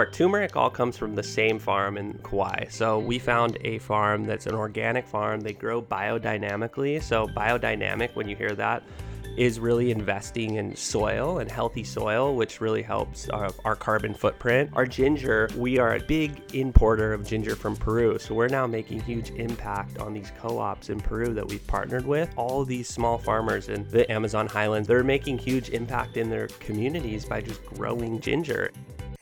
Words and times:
Our 0.00 0.10
turmeric 0.10 0.56
all 0.56 0.70
comes 0.70 0.96
from 0.96 1.14
the 1.14 1.22
same 1.22 1.58
farm 1.58 1.98
in 1.98 2.14
Kauai. 2.22 2.68
So 2.70 2.98
we 2.98 3.18
found 3.18 3.58
a 3.60 3.76
farm 3.80 4.24
that's 4.24 4.46
an 4.46 4.54
organic 4.54 5.06
farm. 5.06 5.42
They 5.42 5.52
grow 5.52 5.82
biodynamically. 5.82 7.02
So 7.02 7.26
biodynamic, 7.26 8.16
when 8.16 8.26
you 8.26 8.34
hear 8.34 8.52
that, 8.52 8.82
is 9.36 9.60
really 9.60 9.90
investing 9.90 10.54
in 10.54 10.74
soil 10.74 11.40
and 11.40 11.50
healthy 11.50 11.84
soil, 11.84 12.34
which 12.34 12.62
really 12.62 12.80
helps 12.80 13.28
our, 13.28 13.50
our, 13.66 13.76
carbon 13.76 14.14
footprint. 14.14 14.70
Our 14.72 14.86
ginger, 14.86 15.50
we 15.54 15.78
are 15.78 15.96
a 15.96 16.00
big 16.00 16.54
importer 16.54 17.12
of 17.12 17.26
ginger 17.26 17.54
from 17.54 17.76
Peru. 17.76 18.18
So 18.18 18.34
we're 18.34 18.48
now 18.48 18.66
making 18.66 19.02
huge 19.02 19.32
impact 19.32 19.98
on 19.98 20.14
these 20.14 20.32
co-ops 20.40 20.88
in 20.88 20.98
Peru 20.98 21.34
that 21.34 21.46
we've 21.46 21.66
partnered 21.66 22.06
with. 22.06 22.30
All 22.36 22.64
these 22.64 22.88
small 22.88 23.18
farmers 23.18 23.68
in 23.68 23.86
the 23.90 24.10
Amazon 24.10 24.46
highlands, 24.46 24.88
they're 24.88 25.04
making 25.04 25.36
huge 25.36 25.68
impact 25.68 26.16
in 26.16 26.30
their 26.30 26.46
communities 26.58 27.26
by 27.26 27.42
just 27.42 27.62
growing 27.66 28.18
ginger. 28.18 28.70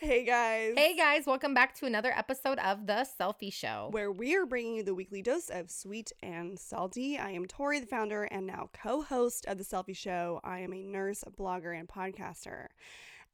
Hey 0.09 0.25
guys. 0.25 0.73
Hey 0.75 0.97
guys, 0.97 1.27
welcome 1.27 1.53
back 1.53 1.75
to 1.75 1.85
another 1.85 2.11
episode 2.17 2.59
of 2.61 2.87
The 2.87 3.07
Cellfie 3.21 3.53
Show, 3.53 3.89
where 3.91 4.11
we 4.11 4.35
are 4.37 4.47
bringing 4.47 4.77
you 4.77 4.83
the 4.83 4.95
weekly 4.95 5.21
dose 5.21 5.51
of 5.51 5.71
sweet 5.71 6.13
and 6.23 6.59
salty. 6.59 7.19
I 7.19 7.33
am 7.33 7.45
Tori, 7.45 7.79
the 7.79 7.87
founder 7.87 8.23
and 8.23 8.47
now 8.47 8.71
co 8.73 9.03
host 9.03 9.45
of 9.45 9.59
The 9.59 9.65
Cellfie 9.65 9.95
Show. 9.95 10.41
I 10.43 10.61
am 10.61 10.73
a 10.73 10.83
nurse, 10.83 11.25
blogger, 11.39 11.79
and 11.79 11.87
podcaster. 11.87 12.69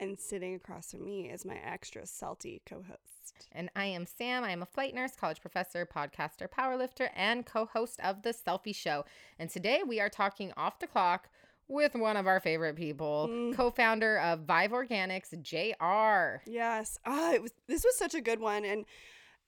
And 0.00 0.19
sitting 0.19 0.56
across 0.56 0.91
from 0.91 1.05
me 1.05 1.31
is 1.31 1.44
my 1.44 1.58
extra 1.64 2.06
salty 2.06 2.61
co 2.66 2.83
host. 2.83 3.47
And 3.53 3.70
I 3.77 3.84
am 3.84 4.05
Sam. 4.05 4.42
I 4.42 4.50
am 4.50 4.62
a 4.62 4.66
flight 4.66 4.97
nurse, 4.97 5.14
college 5.14 5.41
professor, 5.41 5.86
podcaster, 5.86 6.48
powerlifter, 6.48 7.11
and 7.14 7.47
co 7.47 7.66
host 7.66 8.00
of 8.03 8.22
The 8.22 8.34
Cellfie 8.34 8.75
Show. 8.75 9.05
And 9.38 9.48
today 9.48 9.83
we 9.86 10.00
are 10.00 10.11
talking 10.11 10.53
off 10.56 10.81
the 10.81 10.88
clock 10.88 11.28
with 11.69 11.95
one 11.95 12.17
of 12.17 12.27
our 12.27 12.41
favorite 12.41 12.77
people, 12.77 13.29
mm. 13.31 13.55
co-founder 13.55 14.19
of 14.19 14.41
Vive 14.41 14.73
Organics, 14.73 15.31
JR. 15.43 16.43
Yes. 16.51 16.98
Ah, 17.05 17.33
it 17.33 17.43
was 17.43 17.53
this 17.69 17.84
was 17.84 17.97
such 17.97 18.15
a 18.15 18.21
good 18.21 18.41
one 18.41 18.65
and 18.65 18.84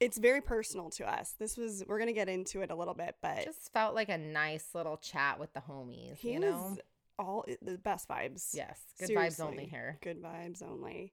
it's 0.00 0.18
very 0.18 0.40
personal 0.40 0.90
to 0.90 1.08
us. 1.08 1.34
This 1.38 1.56
was 1.56 1.84
we're 1.86 1.98
gonna 1.98 2.12
get 2.12 2.28
into 2.28 2.62
it 2.62 2.70
a 2.70 2.74
little 2.74 2.94
bit, 2.94 3.16
but 3.22 3.44
just 3.44 3.72
felt 3.72 3.94
like 3.94 4.08
a 4.08 4.18
nice 4.18 4.68
little 4.74 4.96
chat 4.98 5.40
with 5.40 5.52
the 5.54 5.60
homies. 5.60 6.18
He 6.18 6.32
you 6.32 6.40
know, 6.40 6.76
all 7.18 7.44
the 7.62 7.78
best 7.78 8.08
vibes. 8.08 8.50
Yes, 8.52 8.80
good 8.98 9.08
Seriously, 9.08 9.44
vibes 9.44 9.48
only 9.48 9.66
here. 9.66 9.98
Good 10.02 10.22
vibes 10.22 10.62
only. 10.62 11.12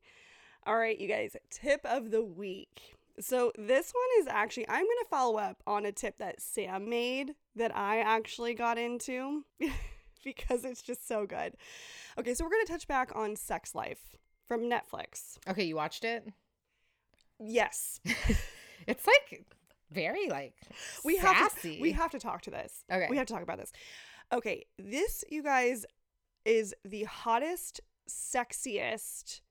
All 0.65 0.77
right, 0.77 0.99
you 0.99 1.07
guys. 1.07 1.35
Tip 1.49 1.81
of 1.85 2.11
the 2.11 2.23
week. 2.23 2.95
So 3.19 3.51
this 3.57 3.93
one 3.93 4.21
is 4.21 4.27
actually 4.27 4.67
I'm 4.67 4.83
gonna 4.83 5.09
follow 5.09 5.37
up 5.37 5.61
on 5.65 5.85
a 5.85 5.91
tip 5.91 6.17
that 6.17 6.41
Sam 6.41 6.89
made 6.89 7.35
that 7.55 7.75
I 7.75 7.99
actually 7.99 8.53
got 8.53 8.77
into. 8.77 9.45
because 10.35 10.65
it's 10.65 10.81
just 10.81 11.07
so 11.07 11.25
good. 11.25 11.55
Okay, 12.17 12.33
so 12.33 12.43
we're 12.43 12.51
going 12.51 12.65
to 12.65 12.71
touch 12.71 12.87
back 12.87 13.11
on 13.15 13.35
Sex 13.35 13.75
Life 13.75 14.17
from 14.47 14.61
Netflix. 14.61 15.37
Okay, 15.47 15.63
you 15.63 15.75
watched 15.75 16.03
it? 16.03 16.27
Yes. 17.39 17.99
it's 18.87 19.07
like 19.07 19.45
very 19.91 20.27
like 20.27 20.55
we 21.05 21.17
sassy. 21.17 21.27
have 21.35 21.61
to 21.61 21.81
we 21.81 21.91
have 21.91 22.11
to 22.11 22.19
talk 22.19 22.41
to 22.43 22.51
this. 22.51 22.83
Okay. 22.91 23.07
We 23.09 23.17
have 23.17 23.27
to 23.27 23.33
talk 23.33 23.43
about 23.43 23.59
this. 23.59 23.71
Okay, 24.31 24.65
this 24.79 25.23
you 25.29 25.43
guys 25.43 25.85
is 26.45 26.73
the 26.83 27.03
hottest, 27.03 27.81
sexiest 28.09 29.41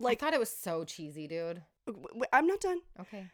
like 0.00 0.22
I 0.22 0.26
thought 0.26 0.34
it 0.34 0.40
was 0.40 0.50
so 0.50 0.84
cheesy, 0.84 1.26
dude. 1.26 1.62
I'm 2.32 2.46
not 2.46 2.60
done. 2.60 2.80
Okay. 3.00 3.26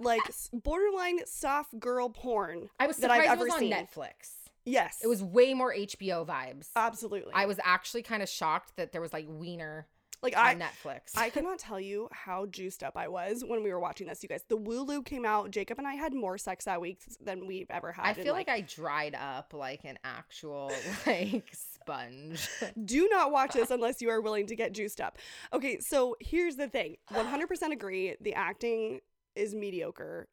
like 0.00 0.22
borderline 0.52 1.20
soft 1.26 1.78
girl 1.78 2.08
porn. 2.08 2.68
I 2.80 2.86
was 2.86 2.96
surprised 2.96 3.24
that 3.24 3.30
I've 3.30 3.38
ever 3.38 3.42
it 3.42 3.44
was 3.44 3.54
on 3.54 3.60
seen. 3.60 3.72
Netflix. 3.72 4.45
Yes. 4.66 4.98
It 5.02 5.06
was 5.06 5.22
way 5.22 5.54
more 5.54 5.72
HBO 5.72 6.26
vibes. 6.26 6.68
Absolutely. 6.74 7.32
I 7.32 7.46
was 7.46 7.58
actually 7.64 8.02
kind 8.02 8.22
of 8.22 8.28
shocked 8.28 8.76
that 8.76 8.92
there 8.92 9.00
was 9.00 9.12
like 9.12 9.26
Wiener 9.28 9.86
like 10.22 10.36
on 10.36 10.44
I, 10.46 10.54
Netflix. 10.54 11.16
I 11.16 11.30
cannot 11.30 11.58
tell 11.58 11.78
you 11.78 12.08
how 12.10 12.46
juiced 12.46 12.82
up 12.82 12.96
I 12.96 13.08
was 13.08 13.44
when 13.46 13.62
we 13.62 13.72
were 13.72 13.78
watching 13.78 14.06
this, 14.06 14.22
you 14.22 14.28
guys. 14.28 14.42
The 14.48 14.56
Wooloo 14.56 15.04
came 15.04 15.24
out. 15.24 15.50
Jacob 15.50 15.78
and 15.78 15.86
I 15.86 15.94
had 15.94 16.14
more 16.14 16.38
sex 16.38 16.64
that 16.64 16.80
week 16.80 17.00
than 17.20 17.46
we've 17.46 17.70
ever 17.70 17.92
had. 17.92 18.06
I 18.06 18.12
feel 18.14 18.32
like, 18.32 18.48
like 18.48 18.58
I 18.58 18.60
dried 18.62 19.14
up 19.14 19.52
like 19.54 19.84
an 19.84 19.98
actual 20.04 20.72
like 21.06 21.52
sponge. 21.52 22.48
Do 22.84 23.08
not 23.10 23.30
watch 23.30 23.52
this 23.52 23.70
unless 23.70 24.02
you 24.02 24.10
are 24.10 24.20
willing 24.20 24.46
to 24.46 24.56
get 24.56 24.72
juiced 24.72 25.00
up. 25.00 25.18
Okay, 25.52 25.78
so 25.80 26.16
here's 26.20 26.56
the 26.56 26.68
thing. 26.68 26.96
100% 27.12 27.72
agree. 27.72 28.16
The 28.20 28.34
acting 28.34 29.00
is 29.34 29.54
mediocre 29.54 30.28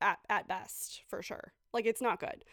at 0.00 0.18
at 0.28 0.46
best, 0.46 1.02
for 1.08 1.22
sure. 1.22 1.52
Like 1.72 1.86
it's 1.86 2.02
not 2.02 2.20
good. 2.20 2.44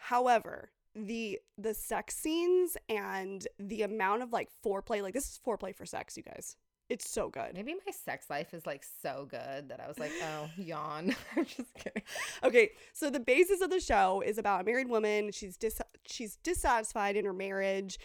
However, 0.00 0.70
the 0.94 1.38
the 1.58 1.74
sex 1.74 2.16
scenes 2.16 2.76
and 2.88 3.46
the 3.58 3.82
amount 3.82 4.22
of 4.22 4.32
like 4.32 4.48
foreplay, 4.64 5.02
like 5.02 5.14
this 5.14 5.26
is 5.26 5.40
foreplay 5.46 5.74
for 5.74 5.84
sex, 5.86 6.16
you 6.16 6.22
guys. 6.22 6.56
It's 6.88 7.08
so 7.08 7.28
good. 7.28 7.54
Maybe 7.54 7.74
my 7.74 7.92
sex 7.92 8.28
life 8.28 8.52
is 8.52 8.66
like 8.66 8.82
so 9.02 9.28
good 9.30 9.68
that 9.68 9.78
I 9.78 9.86
was 9.86 9.98
like, 9.98 10.10
oh, 10.22 10.48
yawn. 10.56 11.14
I'm 11.36 11.44
just 11.44 11.72
kidding. 11.74 12.02
Okay, 12.42 12.70
so 12.92 13.10
the 13.10 13.20
basis 13.20 13.60
of 13.60 13.70
the 13.70 13.78
show 13.78 14.22
is 14.22 14.38
about 14.38 14.62
a 14.62 14.64
married 14.64 14.88
woman. 14.88 15.30
She's 15.30 15.56
dis- 15.56 15.82
she's 16.10 16.36
dissatisfied 16.42 17.14
in 17.14 17.24
her 17.26 17.32
marriage, 17.32 17.98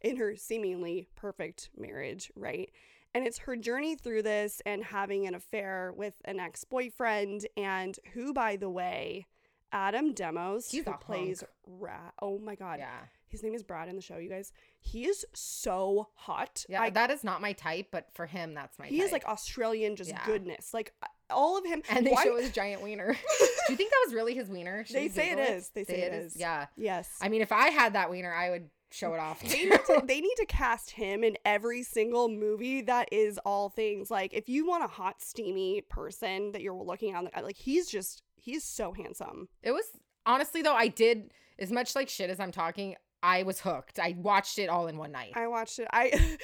in 0.00 0.16
her 0.16 0.34
seemingly 0.34 1.06
perfect 1.14 1.70
marriage, 1.76 2.32
right? 2.34 2.70
And 3.14 3.26
it's 3.26 3.38
her 3.40 3.56
journey 3.56 3.94
through 3.94 4.22
this 4.22 4.62
and 4.64 4.82
having 4.82 5.26
an 5.26 5.34
affair 5.34 5.92
with 5.94 6.14
an 6.24 6.40
ex 6.40 6.64
boyfriend, 6.64 7.46
and 7.56 7.96
who, 8.14 8.32
by 8.32 8.56
the 8.56 8.70
way, 8.70 9.26
Adam 9.72 10.12
Demos, 10.12 10.70
He's 10.70 10.84
who 10.84 10.92
plays 10.92 11.42
Brad. 11.66 12.12
Oh 12.20 12.38
my 12.38 12.54
god. 12.54 12.78
Yeah. 12.78 12.90
His 13.28 13.42
name 13.42 13.54
is 13.54 13.62
Brad 13.62 13.88
in 13.88 13.96
the 13.96 14.02
show, 14.02 14.18
you 14.18 14.28
guys. 14.28 14.52
He 14.78 15.06
is 15.06 15.24
so 15.32 16.08
hot. 16.14 16.66
Yeah, 16.68 16.82
I, 16.82 16.90
that 16.90 17.10
is 17.10 17.24
not 17.24 17.40
my 17.40 17.54
type, 17.54 17.86
but 17.90 18.08
for 18.12 18.26
him, 18.26 18.52
that's 18.52 18.78
my 18.78 18.86
he 18.86 18.98
type. 18.98 19.06
is 19.06 19.12
like 19.12 19.24
Australian, 19.24 19.96
just 19.96 20.10
yeah. 20.10 20.20
goodness. 20.26 20.74
Like 20.74 20.92
all 21.30 21.56
of 21.56 21.64
him. 21.64 21.82
And 21.90 22.06
they 22.06 22.10
why? 22.10 22.24
show 22.24 22.36
his 22.36 22.50
giant 22.50 22.82
wiener. 22.82 23.12
Do 23.38 23.72
you 23.72 23.76
think 23.76 23.90
that 23.90 24.02
was 24.06 24.14
really 24.14 24.34
his 24.34 24.48
wiener? 24.48 24.84
Should 24.84 24.96
they 24.96 25.08
say 25.08 25.32
it 25.32 25.38
is. 25.38 25.70
They 25.70 25.84
say, 25.84 25.94
say 25.94 26.00
it 26.02 26.12
is. 26.12 26.34
is. 26.34 26.40
Yeah. 26.40 26.66
Yes. 26.76 27.08
I 27.22 27.28
mean, 27.28 27.40
if 27.40 27.52
I 27.52 27.70
had 27.70 27.94
that 27.94 28.10
wiener, 28.10 28.32
I 28.32 28.50
would 28.50 28.68
show 28.90 29.14
it 29.14 29.20
off. 29.20 29.40
they, 29.40 29.64
need 29.64 29.72
to, 29.72 30.02
they 30.06 30.20
need 30.20 30.34
to 30.36 30.46
cast 30.46 30.90
him 30.90 31.24
in 31.24 31.36
every 31.44 31.82
single 31.82 32.28
movie 32.28 32.82
that 32.82 33.08
is 33.12 33.38
all 33.44 33.68
things. 33.70 34.10
Like, 34.10 34.34
if 34.34 34.48
you 34.48 34.66
want 34.66 34.84
a 34.84 34.88
hot, 34.88 35.22
steamy 35.22 35.82
person 35.82 36.52
that 36.52 36.62
you're 36.62 36.74
looking 36.74 37.14
at, 37.14 37.44
like, 37.44 37.56
he's 37.56 37.88
just 37.88 38.22
he's 38.42 38.64
so 38.64 38.92
handsome. 38.92 39.48
It 39.62 39.72
was 39.72 39.84
honestly 40.26 40.62
though, 40.62 40.74
I 40.74 40.88
did 40.88 41.32
as 41.58 41.70
much 41.70 41.94
like 41.94 42.08
shit 42.08 42.28
as 42.28 42.40
I'm 42.40 42.52
talking. 42.52 42.96
I 43.22 43.44
was 43.44 43.60
hooked. 43.60 44.00
I 44.00 44.16
watched 44.18 44.58
it 44.58 44.68
all 44.68 44.88
in 44.88 44.98
one 44.98 45.12
night. 45.12 45.32
I 45.36 45.46
watched 45.46 45.78
it. 45.78 45.86
I 45.92 46.36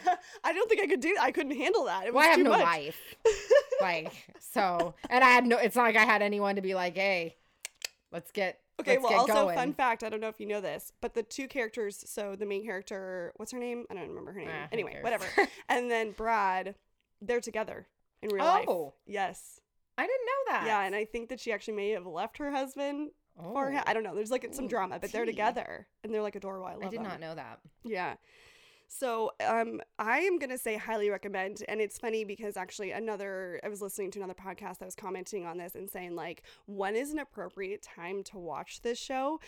I 0.44 0.52
don't 0.52 0.68
think 0.68 0.80
I 0.80 0.86
could 0.86 1.00
do. 1.00 1.16
I 1.20 1.32
couldn't 1.32 1.56
handle 1.56 1.86
that. 1.86 2.06
It 2.06 2.14
was 2.14 2.20
well, 2.20 2.28
I 2.28 2.30
have 2.30 2.40
no 2.40 2.50
much. 2.50 2.62
life. 2.62 3.00
like 3.80 4.12
so, 4.38 4.94
and 5.08 5.24
I 5.24 5.30
had 5.30 5.44
no. 5.44 5.56
It's 5.56 5.74
not 5.74 5.82
like 5.82 5.96
I 5.96 6.04
had 6.04 6.22
anyone 6.22 6.54
to 6.54 6.62
be 6.62 6.74
like, 6.74 6.96
"Hey, 6.96 7.36
let's 8.12 8.30
get." 8.30 8.60
Okay. 8.80 8.92
let's 8.92 9.02
well, 9.02 9.10
get 9.10 9.18
also 9.18 9.44
going. 9.44 9.56
fun 9.56 9.74
fact. 9.74 10.04
I 10.04 10.08
don't 10.08 10.20
know 10.20 10.28
if 10.28 10.40
you 10.40 10.46
know 10.46 10.60
this, 10.60 10.92
but 11.02 11.14
the 11.14 11.22
two 11.22 11.48
characters. 11.48 12.02
So 12.06 12.36
the 12.36 12.46
main 12.46 12.64
character, 12.64 13.32
what's 13.36 13.52
her 13.52 13.58
name? 13.58 13.84
I 13.90 13.94
don't 13.94 14.08
remember 14.08 14.32
her 14.32 14.38
name. 14.38 14.48
Ah, 14.50 14.68
anyway, 14.70 14.98
whatever. 15.02 15.26
and 15.68 15.90
then 15.90 16.12
Brad, 16.12 16.76
they're 17.20 17.40
together 17.40 17.88
in 18.22 18.30
real 18.30 18.44
life. 18.44 18.64
oh. 18.68 18.84
life. 18.84 18.92
Yes. 19.06 19.60
I 19.98 20.02
didn't 20.02 20.26
know 20.26 20.52
that. 20.52 20.66
Yeah, 20.66 20.82
and 20.82 20.94
I 20.94 21.04
think 21.04 21.28
that 21.28 21.40
she 21.40 21.52
actually 21.52 21.74
may 21.74 21.90
have 21.90 22.06
left 22.06 22.38
her 22.38 22.50
husband 22.50 23.10
oh. 23.38 23.52
for 23.52 23.70
him. 23.70 23.82
I 23.86 23.94
don't 23.94 24.02
know. 24.02 24.14
There's 24.14 24.30
like 24.30 24.46
some 24.52 24.66
drama, 24.68 24.98
but 25.00 25.12
they're 25.12 25.26
together 25.26 25.86
and 26.02 26.12
they're 26.12 26.22
like 26.22 26.36
adorable. 26.36 26.66
I 26.66 26.74
love 26.74 26.86
I 26.86 26.88
did 26.88 27.00
them. 27.00 27.08
not 27.08 27.20
know 27.20 27.34
that. 27.34 27.60
Yeah. 27.84 28.14
So 28.92 29.30
um, 29.46 29.80
I 30.00 30.18
am 30.20 30.40
gonna 30.40 30.58
say 30.58 30.76
highly 30.76 31.10
recommend, 31.10 31.62
and 31.68 31.80
it's 31.80 31.96
funny 31.96 32.24
because 32.24 32.56
actually 32.56 32.90
another 32.90 33.60
I 33.62 33.68
was 33.68 33.80
listening 33.80 34.10
to 34.12 34.18
another 34.18 34.34
podcast 34.34 34.78
that 34.78 34.84
was 34.84 34.96
commenting 34.96 35.46
on 35.46 35.58
this 35.58 35.76
and 35.76 35.88
saying 35.88 36.16
like 36.16 36.42
when 36.66 36.96
is 36.96 37.12
an 37.12 37.20
appropriate 37.20 37.82
time 37.82 38.24
to 38.24 38.38
watch 38.38 38.82
this 38.82 38.98
show 38.98 39.38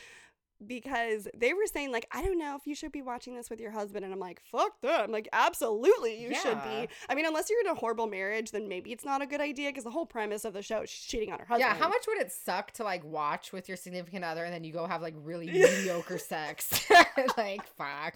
because 0.67 1.29
they 1.37 1.53
were 1.53 1.67
saying 1.67 1.93
like 1.93 2.07
I 2.13 2.23
don't 2.23 2.39
know 2.39 2.57
if 2.57 2.67
you 2.67 2.75
should 2.75 2.93
be 2.93 3.03
watching 3.03 3.35
this 3.35 3.51
with 3.51 3.61
your 3.61 3.71
husband 3.71 4.05
and 4.05 4.13
I'm 4.13 4.21
like 4.21 4.41
fuck 4.51 4.81
that 4.83 5.05
I'm 5.05 5.13
like 5.13 5.29
absolutely 5.33 6.23
you 6.23 6.31
yeah. 6.31 6.39
should 6.39 6.63
be. 6.63 6.89
I 7.09 7.15
mean 7.15 7.27
unless 7.27 7.51
you're 7.51 7.61
in 7.61 7.69
a 7.69 7.75
horrible 7.75 8.07
marriage 8.07 8.51
then 8.51 8.69
maybe 8.69 8.93
it's 8.93 9.05
not 9.05 9.23
a 9.23 9.27
good 9.27 9.41
idea 9.41 9.71
because 9.71 9.85
the 9.85 9.91
whole 9.91 10.07
premise 10.07 10.45
of 10.45 10.53
the 10.53 10.63
show 10.63 10.83
is 10.83 10.91
cheating 10.91 11.33
on 11.33 11.39
her 11.39 11.45
husband 11.45 11.61
yeah 11.61 11.75
how 11.75 11.89
much 11.89 12.07
would 12.07 12.19
it 12.19 12.33
suck 12.33 12.71
to 12.73 12.85
like 12.85 13.05
watch 13.05 13.53
with 13.53 13.69
your 13.69 13.77
significant 13.77 14.25
other 14.25 14.45
and 14.45 14.53
then 14.53 14.65
you 14.65 14.73
go 14.73 14.87
have 14.87 15.03
like 15.03 15.15
really 15.23 15.47
mediocre 15.53 16.19
sex? 16.19 16.87
Like 17.37 17.67
fuck. 17.77 18.15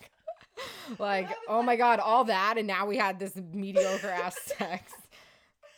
Like 0.99 1.29
oh 1.49 1.63
my 1.63 1.77
god 1.77 2.01
all 2.01 2.25
that 2.25 2.55
and 2.59 2.67
now 2.67 2.87
we 2.87 2.97
had 2.97 3.19
this 3.19 3.37
mediocre 3.37 4.09
ass 4.09 4.37
sex. 4.59 4.93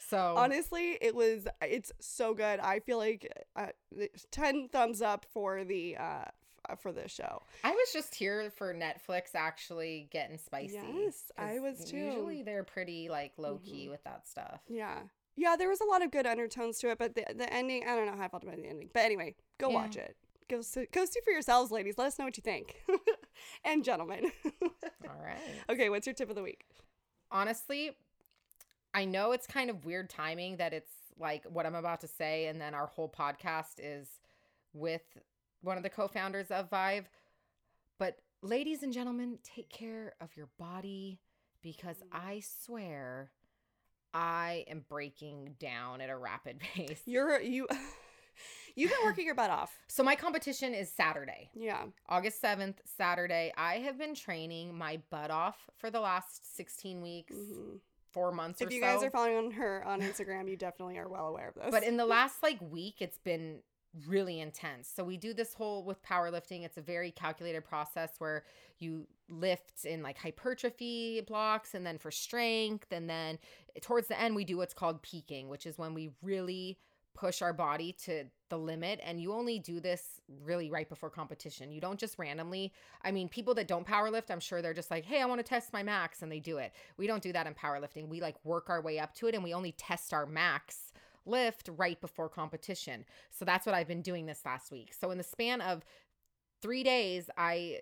So 0.08 0.34
honestly, 0.36 0.96
it 1.00 1.14
was 1.14 1.46
it's 1.60 1.92
so 2.00 2.32
good. 2.32 2.60
I 2.60 2.80
feel 2.80 2.96
like 2.96 3.30
uh, 3.54 3.66
ten 4.30 4.68
thumbs 4.68 5.02
up 5.02 5.26
for 5.32 5.64
the 5.64 5.96
uh, 5.96 6.02
uh, 6.02 6.24
for 6.76 6.92
this 6.92 7.12
show. 7.12 7.42
I 7.64 7.70
was 7.70 7.92
just 7.92 8.14
here 8.14 8.50
for 8.56 8.74
Netflix 8.74 9.34
actually 9.34 10.08
getting 10.10 10.38
spicy. 10.38 10.74
Yes, 10.74 11.30
I 11.36 11.58
was 11.58 11.84
too. 11.84 11.96
Usually 11.96 12.42
they're 12.42 12.64
pretty 12.64 13.08
like 13.08 13.32
low 13.36 13.58
key 13.58 13.82
mm-hmm. 13.82 13.92
with 13.92 14.04
that 14.04 14.28
stuff. 14.28 14.60
Yeah. 14.68 14.98
Yeah, 15.36 15.54
there 15.56 15.68
was 15.68 15.80
a 15.80 15.84
lot 15.84 16.02
of 16.02 16.10
good 16.10 16.26
undertones 16.26 16.78
to 16.80 16.90
it, 16.90 16.98
but 16.98 17.14
the, 17.14 17.24
the 17.32 17.52
ending, 17.52 17.84
I 17.86 17.94
don't 17.94 18.06
know 18.06 18.16
how 18.16 18.24
I 18.24 18.28
felt 18.28 18.42
about 18.42 18.56
the 18.56 18.66
ending. 18.66 18.90
But 18.92 19.04
anyway, 19.04 19.36
go 19.58 19.68
yeah. 19.68 19.74
watch 19.74 19.96
it. 19.96 20.16
Go 20.48 20.62
see, 20.62 20.86
go 20.90 21.04
see 21.04 21.20
for 21.24 21.30
yourselves, 21.30 21.70
ladies. 21.70 21.96
Let 21.96 22.08
us 22.08 22.18
know 22.18 22.24
what 22.24 22.36
you 22.36 22.42
think. 22.42 22.82
and 23.64 23.84
gentlemen. 23.84 24.32
All 24.62 25.22
right. 25.22 25.38
Okay, 25.70 25.90
what's 25.90 26.06
your 26.06 26.14
tip 26.14 26.28
of 26.28 26.34
the 26.34 26.42
week? 26.42 26.64
Honestly, 27.30 27.92
I 28.94 29.04
know 29.04 29.32
it's 29.32 29.46
kind 29.46 29.70
of 29.70 29.84
weird 29.84 30.10
timing 30.10 30.56
that 30.56 30.72
it's 30.72 30.90
like 31.20 31.44
what 31.44 31.66
I'm 31.66 31.74
about 31.74 32.00
to 32.00 32.08
say, 32.08 32.46
and 32.46 32.60
then 32.60 32.74
our 32.74 32.86
whole 32.86 33.08
podcast 33.08 33.74
is 33.78 34.08
with 34.72 35.02
one 35.62 35.76
of 35.76 35.82
the 35.82 35.90
co 35.90 36.08
founders 36.08 36.50
of 36.50 36.70
Vive. 36.70 37.08
But 37.98 38.18
ladies 38.42 38.82
and 38.82 38.92
gentlemen, 38.92 39.38
take 39.42 39.68
care 39.70 40.14
of 40.20 40.36
your 40.36 40.48
body 40.58 41.18
because 41.62 41.96
I 42.12 42.42
swear 42.64 43.30
I 44.14 44.64
am 44.68 44.84
breaking 44.88 45.56
down 45.58 46.00
at 46.00 46.10
a 46.10 46.16
rapid 46.16 46.60
pace. 46.74 47.02
You're 47.06 47.40
you 47.40 47.66
you've 48.76 48.90
been 48.90 49.00
working 49.04 49.26
your 49.26 49.34
butt 49.34 49.50
off. 49.50 49.76
So 49.88 50.02
my 50.02 50.14
competition 50.14 50.74
is 50.74 50.90
Saturday. 50.92 51.50
Yeah. 51.54 51.84
August 52.08 52.40
7th, 52.42 52.76
Saturday. 52.96 53.52
I 53.56 53.74
have 53.78 53.98
been 53.98 54.14
training 54.14 54.76
my 54.76 55.00
butt 55.10 55.30
off 55.30 55.56
for 55.76 55.90
the 55.90 56.00
last 56.00 56.56
16 56.56 57.02
weeks, 57.02 57.34
Mhm. 57.34 57.80
four 58.12 58.30
months 58.32 58.60
If 58.62 58.70
you 58.72 58.80
so. 58.80 58.86
guys 58.86 59.02
are 59.02 59.10
following 59.10 59.50
her 59.52 59.84
on 59.84 60.00
Instagram, 60.00 60.48
you 60.48 60.56
definitely 60.56 60.96
are 60.98 61.08
well 61.08 61.26
aware 61.26 61.48
of 61.48 61.54
this. 61.56 61.70
but 61.72 61.82
in 61.82 61.96
the 61.96 62.06
last 62.16 62.40
like 62.42 62.58
week, 62.60 62.96
it's 63.02 63.18
been 63.18 63.58
really 64.06 64.40
intense. 64.40 64.90
So 64.94 65.04
we 65.04 65.16
do 65.16 65.32
this 65.32 65.54
whole 65.54 65.84
with 65.84 66.02
powerlifting. 66.02 66.64
It's 66.64 66.76
a 66.76 66.82
very 66.82 67.10
calculated 67.10 67.64
process 67.64 68.14
where 68.18 68.44
you 68.78 69.06
lift 69.30 69.84
in 69.84 70.02
like 70.02 70.18
hypertrophy 70.18 71.20
blocks 71.22 71.74
and 71.74 71.86
then 71.86 71.98
for 71.98 72.10
strength. 72.10 72.92
And 72.92 73.08
then 73.08 73.38
towards 73.80 74.08
the 74.08 74.20
end, 74.20 74.36
we 74.36 74.44
do 74.44 74.56
what's 74.56 74.74
called 74.74 75.02
peaking, 75.02 75.48
which 75.48 75.66
is 75.66 75.78
when 75.78 75.94
we 75.94 76.10
really 76.22 76.78
push 77.14 77.42
our 77.42 77.52
body 77.52 77.92
to 78.04 78.24
the 78.48 78.56
limit 78.56 79.00
and 79.02 79.20
you 79.20 79.32
only 79.32 79.58
do 79.58 79.80
this 79.80 80.20
really 80.44 80.70
right 80.70 80.88
before 80.88 81.10
competition. 81.10 81.72
You 81.72 81.80
don't 81.80 81.98
just 81.98 82.16
randomly. 82.16 82.72
I 83.02 83.10
mean, 83.10 83.28
people 83.28 83.54
that 83.54 83.66
don't 83.66 83.84
powerlift, 83.84 84.30
I'm 84.30 84.38
sure 84.38 84.62
they're 84.62 84.72
just 84.72 84.90
like, 84.90 85.04
"Hey, 85.04 85.20
I 85.20 85.26
want 85.26 85.40
to 85.40 85.42
test 85.42 85.72
my 85.72 85.82
max" 85.82 86.22
and 86.22 86.30
they 86.30 86.38
do 86.38 86.58
it. 86.58 86.72
We 86.96 87.08
don't 87.08 87.22
do 87.22 87.32
that 87.32 87.46
in 87.48 87.54
powerlifting. 87.54 88.08
We 88.08 88.20
like 88.20 88.36
work 88.44 88.70
our 88.70 88.80
way 88.80 89.00
up 89.00 89.14
to 89.16 89.26
it 89.26 89.34
and 89.34 89.42
we 89.42 89.52
only 89.52 89.72
test 89.72 90.14
our 90.14 90.26
max 90.26 90.92
lift 91.28 91.68
right 91.76 92.00
before 92.00 92.28
competition. 92.28 93.04
So 93.30 93.44
that's 93.44 93.66
what 93.66 93.74
I've 93.74 93.88
been 93.88 94.02
doing 94.02 94.26
this 94.26 94.40
last 94.44 94.72
week. 94.72 94.94
So 94.98 95.10
in 95.10 95.18
the 95.18 95.24
span 95.24 95.60
of 95.60 95.84
3 96.62 96.82
days, 96.82 97.30
I 97.36 97.80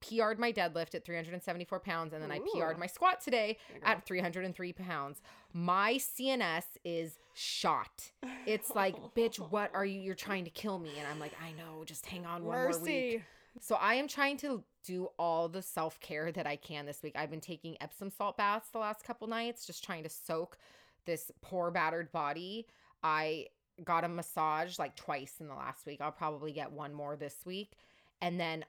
PR'd 0.00 0.38
my 0.38 0.52
deadlift 0.52 0.94
at 0.94 1.04
374 1.04 1.80
pounds 1.80 2.12
and 2.12 2.22
then 2.22 2.30
I 2.30 2.38
PR'd 2.38 2.78
my 2.78 2.86
squat 2.86 3.20
today 3.20 3.58
There 3.68 3.78
you 3.78 3.82
go. 3.82 3.90
at 3.90 4.06
303 4.06 4.72
pounds. 4.72 5.22
My 5.52 5.94
CNS 5.94 6.64
is 6.84 7.18
shot. 7.34 8.12
It's 8.46 8.74
like, 8.74 8.96
bitch, 9.16 9.38
what 9.50 9.70
are 9.74 9.84
you? 9.84 10.00
You're 10.00 10.14
trying 10.14 10.44
to 10.44 10.50
kill 10.50 10.78
me. 10.78 10.92
And 10.98 11.08
I'm 11.08 11.18
like, 11.18 11.32
I 11.42 11.50
know, 11.52 11.84
just 11.84 12.06
hang 12.06 12.26
on 12.26 12.44
one 12.44 12.56
more 12.56 12.78
week. 12.78 13.22
So 13.60 13.74
I 13.74 13.94
am 13.94 14.08
trying 14.08 14.36
to 14.38 14.62
do 14.84 15.10
all 15.18 15.48
the 15.48 15.62
self 15.62 16.00
care 16.00 16.32
that 16.32 16.46
I 16.46 16.56
can 16.56 16.86
this 16.86 17.02
week. 17.02 17.14
I've 17.16 17.30
been 17.30 17.40
taking 17.40 17.76
Epsom 17.80 18.10
salt 18.10 18.36
baths 18.36 18.68
the 18.70 18.78
last 18.78 19.04
couple 19.04 19.26
nights, 19.26 19.66
just 19.66 19.84
trying 19.84 20.04
to 20.04 20.08
soak 20.08 20.58
this 21.04 21.30
poor 21.40 21.70
battered 21.70 22.12
body. 22.12 22.66
I 23.02 23.46
got 23.82 24.04
a 24.04 24.08
massage 24.08 24.78
like 24.78 24.96
twice 24.96 25.34
in 25.40 25.48
the 25.48 25.54
last 25.54 25.86
week. 25.86 26.00
I'll 26.00 26.12
probably 26.12 26.52
get 26.52 26.72
one 26.72 26.92
more 26.92 27.16
this 27.16 27.36
week. 27.44 27.72
And 28.20 28.38
then 28.38 28.64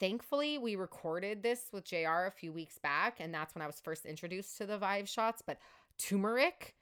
thankfully 0.00 0.58
we 0.58 0.76
recorded 0.76 1.42
this 1.42 1.68
with 1.72 1.84
JR 1.84 2.26
a 2.26 2.32
few 2.34 2.52
weeks 2.52 2.78
back 2.78 3.16
and 3.20 3.32
that's 3.32 3.54
when 3.54 3.62
I 3.62 3.66
was 3.66 3.80
first 3.80 4.04
introduced 4.04 4.58
to 4.58 4.66
the 4.66 4.78
Vive 4.78 5.08
shots, 5.08 5.42
but 5.44 5.58
turmeric 5.98 6.74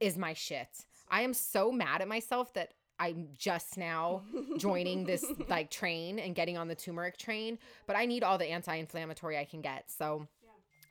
is 0.00 0.16
my 0.16 0.34
shit. 0.34 0.84
I 1.10 1.22
am 1.22 1.34
so 1.34 1.70
mad 1.70 2.00
at 2.00 2.08
myself 2.08 2.52
that 2.54 2.72
I'm 2.98 3.28
just 3.36 3.76
now 3.76 4.22
joining 4.58 5.04
this 5.04 5.24
like 5.48 5.70
train 5.70 6.18
and 6.18 6.34
getting 6.34 6.56
on 6.56 6.68
the 6.68 6.74
turmeric 6.74 7.18
train, 7.18 7.58
but 7.86 7.96
I 7.96 8.06
need 8.06 8.22
all 8.22 8.38
the 8.38 8.46
anti-inflammatory 8.46 9.38
I 9.38 9.44
can 9.44 9.60
get. 9.60 9.90
So 9.90 10.26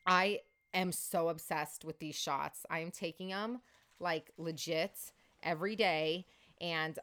I 0.05 0.41
am 0.73 0.91
so 0.91 1.29
obsessed 1.29 1.85
with 1.85 1.99
these 1.99 2.15
shots. 2.15 2.65
I 2.69 2.79
am 2.79 2.91
taking 2.91 3.29
them 3.29 3.61
like 3.99 4.31
legit 4.37 4.97
every 5.43 5.75
day 5.75 6.25
and 6.61 6.97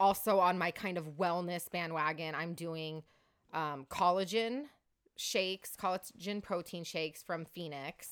also 0.00 0.38
on 0.38 0.58
my 0.58 0.70
kind 0.70 0.98
of 0.98 1.16
wellness 1.16 1.70
bandwagon, 1.70 2.34
I'm 2.34 2.54
doing 2.54 3.02
um, 3.52 3.86
collagen 3.88 4.64
shakes, 5.16 5.72
collagen 5.80 6.42
protein 6.42 6.84
shakes 6.84 7.22
from 7.22 7.44
Phoenix. 7.44 8.10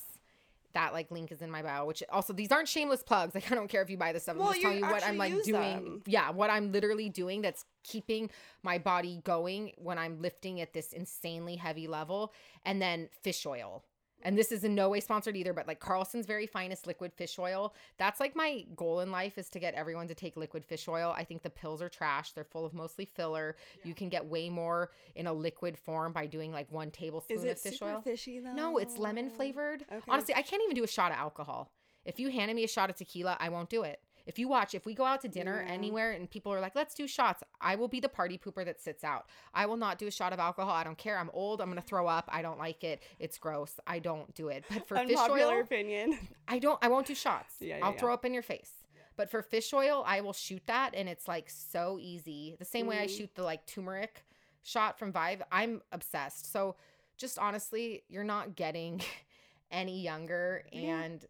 That 0.73 0.91
like 0.91 1.11
link 1.11 1.31
is 1.31 1.43
in 1.43 1.51
my 1.51 1.61
bio. 1.61 1.85
Which 1.85 2.01
also 2.09 2.33
these 2.33 2.51
aren't 2.51 2.67
shameless 2.67 3.03
plugs. 3.03 3.35
Like 3.35 3.51
I 3.51 3.55
don't 3.55 3.67
care 3.67 3.83
if 3.83 3.89
you 3.91 3.97
buy 3.97 4.11
this 4.11 4.23
stuff. 4.23 4.37
Well, 4.37 4.47
I'm 4.47 4.53
just 4.53 4.61
telling 4.63 4.79
you 4.79 4.85
what 4.87 5.05
I'm 5.05 5.17
like 5.17 5.43
doing. 5.43 5.61
them. 5.61 6.01
Yeah, 6.07 6.31
what 6.31 6.49
I'm 6.49 6.71
literally 6.71 7.09
doing 7.09 7.41
that's 7.43 7.65
keeping 7.83 8.31
my 8.63 8.79
body 8.79 9.21
going 9.23 9.73
when 9.77 9.99
I'm 9.99 10.19
lifting 10.19 10.61
at 10.61 10.73
this 10.73 10.91
insanely 10.91 11.55
heavy 11.57 11.87
level. 11.87 12.33
And 12.65 12.81
then 12.81 13.09
fish 13.21 13.45
oil. 13.45 13.83
And 14.23 14.37
this 14.37 14.51
is 14.51 14.63
in 14.63 14.73
no 14.73 14.89
way 14.89 14.99
sponsored 14.99 15.37
either, 15.37 15.53
but 15.53 15.67
like 15.67 15.79
Carlson's 15.79 16.25
very 16.25 16.47
finest 16.47 16.87
liquid 16.87 17.13
fish 17.13 17.37
oil. 17.37 17.73
That's 17.97 18.19
like 18.19 18.35
my 18.35 18.65
goal 18.75 19.01
in 19.01 19.11
life 19.11 19.37
is 19.37 19.49
to 19.49 19.59
get 19.59 19.73
everyone 19.75 20.07
to 20.07 20.15
take 20.15 20.35
liquid 20.37 20.65
fish 20.65 20.87
oil. 20.87 21.13
I 21.15 21.23
think 21.23 21.43
the 21.43 21.49
pills 21.49 21.81
are 21.81 21.89
trash. 21.89 22.31
They're 22.31 22.43
full 22.43 22.65
of 22.65 22.73
mostly 22.73 23.05
filler. 23.05 23.55
You 23.83 23.93
can 23.93 24.09
get 24.09 24.25
way 24.25 24.49
more 24.49 24.91
in 25.15 25.27
a 25.27 25.33
liquid 25.33 25.77
form 25.77 26.13
by 26.13 26.25
doing 26.25 26.51
like 26.51 26.71
one 26.71 26.89
tablespoon 26.89 27.37
Is 27.37 27.43
of 27.43 27.49
it 27.49 27.59
fish 27.59 27.79
super 27.79 27.91
oil. 27.93 28.01
fishy 28.01 28.39
though? 28.39 28.53
No, 28.53 28.77
it's 28.77 28.97
lemon 28.97 29.29
flavored. 29.29 29.85
Okay. 29.91 30.01
Honestly, 30.09 30.33
I 30.33 30.41
can't 30.41 30.63
even 30.63 30.75
do 30.75 30.83
a 30.83 30.87
shot 30.87 31.11
of 31.11 31.17
alcohol. 31.17 31.71
If 32.05 32.19
you 32.19 32.29
handed 32.29 32.55
me 32.55 32.63
a 32.63 32.67
shot 32.67 32.89
of 32.89 32.95
tequila, 32.95 33.37
I 33.39 33.49
won't 33.49 33.69
do 33.69 33.83
it. 33.83 34.01
If 34.25 34.39
you 34.39 34.47
watch, 34.47 34.73
if 34.73 34.85
we 34.85 34.93
go 34.93 35.03
out 35.05 35.21
to 35.21 35.27
dinner 35.27 35.63
Yeah. 35.65 35.73
anywhere 35.73 36.11
and 36.11 36.29
people 36.29 36.53
are 36.53 36.59
like, 36.61 36.75
let's 36.75 36.95
do 36.95 37.07
shots, 37.07 37.43
I 37.59 37.75
will 37.75 37.87
be 37.89 37.99
the 37.99 38.07
party 38.09 38.37
pooper 38.37 38.63
that 38.63 38.79
sits 38.81 39.03
out. 39.03 39.25
I 39.53 39.65
will 39.65 39.75
not 39.77 39.97
do 39.97 40.07
a 40.07 40.11
shot 40.11 40.31
of 40.33 40.39
alcohol. 40.39 40.71
I 40.71 40.83
don't 40.83 40.97
care. 40.97 41.17
I'm 41.17 41.29
old. 41.33 41.59
I'm 41.61 41.67
going 41.69 41.81
to 41.81 41.87
throw 41.87 42.07
up. 42.07 42.29
I 42.31 42.41
don't 42.41 42.57
like 42.57 42.83
it. 42.83 43.03
It's 43.19 43.37
gross. 43.37 43.79
I 43.85 43.99
don't 43.99 44.33
do 44.33 44.47
it. 44.47 44.63
But 44.69 44.87
for 44.87 44.97
fish 44.97 45.17
oil, 45.29 45.59
opinion. 45.59 46.17
I 46.47 46.59
don't, 46.59 46.79
I 46.81 46.87
won't 46.87 47.05
do 47.07 47.15
shots. 47.15 47.55
Yeah, 47.59 47.77
yeah, 47.79 47.85
I'll 47.85 47.91
yeah. 47.93 47.99
throw 47.99 48.13
up 48.13 48.23
in 48.23 48.33
your 48.33 48.43
face. 48.43 48.71
But 49.15 49.29
for 49.29 49.41
fish 49.41 49.73
oil, 49.73 50.03
I 50.07 50.21
will 50.21 50.33
shoot 50.33 50.63
that 50.67 50.95
and 50.95 51.07
it's 51.09 51.27
like 51.27 51.49
so 51.49 51.99
easy. 52.01 52.55
The 52.57 52.65
same 52.65 52.87
way 52.87 52.99
I 52.99 53.05
Mhm. 53.07 53.17
shoot 53.17 53.35
the 53.35 53.43
like 53.43 53.65
turmeric 53.67 54.25
shot 54.63 54.97
from 54.97 55.11
Vive, 55.11 55.43
I'm 55.51 55.81
obsessed. 55.91 56.51
So 56.51 56.75
just 57.17 57.37
honestly, 57.37 58.03
you're 58.07 58.23
not 58.23 58.55
getting 58.55 59.01
any 59.71 60.01
younger 60.01 60.63
and 60.71 61.23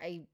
I 0.00 0.26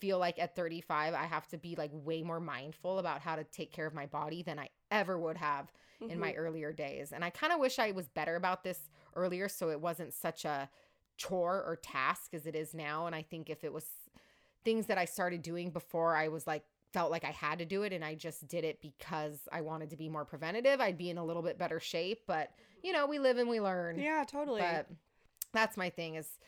feel 0.00 0.18
like 0.18 0.38
at 0.38 0.56
35 0.56 1.14
I 1.14 1.24
have 1.24 1.46
to 1.48 1.58
be 1.58 1.76
like 1.76 1.90
way 1.92 2.22
more 2.22 2.40
mindful 2.40 2.98
about 2.98 3.20
how 3.20 3.36
to 3.36 3.44
take 3.44 3.72
care 3.72 3.86
of 3.86 3.94
my 3.94 4.06
body 4.06 4.42
than 4.42 4.58
I 4.58 4.68
ever 4.90 5.18
would 5.18 5.36
have 5.36 5.72
in 6.00 6.18
my 6.18 6.32
Mhm. 6.32 6.38
earlier 6.38 6.72
days. 6.72 7.12
And 7.12 7.24
I 7.24 7.30
kind 7.30 7.52
of 7.52 7.60
wish 7.60 7.78
I 7.78 7.92
was 7.92 8.08
better 8.08 8.36
about 8.36 8.64
this 8.64 8.90
earlier 9.16 9.48
so 9.48 9.70
it 9.70 9.80
wasn't 9.80 10.12
such 10.12 10.44
a 10.44 10.68
chore 11.16 11.62
or 11.62 11.76
task 11.76 12.34
as 12.34 12.46
it 12.46 12.56
is 12.56 12.74
now. 12.74 13.06
And 13.06 13.14
I 13.14 13.22
think 13.22 13.48
if 13.48 13.62
it 13.64 13.72
was 13.72 13.86
things 14.64 14.86
that 14.86 14.98
I 14.98 15.04
started 15.04 15.42
doing 15.42 15.70
before 15.70 16.16
I 16.16 16.28
was 16.28 16.46
like, 16.46 16.64
felt 16.92 17.10
like 17.10 17.24
I 17.24 17.30
had 17.30 17.58
to 17.58 17.64
do 17.64 17.82
it 17.82 17.92
and 17.92 18.04
I 18.04 18.14
just 18.14 18.46
did 18.46 18.64
it 18.64 18.80
because 18.80 19.48
I 19.50 19.62
wanted 19.62 19.90
to 19.90 19.96
be 19.96 20.08
more 20.08 20.24
preventative, 20.24 20.80
I'd 20.80 20.96
be 20.98 21.10
in 21.10 21.18
a 21.18 21.24
little 21.24 21.42
bit 21.42 21.58
better 21.58 21.80
shape. 21.80 22.22
But, 22.26 22.52
you 22.82 22.92
know, 22.92 23.06
we 23.06 23.18
live 23.18 23.36
and 23.38 23.48
we 23.48 23.60
learn. 23.60 23.98
Yeah, 23.98 24.24
totally. 24.26 24.60
But 24.60 24.88
that's 25.52 25.76
my 25.76 25.90
thing 25.90 26.14
is 26.14 26.38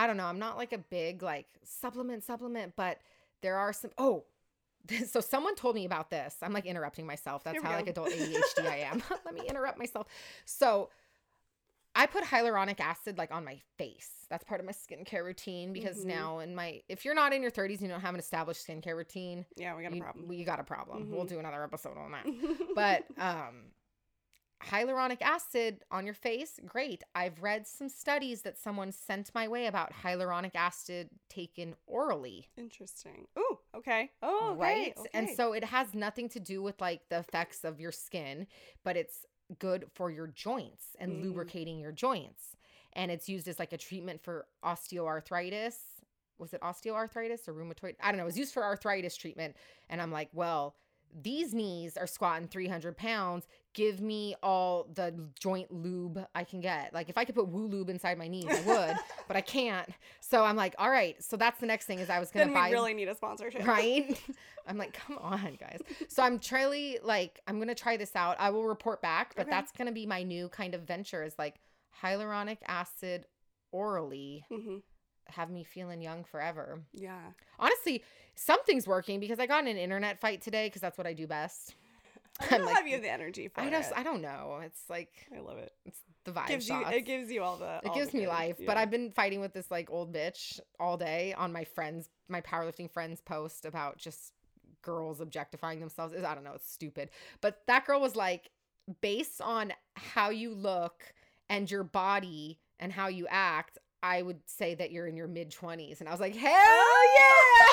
I 0.00 0.06
don't 0.06 0.16
know, 0.16 0.24
I'm 0.24 0.38
not 0.38 0.56
like 0.56 0.72
a 0.72 0.78
big 0.78 1.22
like 1.22 1.46
supplement 1.62 2.24
supplement, 2.24 2.74
but 2.76 2.98
there 3.42 3.56
are 3.58 3.72
some 3.72 3.90
oh 3.98 4.24
so 5.06 5.20
someone 5.20 5.54
told 5.56 5.74
me 5.74 5.84
about 5.84 6.08
this. 6.08 6.36
I'm 6.42 6.52
like 6.54 6.64
interrupting 6.64 7.04
myself. 7.06 7.44
That's 7.44 7.62
how 7.62 7.68
go. 7.70 7.76
like 7.76 7.86
adult 7.88 8.08
ADHD 8.10 8.66
I 8.66 8.76
am. 8.90 9.02
Let 9.26 9.34
me 9.34 9.42
interrupt 9.46 9.78
myself. 9.78 10.06
So 10.46 10.88
I 11.94 12.06
put 12.06 12.24
hyaluronic 12.24 12.80
acid 12.80 13.18
like 13.18 13.30
on 13.30 13.44
my 13.44 13.60
face. 13.76 14.08
That's 14.30 14.44
part 14.44 14.60
of 14.60 14.66
my 14.66 14.72
skincare 14.72 15.24
routine 15.24 15.72
because 15.74 15.98
Mhm. 15.98 16.04
now 16.06 16.38
in 16.38 16.54
my 16.54 16.80
if 16.88 17.04
you're 17.04 17.14
not 17.16 17.32
in 17.34 17.42
your 17.42 17.50
30s 17.50 17.72
and 17.80 17.82
you 17.82 17.88
don't 17.88 18.00
have 18.00 18.14
an 18.14 18.20
established 18.20 18.66
skincare 18.66 18.96
routine, 18.96 19.44
yeah, 19.56 19.76
we 19.76 19.82
got 19.82 19.92
a 19.92 19.96
you, 19.96 20.02
problem. 20.02 20.32
you 20.32 20.44
got 20.46 20.60
a 20.60 20.64
problem. 20.64 21.10
We'll 21.10 21.24
Mhm. 21.26 21.28
do 21.28 21.38
another 21.40 21.62
episode 21.62 21.98
on 21.98 22.12
that 22.12 22.26
but 22.74 23.04
um 23.20 23.72
hyaluronic 24.62 25.22
acid 25.22 25.84
on 25.90 26.04
your 26.04 26.14
face 26.14 26.58
great. 26.66 27.02
I've 27.14 27.42
read 27.42 27.66
some 27.66 27.88
studies 27.88 28.42
that 28.42 28.58
someone 28.58 28.92
sent 28.92 29.30
my 29.34 29.48
way 29.48 29.66
about 29.66 29.92
hyaluronic 29.92 30.54
acid 30.54 31.08
taken 31.28 31.74
orally. 31.86 32.48
Interesting. 32.56 33.26
Ooh, 33.38 33.58
okay. 33.76 34.10
Oh, 34.22 34.50
okay, 34.52 34.58
right? 34.60 34.94
And 35.14 35.28
so 35.36 35.52
it 35.52 35.64
has 35.64 35.94
nothing 35.94 36.28
to 36.30 36.40
do 36.40 36.62
with 36.62 36.80
like 36.80 37.08
the 37.08 37.18
effects 37.18 37.64
of 37.64 37.80
your 37.80 37.92
skin 37.92 38.46
but 38.84 38.96
it's 38.96 39.24
good 39.58 39.86
for 39.94 40.10
your 40.10 40.28
joints 40.28 40.94
and 40.98 41.12
Mm. 41.12 41.22
lubricating 41.22 41.78
your 41.80 41.92
joints. 41.92 42.56
And 42.92 43.10
it's 43.10 43.28
used 43.28 43.48
as 43.48 43.58
like 43.58 43.72
a 43.72 43.78
treatment 43.78 44.22
for 44.22 44.46
osteoarthritis. 44.64 45.74
Was 46.38 46.52
it 46.54 46.60
osteoarthritis 46.62 47.48
or 47.48 47.54
rheumatoid? 47.54 47.96
I 48.02 48.10
don't 48.10 48.16
know. 48.18 48.24
It 48.24 48.26
was 48.26 48.38
used 48.38 48.54
for 48.54 48.64
arthritis 48.64 49.16
treatment. 49.16 49.56
And 49.88 50.00
i'm 50.00 50.12
like 50.12 50.28
well 50.32 50.76
these 51.22 51.52
knees 51.54 51.96
are 51.96 52.06
squatting 52.06 52.46
300 52.48 52.96
pounds 52.96 53.46
give 53.74 54.00
me 54.00 54.34
all 54.42 54.86
the 54.94 55.12
joint 55.38 55.70
lube 55.72 56.24
i 56.34 56.44
can 56.44 56.60
get 56.60 56.92
like 56.94 57.08
if 57.08 57.16
i 57.18 57.24
could 57.24 57.34
put 57.34 57.48
woo 57.48 57.66
lube 57.66 57.88
inside 57.88 58.16
my 58.18 58.28
knees 58.28 58.46
i 58.46 58.60
would 58.60 58.96
but 59.28 59.36
i 59.36 59.40
can't 59.40 59.88
so 60.20 60.44
i'm 60.44 60.56
like 60.56 60.74
all 60.78 60.90
right 60.90 61.22
so 61.22 61.36
that's 61.36 61.58
the 61.60 61.66
next 61.66 61.86
thing 61.86 61.98
is 61.98 62.08
i 62.10 62.18
was 62.18 62.30
gonna 62.30 62.46
then 62.46 62.54
buy 62.54 62.68
we 62.68 62.72
really 62.74 62.94
need 62.94 63.08
a 63.08 63.14
sponsorship. 63.14 63.66
right 63.66 64.20
i'm 64.66 64.78
like 64.78 64.92
come 64.92 65.18
on 65.18 65.56
guys 65.58 65.80
so 66.08 66.22
i'm 66.22 66.38
truly 66.38 66.98
like 67.02 67.40
i'm 67.46 67.58
gonna 67.58 67.74
try 67.74 67.96
this 67.96 68.14
out 68.14 68.36
i 68.38 68.50
will 68.50 68.64
report 68.64 69.02
back 69.02 69.34
but 69.36 69.42
Okay. 69.42 69.50
that's 69.50 69.72
gonna 69.72 69.92
be 69.92 70.06
my 70.06 70.22
new 70.22 70.48
kind 70.48 70.74
of 70.74 70.82
venture 70.82 71.22
is 71.24 71.34
like 71.38 71.56
hyaluronic 72.02 72.58
acid 72.66 73.26
orally 73.72 74.44
hmm 74.48 74.76
have 75.28 75.48
me 75.48 75.62
feeling 75.62 76.02
young 76.02 76.24
forever. 76.24 76.80
Yeah. 76.92 77.20
Honestly, 77.60 78.02
something's 78.34 78.86
working 78.86 79.20
because 79.20 79.38
I 79.38 79.46
got 79.46 79.60
in 79.64 79.68
an 79.68 79.76
internet 79.76 80.18
fight 80.20 80.40
today 80.42 80.66
because 80.66 80.80
that's 80.80 80.98
what 80.98 81.06
I 81.06 81.12
do 81.12 81.26
best. 81.26 81.74
I 82.40 82.56
don't 82.56 82.66
like, 82.66 82.76
have 82.76 82.86
you 82.88 83.00
the 83.00 83.10
energy 83.10 83.48
for 83.48 83.60
I 83.60 83.66
it. 83.66 83.70
just 83.70 83.92
I 83.94 84.02
don't 84.02 84.22
know. 84.22 84.60
It's 84.64 84.88
like 84.88 85.10
I 85.36 85.40
love 85.40 85.58
it. 85.58 85.72
it's 85.84 85.98
the 86.24 86.32
vibe 86.32 86.48
Gives 86.48 86.68
you 86.68 86.82
it 86.86 87.02
gives 87.04 87.30
you 87.30 87.42
all 87.42 87.56
the 87.56 87.80
It 87.82 87.88
all 87.88 87.94
gives 87.94 88.10
the 88.12 88.18
me 88.18 88.24
good- 88.24 88.30
life. 88.30 88.56
But. 88.66 88.76
I've 88.76 88.90
been 88.90 89.10
fighting 89.10 89.40
with 89.40 89.52
this 89.52 89.70
like 89.70 89.90
old 89.90 90.12
bitch 90.14 90.58
all 90.78 90.96
day 90.96 91.34
on 91.36 91.52
my 91.52 91.64
friends, 91.64 92.08
my 92.28 92.40
powerlifting 92.40 92.90
friends 92.90 93.20
post 93.20 93.64
about 93.66 93.98
just 93.98 94.32
girls 94.82 95.20
objectifying 95.20 95.80
themselves. 95.80 96.14
I 96.14 96.34
don't 96.34 96.44
know, 96.44 96.54
it's 96.54 96.70
stupid. 96.70 97.10
But 97.42 97.60
that 97.66 97.84
girl 97.86 98.00
was 98.00 98.16
like, 98.16 98.50
based 99.02 99.40
on 99.42 99.72
how 99.94 100.30
you 100.30 100.54
look 100.54 101.12
and 101.50 101.70
your 101.70 101.84
body 101.84 102.58
and 102.78 102.90
how 102.92 103.08
you 103.08 103.26
act, 103.28 103.76
I 104.02 104.22
would 104.22 104.40
say 104.46 104.74
that 104.76 104.90
you're 104.92 105.06
in 105.06 105.16
your 105.16 105.28
mid 105.28 105.50
20s. 105.50 106.00
And 106.00 106.08
I 106.08 106.12
was 106.12 106.20
like, 106.20 106.34
hell 106.34 106.50
oh! 106.54 107.16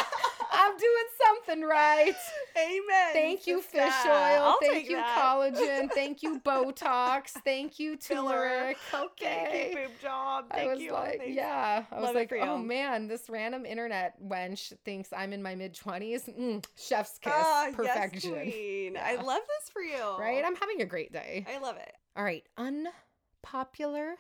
yeah! 0.02 0.06
I'm 0.68 0.78
doing 0.78 1.06
something 1.26 1.64
right. 1.64 2.14
Amen. 2.58 3.14
Thank 3.14 3.48
you, 3.48 3.62
sister. 3.62 3.78
fish 3.80 3.94
oil. 4.06 4.12
I'll 4.14 4.58
Thank 4.62 4.90
you, 4.90 4.98
that. 4.98 5.18
collagen. 5.18 5.90
Thank 5.94 6.24
you, 6.24 6.40
Botox. 6.40 7.30
Thank 7.46 7.80
you, 7.80 7.96
turmeric. 7.98 8.78
Okay. 8.94 9.48
Thank 9.52 9.72
you, 9.72 9.88
boob 9.88 10.02
job. 10.02 10.46
Thank 10.52 10.70
I 10.70 10.74
was 10.74 10.82
you. 10.82 10.92
like, 10.92 11.22
yeah. 11.28 11.84
I 11.92 11.96
was 11.96 12.04
Love 12.04 12.16
it 12.16 12.32
like, 12.32 12.34
oh 12.42 12.58
you. 12.58 12.64
man, 12.64 13.08
this 13.08 13.30
random 13.30 13.66
internet 13.66 14.22
wench 14.22 14.74
thinks 14.84 15.14
I'm 15.16 15.34
in 15.34 15.42
my 15.42 15.56
mid 15.56 15.74
20s. 15.74 16.38
Mm, 16.38 16.66
chef's 16.78 17.18
kiss. 17.20 17.34
Ah, 17.36 17.70
Perfection. 17.74 18.34
Yes, 18.34 18.54
queen. 18.54 18.98
I 19.02 19.16
love 19.16 19.42
this 19.48 19.70
for 19.72 19.82
you. 19.82 20.18
Right? 20.20 20.44
I'm 20.46 20.56
having 20.56 20.82
a 20.82 20.86
great 20.86 21.14
day. 21.14 21.46
I 21.50 21.60
love 21.60 21.78
it. 21.78 21.94
All 22.16 22.24
right. 22.24 22.44
Unpopular 22.58 24.16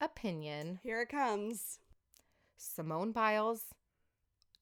opinion 0.00 0.78
Here 0.82 1.00
it 1.00 1.08
comes. 1.08 1.78
Simone 2.58 3.12
Biles 3.12 3.62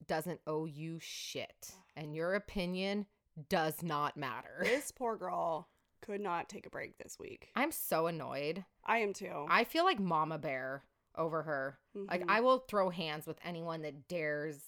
doesn't 0.07 0.41
owe 0.47 0.67
you 0.67 0.99
shit. 1.01 1.73
And 1.97 2.15
your 2.15 2.35
opinion 2.35 3.07
does 3.49 3.83
not 3.83 4.17
matter. 4.17 4.59
This 4.65 4.91
poor 4.91 5.17
girl 5.17 5.69
could 6.03 6.21
not 6.21 6.49
take 6.49 6.67
a 6.67 6.71
break 6.71 6.99
this 6.99 7.19
week. 7.19 7.49
I'm 7.57 7.73
so 7.73 8.07
annoyed. 8.07 8.65
I 8.85 8.99
am 8.99 9.13
too. 9.13 9.47
I 9.49 9.65
feel 9.65 9.85
like 9.85 9.99
Mama 9.99 10.39
Bear 10.39 10.85
over 11.17 11.43
her. 11.43 11.79
Like, 11.95 12.23
Mhm. 12.23 12.31
I 12.31 12.41
will 12.41 12.59
throw 12.59 12.91
hands 12.91 13.27
with 13.27 13.39
anyone 13.45 13.83
that 13.83 14.09
dares 14.09 14.61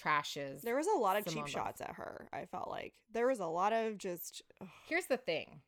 trashes. 0.00 0.62
there 0.62 0.76
was 0.76 0.86
a 0.86 0.96
lot 0.98 1.16
of 1.16 1.28
Simone 1.28 1.44
cheap 1.46 1.52
shots 1.52 1.80
at 1.80 1.94
her. 1.96 2.28
I 2.32 2.46
felt 2.46 2.70
like 2.70 2.94
there 3.12 3.26
was 3.26 3.40
a 3.40 3.46
lot 3.46 3.72
of 3.72 3.98
just. 3.98 4.42
ugh. 4.60 4.68
Here's 4.86 5.06
the 5.06 5.16
thing. 5.16 5.60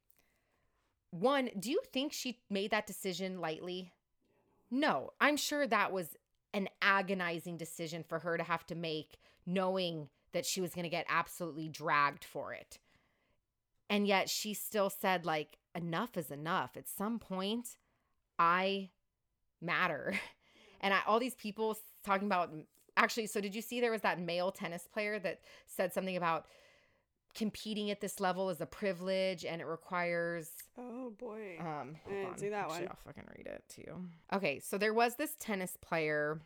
One, 1.10 1.50
do 1.58 1.70
you 1.70 1.80
think 1.92 2.12
she 2.12 2.40
made 2.48 2.70
that 2.70 2.86
decision 2.86 3.40
lightly? 3.40 3.92
No, 4.70 5.10
I'm 5.20 5.36
sure 5.36 5.66
that 5.66 5.90
was 5.92 6.16
an 6.52 6.68
agonizing 6.82 7.56
decision 7.56 8.04
for 8.06 8.20
her 8.20 8.36
to 8.36 8.42
have 8.42 8.66
to 8.66 8.74
make, 8.74 9.18
knowing 9.46 10.08
that 10.32 10.46
she 10.46 10.60
was 10.60 10.74
going 10.74 10.84
to 10.84 10.88
get 10.90 11.06
absolutely 11.08 11.68
dragged 11.68 12.24
for 12.24 12.52
it. 12.52 12.78
And 13.88 14.06
yet 14.06 14.28
she 14.28 14.54
still 14.54 14.90
said, 14.90 15.26
like, 15.26 15.58
enough 15.74 16.16
is 16.16 16.30
enough. 16.30 16.76
At 16.76 16.88
some 16.88 17.18
point, 17.18 17.76
I 18.38 18.90
matter. 19.60 20.14
And 20.82 20.94
I, 20.94 21.00
all 21.06 21.20
these 21.20 21.34
people 21.34 21.76
talking 22.06 22.26
about, 22.26 22.50
actually, 22.96 23.26
so 23.26 23.38
did 23.38 23.54
you 23.54 23.60
see 23.60 23.82
there 23.82 23.90
was 23.90 24.00
that 24.00 24.18
male 24.18 24.50
tennis 24.50 24.88
player 24.90 25.18
that 25.18 25.40
said 25.66 25.92
something 25.92 26.16
about 26.16 26.46
competing 27.34 27.90
at 27.90 28.00
this 28.00 28.20
level 28.20 28.50
is 28.50 28.60
a 28.60 28.66
privilege 28.66 29.44
and 29.44 29.60
it 29.60 29.66
requires 29.66 30.50
Oh 30.78 31.10
boy. 31.18 31.56
um 31.60 31.96
I 32.06 32.10
didn't 32.10 32.26
on. 32.32 32.38
see 32.38 32.48
that 32.48 32.64
Actually, 32.64 32.78
one. 32.80 32.88
I'll 32.90 32.98
fucking 33.06 33.24
read 33.36 33.46
it 33.46 33.64
to 33.76 33.80
you. 33.82 34.04
Okay, 34.32 34.58
so 34.58 34.76
there 34.78 34.94
was 34.94 35.16
this 35.16 35.34
tennis 35.38 35.76
player 35.80 36.40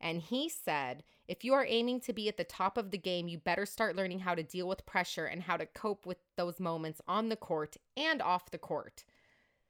and 0.00 0.20
he 0.20 0.48
said, 0.50 1.04
if 1.26 1.42
you 1.42 1.54
are 1.54 1.64
aiming 1.66 2.00
to 2.02 2.12
be 2.12 2.28
at 2.28 2.36
the 2.36 2.44
top 2.44 2.76
of 2.76 2.90
the 2.90 2.98
game, 2.98 3.28
you 3.28 3.38
better 3.38 3.64
start 3.64 3.96
learning 3.96 4.18
how 4.20 4.34
to 4.34 4.42
deal 4.42 4.68
with 4.68 4.84
pressure 4.84 5.24
and 5.24 5.42
how 5.42 5.56
to 5.56 5.64
cope 5.66 6.04
with 6.04 6.18
those 6.36 6.60
moments 6.60 7.00
on 7.08 7.30
the 7.30 7.36
court 7.36 7.76
and 7.96 8.20
off 8.20 8.50
the 8.50 8.58
court. 8.58 9.04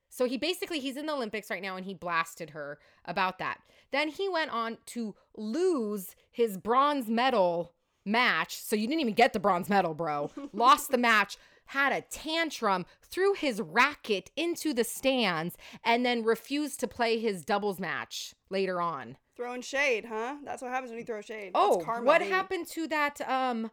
So 0.09 0.25
he 0.27 0.37
basically 0.37 0.81
he's 0.81 0.97
in 0.97 1.07
the 1.07 1.13
Olympics 1.13 1.49
right 1.51 1.63
now 1.63 1.77
and 1.77 1.87
he 1.87 1.95
blasted 1.95 2.51
her 2.51 2.79
about 3.05 3.39
that. 3.39 3.61
Then 3.93 4.09
he 4.09 4.29
went 4.29 4.51
on 4.51 4.79
to 4.87 5.15
lose 5.37 6.17
his 6.31 6.57
bronze 6.59 7.09
medal 7.09 7.73
match. 8.07 8.57
So 8.57 8.77
you 8.77 8.87
didn't 8.87 9.01
even 9.01 9.15
get 9.15 9.33
the 9.33 9.41
bronze 9.41 9.69
medal, 9.69 9.93
bro. 9.95 10.31
Lost 10.53 10.91
the 10.91 10.99
match, 10.99 11.37
had 11.67 11.93
a 11.93 12.01
tantrum, 12.03 12.87
threw 13.03 13.35
his 13.35 13.61
racket 13.61 14.31
into 14.37 14.73
the 14.73 14.85
stands 14.85 15.57
and 15.85 16.07
then 16.07 16.23
refused 16.25 16.81
to 16.81 16.87
play 16.89 17.19
his 17.19 17.45
doubles 17.45 17.79
match 17.81 18.35
later 18.51 18.81
on. 18.81 19.17
Throwing 19.37 19.61
shade, 19.63 20.07
huh? 20.07 20.37
That's 20.45 20.63
what 20.63 20.71
happens 20.71 20.91
when 20.91 20.99
you 21.01 21.05
throw 21.05 21.21
shade. 21.21 21.51
Oh, 21.55 21.83
what 22.03 22.23
happened 22.23 22.69
to 22.69 22.87
that 22.89 23.21
um 23.29 23.71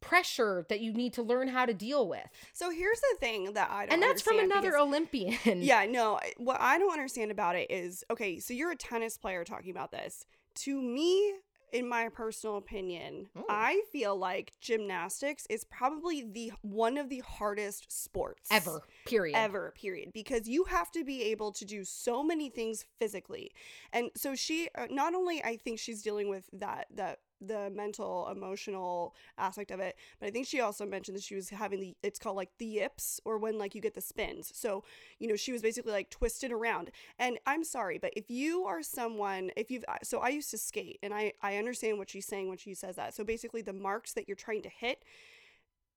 pressure 0.00 0.66
that 0.68 0.80
you 0.80 0.92
need 0.92 1.14
to 1.14 1.22
learn 1.22 1.48
how 1.48 1.64
to 1.66 1.72
deal 1.72 2.08
with? 2.08 2.26
So 2.52 2.70
here's 2.70 3.00
the 3.00 3.16
thing 3.20 3.52
that 3.54 3.70
I 3.70 3.86
don't 3.86 3.92
And 3.94 4.02
that's 4.02 4.20
from 4.22 4.38
another 4.38 4.70
because- 4.72 4.80
Olympian. 4.86 5.38
Yeah, 5.62 5.86
no. 5.86 6.18
What 6.36 6.60
I 6.60 6.78
don't 6.78 6.92
understand 6.92 7.30
about 7.30 7.56
it 7.56 7.70
is 7.70 8.04
okay, 8.10 8.38
so 8.40 8.52
you're 8.54 8.70
a 8.72 8.76
tennis 8.76 9.16
player 9.16 9.44
talking 9.44 9.70
about 9.70 9.92
this. 9.92 10.26
To 10.56 10.80
me, 10.80 11.32
in 11.74 11.88
my 11.88 12.08
personal 12.08 12.56
opinion, 12.56 13.26
Ooh. 13.36 13.44
I 13.48 13.82
feel 13.90 14.16
like 14.16 14.52
gymnastics 14.60 15.44
is 15.50 15.64
probably 15.64 16.22
the 16.22 16.52
one 16.62 16.96
of 16.96 17.08
the 17.08 17.18
hardest 17.26 17.90
sports 17.90 18.48
Ever. 18.50 18.82
Period. 19.06 19.36
ever 19.36 19.74
period 19.76 20.12
because 20.14 20.48
you 20.48 20.64
have 20.64 20.90
to 20.92 21.04
be 21.04 21.24
able 21.24 21.50
to 21.52 21.64
do 21.64 21.84
so 21.84 22.22
many 22.22 22.48
things 22.48 22.84
physically 22.98 23.50
and 23.92 24.10
so 24.16 24.34
she 24.34 24.68
uh, 24.76 24.86
not 24.88 25.14
only 25.14 25.42
i 25.44 25.56
think 25.56 25.78
she's 25.78 26.00
dealing 26.02 26.28
with 26.28 26.48
that 26.52 26.86
that 26.94 27.18
the 27.40 27.70
mental 27.70 28.28
emotional 28.30 29.14
aspect 29.38 29.70
of 29.70 29.80
it 29.80 29.96
but 30.20 30.26
i 30.26 30.30
think 30.30 30.46
she 30.46 30.60
also 30.60 30.86
mentioned 30.86 31.16
that 31.16 31.22
she 31.22 31.34
was 31.34 31.50
having 31.50 31.80
the 31.80 31.96
it's 32.02 32.18
called 32.18 32.36
like 32.36 32.50
the 32.58 32.66
yips 32.66 33.20
or 33.24 33.38
when 33.38 33.58
like 33.58 33.74
you 33.74 33.80
get 33.80 33.94
the 33.94 34.00
spins 34.00 34.50
so 34.54 34.82
you 35.18 35.28
know 35.28 35.36
she 35.36 35.52
was 35.52 35.62
basically 35.62 35.92
like 35.92 36.10
twisted 36.10 36.52
around 36.52 36.90
and 37.18 37.38
i'm 37.46 37.64
sorry 37.64 37.98
but 37.98 38.12
if 38.16 38.30
you 38.30 38.64
are 38.64 38.82
someone 38.82 39.50
if 39.56 39.70
you've 39.70 39.84
uh, 39.88 39.96
so 40.02 40.18
i 40.20 40.28
used 40.28 40.50
to 40.50 40.58
skate 40.58 40.98
and 41.02 41.12
i 41.12 41.32
i 41.42 41.56
understand 41.56 41.98
what 41.98 42.10
she's 42.10 42.26
saying 42.26 42.48
when 42.48 42.58
she 42.58 42.74
says 42.74 42.96
that 42.96 43.14
so 43.14 43.24
basically 43.24 43.62
the 43.62 43.72
marks 43.72 44.12
that 44.12 44.28
you're 44.28 44.36
trying 44.36 44.62
to 44.62 44.68
hit 44.68 45.04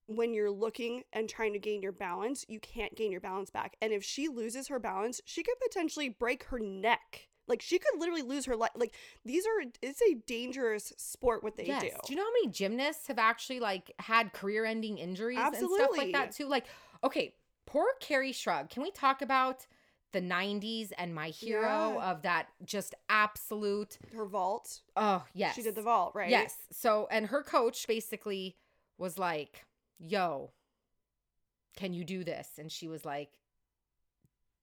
when 0.07 0.33
you're 0.33 0.51
looking 0.51 1.03
and 1.13 1.29
trying 1.29 1.53
to 1.53 1.59
gain 1.59 1.81
your 1.81 1.91
balance, 1.91 2.45
you 2.47 2.59
can't 2.59 2.95
gain 2.95 3.11
your 3.11 3.21
balance 3.21 3.49
back. 3.49 3.75
And 3.81 3.91
if 3.91 4.03
she 4.03 4.29
loses 4.29 4.69
her 4.69 4.79
balance, 4.79 5.21
she 5.25 5.43
could 5.43 5.59
potentially 5.61 6.09
break 6.09 6.45
her 6.45 6.59
neck. 6.59 7.27
Like 7.47 7.61
she 7.61 7.79
could 7.79 7.99
literally 7.99 8.21
lose 8.23 8.45
her 8.45 8.55
life. 8.55 8.71
Like 8.75 8.93
these 9.23 9.45
are 9.45 9.69
it's 9.81 10.01
a 10.01 10.15
dangerous 10.25 10.93
sport 10.97 11.43
what 11.43 11.55
they 11.55 11.65
yes. 11.65 11.81
do. 11.81 11.89
Do 12.05 12.13
you 12.13 12.15
know 12.17 12.23
how 12.25 12.31
many 12.33 12.49
gymnasts 12.49 13.07
have 13.07 13.19
actually 13.19 13.59
like 13.59 13.91
had 13.99 14.33
career-ending 14.33 14.97
injuries 14.97 15.39
and 15.39 15.55
stuff 15.55 15.91
like 15.97 16.13
that 16.13 16.31
too? 16.31 16.47
Like, 16.47 16.65
okay, 17.03 17.33
poor 17.65 17.85
Kerri 18.01 18.31
Strug. 18.31 18.69
Can 18.69 18.83
we 18.83 18.91
talk 18.91 19.21
about 19.21 19.65
the 20.13 20.21
90s 20.21 20.91
and 20.97 21.13
my 21.13 21.29
hero 21.29 21.95
Yeah. 21.97 22.11
of 22.11 22.21
that 22.23 22.47
just 22.65 22.95
absolute 23.09 23.97
Her 24.15 24.25
vault. 24.25 24.81
oh 24.95 25.23
yes. 25.33 25.55
She 25.55 25.61
did 25.61 25.75
the 25.75 25.81
vault, 25.81 26.13
right? 26.15 26.29
Yes. 26.29 26.55
So 26.71 27.07
and 27.11 27.27
her 27.27 27.43
coach 27.43 27.87
basically 27.87 28.55
was 28.97 29.17
like, 29.17 29.65
"Yo, 29.99 30.51
can 31.75 31.93
you 31.93 32.03
do 32.03 32.23
this?" 32.23 32.49
And 32.57 32.71
she 32.71 32.87
was 32.87 33.05
like 33.05 33.39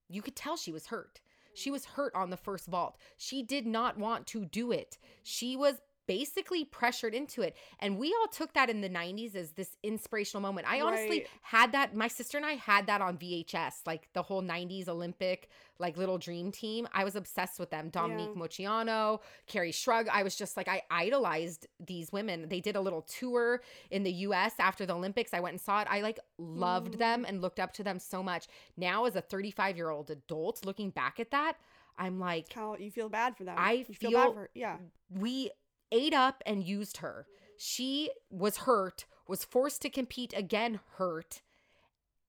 you 0.09 0.23
could 0.23 0.37
tell 0.37 0.57
she 0.57 0.73
was 0.73 0.87
hurt. 0.87 1.21
She 1.55 1.71
was 1.71 1.85
hurt 1.85 2.15
on 2.15 2.31
the 2.31 2.37
first 2.37 2.67
vault. 2.67 2.97
She 3.17 3.43
did 3.43 3.67
not 3.67 3.99
want 3.99 4.27
to 4.29 4.45
do 4.45 4.73
it. 4.73 4.99
She 5.23 5.57
was 5.57 5.81
basically 6.07 6.65
pressured 6.65 7.15
into 7.15 7.43
it. 7.43 7.57
And 7.79 7.99
we 7.99 8.15
all 8.21 8.29
took 8.29 8.53
that 8.55 8.71
in 8.71 8.81
the 8.81 8.89
90s 8.89 9.35
as 9.35 9.53
this 9.53 9.77
inspirational 9.83 10.43
moment. 10.43 10.69
I 10.69 10.81
honestly 10.81 11.21
Right. 11.21 11.29
had 11.43 11.73
that 11.73 11.95
my 11.95 12.09
sister 12.09 12.37
and 12.37 12.47
I 12.47 12.53
had 12.53 12.87
that 12.87 13.01
on 13.01 13.17
VHS, 13.19 13.83
like 13.87 14.09
the 14.13 14.23
whole 14.23 14.43
90s 14.43 14.89
Olympic 14.89 15.49
like 15.79 15.97
little 15.97 16.19
dream 16.19 16.53
team. 16.53 16.87
I 16.93 17.05
was 17.05 17.17
obsessed 17.17 17.59
with 17.59 17.71
them. 17.71 17.89
Dominique 17.89 18.35
Moceanu, 18.35 19.21
Kerri 19.49 19.71
Strug. 19.71 20.09
I 20.09 20.23
was 20.23 20.37
just 20.37 20.57
like 20.57 20.69
I 20.69 20.83
idolized 20.91 21.67
these 21.85 22.13
women. 22.13 22.49
They 22.49 22.61
did 22.61 22.77
a 22.77 22.81
little 22.81 23.03
tour 23.03 23.61
in 23.91 24.05
the 24.05 24.13
US 24.13 24.53
after 24.59 24.87
the 24.87 24.95
Olympics. 24.95 25.35
I 25.35 25.41
went 25.41 25.55
and 25.55 25.61
saw 25.61 25.81
it. 25.81 25.89
I 25.91 26.01
like 26.01 26.21
loved 26.39 26.99
them 26.99 27.25
mm. 27.25 27.29
and 27.29 27.41
looked 27.41 27.59
up 27.59 27.73
to 27.75 27.83
them 27.83 27.99
so 27.99 28.23
much. 28.23 28.47
Now 28.77 29.05
as 29.05 29.17
a 29.17 29.23
35-year-old 29.23 30.11
adult 30.11 30.65
looking 30.65 30.91
back 30.91 31.19
at 31.19 31.31
that, 31.33 31.57
I'm 31.99 32.19
like 32.19 32.53
How 32.53 32.77
you 32.77 32.91
feel 32.91 33.09
bad 33.09 33.37
for 33.37 33.45
them. 33.45 33.57
I 33.59 33.85
you 33.89 33.95
feel, 33.95 34.11
feel- 34.11 34.21
bad 34.21 34.35
for 34.35 34.51
yeah. 34.55 34.77
we 35.11 35.51
ate 35.95 36.13
up 36.13 36.43
and 36.45 36.63
used 36.63 36.99
her. 36.99 37.27
She 37.57 38.11
was 38.31 38.59
hurt, 38.59 39.07
was 39.29 39.45
forced 39.45 39.81
to 39.83 39.91
compete 39.91 40.35
again, 40.37 40.81
hurt. 40.97 41.41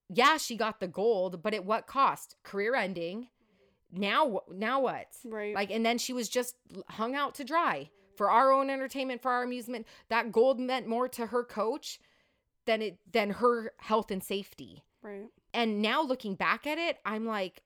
Yeah, 0.08 0.38
she 0.38 0.56
got 0.56 0.80
the 0.80 0.88
gold, 0.88 1.42
but 1.42 1.54
at 1.54 1.66
what 1.66 1.88
cost? 1.88 2.36
Career 2.44 2.76
ending. 2.76 3.28
Now, 3.92 4.42
now 4.52 4.80
what? 4.82 5.08
Right. 5.26 5.56
Like, 5.56 5.72
and 5.72 5.86
then 5.86 5.98
she 5.98 6.14
was 6.14 6.30
just 6.30 6.56
hung 6.90 7.16
out 7.16 7.36
to 7.36 7.44
dry 7.44 7.90
for 8.16 8.30
our 8.30 8.52
own 8.52 8.70
entertainment, 8.70 9.22
for 9.22 9.32
our 9.32 9.44
amusement. 9.44 9.88
That 10.10 10.32
gold 10.32 10.60
meant 10.60 10.88
more 10.88 11.08
to 11.10 11.28
her 11.28 11.44
coach 11.44 12.00
than 12.66 12.82
it 12.82 12.98
than 13.12 13.32
her 13.32 13.74
health 13.78 14.12
and 14.12 14.24
safety. 14.24 14.84
right. 15.02 15.30
And 15.54 15.82
now 15.82 16.02
looking 16.04 16.36
back 16.36 16.68
at 16.68 16.78
it, 16.78 16.98
I'm 17.06 17.26
like, 17.26 17.62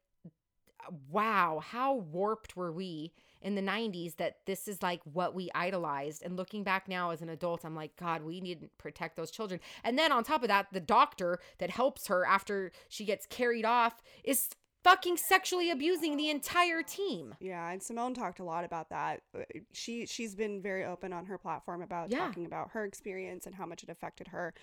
wow, 1.10 1.62
how 1.66 1.96
warped 1.96 2.56
were 2.56 2.72
we 2.72 3.14
in 3.42 3.56
the 3.56 3.62
90s 3.62 4.18
that 4.18 4.38
this 4.46 4.68
is 4.68 4.82
like 4.84 5.02
what 5.04 5.34
we 5.34 5.50
idolized. 5.56 6.24
And 6.24 6.36
looking 6.36 6.64
back 6.64 6.88
now 6.88 7.12
as 7.12 7.22
an 7.22 7.30
adult, 7.30 7.64
I'm 7.66 7.76
like, 7.76 7.96
God, 7.96 8.24
we 8.24 8.42
need 8.42 8.62
to 8.62 8.68
protect 8.78 9.16
those 9.16 9.32
children. 9.32 9.60
And 9.84 9.98
then 9.98 10.12
on 10.12 10.24
top 10.24 10.42
of 10.42 10.50
that, 10.50 10.68
the 10.72 10.80
doctor 10.80 11.40
that 11.60 11.70
helps 11.70 12.08
her 12.08 12.26
after 12.26 12.72
she 12.90 13.06
gets 13.06 13.26
carried 13.26 13.66
off 13.66 14.02
is 14.24 14.50
fucking 14.84 15.18
sexually 15.18 15.70
abusing 15.70 16.16
the 16.18 16.30
entire 16.30 16.82
team. 16.82 17.36
Yeah, 17.40 17.70
and 17.70 17.84
Simone 17.84 18.14
talked 18.14 18.40
a 18.40 18.44
lot 18.46 18.64
about 18.64 18.90
that. 18.90 19.22
Uh, 19.38 19.44
She 19.74 20.06
she's 20.06 20.36
been 20.36 20.62
very 20.62 20.86
open 20.86 21.12
on 21.12 21.26
her 21.26 21.38
platform 21.38 21.82
about 21.82 22.10
Yeah. 22.12 22.20
talking 22.20 22.46
about 22.46 22.72
her 22.72 22.86
experience 22.86 23.46
and 23.46 23.56
how 23.56 23.66
much 23.66 23.84
it 23.84 23.90
affected 23.90 24.30
her. 24.30 24.54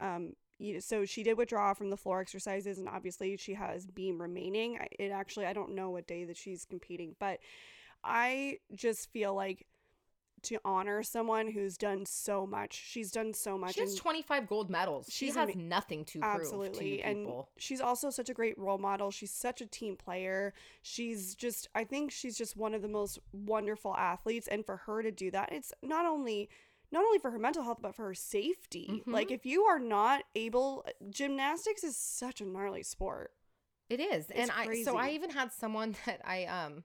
Um, 0.00 0.34
you, 0.58 0.80
so 0.80 1.04
she 1.04 1.22
did 1.22 1.36
withdraw 1.38 1.72
from 1.74 1.90
the 1.90 1.96
floor 1.96 2.20
exercises, 2.20 2.78
and 2.78 2.88
obviously 2.88 3.36
she 3.36 3.54
has 3.54 3.86
beam 3.86 4.20
remaining. 4.20 4.78
It 4.98 5.10
actually 5.10 5.46
I 5.46 5.52
don't 5.52 5.74
know 5.74 5.90
what 5.90 6.06
day 6.06 6.24
that 6.24 6.36
she's 6.38 6.64
competing, 6.64 7.16
but 7.18 7.38
I 8.04 8.58
just 8.74 9.10
feel 9.12 9.34
like 9.34 9.66
to 10.42 10.58
honor 10.64 11.02
someone 11.02 11.48
who's 11.50 11.76
done 11.76 12.06
so 12.06 12.46
much. 12.46 12.72
She's 12.72 13.10
done 13.10 13.34
so 13.34 13.58
much. 13.58 13.74
She 13.74 13.80
has 13.80 13.94
25 13.94 14.46
gold 14.48 14.70
medals. 14.70 15.08
She 15.10 15.26
has 15.26 15.36
ama- 15.36 15.54
nothing 15.54 16.02
to 16.06 16.20
prove 16.20 16.34
absolutely 16.34 16.96
to 16.96 17.02
and 17.02 17.26
people. 17.26 17.50
she's 17.58 17.80
also 17.82 18.08
such 18.08 18.30
a 18.30 18.34
great 18.34 18.56
role 18.56 18.78
model 18.78 19.10
she's 19.10 19.30
such 19.32 19.60
a 19.60 19.66
team 19.66 19.96
player 19.96 20.54
she's 20.80 21.34
just 21.34 21.68
i 21.74 21.84
think 21.84 22.10
she's 22.10 22.38
just 22.38 22.56
one 22.56 22.72
of 22.72 22.80
the 22.80 22.88
most 22.88 23.18
wonderful 23.32 23.94
athletes 23.96 24.48
and 24.48 24.64
for 24.64 24.78
her 24.78 25.02
to 25.02 25.10
do 25.10 25.30
that 25.30 25.52
it's 25.52 25.74
not 25.82 26.06
only 26.06 26.48
not 26.90 27.04
only 27.04 27.18
for 27.18 27.30
her 27.30 27.38
mental 27.38 27.62
health 27.62 27.78
but 27.82 27.94
for 27.94 28.06
her 28.06 28.14
safety 28.14 29.02
Mhm. 29.06 29.12
like 29.12 29.30
if 29.30 29.44
you 29.44 29.64
are 29.64 29.78
not 29.78 30.24
able 30.34 30.86
gymnastics 31.10 31.84
is 31.84 31.96
such 31.98 32.40
a 32.40 32.46
gnarly 32.46 32.82
sport 32.82 33.32
It 33.90 34.00
is. 34.00 34.30
and 34.30 34.48
It's 34.48 34.50
I 34.56 34.82
so 34.84 34.96
I 34.96 35.10
even 35.10 35.28
had 35.30 35.52
someone 35.52 35.94
that 36.06 36.22
I 36.24 36.44
um 36.46 36.84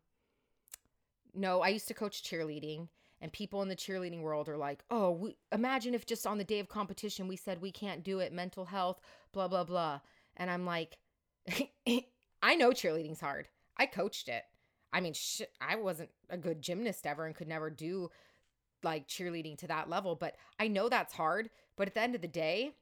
no, 1.35 1.61
I 1.61 1.69
used 1.69 1.87
to 1.89 1.93
coach 1.93 2.23
cheerleading 2.23 2.87
and 3.21 3.31
people 3.31 3.61
in 3.61 3.69
the 3.69 3.75
cheerleading 3.75 4.21
world 4.21 4.49
are 4.49 4.57
like, 4.57 4.83
"Oh, 4.89 5.11
we 5.11 5.37
imagine 5.51 5.93
if 5.93 6.05
just 6.05 6.27
on 6.27 6.37
the 6.37 6.43
day 6.43 6.59
of 6.59 6.67
competition 6.67 7.27
we 7.27 7.35
said 7.35 7.61
we 7.61 7.71
can't 7.71 8.03
do 8.03 8.19
it, 8.19 8.33
mental 8.33 8.65
health, 8.65 8.99
blah 9.31 9.47
blah 9.47 9.63
blah." 9.63 10.01
And 10.37 10.49
I'm 10.49 10.65
like, 10.65 10.97
I 12.41 12.55
know 12.55 12.71
cheerleading's 12.71 13.21
hard. 13.21 13.47
I 13.77 13.85
coached 13.85 14.27
it. 14.29 14.43
I 14.93 15.01
mean, 15.01 15.13
shit, 15.13 15.51
I 15.59 15.75
wasn't 15.75 16.11
a 16.29 16.37
good 16.37 16.61
gymnast 16.61 17.05
ever 17.05 17.25
and 17.25 17.35
could 17.35 17.47
never 17.47 17.69
do 17.69 18.11
like 18.83 19.07
cheerleading 19.07 19.57
to 19.59 19.67
that 19.67 19.89
level, 19.89 20.15
but 20.15 20.35
I 20.59 20.67
know 20.67 20.89
that's 20.89 21.13
hard, 21.13 21.49
but 21.75 21.87
at 21.87 21.95
the 21.95 22.01
end 22.01 22.15
of 22.15 22.21
the 22.21 22.27
day, 22.27 22.75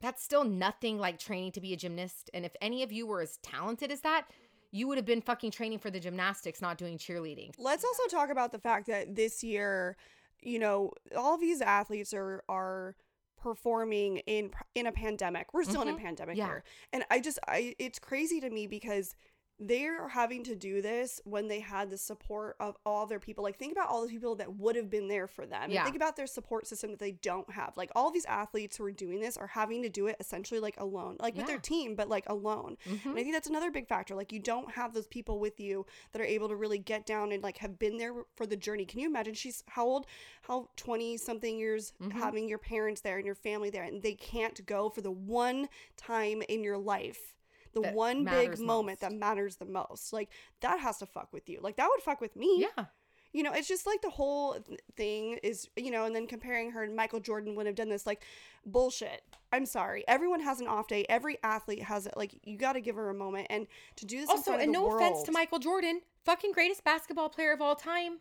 that's 0.00 0.22
still 0.22 0.44
nothing 0.44 0.98
like 0.98 1.18
training 1.18 1.52
to 1.52 1.60
be 1.60 1.72
a 1.72 1.76
gymnast. 1.76 2.30
And 2.32 2.44
if 2.44 2.54
any 2.60 2.82
of 2.82 2.92
you 2.92 3.06
were 3.06 3.20
as 3.20 3.38
talented 3.38 3.90
as 3.90 4.02
that, 4.02 4.26
you 4.74 4.88
would 4.88 4.98
have 4.98 5.06
been 5.06 5.20
fucking 5.22 5.52
training 5.52 5.78
for 5.78 5.88
the 5.88 6.00
gymnastics, 6.00 6.60
not 6.60 6.76
doing 6.78 6.98
cheerleading. 6.98 7.52
let's 7.58 7.84
also 7.84 8.02
talk 8.10 8.28
about 8.28 8.50
the 8.50 8.58
fact 8.58 8.88
that 8.88 9.14
this 9.14 9.42
year 9.44 9.96
you 10.42 10.58
know 10.58 10.90
all 11.16 11.34
of 11.36 11.40
these 11.40 11.60
athletes 11.62 12.12
are 12.12 12.42
are 12.48 12.96
performing 13.40 14.16
in 14.26 14.50
in 14.74 14.86
a 14.86 14.92
pandemic 14.92 15.52
we're 15.54 15.62
still 15.64 15.82
in 15.82 15.88
a 15.88 15.92
Mhm. 15.92 15.98
pandemic 16.00 16.36
Yeah. 16.36 16.46
here 16.46 16.64
and 16.92 17.04
i 17.10 17.20
just 17.20 17.38
i 17.46 17.74
it's 17.78 17.98
crazy 17.98 18.40
to 18.40 18.50
me 18.50 18.66
because 18.66 19.14
they're 19.60 20.08
having 20.08 20.42
to 20.42 20.54
do 20.56 20.82
this 20.82 21.20
when 21.24 21.46
they 21.46 21.60
had 21.60 21.88
the 21.88 21.96
support 21.96 22.56
of 22.58 22.76
all 22.84 23.06
their 23.06 23.20
people 23.20 23.44
like 23.44 23.56
think 23.56 23.70
about 23.72 23.88
all 23.88 24.02
the 24.02 24.08
people 24.08 24.34
that 24.34 24.52
would 24.56 24.74
have 24.74 24.90
been 24.90 25.06
there 25.06 25.28
for 25.28 25.46
them 25.46 25.70
Yeah. 25.70 25.78
and 25.80 25.84
think 25.86 25.96
about 25.96 26.16
their 26.16 26.26
support 26.26 26.66
system 26.66 26.90
that 26.90 26.98
they 26.98 27.12
don't 27.12 27.48
have 27.52 27.76
like 27.76 27.90
all 27.94 28.10
these 28.10 28.24
athletes 28.24 28.76
who 28.76 28.84
are 28.84 28.90
doing 28.90 29.20
this 29.20 29.36
are 29.36 29.46
having 29.46 29.82
to 29.82 29.88
do 29.88 30.08
it 30.08 30.16
essentially 30.18 30.58
like 30.58 30.74
alone 30.80 31.16
like 31.20 31.36
with 31.36 31.46
their 31.46 31.58
team 31.60 31.94
but 31.94 32.08
like 32.08 32.24
alone 32.28 32.76
Mhm. 32.84 33.04
and 33.06 33.12
I 33.18 33.22
think 33.22 33.32
that's 33.32 33.48
another 33.48 33.70
big 33.70 33.86
factor. 33.86 34.14
Like 34.16 34.32
you 34.32 34.40
don't 34.40 34.72
have 34.72 34.92
those 34.92 35.06
people 35.06 35.38
with 35.38 35.60
you 35.60 35.86
that 36.12 36.20
are 36.20 36.24
able 36.24 36.48
to 36.48 36.56
really 36.56 36.78
get 36.78 37.06
down 37.06 37.30
and 37.30 37.42
like 37.42 37.58
have 37.58 37.78
been 37.78 37.96
there 37.96 38.12
for 38.34 38.46
the 38.46 38.56
journey. 38.56 38.84
Can 38.84 38.98
you 39.00 39.06
imagine 39.06 39.34
she's 39.34 39.62
how 39.68 39.86
old? 39.86 40.06
How 40.42 40.68
20 40.76 41.16
something 41.16 41.56
years 41.58 41.92
Mhm. 42.00 42.12
having 42.12 42.48
your 42.48 42.58
parents 42.58 43.00
there 43.02 43.16
and 43.18 43.24
your 43.26 43.34
family 43.36 43.70
there 43.70 43.84
and 43.84 44.02
they 44.02 44.14
can't 44.14 44.66
go 44.66 44.88
for 44.90 45.00
the 45.00 45.12
one 45.12 45.68
time 45.96 46.42
in 46.48 46.64
your 46.64 46.76
life. 46.78 47.34
The 47.74 47.92
one 47.92 48.24
big 48.24 48.58
moment 48.58 49.00
most. 49.02 49.10
that 49.10 49.12
matters 49.18 49.56
the 49.56 49.64
most. 49.66 50.12
Like 50.12 50.30
that 50.60 50.80
has 50.80 50.98
to 50.98 51.06
fuck 51.06 51.32
with 51.32 51.48
you. 51.48 51.60
Like 51.62 51.76
that 51.76 51.88
would 51.90 52.02
fuck 52.02 52.20
with 52.20 52.36
me. 52.36 52.66
Yeah. 52.76 52.86
You 53.32 53.42
know, 53.42 53.52
it's 53.52 53.66
just 53.66 53.84
like 53.84 54.00
the 54.00 54.10
whole 54.10 54.56
thing 54.96 55.40
is, 55.42 55.68
you 55.76 55.90
know, 55.90 56.04
and 56.04 56.14
then 56.14 56.28
comparing 56.28 56.70
her 56.70 56.84
and 56.84 56.94
Michael 56.94 57.18
Jordan 57.18 57.56
would 57.56 57.66
have 57.66 57.74
done 57.74 57.88
this 57.88 58.06
like 58.06 58.22
bullshit. 58.64 59.22
I'm 59.52 59.66
sorry. 59.66 60.04
Everyone 60.06 60.38
has 60.40 60.60
an 60.60 60.68
off 60.68 60.86
day. 60.86 61.04
Every 61.08 61.38
athlete 61.42 61.82
has 61.82 62.06
it. 62.06 62.16
Like 62.16 62.32
you 62.44 62.56
got 62.56 62.74
to 62.74 62.80
give 62.80 62.94
her 62.94 63.10
a 63.10 63.14
moment 63.14 63.48
and 63.50 63.66
to 63.96 64.06
do 64.06 64.20
this 64.20 64.30
Also, 64.30 64.52
and 64.52 64.70
no 64.70 64.94
offense 64.96 65.24
to 65.24 65.32
Michael 65.32 65.58
Jordan, 65.58 66.00
fucking 66.24 66.52
greatest 66.52 66.84
basketball 66.84 67.28
player 67.28 67.52
of 67.52 67.60
all 67.60 67.74
time. 67.74 68.18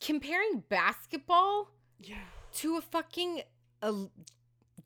Comparing 0.00 0.62
basketball 0.68 1.70
Yeah. 2.00 2.16
to 2.54 2.76
a 2.76 2.80
fucking 2.80 3.42
uh, 3.82 3.92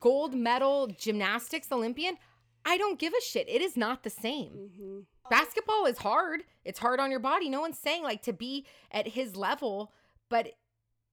gold 0.01 0.35
medal 0.35 0.87
gymnastics 0.87 1.71
Olympian, 1.71 2.17
I 2.65 2.77
don't 2.79 2.99
give 2.99 3.13
a 3.13 3.21
shit. 3.21 3.49
It 3.49 3.61
is 3.63 3.77
not 3.77 4.03
the 4.03 4.11
same. 4.11 4.71
hmm 4.77 5.01
basketball 5.31 5.87
is 5.87 5.99
hard. 5.99 6.43
It's 6.65 6.79
hard 6.79 7.01
on 7.01 7.11
your 7.11 7.21
body. 7.21 7.49
No 7.49 7.61
one's 7.61 7.79
saying 7.79 8.03
like 8.03 8.23
to 8.25 8.33
be 8.35 8.67
at 8.91 9.09
his 9.09 9.35
level, 9.35 9.93
but 10.29 10.53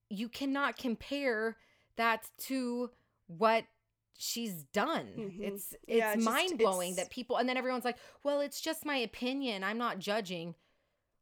you 0.10 0.28
cannot 0.28 0.76
compare 0.78 1.56
that 1.96 2.30
to 2.48 2.90
what 3.28 3.64
she's 4.18 4.64
done. 4.74 5.08
Mhm. 5.18 5.42
It's 5.42 5.74
it's 5.88 5.98
Yeah, 6.00 6.16
mind 6.16 6.58
blowing 6.58 6.96
that 6.96 7.10
people 7.10 7.38
and 7.38 7.48
then 7.48 7.56
everyone's 7.56 7.86
like, 7.86 7.98
"Well, 8.24 8.42
it's 8.42 8.60
just 8.60 8.84
my 8.84 8.98
opinion. 8.98 9.64
I'm 9.64 9.78
not 9.78 10.00
judging." 10.00 10.56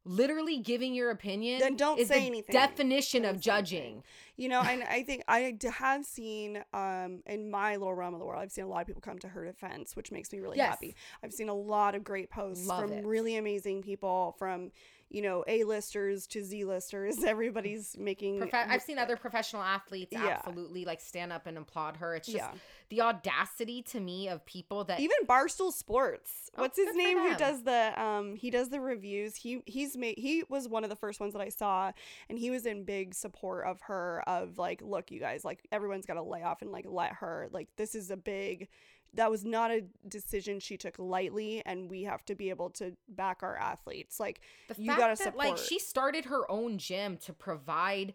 Literally 0.08 0.58
giving 0.60 0.94
your 0.94 1.12
opinion 1.12 1.60
Then 1.60 1.76
don't 1.76 2.00
is 2.00 2.08
say 2.08 2.22
the 2.22 2.28
anything. 2.28 2.54
definition 2.54 3.24
Don't 3.24 3.36
of 3.36 3.42
judging. 3.42 4.04
You 4.38 4.50
know, 4.50 4.62
and 4.62 4.84
I 4.90 5.04
think 5.04 5.24
i 5.28 5.54
have 5.66 6.06
seen 6.06 6.64
um 6.74 7.22
in 7.26 7.52
my 7.52 7.76
little 7.76 7.94
realm 7.94 8.14
of 8.14 8.20
the 8.20 8.26
world, 8.26 8.42
I've 8.42 8.52
seen 8.52 8.64
a 8.66 8.68
lot 8.68 8.82
of 8.82 8.88
people 8.88 9.02
come 9.02 9.20
to 9.20 9.28
her 9.28 9.46
defense, 9.46 9.96
which 9.96 10.12
makes 10.12 10.32
me 10.32 10.40
really 10.40 10.58
Yes. 10.58 10.70
happy. 10.70 10.96
I've 11.24 11.34
seen 11.34 11.50
a 11.50 11.54
lot 11.54 11.96
of 11.96 12.04
great 12.04 12.30
posts 12.30 12.68
Love 12.68 12.82
from 12.82 12.94
it. 12.94 13.06
really 13.06 13.36
amazing 13.36 13.82
people, 13.84 14.36
from 14.40 14.72
you 15.10 15.22
know 15.22 15.44
A 15.48 15.64
listers 15.64 16.28
to 16.28 16.44
Z 16.44 16.66
listers. 16.66 17.24
Everybody's 17.24 17.96
making. 17.98 18.40
Profe- 18.40 18.54
I've 18.68 18.82
seen 18.82 18.98
other 19.00 19.16
professional 19.18 19.64
athletes 19.64 20.10
Yeah. 20.12 20.26
absolutely 20.28 20.86
like 20.86 21.00
stand 21.02 21.32
up 21.32 21.48
and 21.48 21.58
applaud 21.58 21.98
her. 21.98 22.16
It's 22.16 22.28
just 22.28 22.38
Yeah. 22.38 22.52
the 22.90 23.02
audacity 23.02 23.82
to 23.84 24.00
me 24.00 24.28
of 24.30 24.46
people 24.46 24.84
that 24.86 25.00
even 25.00 25.18
Barstool 25.26 25.72
Sports. 25.72 26.50
Oh, 26.58 26.62
What's 26.64 26.78
his 26.78 26.96
name? 26.96 27.18
Who 27.20 27.36
does 27.36 27.64
the 27.64 27.94
um 28.02 28.36
he 28.36 28.50
does 28.50 28.70
the 28.70 28.80
reviews. 28.82 29.36
He 29.36 29.62
he's 29.66 29.96
made 29.96 30.18
he 30.18 30.44
was 30.50 30.68
one 30.68 30.84
of 30.84 30.90
the 30.90 30.96
first 30.96 31.20
ones 31.20 31.34
that 31.34 31.42
I 31.42 31.50
saw 31.50 31.92
and 32.30 32.38
he 32.38 32.50
was 32.50 32.66
in 32.66 32.84
big 32.84 33.14
support 33.14 33.66
of 33.66 33.80
her 33.82 34.24
of 34.28 34.58
like 34.58 34.82
look 34.82 35.12
you 35.12 35.20
guys 35.20 35.46
like 35.46 35.66
everyone's 35.72 36.06
got 36.06 36.16
to 36.16 36.24
lay 36.24 36.44
off 36.44 36.62
and 36.62 36.72
like 36.72 36.86
let 36.88 37.14
her 37.14 37.48
like 37.52 37.68
this 37.78 37.96
is 37.96 38.12
a 38.12 38.18
big 38.18 38.68
that 39.14 39.32
was 39.32 39.46
not 39.46 39.72
a 39.72 39.84
decision 40.08 40.60
she 40.60 40.78
took 40.78 41.00
lightly 41.00 41.62
and 41.66 41.90
we 41.90 42.04
have 42.04 42.26
to 42.26 42.36
be 42.36 42.50
able 42.50 42.70
to 42.72 42.96
back 43.10 43.42
our 43.42 43.56
athletes. 43.58 44.20
Like 44.20 44.42
the 44.68 44.76
you 44.82 44.96
gotta 44.96 45.16
support 45.16 45.38
like 45.38 45.58
she 45.58 45.80
started 45.80 46.26
her 46.26 46.50
own 46.52 46.78
gym 46.78 47.18
to 47.18 47.34
provide 47.34 48.14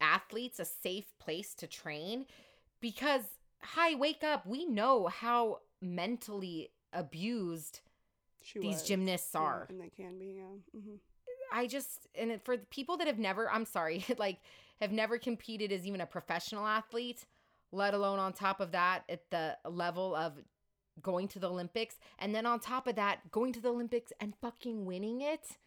athletes 0.00 0.60
a 0.60 0.64
safe 0.64 1.12
place 1.18 1.54
to 1.54 1.66
train 1.66 2.24
because 2.80 3.22
hi 3.60 3.94
wake 3.96 4.22
up 4.22 4.46
we 4.46 4.64
know 4.64 5.08
how 5.08 5.58
mentally 5.82 6.70
abused 6.92 7.80
she 8.42 8.60
these 8.60 8.76
was. 8.76 8.82
gymnasts 8.84 9.30
Yeah, 9.34 9.40
are. 9.40 9.66
and 9.68 9.80
they 9.80 9.88
can 9.88 10.18
be 10.18 10.36
yeah. 10.38 10.80
Hmm 10.80 10.94
i 11.50 11.66
just 11.66 12.06
and 12.14 12.40
for 12.44 12.56
the 12.56 12.66
people 12.66 12.96
that 12.98 13.06
have 13.06 13.18
never 13.18 13.50
i'm 13.50 13.64
sorry 13.64 14.04
like 14.18 14.38
have 14.80 14.92
never 14.92 15.18
competed 15.18 15.72
as 15.72 15.86
even 15.86 16.00
a 16.00 16.06
professional 16.06 16.66
athlete 16.66 17.24
let 17.72 17.94
alone 17.94 18.18
on 18.18 18.32
top 18.32 18.60
of 18.60 18.72
that 18.72 19.02
at 19.08 19.30
the 19.30 19.56
level 19.68 20.14
of 20.14 20.34
going 21.02 21.28
to 21.28 21.38
the 21.38 21.48
olympics. 21.48 21.96
And 22.18 22.34
then 22.34 22.46
on 22.46 22.60
top 22.60 22.86
of 22.86 22.96
that 22.96 23.30
going 23.30 23.52
to 23.52 23.60
the 23.60 23.68
olympics 23.68 24.12
and 24.20 24.34
fucking 24.40 24.84
winning 24.84 25.20
it. 25.20 25.58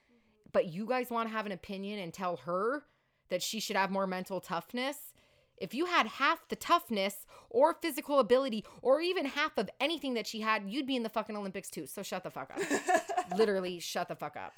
But 0.51 0.67
you 0.67 0.85
guys 0.85 1.09
want 1.09 1.29
to 1.29 1.33
have 1.35 1.45
an 1.45 1.51
opinion 1.51 1.99
and 1.99 2.13
tell 2.13 2.37
her 2.37 2.83
that 3.29 3.41
she 3.41 3.59
should 3.59 3.77
have 3.77 3.91
more 3.91 4.07
mental 4.07 4.41
toughness? 4.41 4.97
If 5.57 5.73
you 5.73 5.85
had 5.85 6.07
half 6.07 6.47
the 6.49 6.55
toughness 6.55 7.27
or 7.49 7.77
physical 7.81 8.19
ability 8.19 8.65
or 8.81 8.99
even 8.99 9.25
half 9.25 9.57
of 9.57 9.69
anything 9.79 10.15
that 10.15 10.27
she 10.27 10.41
had 10.41 10.63
you'd 10.67 10.87
be 10.87 10.95
in 10.95 11.03
the 11.03 11.09
fucking 11.09 11.37
olympics 11.37 11.69
too. 11.69 11.85
So 11.85 12.03
shut 12.03 12.23
the 12.23 12.31
fuck 12.31 12.51
up. 12.51 13.37
Literally 13.37 13.79
shut 13.79 14.07
the 14.07 14.15
fuck 14.15 14.35
up. 14.35 14.53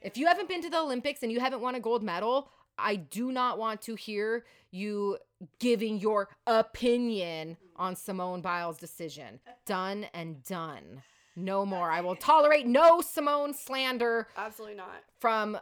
If 0.00 0.16
you 0.16 0.26
haven't 0.26 0.48
been 0.48 0.62
to 0.62 0.70
the 0.70 0.78
Olympics 0.78 1.22
and 1.22 1.32
you 1.32 1.40
haven't 1.40 1.60
won 1.60 1.74
a 1.74 1.80
gold 1.80 2.02
medal, 2.02 2.50
I 2.78 2.96
do 2.96 3.32
not 3.32 3.58
want 3.58 3.82
to 3.82 3.94
hear 3.94 4.44
you 4.70 5.18
giving 5.58 5.98
your 5.98 6.28
opinion 6.46 7.56
on 7.76 7.96
Simone 7.96 8.40
Biles' 8.40 8.78
decision. 8.78 9.40
Done 9.66 10.06
and 10.14 10.42
done. 10.44 11.02
No 11.36 11.66
more. 11.66 11.90
I 11.90 12.00
will 12.00 12.16
tolerate 12.16 12.66
no 12.66 13.02
Simone 13.02 13.52
slander 13.52 14.28
absolutely 14.36 14.76
not 14.76 15.02
from 15.18 15.58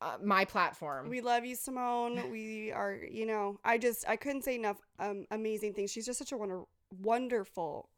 uh, 0.00 0.16
my 0.22 0.44
platform. 0.44 1.08
We 1.08 1.20
love 1.20 1.44
you, 1.44 1.56
Simone. 1.56 2.30
We 2.30 2.70
are, 2.70 2.96
you 3.10 3.26
know, 3.26 3.58
I 3.64 3.78
just 3.78 4.08
I 4.08 4.16
couldn't 4.16 4.42
say 4.42 4.54
enough 4.54 4.80
um, 5.00 5.26
amazing 5.32 5.74
things. 5.74 5.90
She's 5.90 6.06
just 6.06 6.18
such 6.18 6.32
a 6.32 6.36
wonder, 6.36 6.62
wonderful 7.02 7.88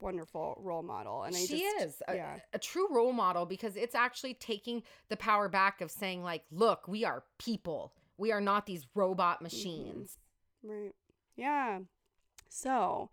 wonderful 0.00 0.60
role 0.62 0.82
model. 0.82 1.22
And 1.22 1.34
I 1.34 1.38
she 1.38 1.60
just, 1.60 1.86
is 1.86 2.02
a, 2.06 2.14
yeah. 2.14 2.36
a 2.52 2.58
true 2.58 2.86
role 2.90 3.12
model 3.12 3.46
because 3.46 3.76
it's 3.76 3.94
actually 3.94 4.34
taking 4.34 4.82
the 5.08 5.16
power 5.16 5.48
back 5.48 5.80
of 5.80 5.90
saying 5.90 6.22
like 6.22 6.42
look 6.50 6.86
we 6.86 7.04
are 7.04 7.24
people 7.38 7.94
we 8.18 8.30
are 8.30 8.40
not 8.40 8.66
these 8.66 8.86
robot 8.94 9.40
machines 9.40 10.18
Right. 10.66 10.94
Yeah. 11.36 11.80
So, 12.48 13.10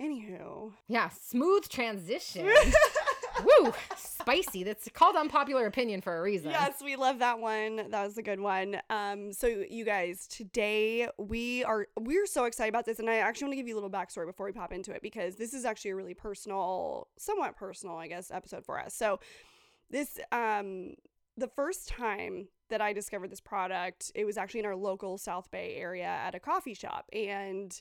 anywho. 0.00 0.72
yeah 0.88 1.08
smooth 1.08 1.68
transition 1.68 2.50
woo 3.44 3.72
spicy 3.96 4.64
that's 4.64 4.88
called 4.92 5.14
unpopular 5.14 5.66
opinion 5.66 6.00
for 6.00 6.18
a 6.18 6.22
reason 6.22 6.50
Yes, 6.50 6.82
we 6.84 6.96
love 6.96 7.18
that 7.20 7.38
one. 7.38 7.76
That 7.90 8.04
was 8.04 8.18
a 8.18 8.22
good 8.22 8.40
one. 8.40 8.80
Um, 8.90 9.32
so 9.32 9.46
you 9.46 9.84
guys, 9.84 10.26
today 10.26 11.08
we 11.18 11.64
are 11.64 11.86
we're 11.98 12.26
so 12.26 12.44
excited 12.44 12.70
about 12.70 12.86
this, 12.86 12.98
and 12.98 13.08
I 13.08 13.16
actually 13.16 13.46
want 13.46 13.52
to 13.52 13.56
give 13.56 13.68
you 13.68 13.74
a 13.74 13.78
little 13.80 13.90
backstory 13.90 14.26
before 14.26 14.46
we 14.46 14.52
pop 14.52 14.72
into 14.72 14.92
it 14.92 15.02
because 15.02 15.36
this 15.36 15.52
is 15.54 15.64
actually 15.64 15.92
a 15.92 15.96
really 15.96 16.14
personal, 16.14 17.08
somewhat 17.18 17.56
personal, 17.56 17.96
I 17.96 18.08
guess, 18.08 18.30
episode 18.30 18.64
for 18.64 18.78
us. 18.78 18.94
So 18.94 19.20
this 19.90 20.18
um 20.32 20.94
the 21.36 21.48
first 21.48 21.88
time 21.88 22.48
that 22.70 22.80
I 22.80 22.92
discovered 22.92 23.30
this 23.30 23.40
product, 23.40 24.12
it 24.14 24.24
was 24.24 24.36
actually 24.36 24.60
in 24.60 24.66
our 24.66 24.76
local 24.76 25.18
South 25.18 25.50
Bay 25.50 25.74
area 25.76 26.06
at 26.06 26.34
a 26.34 26.40
coffee 26.40 26.74
shop, 26.74 27.06
and 27.12 27.78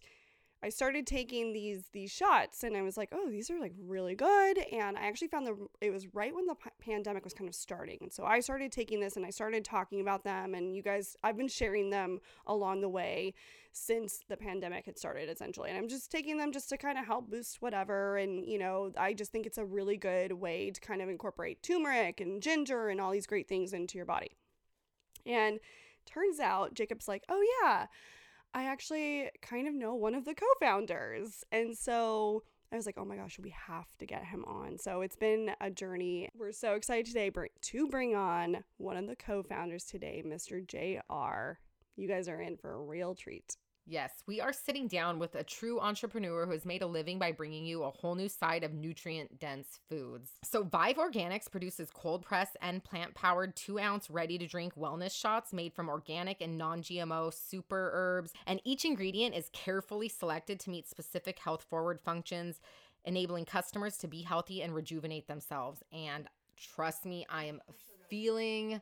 I 0.64 0.70
started 0.70 1.06
taking 1.06 1.52
these 1.52 1.90
these 1.92 2.10
shots 2.10 2.64
and 2.64 2.78
I 2.78 2.84
was 2.84 2.96
like, 2.96 3.10
"Oh, 3.12 3.30
these 3.30 3.50
are 3.52 3.60
like 3.60 3.74
really 3.78 4.16
good." 4.16 4.60
And 4.72 4.98
I 4.98 5.08
actually 5.08 5.28
found 5.28 5.46
the 5.46 5.68
it 5.82 5.92
was 5.92 6.08
right 6.14 6.34
when 6.34 6.46
the 6.46 6.56
p- 6.56 6.70
pandemic 6.80 7.26
was 7.26 7.34
kind 7.34 7.50
of 7.50 7.54
starting. 7.54 7.98
And 8.02 8.14
so 8.14 8.24
I 8.24 8.40
started 8.40 8.72
taking 8.72 9.02
this 9.02 9.18
and 9.18 9.26
I 9.26 9.30
started 9.30 9.66
talking 9.66 10.00
about 10.00 10.24
them 10.24 10.56
and 10.56 10.74
you 10.74 10.82
guys 10.82 11.18
I've 11.22 11.36
been 11.36 11.50
sharing 11.50 11.90
them 11.90 12.20
along 12.48 12.80
the 12.80 12.88
way 12.88 13.34
since 13.74 14.20
the 14.30 14.38
pandemic 14.38 14.86
had 14.86 14.98
started 14.98 15.30
essentially. 15.30 15.70
And 15.70 15.78
I'm 15.78 15.90
just 15.90 16.12
taking 16.12 16.38
them 16.38 16.52
just 16.52 16.70
to 16.70 16.78
kind 16.78 16.98
of 16.98 17.06
help 17.06 17.30
boost 17.30 17.62
whatever 17.62 18.18
and 18.18 18.46
you 18.46 18.58
know, 18.58 18.92
I 18.98 19.14
just 19.14 19.32
think 19.32 19.46
it's 19.46 19.58
a 19.58 19.66
really 19.66 19.98
good 19.98 20.32
way 20.32 20.72
to 20.72 20.80
kind 20.80 21.02
of 21.02 21.10
incorporate 21.10 21.62
turmeric 21.64 22.22
and 22.22 22.42
ginger 22.42 22.90
and 22.90 23.02
all 23.02 23.12
these 23.12 23.28
great 23.28 23.50
things 23.50 23.74
into 23.74 23.98
your 23.98 24.06
body. 24.06 24.38
And 25.26 25.60
turns 26.06 26.40
out 26.40 26.74
Jacob's 26.74 27.08
like, 27.08 27.24
"Oh 27.30 27.42
yeah, 27.62 27.88
I 28.54 28.66
actually 28.66 29.32
kind 29.42 29.68
of 29.68 29.74
know 29.74 29.96
one 29.96 30.14
of 30.14 30.26
the 30.26 30.36
co 30.36 30.46
founders. 30.60 31.44
And 31.52 31.76
so 31.76 32.44
I 32.72 32.76
was 32.76 32.86
like, 32.86 32.98
oh 32.98 33.06
my 33.06 33.16
gosh, 33.16 33.40
we 33.40 33.54
have 33.68 33.88
to 34.00 34.06
get 34.06 34.26
him 34.26 34.46
on. 34.46 34.78
So 34.78 35.02
it's 35.02 35.16
been 35.16 35.52
a 35.60 35.72
journey. 35.72 36.30
We're 36.36 36.52
so 36.52 36.74
excited 36.74 37.06
today 37.06 37.32
to 37.62 37.88
bring 37.88 38.16
on 38.16 38.64
one 38.78 38.98
of 38.98 39.08
the 39.08 39.16
co 39.16 39.44
founders 39.44 39.86
today, 39.86 40.24
Mr. 40.26 40.66
JR. 40.66 41.60
You 41.96 42.08
guys 42.08 42.28
are 42.28 42.42
in 42.42 42.58
for 42.58 42.74
a 42.74 42.82
real 42.82 43.16
treat. 43.16 43.58
Yes, 43.86 44.12
we 44.26 44.40
are 44.40 44.54
sitting 44.54 44.88
down 44.88 45.20
with 45.20 45.36
a 45.36 45.44
true 45.44 45.80
entrepreneur 45.80 46.46
who 46.46 46.54
has 46.54 46.66
made 46.66 46.82
a 46.82 46.88
living 46.88 47.20
by 47.20 47.34
bringing 47.34 47.66
you 47.66 47.84
a 47.84 47.90
whole 47.90 48.16
new 48.16 48.30
side 48.30 48.64
of 48.64 48.74
nutrient 48.74 49.40
dense 49.40 49.80
foods. 49.90 50.32
So, 50.42 50.64
Vive 50.64 50.96
Organics 50.96 51.52
produces 51.52 51.90
cold 51.94 52.24
pressed 52.24 52.56
and 52.62 52.82
plant 52.82 53.14
powered 53.14 53.58
two 53.58 53.80
ounce 53.80 54.10
ready 54.10 54.38
to 54.38 54.48
drink 54.48 54.76
wellness 54.76 55.12
shots 55.12 55.52
made 55.52 55.74
from 55.74 55.90
organic 55.90 56.40
and 56.40 56.58
non 56.58 56.82
GMO 56.82 57.34
super 57.34 57.92
herbs. 57.94 58.32
And 58.48 58.62
each 58.64 58.86
ingredient 58.86 59.36
is 59.36 59.50
carefully 59.52 60.08
selected 60.08 60.62
to 60.62 60.70
meet 60.70 60.88
specific 60.88 61.40
health 61.40 61.66
forward 61.70 62.00
functions, 62.00 62.62
enabling 63.04 63.46
customers 63.46 63.98
to 63.98 64.08
be 64.08 64.22
healthy 64.22 64.62
and 64.62 64.74
rejuvenate 64.74 65.28
themselves. 65.28 65.84
And 65.92 66.30
trust 66.56 67.06
me, 67.06 67.26
I 67.30 67.46
am 67.46 67.60
feeling 68.08 68.80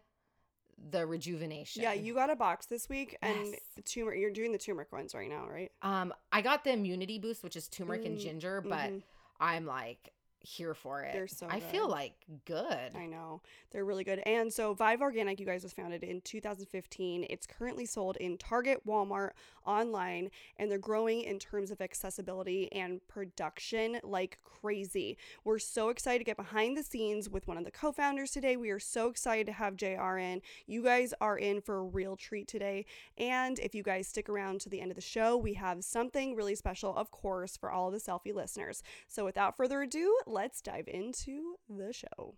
the 0.89 1.06
rejuvenation. 1.06 1.84
Yeah, 1.84 1.94
you 1.94 2.13
got 2.13 2.30
a 2.30 2.36
box 2.36 2.65
this 2.65 2.89
week, 2.89 3.17
and 3.22 3.48
Yes. 3.48 3.62
turmeric. 3.86 4.20
You're 4.20 4.32
doing 4.32 4.52
the 4.52 4.58
turmeric 4.58 4.91
ones 4.91 5.13
right 5.13 5.30
now, 5.30 5.48
right? 5.48 5.72
Um, 5.82 6.13
I 6.32 6.41
got 6.41 6.63
the 6.63 6.74
immunity 6.74 7.20
boost, 7.20 7.44
which 7.44 7.56
is 7.56 7.67
turmeric 7.67 8.06
and 8.06 8.17
Mm, 8.17 8.22
ginger, 8.22 8.62
but 8.62 8.89
mhm. 8.91 9.04
I'm 9.39 9.65
like 9.65 10.12
here 10.41 10.73
for 10.73 11.01
it. 11.01 11.13
They're 11.13 11.27
so 11.27 11.47
I 11.49 11.60
feel 11.60 11.88
like 11.88 12.13
good. 12.45 12.95
I 12.95 13.06
know. 13.06 13.41
They're 13.71 13.86
really 13.86 14.04
good. 14.04 14.19
And 14.19 14.51
so 14.51 14.73
Vive 14.73 15.01
Organic, 15.01 15.39
you 15.39 15.45
guys, 15.45 15.63
was 15.63 15.73
founded 15.73 16.04
in 16.04 16.21
2015. 16.21 17.25
It's 17.30 17.47
currently 17.47 17.86
sold 17.86 18.17
in 18.17 18.38
Target, 18.38 18.86
Walmart, 18.86 19.32
online, 19.65 20.30
and 20.58 20.69
they're 20.69 20.77
growing 20.77 21.21
in 21.21 21.39
terms 21.39 21.71
of 21.71 21.82
accessibility 21.82 22.71
and 22.71 23.06
production 23.08 23.99
like 24.04 24.39
crazy. 24.43 25.17
We're 25.43 25.60
so 25.60 25.89
excited 25.89 26.19
to 26.19 26.25
get 26.25 26.38
behind 26.38 26.77
the 26.77 26.84
scenes 26.84 27.30
with 27.30 27.47
one 27.47 27.58
of 27.58 27.65
the 27.65 27.71
co 27.71 27.91
founders 27.91 28.32
today. 28.32 28.58
We 28.58 28.69
are 28.71 28.80
so 28.80 29.08
excited 29.10 29.45
to 29.47 29.54
have 29.54 29.75
JR 29.75 30.17
in. 30.17 30.41
You 30.65 30.84
guys 30.84 31.13
are 31.21 31.38
in 31.38 31.62
for 31.62 31.77
a 31.77 31.84
real 31.84 32.15
treat 32.15 32.47
today. 32.47 32.86
And 33.17 33.60
if 33.60 33.75
you 33.75 33.84
guys 33.84 34.08
stick 34.08 34.30
around 34.30 34.62
to 34.62 34.69
the 34.69 34.82
end 34.82 34.91
of 34.91 34.95
the 34.95 35.01
show, 35.01 35.38
we 35.38 35.54
have 35.54 35.84
something 35.84 36.36
really 36.36 36.56
special, 36.56 36.95
of 36.95 37.12
course, 37.12 37.58
for 37.58 37.71
all 37.71 37.88
of 37.88 37.93
the 37.93 37.99
Cellfie 37.99 38.34
listeners. 38.34 38.84
So 39.08 39.25
without 39.25 39.58
further 39.58 39.82
ado, 39.82 40.17
let's 40.32 40.62
dive 40.62 40.88
into 40.88 41.56
the 41.70 41.94
show. 41.94 42.36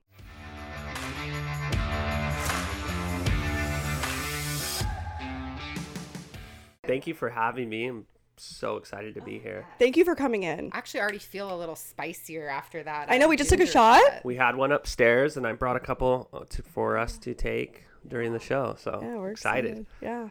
Thank 6.86 7.08
you 7.08 7.14
for 7.14 7.30
having 7.30 7.70
me. 7.70 7.86
I'm 7.88 8.06
so 8.36 8.76
excited 8.76 9.16
to 9.16 9.22
be 9.22 9.40
here. 9.40 9.66
Thank 9.80 9.96
you 9.96 10.04
for 10.04 10.16
coming 10.16 10.44
in. 10.44 10.70
I 10.74 10.78
actually 10.78 11.00
already 11.00 11.20
feel 11.20 11.54
a 11.54 11.58
little 11.58 11.76
spicier 11.76 12.50
after 12.50 12.84
that. 12.84 13.10
I 13.10 13.18
know, 13.18 13.28
uh, 13.28 13.30
we 13.30 13.38
just 13.38 13.50
took 13.50 13.60
a 13.60 13.64
ginger 13.64 13.72
shot. 13.72 14.26
We 14.26 14.36
had 14.36 14.56
one 14.58 14.72
upstairs, 14.74 15.38
and 15.38 15.48
I 15.48 15.54
brought 15.54 15.78
a 15.78 15.80
couple 15.80 16.30
uh, 16.34 16.40
to, 16.50 16.62
for 16.64 16.98
us 16.98 17.18
to 17.20 17.34
take 17.34 17.86
during 18.06 18.34
the 18.34 18.40
show. 18.40 18.76
So 18.78 19.00
Yeah, 19.02 19.16
we're 19.16 19.32
excited. 19.32 19.66
excited. 19.72 19.86
Yeah. 20.02 20.30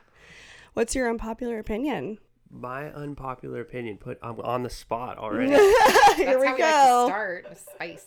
What's 0.75 0.95
your 0.95 1.09
unpopular 1.09 1.59
opinion? 1.59 2.19
My 2.53 2.93
unpopular 2.93 3.61
opinion. 3.61 3.97
Put 3.97 4.19
I'm 4.23 4.39
on 4.41 4.63
the 4.63 4.71
spot 4.71 5.17
already. 5.19 5.51
Here 5.53 5.59
we 5.59 6.25
how 6.27 6.39
we 6.39 6.47
like 6.47 6.57
to 6.57 6.63
go. 6.63 7.07
start 7.09 7.47
with 7.49 7.67
spice. 7.75 8.07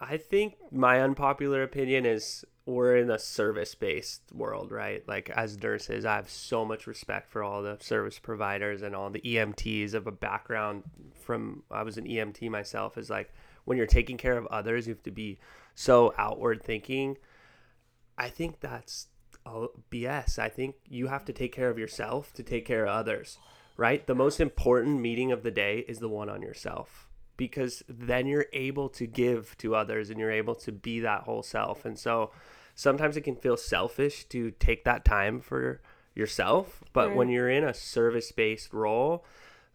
I 0.00 0.16
think 0.16 0.56
my 0.72 1.00
unpopular 1.00 1.62
opinion 1.62 2.04
is 2.04 2.44
we're 2.66 2.96
in 2.96 3.10
a 3.10 3.18
service 3.18 3.74
based 3.74 4.22
world, 4.32 4.72
right? 4.72 5.06
Like 5.06 5.30
as 5.30 5.56
nurses, 5.62 6.04
I 6.04 6.16
have 6.16 6.28
so 6.28 6.64
much 6.64 6.86
respect 6.86 7.30
for 7.30 7.42
all 7.42 7.62
the 7.62 7.76
service 7.80 8.18
providers 8.18 8.82
and 8.82 8.94
all 8.96 9.10
the 9.10 9.20
EMTs 9.20 9.94
of 9.94 10.06
a 10.06 10.12
background 10.12 10.82
from 11.14 11.62
I 11.70 11.82
was 11.82 11.96
an 11.96 12.06
EMT 12.06 12.50
myself 12.50 12.98
is 12.98 13.08
like 13.08 13.32
when 13.64 13.78
you're 13.78 13.86
taking 13.86 14.16
care 14.16 14.36
of 14.36 14.46
others, 14.46 14.86
you 14.86 14.94
have 14.94 15.02
to 15.04 15.10
be 15.10 15.38
so 15.74 16.12
outward 16.18 16.62
thinking. 16.62 17.16
I 18.16 18.28
think 18.28 18.60
that's 18.60 19.08
all 19.46 19.68
BS. 19.90 20.38
I 20.38 20.48
think 20.48 20.76
you 20.88 21.08
have 21.08 21.24
to 21.26 21.32
take 21.32 21.52
care 21.52 21.70
of 21.70 21.78
yourself 21.78 22.32
to 22.34 22.42
take 22.42 22.64
care 22.64 22.84
of 22.84 22.90
others, 22.90 23.38
right? 23.76 24.06
The 24.06 24.14
most 24.14 24.40
important 24.40 25.00
meeting 25.00 25.32
of 25.32 25.42
the 25.42 25.50
day 25.50 25.84
is 25.88 25.98
the 25.98 26.08
one 26.08 26.28
on 26.28 26.42
yourself 26.42 27.08
because 27.36 27.82
then 27.88 28.26
you're 28.26 28.46
able 28.52 28.88
to 28.88 29.06
give 29.06 29.56
to 29.58 29.74
others 29.74 30.10
and 30.10 30.18
you're 30.18 30.30
able 30.30 30.54
to 30.54 30.72
be 30.72 31.00
that 31.00 31.22
whole 31.22 31.42
self. 31.42 31.84
And 31.84 31.98
so 31.98 32.30
sometimes 32.74 33.16
it 33.16 33.22
can 33.22 33.36
feel 33.36 33.56
selfish 33.56 34.24
to 34.26 34.52
take 34.52 34.84
that 34.84 35.04
time 35.04 35.40
for 35.40 35.80
yourself, 36.14 36.84
but 36.92 37.14
when 37.14 37.28
you're 37.28 37.50
in 37.50 37.64
a 37.64 37.74
service-based 37.74 38.72
role, 38.72 39.24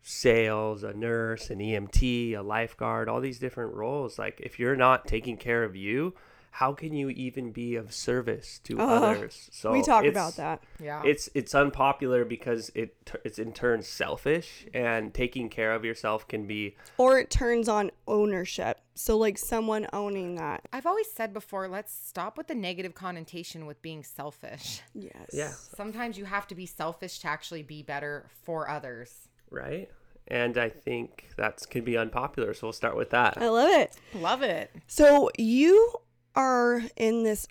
sales, 0.02 0.84
a 0.84 0.94
nurse, 0.94 1.50
an 1.50 1.60
EMT, 1.60 2.34
a 2.38 2.42
lifeguard, 2.42 3.10
all 3.10 3.20
these 3.20 3.40
different 3.40 3.74
roles, 3.74 4.18
like 4.18 4.40
if 4.40 4.58
you're 4.58 4.78
not 4.78 5.06
taking 5.06 5.36
care 5.36 5.66
of 5.66 5.76
you, 5.76 6.14
how 6.52 6.74
can 6.74 6.94
you 6.94 7.10
even 7.10 7.52
be 7.52 7.76
of 7.76 7.94
service 7.94 8.60
to 8.66 8.80
Uh, 8.80 8.84
others? 8.86 9.50
So 9.52 9.72
we 9.72 9.82
talk 9.82 10.06
about 10.06 10.36
that. 10.38 10.62
Yeah. 10.80 11.02
it's 11.06 11.30
it's 11.34 11.54
unpopular 11.56 12.26
because 12.26 12.72
it 12.76 12.96
it's 13.24 13.40
in 13.40 13.54
turn 13.54 13.82
selfish 13.84 14.66
and 14.74 15.14
taking 15.14 15.50
care 15.50 15.74
of 15.74 15.86
yourself 15.86 16.28
can 16.28 16.48
be 16.48 16.76
Or 16.98 17.20
it 17.20 17.30
turns 17.30 17.70
on 17.70 17.92
ownership. 18.08 18.80
So, 18.96 19.18
like 19.18 19.38
someone 19.38 19.88
owning 19.94 20.36
that. 20.36 20.68
I've 20.74 20.86
always 20.86 21.10
said 21.10 21.34
before, 21.34 21.70
let's 21.70 21.94
stop 21.94 22.38
with 22.38 22.48
the 22.48 22.56
negative 22.56 22.94
connotation 22.96 23.66
with 23.66 23.82
being 23.82 24.04
selfish. 24.04 24.82
Yes. 24.94 25.30
yeah 25.32 25.52
Sometimes 25.78 26.18
you 26.18 26.26
have 26.26 26.48
to 26.48 26.56
be 26.56 26.66
selfish 26.66 27.20
to 27.20 27.28
actually 27.30 27.64
be 27.64 27.82
better 27.82 28.26
for 28.44 28.70
others. 28.70 29.30
right 29.52 29.90
and 30.28 30.60
i 30.60 30.70
think 30.70 31.30
that's 31.38 31.66
can 31.66 31.84
be 31.84 31.98
unpopular 31.98 32.54
so 32.54 32.68
we'll 32.68 32.72
start 32.74 32.96
with 32.96 33.10
that 33.10 33.34
I 33.38 33.48
love 33.50 33.70
it. 33.72 33.96
Love 34.14 34.44
it. 34.44 34.70
So, 34.86 35.32
you 35.40 35.94
are 36.40 36.82
in 36.96 37.24
this, 37.24 37.48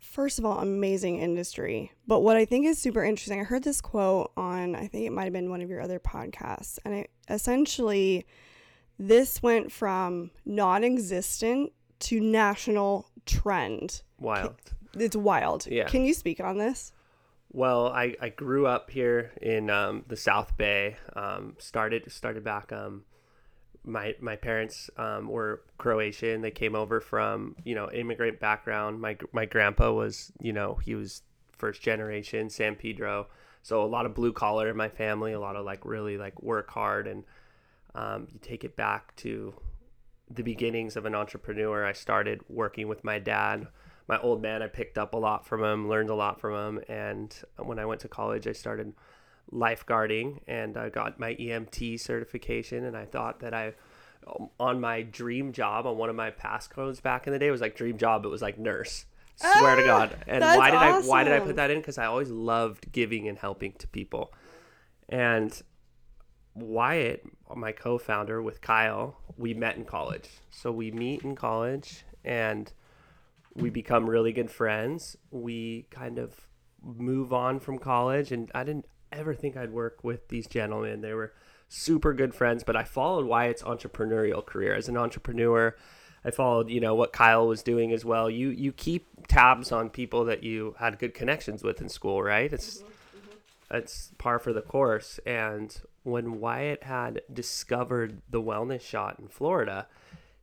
first 0.00 0.38
of 0.38 0.46
all, 0.46 0.58
amazing 0.58 1.18
industry. 1.18 1.92
But 2.06 2.20
what 2.20 2.36
I 2.36 2.46
think 2.46 2.66
is 2.66 2.78
super 2.78 3.04
interesting, 3.04 3.40
I 3.40 3.44
heard 3.44 3.62
this 3.62 3.82
quote 3.82 4.32
on, 4.36 4.74
I 4.74 4.86
think 4.86 5.06
it 5.06 5.12
might 5.12 5.24
have 5.24 5.34
been 5.34 5.50
one 5.50 5.60
of 5.60 5.68
your 5.68 5.82
other 5.82 6.00
podcasts. 6.00 6.78
And 6.84 6.94
it 6.94 7.10
essentially, 7.28 8.24
this 8.98 9.42
went 9.42 9.70
from 9.70 10.30
non 10.46 10.82
existent 10.82 11.72
to 12.00 12.20
national 12.20 13.10
trend. 13.26 14.02
wild 14.18 14.56
It's 14.94 15.16
wild. 15.16 15.66
Yeah. 15.66 15.84
Can 15.84 16.06
you 16.06 16.14
speak 16.14 16.40
on 16.40 16.58
this? 16.58 16.92
well 17.52 17.86
i 17.86 18.12
i 18.20 18.28
grew 18.28 18.66
up 18.66 18.90
here 18.90 19.30
in 19.40 19.70
um, 19.70 20.04
the 20.08 20.16
south 20.16 20.56
bay 20.56 20.96
um, 21.14 21.54
started 21.58 22.10
started 22.10 22.42
back 22.42 22.72
um 22.72 23.04
my 23.86 24.14
my 24.20 24.36
parents 24.36 24.90
um, 24.98 25.28
were 25.28 25.62
Croatian. 25.78 26.42
They 26.42 26.50
came 26.50 26.74
over 26.74 27.00
from 27.00 27.56
you 27.64 27.74
know 27.74 27.90
immigrant 27.90 28.40
background. 28.40 29.00
My 29.00 29.16
my 29.32 29.46
grandpa 29.46 29.92
was 29.92 30.32
you 30.40 30.52
know 30.52 30.74
he 30.84 30.94
was 30.94 31.22
first 31.56 31.80
generation 31.80 32.50
San 32.50 32.74
Pedro. 32.74 33.28
So 33.62 33.82
a 33.82 33.86
lot 33.86 34.06
of 34.06 34.14
blue 34.14 34.32
collar 34.32 34.68
in 34.68 34.76
my 34.76 34.88
family. 34.88 35.32
A 35.32 35.40
lot 35.40 35.56
of 35.56 35.64
like 35.64 35.84
really 35.84 36.18
like 36.18 36.42
work 36.42 36.70
hard 36.70 37.06
and 37.06 37.24
um, 37.94 38.28
you 38.30 38.38
take 38.40 38.62
it 38.62 38.76
back 38.76 39.16
to 39.16 39.54
the 40.30 40.42
beginnings 40.42 40.96
of 40.96 41.06
an 41.06 41.14
entrepreneur. 41.14 41.84
I 41.84 41.92
started 41.92 42.42
working 42.48 42.88
with 42.88 43.04
my 43.04 43.18
dad. 43.18 43.68
My 44.08 44.20
old 44.20 44.42
man, 44.42 44.62
I 44.62 44.68
picked 44.68 44.98
up 44.98 45.14
a 45.14 45.16
lot 45.16 45.46
from 45.46 45.64
him, 45.64 45.88
learned 45.88 46.10
a 46.10 46.14
lot 46.14 46.40
from 46.40 46.54
him. 46.54 46.84
And 46.88 47.34
when 47.56 47.78
I 47.78 47.86
went 47.86 48.00
to 48.02 48.08
college, 48.08 48.46
I 48.46 48.52
started 48.52 48.92
lifeguarding 49.52 50.40
and 50.46 50.76
I 50.76 50.88
got 50.88 51.18
my 51.18 51.34
EMT 51.34 52.00
certification. 52.00 52.84
And 52.84 52.96
I 52.96 53.04
thought 53.04 53.40
that 53.40 53.54
I, 53.54 53.74
on 54.58 54.80
my 54.80 55.02
dream 55.02 55.52
job, 55.52 55.86
on 55.86 55.96
one 55.96 56.10
of 56.10 56.16
my 56.16 56.30
passcodes 56.30 57.02
back 57.02 57.26
in 57.26 57.32
the 57.32 57.38
day, 57.38 57.48
it 57.48 57.52
was 57.52 57.60
like 57.60 57.76
dream 57.76 57.98
job, 57.98 58.24
it 58.24 58.28
was 58.28 58.42
like 58.42 58.58
nurse. 58.58 59.06
Swear 59.36 59.76
to 59.76 59.82
oh, 59.82 59.86
God. 59.86 60.16
And 60.26 60.42
why 60.42 60.70
did 60.70 60.78
I 60.78 61.00
why 61.02 61.24
did 61.24 61.34
I 61.34 61.40
put 61.40 61.56
that 61.56 61.70
in? 61.70 61.78
Because 61.78 61.98
I 61.98 62.06
always 62.06 62.30
loved 62.30 62.90
giving 62.90 63.28
and 63.28 63.36
helping 63.36 63.72
to 63.72 63.86
people. 63.86 64.32
And 65.10 65.60
Wyatt, 66.54 67.22
my 67.54 67.72
co-founder 67.72 68.40
with 68.40 68.62
Kyle, 68.62 69.20
we 69.36 69.52
met 69.52 69.76
in 69.76 69.84
college. 69.84 70.30
So 70.50 70.72
we 70.72 70.90
meet 70.90 71.22
in 71.22 71.36
college 71.36 72.04
and 72.24 72.72
we 73.54 73.68
become 73.68 74.08
really 74.08 74.32
good 74.32 74.50
friends. 74.50 75.18
We 75.30 75.86
kind 75.90 76.18
of 76.18 76.48
move 76.82 77.32
on 77.32 77.60
from 77.60 77.78
college 77.78 78.32
and 78.32 78.50
I 78.54 78.64
didn't 78.64 78.86
ever 79.12 79.34
think 79.34 79.56
I'd 79.56 79.72
work 79.72 80.02
with 80.02 80.28
these 80.28 80.46
gentlemen. 80.46 81.00
They 81.00 81.14
were 81.14 81.32
super 81.68 82.12
good 82.12 82.34
friends, 82.34 82.64
but 82.64 82.76
I 82.76 82.84
followed 82.84 83.26
Wyatt's 83.26 83.62
entrepreneurial 83.62 84.44
career 84.44 84.74
as 84.74 84.88
an 84.88 84.96
entrepreneur. 84.96 85.74
I 86.24 86.30
followed, 86.30 86.70
you 86.70 86.80
know, 86.80 86.94
what 86.94 87.12
Kyle 87.12 87.46
was 87.46 87.62
doing 87.62 87.92
as 87.92 88.04
well. 88.04 88.28
You 88.28 88.48
you 88.48 88.72
keep 88.72 89.06
tabs 89.28 89.70
on 89.70 89.90
people 89.90 90.24
that 90.24 90.42
you 90.42 90.74
had 90.78 90.98
good 90.98 91.14
connections 91.14 91.62
with 91.62 91.80
in 91.80 91.88
school, 91.88 92.22
right? 92.22 92.52
It's 92.52 92.78
mm-hmm, 92.78 92.88
mm-hmm. 93.18 93.76
it's 93.76 94.10
par 94.18 94.38
for 94.38 94.52
the 94.52 94.62
course. 94.62 95.20
And 95.24 95.76
when 96.02 96.40
Wyatt 96.40 96.84
had 96.84 97.22
discovered 97.32 98.22
the 98.30 98.42
wellness 98.42 98.80
shot 98.80 99.18
in 99.18 99.28
Florida, 99.28 99.86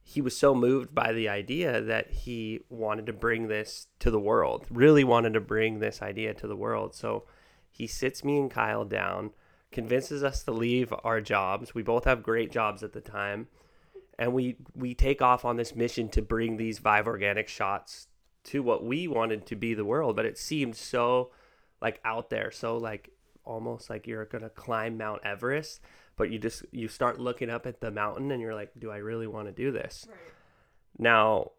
he 0.03 0.21
was 0.21 0.35
so 0.35 0.53
moved 0.53 0.93
by 0.93 1.13
the 1.13 1.29
idea 1.29 1.81
that 1.81 2.11
he 2.11 2.59
wanted 2.69 3.05
to 3.05 3.13
bring 3.13 3.47
this 3.47 3.87
to 3.99 4.11
the 4.11 4.19
world, 4.19 4.67
really 4.69 5.03
wanted 5.03 5.33
to 5.33 5.39
bring 5.39 5.79
this 5.79 6.01
idea 6.01 6.33
to 6.33 6.47
the 6.47 6.55
world. 6.55 6.93
So 6.93 7.23
he 7.73 7.87
sits 7.87 8.23
me 8.23 8.37
and 8.37 8.51
Kyle 8.51 8.85
down, 8.85 9.31
convinces 9.71 10.23
us 10.23 10.43
to 10.43 10.51
leave 10.51 10.93
our 11.03 11.19
jobs. 11.19 11.73
We 11.73 11.81
both 11.81 12.05
have 12.05 12.21
great 12.21 12.51
jobs 12.51 12.83
at 12.83 12.93
the 12.93 13.01
time. 13.01 13.47
And 14.19 14.31
we, 14.31 14.57
we 14.75 14.93
take 14.93 15.23
off 15.23 15.43
on 15.43 15.57
this 15.57 15.75
mission 15.75 16.07
to 16.09 16.21
bring 16.21 16.57
these 16.57 16.77
Vive 16.77 17.07
organic 17.07 17.47
shots 17.47 18.07
to 18.45 18.61
what 18.61 18.85
we 18.85 19.07
wanted 19.07 19.47
to 19.47 19.55
be 19.55 19.73
the 19.73 19.83
world. 19.83 20.15
But 20.15 20.27
it 20.27 20.37
seemed 20.37 20.75
so 20.75 21.31
like 21.81 21.99
out 22.05 22.29
there, 22.29 22.51
so 22.51 22.77
like 22.77 23.09
almost 23.43 23.89
like 23.89 24.05
you're 24.05 24.25
gonna 24.25 24.49
climb 24.51 24.97
Mount 24.97 25.21
Everest, 25.25 25.81
but 26.15 26.29
you 26.29 26.37
just 26.37 26.63
you 26.71 26.87
start 26.87 27.19
looking 27.19 27.49
up 27.49 27.65
at 27.65 27.81
the 27.81 27.89
mountain 27.89 28.31
and 28.31 28.39
you're 28.39 28.53
like, 28.53 28.71
do 28.77 28.91
I 28.91 28.97
really 28.97 29.27
want 29.27 29.47
to 29.47 29.51
do 29.51 29.71
this? 29.71 30.07
Now, 30.99 31.51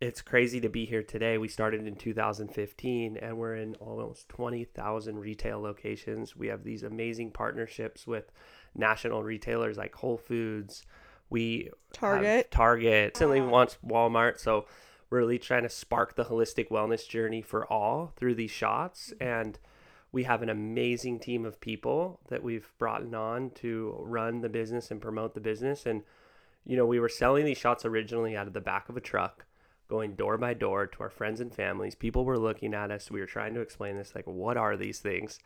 it's 0.00 0.22
crazy 0.22 0.60
to 0.60 0.68
be 0.68 0.86
here 0.86 1.02
today. 1.02 1.36
We 1.36 1.48
started 1.48 1.86
in 1.86 1.94
2015 1.94 3.18
and 3.18 3.36
we're 3.36 3.56
in 3.56 3.74
almost 3.76 4.28
20,000 4.30 5.18
retail 5.18 5.60
locations. 5.60 6.34
We 6.34 6.48
have 6.48 6.64
these 6.64 6.82
amazing 6.82 7.32
partnerships 7.32 8.06
with 8.06 8.32
national 8.74 9.22
retailers 9.22 9.76
like 9.76 9.94
Whole 9.94 10.16
Foods. 10.16 10.84
We 11.28 11.70
Target. 11.92 12.50
Target. 12.50 13.12
Recently 13.14 13.42
launched 13.42 13.86
Walmart. 13.86 14.40
So 14.40 14.64
we're 15.10 15.18
really 15.18 15.38
trying 15.38 15.64
to 15.64 15.68
spark 15.68 16.16
the 16.16 16.24
holistic 16.24 16.70
wellness 16.70 17.06
journey 17.06 17.42
for 17.42 17.70
all 17.70 18.12
through 18.16 18.36
these 18.36 18.50
shots. 18.50 19.12
Mm-hmm. 19.14 19.28
And 19.28 19.58
we 20.12 20.24
have 20.24 20.42
an 20.42 20.48
amazing 20.48 21.20
team 21.20 21.44
of 21.44 21.60
people 21.60 22.20
that 22.28 22.42
we've 22.42 22.72
brought 22.78 23.14
on 23.14 23.50
to 23.50 23.94
run 24.00 24.40
the 24.40 24.48
business 24.48 24.90
and 24.90 25.00
promote 25.00 25.34
the 25.34 25.40
business. 25.40 25.84
And, 25.84 26.02
you 26.64 26.76
know, 26.76 26.86
we 26.86 26.98
were 26.98 27.08
selling 27.08 27.44
these 27.44 27.58
shots 27.58 27.84
originally 27.84 28.34
out 28.34 28.46
of 28.46 28.54
the 28.54 28.60
back 28.60 28.88
of 28.88 28.96
a 28.96 29.00
truck, 29.00 29.44
going 29.90 30.14
door 30.14 30.38
by 30.38 30.54
door 30.54 30.86
to 30.86 31.02
our 31.02 31.10
friends 31.10 31.40
and 31.40 31.54
families. 31.54 31.94
People 31.94 32.24
were 32.24 32.38
looking 32.38 32.72
at 32.72 32.90
us. 32.90 33.10
We 33.10 33.20
were 33.20 33.26
trying 33.26 33.54
to 33.54 33.60
explain 33.60 33.96
this, 33.96 34.14
like, 34.14 34.26
what 34.26 34.56
are 34.56 34.76
these 34.76 35.00
things? 35.00 35.40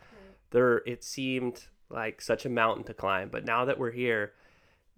There, 0.51 0.83
it 0.87 1.03
seemed 1.03 1.67
like 1.91 2.21
such 2.21 2.47
a 2.47 2.51
mountain 2.51 2.85
to 2.85 2.95
climb. 2.95 3.31
But 3.31 3.45
now 3.45 3.65
that 3.65 3.79
we're 3.79 3.91
here, 3.91 4.35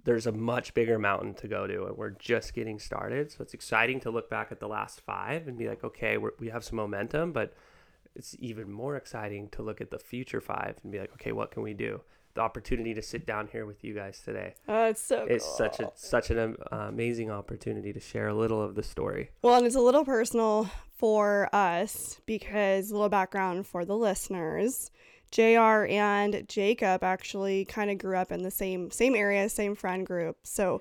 there's 0.07 0.27
a 0.27 0.33
much 0.33 0.73
bigger 0.73 0.99
mountain 0.99 1.35
to 1.35 1.49
go 1.49 1.67
to 1.67 1.87
and 1.87 1.97
we're 1.97 2.11
just 2.11 2.55
getting 2.55 2.79
started 2.79 3.31
so 3.31 3.39
it's 3.41 3.55
exciting 3.55 3.99
to 4.01 4.09
look 4.09 4.31
back 4.31 4.53
at 4.53 4.61
the 4.61 4.69
last 4.69 5.01
five 5.01 5.49
and 5.49 5.59
be 5.59 5.69
like 5.69 5.83
okay 5.83 6.17
we're, 6.17 6.31
we 6.39 6.49
have 6.49 6.65
some 6.65 6.77
momentum 6.77 7.33
but 7.33 7.53
it's 8.15 8.37
even 8.39 8.71
more 8.71 8.97
exciting 8.97 9.49
to 9.49 9.63
look 9.63 9.81
at 9.81 9.91
the 9.91 9.99
future 9.99 10.41
five 10.41 10.77
and 10.83 10.93
be 10.93 11.01
like 11.01 11.13
okay 11.13 11.33
what 11.33 11.51
can 11.51 11.63
we 11.63 11.75
do 11.75 12.01
the 12.37 12.43
opportunity 12.43 12.95
to 12.95 13.03
sit 13.03 13.27
down 13.27 13.49
here 13.51 13.67
with 13.67 13.83
you 13.83 13.93
guys 13.95 14.21
today 14.25 14.55
Oh, 14.69 14.87
it's 14.87 15.01
so 15.03 15.27
is 15.27 15.43
cool. 15.43 15.53
such 15.57 15.81
a 15.81 15.91
such 15.97 16.31
an 16.31 16.39
uh, 16.73 16.77
amazing 16.89 17.31
opportunity 17.31 17.93
to 17.93 18.01
share 18.01 18.29
a 18.29 18.35
little 18.35 18.63
of 18.63 18.75
the 18.77 18.83
story 18.83 19.31
Well, 19.43 19.57
and 19.57 19.67
it's 19.67 19.75
a 19.77 19.81
little 19.81 20.05
personal 20.05 20.71
for 20.97 21.49
us 21.53 22.21
because 22.27 22.91
a 22.91 22.95
little 22.95 23.09
background 23.11 23.67
for 23.67 23.85
the 23.85 23.97
listeners. 23.97 24.91
JR 25.33 25.85
and 25.91 26.49
Jacob 26.49 27.03
actually 27.03 27.65
kind 27.65 27.91
of 27.91 27.99
grew 27.99 28.17
up 28.17 28.31
in 28.33 28.43
the 28.43 28.51
same 28.51 28.91
same 28.91 29.15
area, 29.17 29.49
same 29.49 29.75
friend 29.75 30.07
group. 30.07 30.39
So 30.45 30.79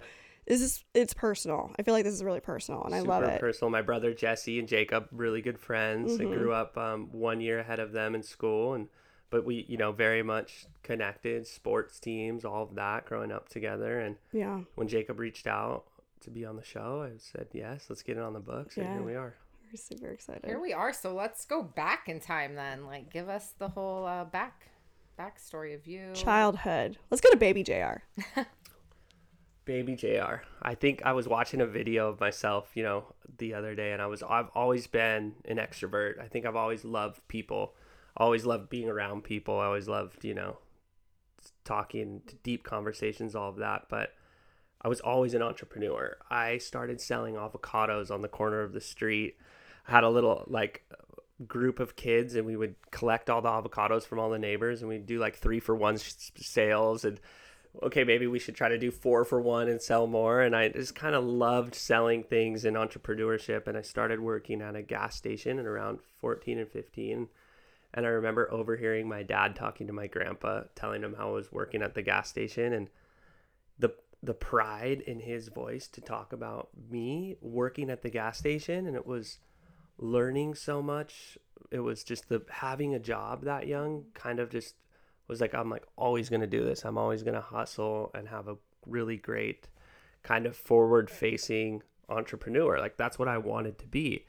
this 0.48 0.62
is 0.62 0.84
it's 0.94 1.14
personal. 1.14 1.72
I 1.80 1.84
feel 1.84 1.94
like 1.96 2.04
this 2.04 2.14
is 2.14 2.24
really 2.24 2.40
personal 2.40 2.84
and 2.84 2.94
I 2.94 3.00
love 3.00 3.24
it. 3.24 3.42
personal 3.42 3.72
my 3.72 3.82
brother 3.82 4.14
jesse 4.14 4.60
and 4.60 4.68
jacob 4.68 5.08
really 5.12 5.42
good 5.42 5.58
friends 5.60 6.20
i 6.20 6.24
Mhm. 6.24 6.34
grew 6.38 6.54
up 6.54 6.78
um, 6.78 7.10
one 7.12 7.42
year 7.42 7.60
ahead 7.60 7.80
of 7.80 7.92
them 7.94 8.14
in 8.14 8.22
school 8.22 8.76
and 8.76 8.88
but 9.36 9.44
we 9.44 9.66
you 9.68 9.76
know 9.76 9.92
very 9.92 10.24
much 10.24 10.66
connected 10.82 11.46
sports 11.46 12.00
teams 12.00 12.46
all 12.46 12.64
of 12.64 12.76
that 12.76 13.04
growing 13.06 13.34
up 13.34 13.50
together 13.50 14.00
and 14.00 14.16
yeah. 14.32 14.62
when 14.76 14.88
Jacob 14.88 15.20
reached 15.20 15.46
out 15.46 15.84
to 16.22 16.32
be 16.32 16.46
on 16.46 16.56
the 16.56 16.64
show, 16.64 17.04
I 17.04 17.18
said, 17.18 17.48
yes, 17.54 17.86
let's 17.90 18.02
get 18.02 18.18
it 18.18 18.24
on 18.24 18.34
the 18.34 18.40
books. 18.40 18.78
And 18.78 18.86
Yeah. 18.86 18.94
here 18.94 19.04
we 19.04 19.16
are. 19.16 19.36
We're 19.72 19.78
super 19.78 20.08
excited. 20.08 20.46
Here 20.46 20.60
we 20.60 20.74
are. 20.74 20.92
So 20.94 21.14
let's 21.14 21.46
go 21.46 21.62
back 21.62 22.08
in 22.08 22.20
time 22.20 22.56
then. 22.56 22.86
Like, 22.86 23.12
give 23.12 23.30
us 23.30 23.54
the 23.58 23.70
whole 23.70 24.06
uh, 24.06 24.24
back 24.26 24.70
backstory 25.20 25.76
of 25.76 25.86
you. 25.86 26.12
Childhood. 26.14 26.98
Let's 27.12 27.22
go 27.22 27.30
to 27.30 27.38
baby 27.38 27.64
JR. 27.64 28.04
Baby 29.66 29.96
JR. 29.96 30.44
I 30.62 30.76
think 30.76 31.02
I 31.04 31.14
was 31.14 31.28
watching 31.28 31.60
a 31.60 31.66
video 31.66 32.08
of 32.10 32.20
myself, 32.20 32.70
you 32.76 32.84
know, 32.84 33.16
the 33.40 33.56
other 33.56 33.74
day, 33.74 33.94
and 33.94 34.00
I 34.00 34.06
was, 34.06 34.22
I've 34.22 34.50
always 34.54 34.86
been 34.86 35.34
an 35.46 35.58
extrovert. 35.58 36.22
I 36.22 36.28
think 36.28 36.46
I've 36.46 36.56
always 36.56 36.86
loved 36.86 37.28
people, 37.28 37.74
always 38.18 38.46
loved 38.46 38.70
being 38.70 38.90
around 38.90 39.24
people. 39.24 39.60
I 39.60 39.66
always 39.66 39.88
loved, 39.88 40.24
you 40.24 40.34
know, 40.34 40.58
talking, 41.64 42.22
deep 42.44 42.64
conversations, 42.64 43.36
all 43.36 43.50
of 43.50 43.58
that. 43.58 43.88
But 43.90 44.14
I 44.82 44.88
was 44.88 45.02
always 45.02 45.34
an 45.34 45.42
entrepreneur. 45.42 46.18
I 46.30 46.60
started 46.60 47.02
selling 47.02 47.36
avocados 47.36 48.12
on 48.12 48.22
the 48.22 48.28
corner 48.28 48.62
of 48.62 48.74
the 48.74 48.82
street. 48.82 49.38
I 49.88 49.92
had 49.92 50.04
a 50.04 50.10
little 50.10 50.44
like 50.48 50.86
group 51.48 51.80
of 51.80 51.96
kids 51.96 52.36
and 52.36 52.46
we 52.46 52.56
would 52.56 52.76
collect 52.92 53.30
all 53.30 53.42
the 53.42 53.50
avocados 53.50 54.04
from 54.04 54.20
all 54.20 54.30
the 54.30 54.40
neighbors 54.40 54.82
and 54.82 54.90
we'd 54.90 55.06
do 55.06 55.20
like 55.20 55.36
three 55.36 55.60
for 55.60 55.76
one 55.76 55.98
sales 55.98 57.04
and 57.04 57.20
okay 57.84 58.06
maybe 58.06 58.26
we 58.26 58.40
should 58.40 58.56
try 58.56 58.70
to 58.70 58.78
do 58.78 58.90
four 58.90 59.26
for 59.26 59.42
one 59.42 59.68
and 59.68 59.82
sell 59.82 60.08
more 60.08 60.42
and 60.42 60.56
i 60.56 60.70
just 60.70 60.96
kind 60.96 61.14
of 61.14 61.26
loved 61.26 61.76
selling 61.76 62.24
things 62.24 62.64
and 62.64 62.78
entrepreneurship 62.78 63.68
and 63.68 63.78
i 63.78 63.82
started 63.82 64.22
working 64.22 64.62
at 64.62 64.78
a 64.78 64.82
gas 64.82 65.18
station 65.18 65.60
at 65.60 65.66
around 65.66 66.00
14 66.22 66.58
and 66.58 66.70
15 66.70 67.28
and 67.96 68.06
i 68.06 68.10
remember 68.10 68.52
overhearing 68.52 69.10
my 69.10 69.24
dad 69.24 69.56
talking 69.56 69.88
to 69.88 69.94
my 69.94 70.06
grandpa 70.06 70.62
telling 70.76 71.02
him 71.02 71.16
how 71.18 71.30
i 71.30 71.32
was 71.32 71.52
working 71.52 71.82
at 71.82 71.96
the 71.96 72.04
gas 72.04 72.30
station 72.30 72.72
and 72.74 72.90
the 73.80 73.92
the 74.26 74.34
pride 74.34 75.02
in 75.02 75.20
his 75.20 75.50
voice 75.50 75.88
to 75.88 76.02
talk 76.02 76.34
about 76.34 76.70
me 76.90 77.36
working 77.42 77.90
at 77.90 78.02
the 78.02 78.10
gas 78.10 78.38
station. 78.38 78.88
And 78.88 78.96
it 78.96 79.06
was 79.06 79.40
learning 79.98 80.56
so 80.56 80.82
much. 80.82 81.38
It 81.72 81.80
was 81.80 82.04
just 82.04 82.30
the 82.30 82.42
having 82.50 82.94
a 82.94 83.00
job 83.00 83.44
that 83.44 83.68
young 83.68 84.06
kind 84.14 84.40
of 84.40 84.50
just 84.50 84.76
was 85.28 85.42
like 85.42 85.56
i'm 85.56 85.72
like 85.72 85.86
always 85.96 86.30
going 86.30 86.42
to 86.42 86.48
do 86.48 86.64
this. 86.64 86.86
I'm 86.86 86.98
always 86.98 87.24
going 87.24 87.36
to 87.36 87.42
hustle 87.42 88.12
and 88.14 88.28
have 88.28 88.48
a 88.48 88.58
really 88.86 89.18
great 89.18 89.68
kind 90.24 90.46
of 90.46 90.56
forward 90.56 91.10
facing 91.10 91.82
entrepreneur. 92.10 92.80
Like 92.80 92.98
that's 92.98 93.18
what 93.18 93.28
i 93.28 93.38
wanted 93.38 93.78
to 93.80 93.88
be. 93.88 94.26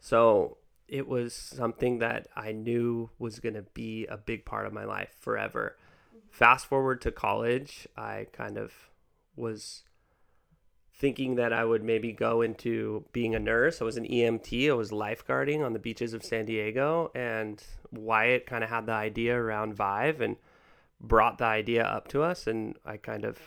So 0.00 0.58
it 0.92 1.08
was 1.08 1.34
something 1.34 1.98
that 1.98 2.28
i 2.36 2.52
knew 2.52 3.10
was 3.18 3.40
going 3.40 3.54
to 3.54 3.64
be 3.74 4.06
a 4.06 4.16
big 4.16 4.44
part 4.44 4.66
of 4.66 4.72
my 4.72 4.84
life 4.84 5.14
forever 5.18 5.76
fast 6.30 6.66
forward 6.66 7.00
to 7.00 7.10
college 7.10 7.88
i 7.96 8.26
kind 8.32 8.56
of 8.56 8.72
was 9.34 9.82
thinking 11.02 11.34
that 11.34 11.52
I 11.52 11.64
would 11.64 11.82
maybe 11.82 12.12
go 12.12 12.42
into 12.42 13.04
being 13.12 13.34
a 13.34 13.40
nurse. 13.40 13.82
I 13.82 13.84
was 13.84 13.96
an 13.96 14.06
EMT. 14.06 14.70
I 14.70 14.74
was 14.74 14.92
lifeguarding 14.92 15.66
on 15.66 15.72
the 15.72 15.80
beaches 15.80 16.14
of 16.14 16.24
San 16.24 16.44
Diego, 16.44 17.10
and 17.12 17.60
Wyatt 17.90 18.46
kind 18.46 18.62
of 18.62 18.70
had 18.70 18.86
the 18.86 18.92
idea 18.92 19.36
around 19.36 19.74
Vive 19.74 20.20
and 20.20 20.36
brought 21.00 21.38
the 21.38 21.44
idea 21.44 21.82
up 21.82 22.06
to 22.08 22.22
us, 22.22 22.46
and 22.46 22.76
I 22.86 22.98
kind 22.98 23.24
of 23.24 23.40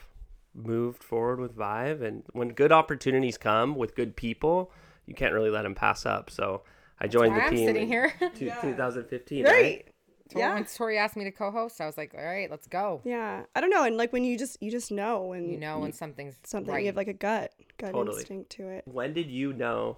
moved 0.53 1.01
forward 1.01 1.39
with 1.39 1.53
Vive. 1.53 2.01
And 2.01 2.23
when 2.33 2.49
good 2.49 2.73
opportunities 2.73 3.37
come 3.37 3.75
with 3.75 3.95
good 3.95 4.17
people, 4.17 4.69
you 5.05 5.13
can't 5.13 5.33
really 5.33 5.49
let 5.49 5.61
them 5.61 5.75
pass 5.75 6.05
up. 6.05 6.29
So 6.29 6.63
I 6.99 7.07
joined 7.07 7.33
Why 7.33 7.39
the 7.39 7.45
I'm 7.45 7.51
team 7.55 7.67
sitting 7.67 7.81
in 7.83 7.87
here. 7.87 8.13
two- 8.35 8.45
Yeah. 8.45 8.61
2015. 8.61 9.45
Right. 9.45 9.51
Right? 9.53 9.85
Yeah. 10.35 10.55
When 10.55 10.65
Tori 10.65 10.97
asked 10.97 11.15
me 11.15 11.23
to 11.25 11.31
co-host, 11.31 11.79
I 11.79 11.85
was 11.85 11.97
like, 11.97 12.15
all 12.17 12.23
right, 12.25 12.49
let's 12.49 12.65
go. 12.67 12.99
Yeah, 13.05 13.43
I 13.53 13.61
don't 13.61 13.69
know, 13.69 13.83
and 13.83 13.95
like 13.95 14.11
when 14.11 14.23
you 14.23 14.37
just 14.39 14.57
you 14.61 14.71
just 14.71 14.91
know 14.91 15.21
when 15.21 15.49
You 15.51 15.57
know 15.57 15.77
when 15.79 15.93
something's 15.93 16.35
something 16.43 16.73
right. 16.73 16.79
you 16.81 16.87
have 16.87 16.95
like 16.95 17.07
a 17.07 17.13
gut 17.13 17.51
gut 17.77 17.93
Totally. 17.93 18.17
instinct 18.21 18.49
to 18.53 18.67
it. 18.69 18.83
When 18.87 19.13
did 19.13 19.29
you 19.29 19.53
know 19.53 19.97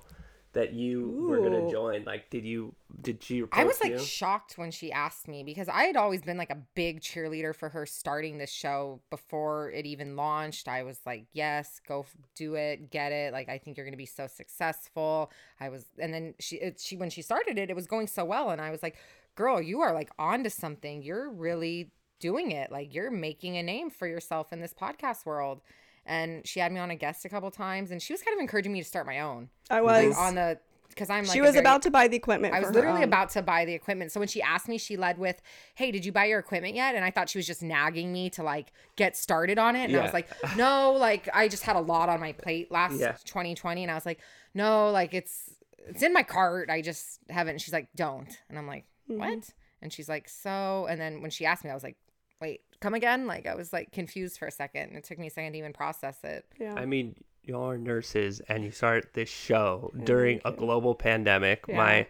that 0.58 0.74
you 0.74 1.28
were 1.30 1.38
gonna 1.38 1.70
join? 1.70 2.04
Like, 2.04 2.32
did 2.32 2.43
you 2.43 2.74
did 3.02 3.24
she? 3.24 3.43
I 3.52 3.63
was 3.63 3.80
like 3.80 3.91
you? 3.91 4.00
shocked 4.00 4.58
when 4.58 4.72
she 4.72 4.91
asked 4.91 5.28
me 5.28 5.43
because 5.43 5.70
I 5.70 5.84
had 5.84 5.96
always 5.96 6.24
been 6.24 6.38
like 6.38 6.50
a 6.50 6.58
big 6.74 7.02
cheerleader 7.02 7.56
for 7.56 7.70
her 7.70 7.86
starting 7.86 8.39
this 8.39 8.50
show 8.50 9.00
before 9.12 9.70
it 9.70 9.86
even 9.86 10.15
launched. 10.15 10.67
I 10.67 10.82
was 10.82 11.00
like, 11.06 11.28
yes, 11.32 11.80
go 11.88 12.08
do 12.36 12.56
it, 12.56 12.89
get 12.89 13.12
it. 13.12 13.34
Like, 13.34 13.50
I 13.50 13.60
think 13.60 13.78
you're 13.78 13.88
to 13.91 13.98
be 13.98 14.08
so 14.08 14.28
successful. 14.28 15.32
I 15.60 15.70
was, 15.70 15.86
and 16.00 16.13
then 16.13 16.34
she, 16.39 16.56
it, 16.58 16.80
she, 16.80 16.98
when 16.98 17.10
she 17.10 17.22
started 17.22 17.58
it, 17.58 17.70
it 17.70 17.76
was 17.76 17.88
going 17.88 18.08
so 18.08 18.26
well. 18.26 18.50
And 18.50 18.62
I 18.62 18.72
was 18.72 18.82
like, 18.84 18.98
girl, 19.36 19.62
you 19.62 19.82
are 19.82 19.93
like 19.93 20.10
onto 20.17 20.50
something. 20.50 21.04
You're 21.04 21.30
really 21.30 21.91
doing 22.20 22.52
it. 22.52 22.72
Like, 22.72 22.93
you're 22.93 23.12
making 23.12 23.58
a 23.58 23.63
name 23.63 23.89
for 23.89 24.08
yourself 24.08 24.52
in 24.52 24.60
this 24.60 24.74
podcast 24.74 25.26
world. 25.26 25.62
And 26.10 26.48
she 26.48 26.60
had 26.62 26.72
me 26.72 26.80
on 26.80 26.89
a 26.89 26.96
guest 26.96 27.26
a 27.26 27.30
couple 27.30 27.52
times 27.52 27.91
and 27.91 28.02
she 28.02 28.13
was 28.13 28.22
kind 28.24 28.34
of 28.34 28.39
encouraging 28.41 28.72
me 28.72 28.80
to 28.82 28.88
start 28.88 29.06
my 29.06 29.20
own 29.20 29.50
I 29.70 29.82
like, 29.82 30.08
was. 30.08 30.17
on 30.17 30.36
the, 30.36 30.58
because 30.88 31.10
I'm 31.10 31.26
like, 31.26 31.34
she 31.34 31.41
was 31.41 31.52
very- 31.52 31.60
about 31.60 31.82
to 31.82 31.91
buy 31.91 32.08
the 32.08 32.15
equipment. 32.15 32.54
I 32.54 32.60
was 32.62 32.72
literally 32.72 33.00
own. 33.00 33.04
about 33.04 33.30
to 33.32 33.41
buy 33.41 33.65
the 33.65 33.74
equipment. 33.74 34.13
So 34.13 34.20
when 34.22 34.30
she 34.30 34.41
asked 34.41 34.67
me, 34.70 34.78
she 34.78 34.96
led 34.98 35.17
with, 35.20 35.41
"Hey, 35.76 35.91
did 35.91 36.06
you 36.06 36.12
buy 36.13 36.26
your 36.26 36.39
equipment 36.39 36.76
yet?" 36.76 36.96
And 36.96 37.04
I 37.06 37.12
thought 37.12 37.30
she 37.30 37.38
was 37.38 37.46
just 37.46 37.62
nagging 37.62 38.12
me 38.13 38.30
to 38.32 38.41
like 38.41 38.72
get 38.96 39.15
started 39.17 39.60
on 39.60 39.76
it. 39.76 39.89
And 39.91 39.96
I 39.98 40.02
was 40.02 40.13
like, 40.13 40.28
"No, 40.56 40.93
like 40.93 41.28
I 41.34 41.50
just 41.50 41.63
had 41.63 41.76
a 41.76 41.82
lot 41.82 42.08
on 42.10 42.20
my 42.22 42.32
plate 42.32 42.72
last 42.72 43.00
Yeah. 43.00 43.12
2020." 43.26 43.84
And 43.84 43.91
I 43.91 43.96
was 43.96 44.06
like, 44.08 44.20
"No, 44.56 44.89
like 44.91 45.13
it's 45.13 45.52
it's 45.88 46.02
in 46.02 46.13
my 46.13 46.24
cart. 46.24 46.70
I 46.72 46.82
just 46.82 47.20
haven't." 47.30 47.52
And 47.56 47.62
she's 47.62 47.74
like, 47.74 47.89
"Don't." 47.96 48.36
And 48.50 48.58
I'm 48.58 48.65
like, 48.65 48.86
Mhm. 49.12 49.17
"What?" 49.20 49.50
And 49.84 49.93
she's 49.93 50.10
like, 50.10 50.28
"So." 50.30 50.88
And 50.89 51.00
then 51.00 51.22
when 51.22 51.30
she 51.32 51.46
asked 51.46 51.63
me, 51.63 51.70
I 51.70 51.74
was 51.76 51.84
like, 51.84 51.98
"Wait, 52.41 52.62
come 52.79 52.93
again?" 52.93 53.27
Like 53.27 53.45
I 53.45 53.55
was 53.55 53.73
like 53.73 53.91
confused 53.91 54.37
for 54.37 54.47
a 54.47 54.51
second. 54.51 54.95
It 54.95 55.03
took 55.03 55.19
me 55.19 55.27
a 55.27 55.29
second 55.29 55.53
to 55.53 55.57
even 55.59 55.73
process 55.73 56.17
it. 56.23 56.45
Yeah. 56.59 56.75
I 56.75 56.85
mean, 56.85 57.15
y'all 57.43 57.69
are 57.69 57.77
nurses, 57.77 58.41
and 58.47 58.63
you 58.63 58.71
start 58.71 59.13
this 59.13 59.29
show 59.29 59.91
mm. 59.95 60.05
during 60.05 60.41
a 60.45 60.51
global 60.51 60.95
pandemic. 60.95 61.65
Yeah. 61.67 61.77
My 61.77 62.07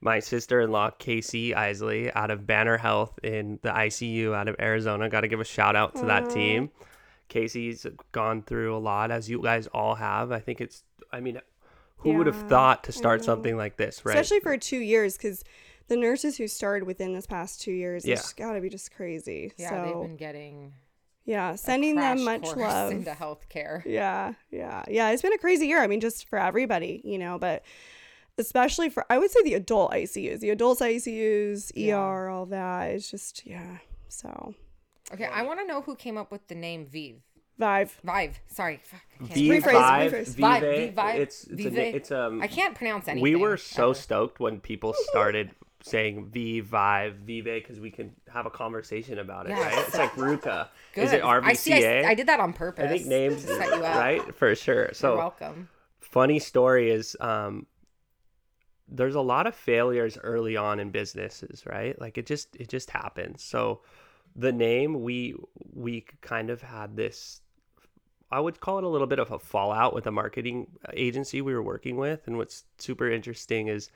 my 0.00 0.20
sister-in-law 0.20 0.90
Casey 0.98 1.54
Isley 1.54 2.12
out 2.12 2.30
of 2.30 2.46
Banner 2.46 2.76
Health 2.76 3.18
in 3.22 3.58
the 3.62 3.70
ICU 3.70 4.34
out 4.34 4.48
of 4.48 4.56
Arizona. 4.60 5.08
Got 5.08 5.22
to 5.22 5.28
give 5.28 5.40
a 5.40 5.44
shout 5.44 5.76
out 5.76 5.96
to 5.96 6.04
that 6.06 6.30
team. 6.30 6.70
Casey's 7.28 7.86
gone 8.12 8.42
through 8.42 8.76
a 8.76 8.78
lot, 8.78 9.10
as 9.10 9.30
you 9.30 9.42
guys 9.42 9.66
all 9.68 9.94
have. 9.94 10.30
I 10.30 10.40
think 10.40 10.60
it's. 10.60 10.84
I 11.10 11.20
mean, 11.20 11.40
who 11.96 12.12
would 12.14 12.26
have 12.26 12.48
thought 12.48 12.84
to 12.84 12.92
start 12.92 13.24
something 13.24 13.56
like 13.56 13.76
this, 13.76 14.04
right? 14.04 14.14
Especially 14.14 14.40
for 14.40 14.58
two 14.58 14.78
years, 14.78 15.16
because 15.16 15.42
the 15.88 15.96
nurses 15.96 16.36
who 16.38 16.48
started 16.48 16.86
within 16.86 17.12
this 17.12 17.26
past 17.26 17.60
two 17.60 17.72
years, 17.72 18.04
Yeah. 18.04 18.14
it's 18.14 18.32
got 18.32 18.52
to 18.54 18.60
be 18.60 18.68
just 18.68 18.94
crazy. 18.94 19.52
Yeah, 19.56 19.70
so 19.70 19.84
they've 19.84 20.08
been 20.08 20.16
getting 20.16 20.72
yeah, 21.26 21.52
a 21.52 21.56
sending 21.58 21.96
them 21.96 22.24
much 22.24 22.42
course 22.42 22.56
love. 22.58 22.92
into 22.92 23.10
healthcare. 23.12 23.82
Yeah, 23.86 24.34
yeah, 24.50 24.84
yeah. 24.88 25.10
It's 25.10 25.22
been 25.22 25.32
a 25.32 25.38
crazy 25.38 25.66
year. 25.66 25.82
I 25.82 25.86
mean, 25.86 26.00
just 26.00 26.28
for 26.28 26.38
everybody, 26.38 27.00
you 27.04 27.18
know, 27.18 27.38
but 27.38 27.64
especially 28.38 28.88
for 28.90 29.04
I 29.10 29.18
would 29.18 29.30
say 29.30 29.42
the 29.42 29.54
adult 29.54 29.92
ICUs, 29.92 30.40
the 30.40 30.50
adults 30.50 30.80
ICUs, 30.80 31.72
Yeah. 31.74 31.96
ER, 31.98 32.28
all 32.28 32.46
that. 32.46 32.90
It's 32.90 33.10
just 33.10 33.46
yeah. 33.46 33.78
So 34.08 34.54
Okay, 35.12 35.26
I 35.26 35.42
want 35.42 35.60
to 35.60 35.66
know 35.66 35.82
who 35.82 35.94
came 35.96 36.16
up 36.16 36.32
with 36.32 36.46
the 36.48 36.54
name 36.54 36.86
Vive. 36.86 37.20
Vive. 37.58 38.00
Vive. 38.02 38.40
Sorry. 38.48 38.80
Fuck, 38.82 39.00
I 39.20 39.24
can't, 39.26 39.34
V 39.34 39.48
Rephrase 39.50 39.56
it, 39.58 39.62
five, 39.62 40.12
rephrase. 40.12 40.34
Vive, 40.34 40.62
Vive, 40.62 40.94
Vive, 40.94 41.20
It's 41.20 41.44
it's 41.44 41.52
a, 41.52 41.54
Vive. 41.56 41.72
na- 41.74 41.80
it's 41.82 42.10
um. 42.10 42.42
I 42.42 42.46
can't 42.48 42.74
pronounce 42.74 43.06
anything. 43.06 43.22
We 43.22 43.36
were 43.36 43.56
so 43.56 43.90
ever. 43.90 43.94
stoked 43.94 44.40
when 44.40 44.60
people 44.60 44.92
started 45.10 45.50
saying 45.86 46.30
V 46.32 46.60
Vive 46.60 47.16
Vive 47.26 47.44
because 47.44 47.78
we 47.78 47.90
can 47.90 48.10
have 48.32 48.46
a 48.46 48.50
conversation 48.50 49.18
about 49.18 49.44
it, 49.46 49.50
Yeah. 49.50 49.60
right? 49.64 49.86
It's 49.86 49.94
like 49.98 50.12
Ruka. 50.12 50.68
Good. 50.94 51.04
Is 51.04 51.12
it 51.12 51.22
RVCA? 51.22 51.44
I 51.44 51.52
see. 51.52 51.74
I, 51.86 52.08
I 52.10 52.14
did 52.14 52.26
that 52.28 52.40
on 52.40 52.54
purpose. 52.54 52.86
I 52.86 52.88
think 52.96 53.06
names, 53.06 53.42
set 53.44 53.66
you 53.68 53.84
up. 53.84 53.96
right? 53.96 54.34
For 54.34 54.54
sure. 54.54 54.74
You're 54.86 54.94
So 54.94 55.16
welcome. 55.18 55.68
funny 56.00 56.38
story 56.38 56.90
is 56.90 57.16
um 57.20 57.66
there's 58.88 59.14
a 59.14 59.20
lot 59.20 59.46
of 59.46 59.54
failures 59.54 60.16
early 60.22 60.56
on 60.56 60.78
in 60.80 60.90
businesses 60.90 61.64
right 61.66 61.98
like 62.00 62.18
it 62.18 62.26
just 62.26 62.54
it 62.56 62.68
just 62.68 62.90
happens 62.90 63.42
so 63.42 63.80
the 64.36 64.52
name 64.52 65.02
we 65.02 65.34
we 65.72 66.04
kind 66.20 66.50
of 66.50 66.60
had 66.60 66.94
this 66.94 67.40
i 68.30 68.38
would 68.38 68.60
call 68.60 68.76
it 68.78 68.84
a 68.84 68.88
little 68.88 69.06
bit 69.06 69.18
of 69.18 69.30
a 69.32 69.38
fallout 69.38 69.94
with 69.94 70.06
a 70.06 70.10
marketing 70.10 70.66
agency 70.92 71.40
we 71.40 71.54
were 71.54 71.62
working 71.62 71.96
with 71.96 72.26
and 72.26 72.36
what's 72.36 72.64
super 72.78 73.10
interesting 73.10 73.68
is 73.68 73.90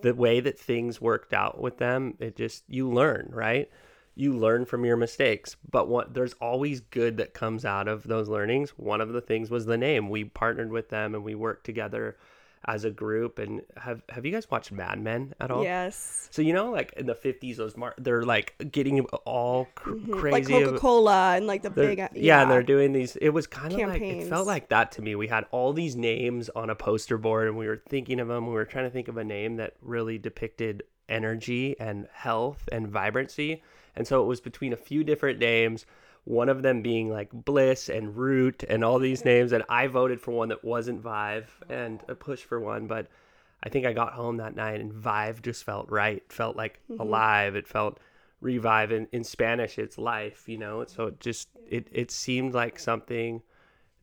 the 0.00 0.14
way 0.14 0.40
that 0.40 0.58
things 0.58 1.00
worked 1.00 1.32
out 1.34 1.60
with 1.60 1.76
them 1.76 2.14
it 2.18 2.36
just 2.36 2.64
you 2.68 2.90
learn 2.90 3.28
right? 3.32 3.70
You 4.14 4.34
learn 4.34 4.66
from 4.66 4.84
your 4.84 4.96
mistakes. 4.98 5.56
But 5.70 5.88
what 5.88 6.12
there's 6.12 6.34
always 6.34 6.80
good 6.80 7.16
that 7.16 7.32
comes 7.32 7.64
out 7.64 7.88
of 7.88 8.02
those 8.02 8.28
learnings. 8.28 8.70
One 8.76 9.00
of 9.00 9.12
the 9.12 9.22
things 9.22 9.50
was 9.50 9.64
the 9.64 9.78
name. 9.78 10.10
We 10.10 10.24
partnered 10.24 10.70
with 10.70 10.90
them 10.90 11.14
and 11.14 11.24
we 11.24 11.34
worked 11.34 11.64
together 11.64 12.18
as 12.66 12.84
a 12.84 12.90
group 12.90 13.38
and 13.40 13.60
have 13.76 14.02
have 14.08 14.24
you 14.24 14.30
guys 14.30 14.48
watched 14.50 14.70
mad 14.70 15.00
men 15.00 15.34
at 15.40 15.50
all 15.50 15.64
Yes. 15.64 16.28
so 16.30 16.42
you 16.42 16.52
know 16.52 16.70
like 16.70 16.92
in 16.96 17.06
the 17.06 17.14
50s 17.14 17.56
those 17.56 17.76
mar- 17.76 17.94
they're 17.98 18.22
like 18.22 18.54
getting 18.70 19.00
all 19.24 19.66
cr- 19.74 19.90
Mhm. 19.90 20.08
Like 20.10 20.18
crazy 20.46 20.54
ab- 20.54 20.64
Coca 20.66 20.78
Cola 20.78 21.34
and 21.36 21.46
like 21.48 21.62
the 21.62 21.70
big 21.70 21.98
uh, 21.98 22.08
yeah. 22.14 22.42
and 22.42 22.50
they're 22.50 22.62
doing 22.62 22.92
these 22.92 23.16
it 23.16 23.30
was 23.30 23.46
kind 23.48 23.72
of 23.72 23.80
like 23.88 24.00
it 24.02 24.28
felt 24.28 24.46
like 24.46 24.68
that 24.68 24.92
to 24.92 25.02
me 25.02 25.14
we 25.16 25.26
had 25.26 25.44
all 25.50 25.72
these 25.72 25.96
names 25.96 26.48
on 26.50 26.70
a 26.70 26.74
poster 26.76 27.18
board 27.18 27.48
and 27.48 27.56
we 27.56 27.66
were 27.66 27.82
thinking 27.88 28.20
of 28.20 28.28
them 28.28 28.46
we 28.46 28.52
were 28.52 28.64
trying 28.64 28.84
to 28.84 28.90
think 28.90 29.08
of 29.08 29.16
a 29.16 29.24
name 29.24 29.56
that 29.56 29.74
really 29.82 30.16
depicted 30.18 30.84
energy 31.08 31.74
and 31.80 32.06
health 32.12 32.68
and 32.70 32.86
vibrancy 32.88 33.62
and 33.96 34.06
so 34.06 34.22
it 34.22 34.26
was 34.26 34.40
between 34.40 34.72
a 34.72 34.76
few 34.76 35.02
different 35.04 35.38
names 35.38 35.84
one 36.24 36.48
of 36.48 36.62
them 36.62 36.82
being 36.82 37.10
like 37.10 37.28
bliss 37.32 37.88
and 37.88 38.16
root 38.16 38.62
and 38.68 38.84
all 38.84 38.98
these 38.98 39.24
names 39.24 39.52
and 39.52 39.64
i 39.68 39.86
voted 39.86 40.20
for 40.20 40.30
one 40.30 40.48
that 40.48 40.64
wasn't 40.64 41.00
vive 41.00 41.62
and 41.68 42.00
a 42.08 42.14
push 42.14 42.40
for 42.40 42.60
one 42.60 42.86
but 42.86 43.08
i 43.62 43.68
think 43.68 43.84
i 43.86 43.92
got 43.92 44.12
home 44.12 44.36
that 44.36 44.54
night 44.54 44.80
and 44.80 44.92
vive 44.92 45.42
just 45.42 45.64
felt 45.64 45.90
right 45.90 46.22
felt 46.32 46.56
like 46.56 46.78
mm-hmm. 46.90 47.00
alive. 47.00 47.56
It 47.56 47.66
felt 47.66 47.98
revive 48.40 48.90
in, 48.90 49.06
in 49.12 49.24
spanish 49.24 49.78
it's 49.78 49.98
life 49.98 50.48
you 50.48 50.58
know? 50.58 50.84
So 50.86 51.06
it 51.06 51.20
just 51.20 51.48
it, 51.68 51.88
it 51.92 52.10
seemed 52.10 52.54
like 52.54 52.78
something 52.78 53.42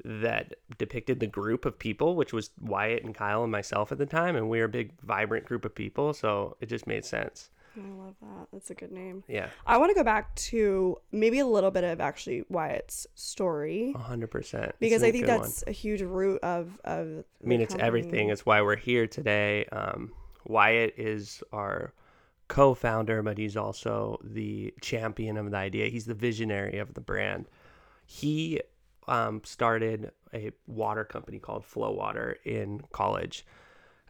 that 0.03 0.53
depicted 0.77 1.19
the 1.19 1.27
group 1.27 1.65
of 1.65 1.77
people 1.77 2.15
which 2.15 2.31
was 2.31 2.51
wyatt 2.61 3.03
and 3.03 3.13
kyle 3.13 3.43
and 3.43 3.51
myself 3.51 3.91
at 3.91 3.97
the 3.97 4.05
time 4.05 4.35
and 4.35 4.49
we 4.49 4.59
were 4.59 4.65
a 4.65 4.69
big 4.69 4.93
vibrant 5.01 5.45
group 5.45 5.65
of 5.65 5.75
people 5.75 6.13
so 6.13 6.55
it 6.61 6.67
just 6.67 6.87
made 6.87 7.03
sense 7.03 7.49
I 7.79 7.91
love 7.91 8.15
that. 8.21 8.47
That's 8.51 8.69
a 8.69 8.75
good 8.75 8.91
name. 8.91 9.23
yeah 9.27 9.49
I 9.65 9.77
want 9.77 9.89
to 9.91 9.95
go 9.95 10.03
back 10.03 10.35
to 10.35 10.97
maybe 11.11 11.39
a 11.39 11.45
little 11.45 11.71
bit 11.71 11.83
of 11.83 12.01
actually 12.01 12.43
Wyatt's 12.49 13.07
story 13.15 13.93
100% 13.95 14.71
because 14.79 15.03
I 15.03 15.11
think 15.11 15.25
good 15.25 15.31
one. 15.31 15.41
that's 15.41 15.63
a 15.67 15.71
huge 15.71 16.01
root 16.01 16.41
of 16.43 16.77
of. 16.83 17.23
I 17.43 17.47
mean, 17.47 17.61
it's 17.61 17.75
everything. 17.75 18.29
It's 18.29 18.45
why 18.45 18.61
we're 18.61 18.75
here 18.75 19.07
today. 19.07 19.65
Um, 19.71 20.13
Wyatt 20.45 20.93
is 20.97 21.43
our 21.51 21.93
co-founder, 22.47 23.21
but 23.21 23.37
he's 23.37 23.55
also 23.55 24.19
the 24.23 24.73
champion 24.81 25.37
of 25.37 25.51
the 25.51 25.57
idea. 25.57 25.87
He's 25.87 26.05
the 26.05 26.13
visionary 26.13 26.79
of 26.79 26.93
the 26.95 27.01
brand. 27.01 27.45
He 28.05 28.61
um, 29.07 29.41
started 29.43 30.11
a 30.33 30.51
water 30.67 31.03
company 31.05 31.39
called 31.39 31.63
Flow 31.63 31.91
Water 31.91 32.37
in 32.43 32.81
college, 32.91 33.45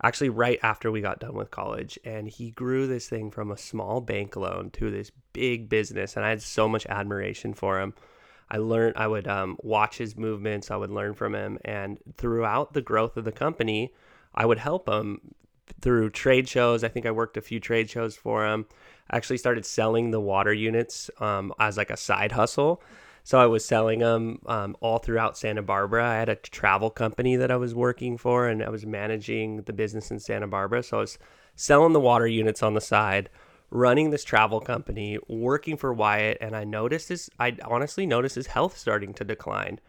actually 0.04 0.30
right 0.30 0.60
after 0.64 0.92
we 0.92 1.02
got 1.02 1.20
done 1.20 1.34
with 1.34 1.52
college, 1.52 2.00
and 2.04 2.28
he 2.28 2.52
grew 2.52 2.88
this 2.88 3.10
thing 3.10 3.32
from 3.32 3.52
a 3.52 3.58
small 3.58 4.02
bank 4.02 4.36
loan 4.36 4.70
to 4.72 4.90
this 4.90 5.12
big 5.34 5.70
business, 5.70 6.16
and 6.16 6.26
I 6.26 6.30
had 6.30 6.42
so 6.42 6.68
much 6.68 6.86
admiration 6.88 7.54
for 7.54 7.80
him. 7.80 7.94
I 8.50 8.58
learned 8.58 8.96
I 8.98 9.08
would 9.08 9.28
um, 9.28 9.58
watch 9.62 9.98
his 9.98 10.18
movements, 10.18 10.72
I 10.72 10.76
would 10.76 10.90
learn 10.90 11.14
from 11.14 11.36
him, 11.36 11.60
and 11.64 12.00
throughout 12.18 12.74
the 12.74 12.82
growth 12.82 13.18
of 13.18 13.26
the 13.26 13.32
company, 13.32 13.94
I 14.34 14.46
would 14.46 14.58
help 14.58 14.88
him 14.88 15.22
through 15.82 16.10
trade 16.10 16.48
shows. 16.48 16.84
I 16.84 16.88
think 16.88 17.06
I 17.06 17.12
worked 17.12 17.38
a 17.38 17.42
few 17.42 17.60
trade 17.60 17.90
shows 17.90 18.16
for 18.16 18.46
him. 18.46 18.66
I 19.10 19.18
actually 19.18 19.38
started 19.38 19.66
selling 19.66 20.12
the 20.12 20.20
water 20.20 20.54
units 20.54 21.12
um, 21.20 21.54
as 21.60 21.78
like 21.78 21.90
a 21.90 21.98
side 21.98 22.32
hustle. 22.32 22.82
So 23.30 23.38
I 23.38 23.46
was 23.46 23.64
selling 23.64 24.00
them 24.00 24.40
um, 24.48 24.76
all 24.80 24.98
throughout 24.98 25.38
Santa 25.38 25.62
Barbara. 25.62 26.04
I 26.04 26.16
had 26.16 26.30
a 26.30 26.36
travel 26.36 26.90
company 26.90 27.36
that 27.36 27.52
I 27.52 27.58
was 27.58 27.76
working 27.76 28.18
for, 28.18 28.48
and 28.48 28.64
I 28.64 28.70
was 28.70 28.88
managing 28.88 29.62
the 29.62 29.72
business 29.72 30.10
in 30.10 30.20
Santa 30.20 30.48
Barbara. 30.48 30.82
So 30.82 30.98
I 30.98 31.02
was 31.02 31.20
selling 31.56 31.94
the 31.94 32.00
water 32.00 32.26
units 32.26 32.64
on 32.64 32.74
the 32.74 32.82
side, 32.82 33.30
running 33.70 34.10
this 34.10 34.24
travel 34.24 34.60
company, 34.60 35.20
working 35.28 35.78
for 35.78 35.94
Wyatt, 35.94 36.40
and 36.42 36.56
I 36.56 36.64
noticed 36.64 37.10
his. 37.10 37.30
I 37.40 37.56
honestly 37.66 38.08
noticed 38.08 38.34
his 38.34 38.48
health 38.48 38.76
starting 38.76 39.14
to 39.14 39.24
decline. 39.24 39.80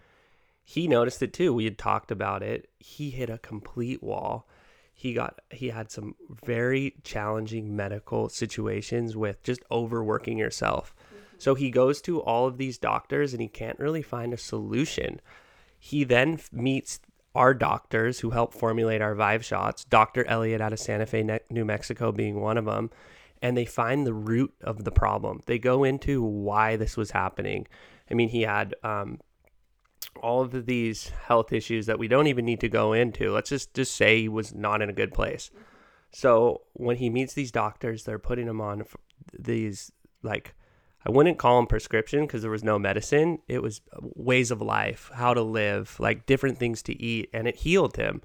He 0.62 0.86
noticed 0.86 1.22
it 1.22 1.32
too. 1.32 1.54
We 1.54 1.64
had 1.64 1.78
talked 1.78 2.10
about 2.10 2.42
it. 2.42 2.68
He 2.78 3.08
hit 3.08 3.30
a 3.30 3.38
complete 3.38 4.02
wall. 4.02 4.46
He 4.92 5.14
got 5.14 5.40
he 5.50 5.70
had 5.70 5.90
some 5.90 6.14
very 6.44 6.96
challenging 7.04 7.74
medical 7.74 8.28
situations 8.28 9.16
with 9.16 9.42
just 9.42 9.62
overworking 9.70 10.36
yourself. 10.36 10.94
So 11.40 11.54
he 11.54 11.70
goes 11.70 12.00
to 12.02 12.20
all 12.20 12.46
of 12.46 12.58
these 12.58 12.78
doctors 12.78 13.32
and 13.32 13.40
he 13.42 13.48
can't 13.48 13.78
really 13.78 14.02
find 14.02 14.32
a 14.32 14.36
solution. 14.36 15.20
He 15.78 16.04
then 16.04 16.38
meets 16.52 17.00
our 17.34 17.54
doctors 17.54 18.20
who 18.20 18.30
help 18.30 18.52
formulate 18.52 19.00
our 19.00 19.14
Vive 19.14 19.44
shots, 19.44 19.84
Dr. 19.84 20.24
Elliott 20.26 20.60
out 20.60 20.72
of 20.72 20.78
Santa 20.80 21.06
Fe, 21.06 21.22
Ne- 21.22 21.40
New 21.48 21.64
Mexico 21.64 22.12
being 22.12 22.40
one 22.40 22.58
of 22.58 22.64
them. 22.64 22.90
and 23.42 23.56
they 23.56 23.64
find 23.64 24.06
the 24.06 24.12
root 24.12 24.52
of 24.60 24.84
the 24.84 24.90
problem. 24.90 25.40
They 25.46 25.58
go 25.58 25.82
into 25.82 26.22
why 26.22 26.76
this 26.76 26.96
was 26.96 27.12
happening. 27.12 27.66
I 28.10 28.14
mean, 28.14 28.28
he 28.28 28.42
had 28.42 28.74
um, 28.82 29.18
all 30.22 30.42
of 30.42 30.66
these 30.66 31.08
health 31.08 31.52
issues 31.52 31.86
that 31.86 31.98
we 31.98 32.08
don't 32.08 32.26
even 32.26 32.44
need 32.44 32.60
to 32.60 32.68
go 32.68 32.92
into. 32.92 33.32
Let's 33.32 33.48
just 33.48 33.72
just 33.72 33.96
say 33.96 34.20
he 34.20 34.28
was 34.28 34.54
not 34.54 34.82
in 34.82 34.90
a 34.90 34.92
good 34.92 35.14
place. 35.14 35.50
So 36.12 36.62
when 36.74 36.96
he 36.96 37.08
meets 37.08 37.32
these 37.34 37.50
doctors, 37.52 38.04
they're 38.04 38.18
putting 38.18 38.46
him 38.46 38.60
on 38.60 38.84
these 39.32 39.90
like 40.22 40.54
I 41.06 41.10
wouldn't 41.10 41.38
call 41.38 41.56
them 41.56 41.66
prescription 41.66 42.26
because 42.26 42.42
there 42.42 42.50
was 42.50 42.64
no 42.64 42.78
medicine. 42.78 43.38
It 43.48 43.62
was 43.62 43.80
uh, 43.92 44.00
ways 44.02 44.50
of 44.50 44.60
life, 44.60 45.10
how 45.14 45.32
to 45.32 45.42
live, 45.42 45.96
like 45.98 46.26
different 46.26 46.58
things 46.58 46.82
to 46.82 47.02
eat, 47.02 47.30
and 47.32 47.48
it 47.48 47.56
healed 47.56 47.96
him. 47.96 48.22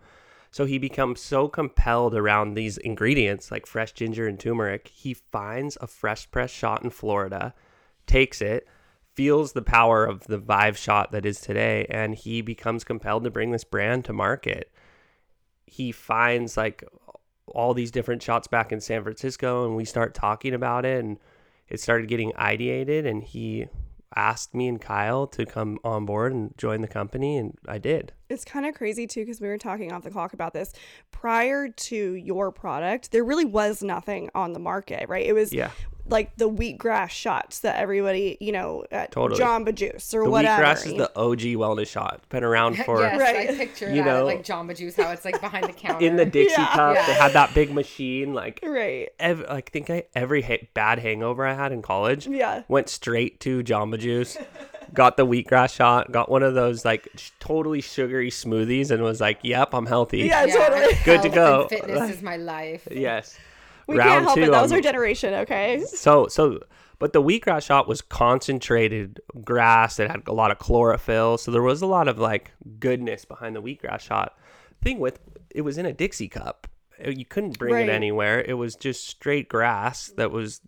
So 0.52 0.66
he 0.66 0.78
becomes 0.78 1.20
so 1.20 1.48
compelled 1.48 2.16
around 2.16 2.54
these 2.54 2.78
ingredients 2.78 3.52
like 3.52 3.66
fresh 3.66 3.94
ginger 3.94 4.28
and 4.28 4.40
turmeric. 4.40 4.88
He 4.88 5.14
finds 5.14 5.78
a 5.82 5.88
fresh 5.88 6.30
press 6.32 6.52
shot 6.52 6.84
in 6.84 6.90
Florida, 6.90 7.54
takes 8.08 8.42
it, 8.42 8.68
feels 9.16 9.54
the 9.54 9.62
power 9.62 10.06
of 10.06 10.26
the 10.28 10.38
Vive 10.38 10.78
shot 10.78 11.12
that 11.12 11.26
is 11.26 11.40
today, 11.40 11.86
and 11.90 12.16
he 12.16 12.42
becomes 12.42 12.84
compelled 12.84 13.24
to 13.24 13.32
bring 13.32 13.52
this 13.52 13.64
brand 13.64 14.06
to 14.06 14.14
market. 14.14 14.72
He 15.66 15.92
finds 15.92 16.58
like 16.58 16.84
all 17.48 17.74
these 17.74 17.92
different 17.92 18.22
shots 18.22 18.48
back 18.48 18.72
in 18.72 18.82
San 18.82 19.04
Francisco, 19.04 19.66
and 19.66 19.76
we 19.76 19.86
start 19.86 20.14
talking 20.14 20.54
about 20.54 20.86
it, 20.86 21.04
and 21.04 21.18
it 21.70 21.80
started 21.80 22.08
getting 22.08 22.32
ideated, 22.34 23.06
and 23.06 23.24
he 23.24 23.68
asked 24.16 24.54
me 24.54 24.68
and 24.68 24.80
Kyle 24.80 25.28
to 25.28 25.46
come 25.46 25.78
on 25.84 26.06
board 26.06 26.34
and 26.34 26.58
join 26.58 26.82
the 26.82 26.88
company, 26.88 27.38
and 27.38 27.58
I 27.68 27.78
did. 27.78 28.14
It's 28.30 28.46
kind 28.46 28.66
of 28.66 28.74
crazy 28.76 29.08
too 29.08 29.22
because 29.22 29.42
we 29.42 29.48
were 29.48 29.58
talking 29.58 29.92
off 29.92 30.04
the 30.04 30.12
clock 30.12 30.34
about 30.34 30.54
this. 30.54 30.74
Prior 31.12 31.68
to 31.68 32.14
your 32.14 32.52
product, 32.52 33.12
there 33.12 33.24
really 33.24 33.46
was 33.46 33.84
nothing 33.84 34.30
on 34.34 34.54
the 34.54 34.60
market, 34.60 35.10
right? 35.10 35.26
It 35.26 35.34
was 35.34 35.54
Yeah. 35.54 35.72
Like 36.08 36.36
the 36.38 36.48
wheatgrass 36.50 37.10
shots 37.10 37.60
that 37.60 37.78
everybody, 37.78 38.38
you 38.40 38.52
know, 38.52 38.86
at 38.92 39.12
Totally. 39.12 39.40
Jamba 39.42 39.74
Juice 39.74 40.14
or 40.14 40.24
The 40.24 40.30
whatever. 40.30 40.64
wheatgrass 40.64 40.86
is 40.86 40.94
the 40.94 41.12
OG 41.16 41.40
wellness 41.56 41.88
shot. 41.88 42.22
Been 42.30 42.44
around 42.44 42.78
for 42.86 43.02
yes, 43.02 43.20
Right. 43.20 43.50
I 43.50 43.56
picture 43.56 43.90
You 43.90 44.04
that 44.04 44.06
know- 44.06 44.26
like 44.26 44.44
Jamba 44.44 44.78
Juice, 44.78 44.96
how 44.96 45.12
it's 45.12 45.26
like 45.26 45.42
behind 45.42 45.66
the 45.66 45.74
counter. 45.74 46.06
in 46.06 46.16
the 46.16 46.26
Dixie 46.26 46.56
Yeah. 46.62 46.68
cup. 46.74 46.96
Yeah. 46.96 47.06
They 47.08 47.14
had 47.14 47.34
that 47.34 47.54
big 47.56 47.74
machine. 47.74 48.34
Like, 48.34 48.60
right. 48.64 49.10
ev- 49.20 49.46
like 49.50 49.72
think 49.72 49.90
I, 49.90 50.04
every 50.14 50.42
ha- 50.44 50.68
bad 50.76 51.00
hangover 51.00 51.46
I 51.46 51.54
had 51.54 51.72
in 51.72 51.82
college 51.82 52.28
Yeah. 52.28 52.64
went 52.68 52.88
straight 52.90 53.40
to 53.42 53.64
Jamba 53.64 53.98
Juice. 54.00 54.38
got 54.94 55.18
the 55.18 55.26
wheatgrass 55.26 55.74
shot. 55.74 56.12
Got 56.12 56.30
one 56.30 56.44
of 56.44 56.54
those 56.54 56.86
like 56.86 57.08
sh- 57.18 57.32
totally 57.40 57.82
sugary 57.82 58.30
smoothies, 58.30 58.92
and 58.92 59.02
was 59.02 59.20
like, 59.20 59.40
"Yep, 59.42 59.74
I'm 59.74 59.88
healthy." 59.88 60.20
Yeah, 60.20 60.46
totally. 60.46 60.94
Good 61.04 61.24
to 61.24 61.30
go. 61.30 61.62
and 61.62 61.70
Fitness 61.70 62.12
is 62.12 62.22
my 62.22 62.38
life. 62.38 62.88
Yes. 62.92 63.36
We 63.88 63.98
can't 63.98 64.24
help 64.26 64.38
it. 64.38 64.52
That 64.52 64.62
was 64.62 64.72
our 64.72 64.82
generation, 64.82 65.34
okay? 65.34 65.84
So 65.86 66.28
so 66.28 66.60
but 66.98 67.14
the 67.14 67.22
wheatgrass 67.22 67.64
shot 67.66 67.88
was 67.88 68.02
concentrated 68.02 69.20
grass 69.44 69.98
that 69.98 70.10
had 70.10 70.24
a 70.28 70.34
lot 70.34 70.52
of 70.52 70.60
chlorophyll. 70.60 71.38
So 71.38 71.52
there 71.52 71.62
was 71.62 71.82
a 71.82 71.86
lot 71.86 72.08
of 72.08 72.18
like 72.20 72.52
goodness 72.80 73.26
behind 73.26 73.56
the 73.56 73.62
wheatgrass 73.62 74.02
shot. 74.02 74.38
Thing 74.82 75.00
with 75.00 75.20
it 75.50 75.62
was 75.62 75.78
in 75.78 75.86
a 75.86 75.94
Dixie 75.94 76.28
cup. 76.30 76.68
Uh, 77.06 77.10
You 77.10 77.26
couldn't 77.26 77.58
bring 77.60 77.74
Right. 77.74 77.90
it 77.90 77.92
anywhere. 77.92 78.42
It 78.42 78.54
was 78.54 78.76
just 78.76 79.08
straight 79.08 79.50
grass 79.50 80.08
that 80.18 80.32
was 80.32 80.62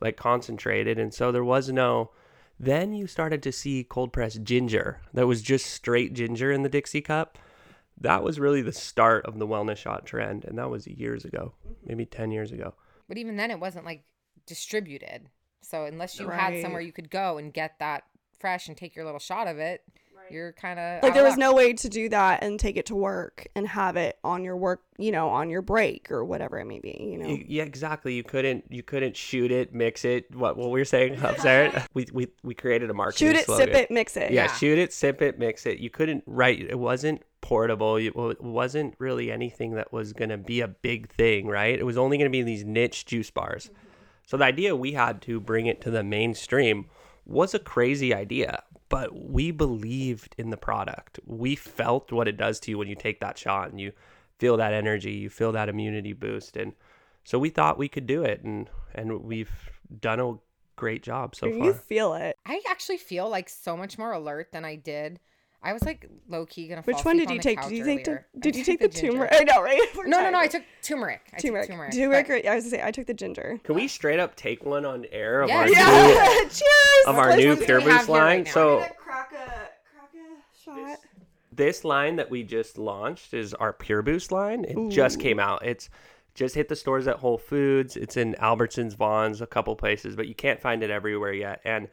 like 0.00 0.16
concentrated 0.16 0.98
and 0.98 1.12
so 1.12 1.30
there 1.30 1.44
was 1.44 1.68
no 1.68 2.10
then 2.58 2.92
you 2.94 3.06
started 3.06 3.42
to 3.42 3.52
see 3.52 3.84
cold 3.84 4.12
pressed 4.12 4.42
ginger 4.42 5.00
that 5.14 5.26
was 5.26 5.40
just 5.42 5.66
straight 5.66 6.12
ginger 6.14 6.50
in 6.52 6.62
the 6.62 6.68
Dixie 6.68 7.00
cup. 7.02 7.36
That 8.00 8.22
was 8.22 8.40
really 8.40 8.62
the 8.62 8.72
start 8.72 9.26
of 9.26 9.38
the 9.38 9.46
wellness 9.46 9.76
shot 9.76 10.06
trend 10.06 10.44
and 10.44 10.58
that 10.58 10.70
was 10.70 10.86
years 10.86 11.24
ago, 11.24 11.54
mm-hmm. 11.64 11.74
maybe 11.86 12.06
10 12.06 12.30
years 12.30 12.52
ago. 12.52 12.74
But 13.08 13.18
even 13.18 13.36
then, 13.36 13.50
it 13.50 13.60
wasn't 13.60 13.84
like 13.84 14.04
distributed. 14.46 15.28
So 15.62 15.84
unless 15.84 16.18
you 16.18 16.26
Right. 16.26 16.40
had 16.54 16.62
somewhere 16.62 16.80
you 16.80 16.92
could 16.92 17.10
go 17.10 17.38
and 17.38 17.52
get 17.52 17.78
that 17.78 18.04
fresh 18.38 18.68
and 18.68 18.76
take 18.76 18.96
your 18.96 19.04
little 19.04 19.20
shot 19.20 19.46
of 19.46 19.58
it, 19.58 19.84
you're 20.30 20.52
kind 20.52 20.78
of 20.78 21.02
Like 21.02 21.14
there 21.14 21.24
was 21.24 21.36
no 21.36 21.52
way 21.54 21.72
to 21.72 21.88
do 21.88 22.08
that 22.08 22.42
and 22.42 22.58
take 22.58 22.76
it 22.76 22.86
to 22.86 22.94
work 22.94 23.46
and 23.54 23.66
have 23.66 23.96
it 23.96 24.18
on 24.24 24.44
your 24.44 24.56
work, 24.56 24.82
you 24.98 25.10
know, 25.12 25.28
on 25.28 25.50
your 25.50 25.62
break 25.62 26.10
or 26.10 26.24
whatever 26.24 26.58
it 26.58 26.64
may 26.66 26.78
be, 26.80 26.96
you 27.12 27.18
know. 27.18 27.38
Yeah, 27.46 27.64
exactly. 27.64 28.14
You 28.14 28.22
couldn't 28.22 28.64
you 28.70 28.82
couldn't 28.82 29.16
shoot 29.16 29.50
it, 29.50 29.74
mix 29.74 30.04
it. 30.04 30.34
What 30.34 30.56
what 30.56 30.70
we 30.70 30.80
were 30.80 30.84
saying 30.84 31.18
upstairs? 31.22 31.74
we, 31.94 32.06
we 32.12 32.28
we 32.42 32.54
created 32.54 32.90
a 32.90 32.94
marketing 32.94 33.28
Shoot 33.28 33.36
it, 33.36 33.44
slogan. 33.46 33.66
sip 33.66 33.74
it, 33.76 33.90
mix 33.90 34.16
it. 34.16 34.30
Yeah, 34.32 34.44
Yeah. 34.44 34.52
shoot 34.54 34.78
it, 34.78 34.92
sip 34.92 35.22
it, 35.22 35.38
mix 35.38 35.66
it. 35.66 35.78
You 35.78 35.90
couldn't 35.90 36.24
write. 36.26 36.60
It 36.60 36.78
wasn't 36.78 37.22
portable. 37.40 37.96
It 37.96 38.12
it 38.16 38.40
wasn't 38.42 38.94
really 38.98 39.30
anything 39.32 39.74
that 39.74 39.92
was 39.92 40.12
gonna 40.12 40.38
be 40.38 40.60
a 40.60 40.68
big 40.68 41.10
thing, 41.10 41.46
right? 41.46 41.78
It 41.78 41.84
was 41.84 41.96
only 41.96 42.18
gonna 42.18 42.30
be 42.30 42.42
these 42.42 42.64
niche 42.64 43.06
juice 43.06 43.30
bars. 43.30 43.66
Mm-hmm. 43.66 43.74
So 44.26 44.36
the 44.36 44.44
idea 44.44 44.76
we 44.76 44.92
had 44.92 45.20
to 45.22 45.40
bring 45.40 45.66
it 45.66 45.80
to 45.80 45.90
the 45.90 46.04
mainstream 46.04 46.86
was 47.26 47.52
a 47.54 47.58
crazy 47.58 48.14
idea, 48.14 48.62
but 48.90 49.14
we 49.14 49.50
believed 49.50 50.34
in 50.36 50.50
the 50.50 50.58
product. 50.58 51.18
We 51.24 51.56
felt 51.56 52.12
what 52.12 52.28
it 52.28 52.36
does 52.36 52.60
to 52.60 52.70
you 52.70 52.76
when 52.76 52.88
you 52.88 52.94
take 52.94 53.20
that 53.20 53.38
shot 53.38 53.70
and 53.70 53.80
you 53.80 53.92
feel 54.38 54.58
that 54.58 54.74
energy, 54.74 55.12
you 55.12 55.30
feel 55.30 55.52
that 55.52 55.70
immunity 55.70 56.12
boost 56.12 56.58
and 56.58 56.74
so 57.24 57.38
we 57.38 57.50
thought 57.50 57.78
we 57.78 57.88
could 57.88 58.06
do 58.06 58.22
it 58.22 58.42
and 58.42 58.68
and 58.94 59.22
we've 59.22 59.70
done 60.00 60.20
a 60.20 60.34
great 60.76 61.02
job 61.02 61.34
so 61.34 61.46
you 61.46 61.58
far. 61.58 61.66
You 61.66 61.72
feel 61.72 62.14
it. 62.14 62.36
I 62.44 62.60
actually 62.68 62.96
feel 62.96 63.28
like 63.28 63.48
so 63.48 63.76
much 63.76 63.98
more 63.98 64.12
alert 64.12 64.50
than 64.52 64.64
I 64.64 64.76
did. 64.76 65.20
I 65.62 65.72
was 65.74 65.82
like 65.84 66.08
low 66.28 66.46
key 66.46 66.68
gonna. 66.68 66.82
Which 66.82 66.96
fall 66.96 67.04
one 67.04 67.16
asleep 67.16 67.28
did 67.28 67.28
on 67.28 67.34
you 67.34 67.38
the 67.40 67.42
take? 67.42 67.58
couch 67.60 67.68
Did 67.68 67.76
you 67.78 67.84
take 67.84 68.04
the 68.04 68.10
earlier. 68.12 68.26
I 68.34 68.38
Did 68.40 68.56
you 68.56 68.64
take 68.64 68.80
the, 68.80 68.88
ginger. 68.88 69.10
turmeric? 69.12 69.30
I 69.34 69.44
know, 69.44 69.62
right? 69.62 69.80
We're 69.94 70.06
No, 70.06 70.20
no, 70.22 70.30
no. 70.30 70.38
I 70.38 70.46
took 70.46 70.62
turmeric. 70.82 71.20
I 71.34 71.38
turmeric. 71.38 71.66
took 71.66 71.70
turmeric. 71.74 71.92
Turmeric. 71.92 72.28
but- 72.28 72.46
I 72.50 72.54
was 72.54 72.64
gonna 72.64 72.76
say 72.76 72.82
I 72.82 72.90
took 72.90 73.06
the 73.06 73.14
ginger. 73.14 73.60
Can 73.64 73.74
we 73.74 73.86
straight 73.88 74.18
up 74.20 74.36
take 74.36 74.64
one 74.64 74.84
on 74.86 75.04
air 75.12 75.42
of 75.42 75.48
Yeah. 75.50 75.56
our 75.58 75.68
Yeah. 75.68 76.24
new 76.42 76.48
Cheers. 76.48 77.06
of 77.06 77.16
our 77.16 77.26
Let's 77.30 77.42
new 77.42 77.50
listen 77.50 77.64
Pure 77.66 77.80
Boost 77.80 77.90
here 77.90 77.98
right 77.98 78.08
line? 78.08 78.46
so 78.46 78.78
Crack 78.78 79.32
a 79.32 79.34
crack 79.34 80.12
a 80.14 80.64
shot. 80.64 80.98
this 81.52 81.84
line 81.84 82.16
that 82.16 82.30
we 82.30 82.42
just 82.42 82.78
launched 82.78 83.34
is 83.34 83.52
our 83.54 83.72
Pure 83.74 84.02
Boost 84.02 84.32
line. 84.32 84.64
It 84.64 84.90
just 84.90 85.20
came 85.20 85.38
out. 85.38 85.64
It's 85.64 85.90
just 86.34 86.54
hit 86.54 86.68
the 86.68 86.76
stores 86.76 87.06
at 87.06 87.16
Whole 87.16 87.36
Foods. 87.38 87.96
It's 87.96 88.16
in 88.16 88.34
Albertsons, 88.40 88.96
Vons, 88.96 89.40
a 89.42 89.46
couple 89.46 89.74
places, 89.76 90.16
but 90.16 90.26
you 90.28 90.34
can't 90.34 90.60
find 90.60 90.82
it 90.82 90.88
everywhere 90.90 91.32
yet. 91.34 91.60
And 91.64 91.88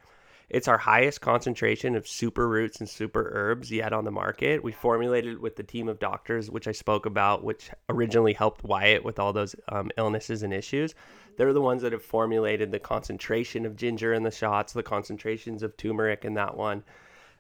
it's 0.50 0.70
our 0.70 0.78
highest 0.78 1.20
concentration 1.20 1.96
of 1.96 2.08
super 2.08 2.48
roots 2.48 2.80
and 2.80 2.88
super 2.88 3.32
herbs 3.34 3.70
yet 3.70 3.92
on 3.92 4.06
the 4.06 4.12
market. 4.12 4.64
We 4.64 4.72
formulated 4.72 5.34
it 5.34 5.42
with 5.42 5.58
the 5.58 5.64
team 5.64 5.90
of 5.90 6.00
doctors, 6.00 6.50
which 6.50 6.70
I 6.70 6.72
spoke 6.72 7.06
about, 7.06 7.44
which 7.44 7.70
originally 7.90 8.32
helped 8.32 8.64
Wyatt 8.64 9.04
with 9.04 9.20
all 9.20 9.34
those 9.34 9.56
um, 9.70 9.92
illnesses 9.98 10.44
and 10.44 10.54
issues. 10.54 10.96
They're 11.36 11.54
the 11.54 11.62
ones 11.62 11.82
that 11.82 11.92
have 11.92 12.02
formulated 12.02 12.72
the 12.72 12.80
concentration 12.80 13.66
of 13.66 13.76
ginger 13.76 14.14
in 14.14 14.24
the 14.24 14.32
shots, 14.32 14.72
the 14.72 14.84
concentrations 14.84 15.64
of 15.64 15.76
turmeric 15.76 16.24
in 16.24 16.34
that 16.36 16.56
one. 16.56 16.84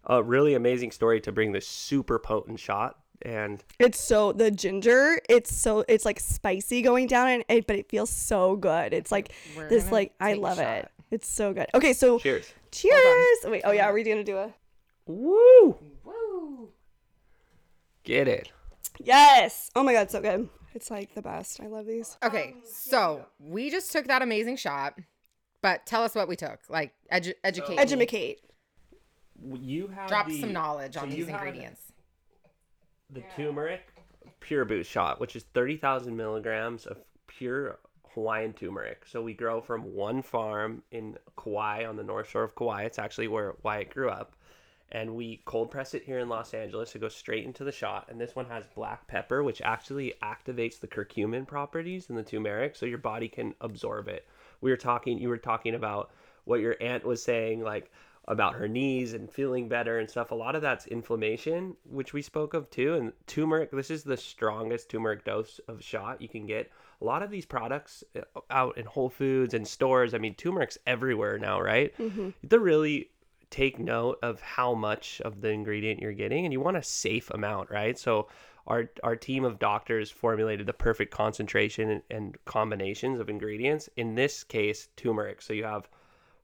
A 0.05 0.21
really 0.21 0.53
amazing 0.53 0.91
story 0.91 1.21
to 1.21 1.31
bring 1.31 1.53
this 1.53 1.67
super 1.67 2.19
potent 2.19 2.59
shot. 2.59 2.97
And 3.23 3.63
It's 3.79 3.99
so 3.99 4.31
the 4.31 4.51
ginger. 4.51 5.19
It's 5.27 5.55
so 5.55 5.83
it's 5.87 6.05
like 6.05 6.19
spicy 6.19 6.83
going 6.83 7.07
down, 7.07 7.29
and 7.29 7.43
it, 7.49 7.65
but 7.65 7.75
it 7.75 7.89
feels 7.89 8.11
so 8.11 8.55
good. 8.55 8.93
It's 8.93 9.11
like 9.11 9.31
We're 9.55 9.67
this. 9.67 9.91
Like 9.91 10.13
I 10.19 10.33
love 10.33 10.59
it. 10.59 10.87
It's 11.09 11.27
so 11.27 11.51
good. 11.51 11.65
Okay, 11.73 11.93
so 11.93 12.19
cheers. 12.19 12.53
Cheers. 12.71 13.37
Wait. 13.45 13.61
Oh 13.65 13.71
yeah, 13.71 13.85
are 13.87 13.93
we 13.93 14.03
gonna 14.03 14.23
do 14.23 14.37
a? 14.37 14.53
Woo! 15.05 15.77
Woo. 16.03 16.69
Get 18.03 18.27
it. 18.27 18.51
Yes. 18.99 19.69
Oh 19.75 19.83
my 19.83 19.93
god, 19.93 20.09
so 20.11 20.21
good. 20.21 20.49
It's 20.73 20.91
like 20.91 21.13
the 21.15 21.21
best. 21.21 21.59
I 21.61 21.67
love 21.67 21.85
these. 21.85 22.17
Okay, 22.23 22.55
so 22.65 23.25
we 23.39 23.69
just 23.69 23.91
took 23.91 24.07
that 24.07 24.21
amazing 24.21 24.57
shot, 24.57 24.93
but 25.61 25.85
tell 25.85 26.03
us 26.03 26.13
what 26.15 26.27
we 26.27 26.35
took. 26.35 26.59
Like 26.69 26.93
edu- 27.11 27.33
educate. 27.43 27.69
me. 27.71 27.77
Educate. 27.79 28.39
You 29.59 29.87
have 29.87 30.07
Drop 30.07 30.27
the- 30.27 30.39
some 30.39 30.51
knowledge 30.53 30.95
so 30.95 31.01
on 31.01 31.09
these 31.09 31.27
ingredients. 31.27 31.81
The 33.09 33.23
turmeric 33.35 33.81
pure 34.39 34.65
boost 34.65 34.89
shot, 34.91 35.19
which 35.19 35.35
is 35.35 35.43
30,000 35.53 36.15
milligrams 36.15 36.85
of 36.85 36.97
pure 37.27 37.79
Hawaiian 38.17 38.51
turmeric. 38.51 39.05
So 39.05 39.21
we 39.21 39.35
grow 39.35 39.61
from 39.61 39.93
one 39.93 40.23
farm 40.23 40.81
in 40.89 41.19
Kauai 41.35 41.85
on 41.85 41.97
the 41.97 42.03
north 42.03 42.27
shore 42.27 42.41
of 42.41 42.55
Kauai. 42.55 42.81
It's 42.81 42.97
actually 42.97 43.27
where 43.27 43.53
Wyatt 43.61 43.91
grew 43.91 44.09
up. 44.09 44.33
And 44.91 45.15
we 45.15 45.43
cold 45.45 45.69
press 45.69 45.93
it 45.93 46.01
here 46.03 46.17
in 46.17 46.27
Los 46.27 46.55
Angeles. 46.55 46.95
It 46.95 46.99
goes 46.99 47.15
straight 47.15 47.45
into 47.45 47.63
the 47.63 47.71
shot. 47.71 48.07
And 48.09 48.19
this 48.19 48.35
one 48.35 48.47
has 48.47 48.65
black 48.73 49.05
pepper, 49.07 49.43
which 49.43 49.61
actually 49.61 50.15
activates 50.23 50.79
the 50.79 50.87
curcumin 50.87 51.45
properties 51.45 52.09
in 52.09 52.15
the 52.15 52.23
turmeric 52.23 52.75
so 52.75 52.87
your 52.87 52.97
body 52.97 53.27
can 53.27 53.53
absorb 53.61 54.07
it. 54.07 54.25
We 54.61 54.71
were 54.71 54.77
talking, 54.77 55.19
you 55.19 55.29
were 55.29 55.37
talking 55.37 55.75
about 55.75 56.09
what 56.45 56.59
your 56.59 56.75
aunt 56.81 57.05
was 57.05 57.21
saying, 57.21 57.61
like 57.61 57.91
about 58.27 58.55
her 58.55 58.67
knees 58.67 59.13
and 59.13 59.31
feeling 59.31 59.69
better 59.69 59.99
and 59.99 60.09
stuff. 60.09 60.31
A 60.31 60.35
lot 60.35 60.55
of 60.55 60.63
that's 60.63 60.87
inflammation, 60.87 61.75
which 61.87 62.13
we 62.13 62.23
spoke 62.23 62.55
of 62.55 62.67
too. 62.71 62.95
And 62.95 63.13
turmeric, 63.27 63.69
this 63.69 63.91
is 63.91 64.03
the 64.03 64.17
strongest 64.17 64.89
turmeric 64.89 65.23
dose 65.23 65.59
of 65.67 65.83
shot 65.83 66.19
you 66.19 66.29
can 66.29 66.47
get. 66.47 66.71
A 67.01 67.05
lot 67.05 67.21
of 67.21 67.29
these 67.29 67.45
products 67.45 68.03
uh, 68.15 68.39
out 68.49 68.77
in 68.77 68.85
Whole 68.85 69.09
Foods 69.09 69.53
and 69.53 69.67
stores, 69.67 70.13
I 70.13 70.17
mean, 70.17 70.33
turmeric's 70.35 70.77
everywhere 70.87 71.37
now, 71.37 71.61
right? 71.61 71.95
Mm-hmm. 71.97 72.29
Have 72.49 72.61
really 72.61 73.11
take 73.49 73.79
note 73.79 74.17
of 74.21 74.41
how 74.41 74.73
much 74.73 75.21
of 75.21 75.41
the 75.41 75.49
ingredient 75.49 76.01
you're 76.01 76.11
getting 76.11 76.45
and 76.45 76.51
you 76.51 76.59
want 76.59 76.77
a 76.77 76.83
safe 76.83 77.29
amount, 77.29 77.69
right? 77.69 77.97
So 77.97 78.27
our 78.65 78.89
our 79.03 79.15
team 79.15 79.45
of 79.45 79.59
doctors 79.59 80.11
formulated 80.11 80.67
the 80.67 80.73
perfect 80.73 81.13
concentration 81.13 81.89
and, 81.89 82.01
and 82.09 82.45
combinations 82.45 83.19
of 83.19 83.29
ingredients. 83.29 83.89
In 83.95 84.15
this 84.15 84.43
case, 84.43 84.89
turmeric. 84.97 85.41
So 85.41 85.53
you 85.53 85.63
have 85.63 85.87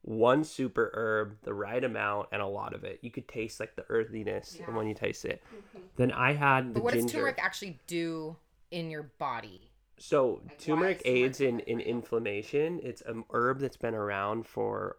one 0.03 0.43
super 0.43 0.91
herb, 0.93 1.37
the 1.43 1.53
right 1.53 1.83
amount, 1.83 2.29
and 2.31 2.41
a 2.41 2.47
lot 2.47 2.73
of 2.73 2.83
it. 2.83 2.99
You 3.01 3.11
could 3.11 3.27
taste 3.27 3.59
like 3.59 3.75
the 3.75 3.85
earthiness 3.89 4.57
Yeah. 4.59 4.73
when 4.75 4.87
you 4.87 4.93
taste 4.93 5.25
it. 5.25 5.41
Then 5.95 6.11
I 6.11 6.33
had 6.33 6.69
the 6.69 6.73
But 6.75 6.83
what 6.83 6.93
does 6.93 7.11
turmeric 7.11 7.39
actually 7.39 7.79
do 7.87 8.35
in 8.71 8.89
your 8.91 9.03
body? 9.03 9.69
So 10.03 10.41
Like, 10.45 10.59
turmeric 10.59 11.01
aids 11.05 11.39
in, 11.39 11.61
in 11.61 11.79
inflammation. 11.79 12.81
It's 12.83 13.01
an 13.03 13.23
herb 13.31 13.59
that's 13.59 13.77
been 13.77 13.95
around 13.95 14.45
for. 14.45 14.97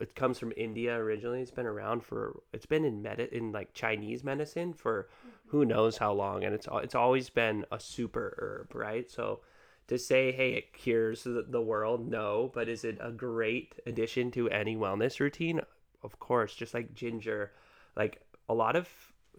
It 0.00 0.14
comes 0.14 0.38
from 0.38 0.52
India 0.56 0.94
originally. 0.96 1.40
It's 1.42 1.50
been 1.50 1.66
around 1.66 2.04
for. 2.04 2.40
It's 2.52 2.66
been 2.66 2.84
in 2.84 3.02
med 3.02 3.18
in 3.18 3.50
like 3.50 3.72
Chinese 3.74 4.22
medicine 4.22 4.74
for 4.74 5.08
who 5.46 5.64
knows 5.64 5.98
how 5.98 6.12
long, 6.12 6.44
and 6.44 6.54
it's 6.54 6.68
it's 6.84 6.94
always 6.94 7.28
been 7.30 7.64
a 7.72 7.80
super 7.80 8.34
herb, 8.38 8.74
right? 8.76 9.10
So 9.10 9.40
to 9.88 9.98
say, 9.98 10.30
hey, 10.30 10.52
it 10.52 10.72
cures 10.72 11.24
the, 11.24 11.44
the 11.48 11.62
world, 11.62 12.08
no. 12.08 12.52
But 12.54 12.68
is 12.68 12.84
it 12.84 12.98
a 13.00 13.10
great 13.10 13.74
addition 13.86 14.30
to 14.32 14.48
any 14.50 14.76
wellness 14.76 15.18
routine? 15.18 15.62
Of 16.04 16.20
course, 16.20 16.54
just 16.54 16.74
like 16.74 16.94
ginger, 16.94 17.52
like 17.96 18.20
a 18.48 18.54
lot 18.54 18.76
of 18.76 18.88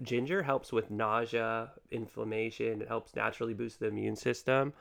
ginger 0.01 0.43
helps 0.43 0.71
with 0.71 0.89
nausea, 0.91 1.71
inflammation. 1.91 2.81
It 2.81 2.87
helps 2.87 3.15
naturally 3.15 3.53
boost 3.53 3.79
the 3.79 3.87
immune 3.87 4.15
system. 4.15 4.73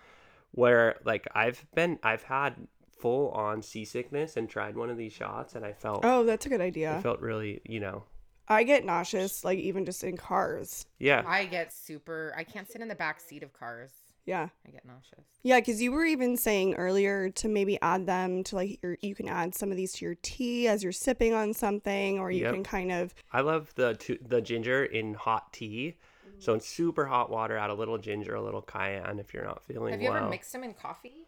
Where 0.52 0.96
like 1.04 1.26
I've 1.34 1.64
been, 1.74 1.98
I've 2.02 2.22
had 2.22 2.54
full 2.98 3.30
on 3.30 3.62
seasickness 3.62 4.36
and 4.36 4.48
tried 4.48 4.76
one 4.76 4.90
of 4.90 4.96
these 4.96 5.12
shots, 5.12 5.54
and 5.54 5.64
I 5.64 5.72
felt 5.72 6.00
Oh, 6.04 6.24
that's 6.24 6.46
a 6.46 6.48
good 6.48 6.60
idea. 6.60 6.96
I 6.96 7.02
felt 7.02 7.20
really, 7.20 7.60
you 7.64 7.80
know, 7.80 8.04
I 8.48 8.62
get 8.64 8.84
nauseous, 8.84 9.44
like 9.44 9.58
even 9.58 9.84
just 9.84 10.02
in 10.02 10.16
cars. 10.16 10.86
yeah. 10.98 11.22
I 11.26 11.44
get 11.44 11.72
super. 11.72 12.32
I 12.36 12.44
can't 12.44 12.66
sit 12.70 12.80
in 12.80 12.88
the 12.88 12.94
back 12.94 13.20
seat 13.20 13.42
of 13.42 13.52
cars. 13.52 13.92
Yeah. 14.28 14.48
I 14.66 14.70
get 14.70 14.84
nauseous. 14.84 15.24
Yeah, 15.42 15.58
because 15.58 15.80
you 15.80 15.90
were 15.90 16.04
even 16.04 16.36
saying 16.36 16.74
earlier 16.74 17.30
to 17.30 17.48
maybe 17.48 17.80
add 17.80 18.04
them 18.06 18.44
to 18.44 18.56
like 18.56 18.78
your, 18.82 18.98
you 19.00 19.14
can 19.14 19.26
add 19.26 19.54
some 19.54 19.70
of 19.70 19.76
these 19.78 19.92
to 19.94 20.04
your 20.04 20.16
tea 20.20 20.68
as 20.68 20.82
you're 20.82 20.92
sipping 20.92 21.32
on 21.32 21.54
something, 21.54 22.18
or 22.18 22.30
you 22.30 22.42
Yep. 22.42 22.54
can 22.54 22.62
kind 22.64 22.92
of 22.92 23.14
I 23.32 23.40
love 23.40 23.72
the 23.74 23.94
tu- 23.94 24.18
the 24.20 24.42
ginger 24.42 24.84
in 24.84 25.14
hot 25.14 25.52
tea. 25.54 25.96
So 26.40 26.52
in 26.52 26.60
super 26.60 27.06
hot 27.06 27.30
water, 27.30 27.56
add 27.56 27.70
a 27.70 27.74
little 27.74 27.96
ginger, 27.98 28.34
a 28.34 28.42
little 28.42 28.60
cayenne 28.62 29.18
if 29.18 29.32
you're 29.32 29.44
not 29.44 29.64
feeling 29.64 29.92
Have 29.92 30.02
you 30.02 30.10
well. 30.10 30.18
ever 30.18 30.28
mixed 30.28 30.52
them 30.52 30.62
in 30.62 30.74
coffee? 30.74 31.26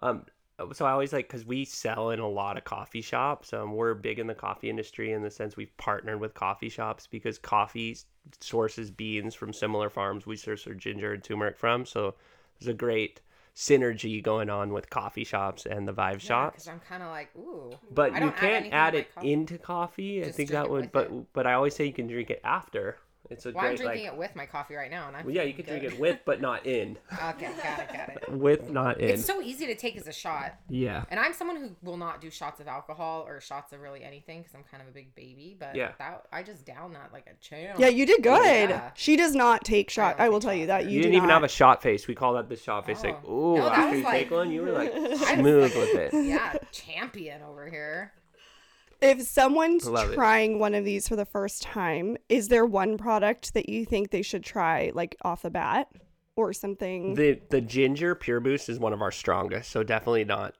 Um, 0.00 0.24
so 0.72 0.84
I 0.86 0.90
always 0.90 1.12
like 1.12 1.28
because 1.28 1.44
we 1.44 1.64
sell 1.64 2.10
in 2.10 2.18
a 2.18 2.28
lot 2.28 2.56
of 2.56 2.64
coffee 2.64 3.02
shops. 3.02 3.52
Um, 3.52 3.74
we're 3.74 3.94
big 3.94 4.18
in 4.18 4.26
the 4.26 4.34
coffee 4.34 4.70
industry 4.70 5.12
in 5.12 5.22
the 5.22 5.30
sense 5.30 5.56
we've 5.56 5.76
partnered 5.76 6.18
with 6.18 6.32
coffee 6.34 6.68
shops 6.70 7.06
because 7.06 7.38
coffee 7.38 7.96
sources 8.40 8.90
beans 8.90 9.34
from 9.34 9.52
similar 9.52 9.90
farms 9.90 10.26
we 10.26 10.36
source 10.36 10.66
our 10.66 10.74
ginger 10.74 11.12
and 11.12 11.22
turmeric 11.22 11.56
from. 11.56 11.84
So 11.86 12.14
there's 12.60 12.74
a 12.74 12.76
great 12.76 13.20
synergy 13.54 14.22
going 14.22 14.48
on 14.48 14.72
with 14.72 14.88
coffee 14.88 15.24
shops 15.24 15.66
and 15.66 15.86
the 15.86 15.92
Vive 15.92 16.22
shops. 16.22 16.64
Because 16.64 16.68
I'm 16.68 16.80
kind 16.80 17.02
of 17.02 17.10
like, 17.10 17.28
ooh. 17.36 17.72
But 17.90 18.12
you 18.12 18.28
add 18.28 18.36
can't 18.36 18.52
anything 18.54 18.72
add 18.72 18.94
it 18.94 19.14
coffee. 19.14 19.32
into 19.32 19.58
coffee. 19.58 20.24
I 20.24 20.30
think 20.30 20.50
that 20.50 20.70
would, 20.70 20.92
but 20.92 21.06
it. 21.06 21.32
but 21.32 21.46
I 21.46 21.54
always 21.54 21.74
say 21.74 21.84
you 21.84 21.92
can 21.92 22.06
drink 22.06 22.30
it 22.30 22.40
after. 22.44 22.98
It's 23.30 23.44
a 23.46 23.52
Well, 23.52 23.64
I'm 23.66 23.74
drinking 23.76 24.04
like. 24.04 24.12
it 24.14 24.18
with 24.18 24.34
my 24.36 24.46
coffee 24.46 24.74
right 24.74 24.90
now, 24.90 25.06
and 25.08 25.16
I'm 25.16 25.24
Well, 25.26 25.34
yeah, 25.34 25.42
you 25.42 25.52
feeling 25.52 25.56
could 25.80 25.80
drink 25.80 25.94
it 25.94 26.00
with, 26.00 26.18
but 26.24 26.40
not 26.40 26.66
in. 26.66 26.96
Okay, 27.28 27.50
got 27.62 27.78
it, 27.80 27.88
got 27.92 28.08
it. 28.10 28.28
With, 28.38 28.70
not 28.70 29.00
in. 29.00 29.10
It's 29.10 29.24
so 29.24 29.40
easy 29.42 29.66
to 29.66 29.74
take 29.74 29.96
as 29.96 30.06
a 30.06 30.12
shot. 30.12 30.54
yeah. 30.68 31.04
And 31.10 31.18
I'm 31.20 31.32
someone 31.34 31.56
who 31.56 31.70
will 31.82 31.96
not 31.96 32.20
do 32.20 32.30
shots 32.30 32.60
of 32.60 32.68
alcohol 32.68 33.24
or 33.26 33.40
shots 33.40 33.72
of 33.72 33.80
really 33.80 34.02
anything 34.04 34.40
because 34.40 34.54
I'm 34.54 34.64
kind 34.64 34.82
of 34.82 34.88
a 34.88 34.92
big 34.92 35.14
baby. 35.14 35.56
But 35.58 35.74
Yeah. 35.74 35.92
that 35.98 36.26
I 36.32 36.42
just 36.42 36.64
down 36.64 36.92
that 36.94 37.12
like 37.12 37.26
a 37.26 37.34
champ. 37.44 37.78
yeah, 37.78 37.88
you 37.88 38.06
did 38.06 38.22
good. 38.22 38.70
yeah. 38.70 38.90
She 38.94 39.16
does 39.16 39.34
not 39.34 39.64
take 39.64 39.90
shot. 39.90 40.16
don't 40.18 40.24
I, 40.26 40.28
will 40.28 40.40
tell 40.40 40.54
you 40.54 40.66
that 40.66 40.84
You, 40.86 40.90
you, 40.92 40.96
didn't 41.02 41.12
do 41.12 41.16
even 41.18 41.28
not. 41.28 41.34
have 41.34 41.44
a 41.44 41.48
shot 41.48 41.82
face. 41.82 42.06
We 42.06 42.14
call 42.14 42.34
that 42.34 42.48
the 42.48 42.56
shot 42.56 42.86
face. 42.86 43.02
Like, 43.02 43.18
Oh. 43.26 43.54
ooh, 43.54 43.58
No, 43.58 43.64
that 43.64 43.72
after 43.78 43.96
you 43.98 44.04
like- 44.04 44.12
take 44.14 44.30
one, 44.30 44.50
you 44.50 44.62
were 44.62 44.72
like 44.72 44.92
smooth 45.36 45.74
like- 45.74 45.74
with 45.74 45.94
it. 46.14 46.24
yeah, 46.26 46.54
champion 46.72 47.42
over 47.42 47.68
here. 47.68 48.12
If 49.00 49.22
someone's 49.22 49.86
Love 49.86 50.10
it. 50.10 50.14
trying 50.14 50.58
one 50.58 50.74
of 50.74 50.84
these 50.84 51.06
for 51.06 51.16
the 51.16 51.24
first 51.24 51.62
time, 51.62 52.16
is 52.28 52.48
there 52.48 52.66
one 52.66 52.98
product 52.98 53.54
that 53.54 53.68
you 53.68 53.84
think 53.84 54.10
they 54.10 54.22
should 54.22 54.42
try 54.42 54.90
like 54.94 55.16
off 55.22 55.42
the 55.42 55.50
bat 55.50 55.88
or 56.34 56.52
something? 56.52 57.14
The 57.14 57.40
the 57.50 57.60
ginger 57.60 58.14
pure 58.14 58.40
boost 58.40 58.68
is 58.68 58.78
one 58.78 58.92
of 58.92 59.00
our 59.00 59.12
strongest, 59.12 59.70
so 59.70 59.82
definitely 59.82 60.24
not. 60.24 60.56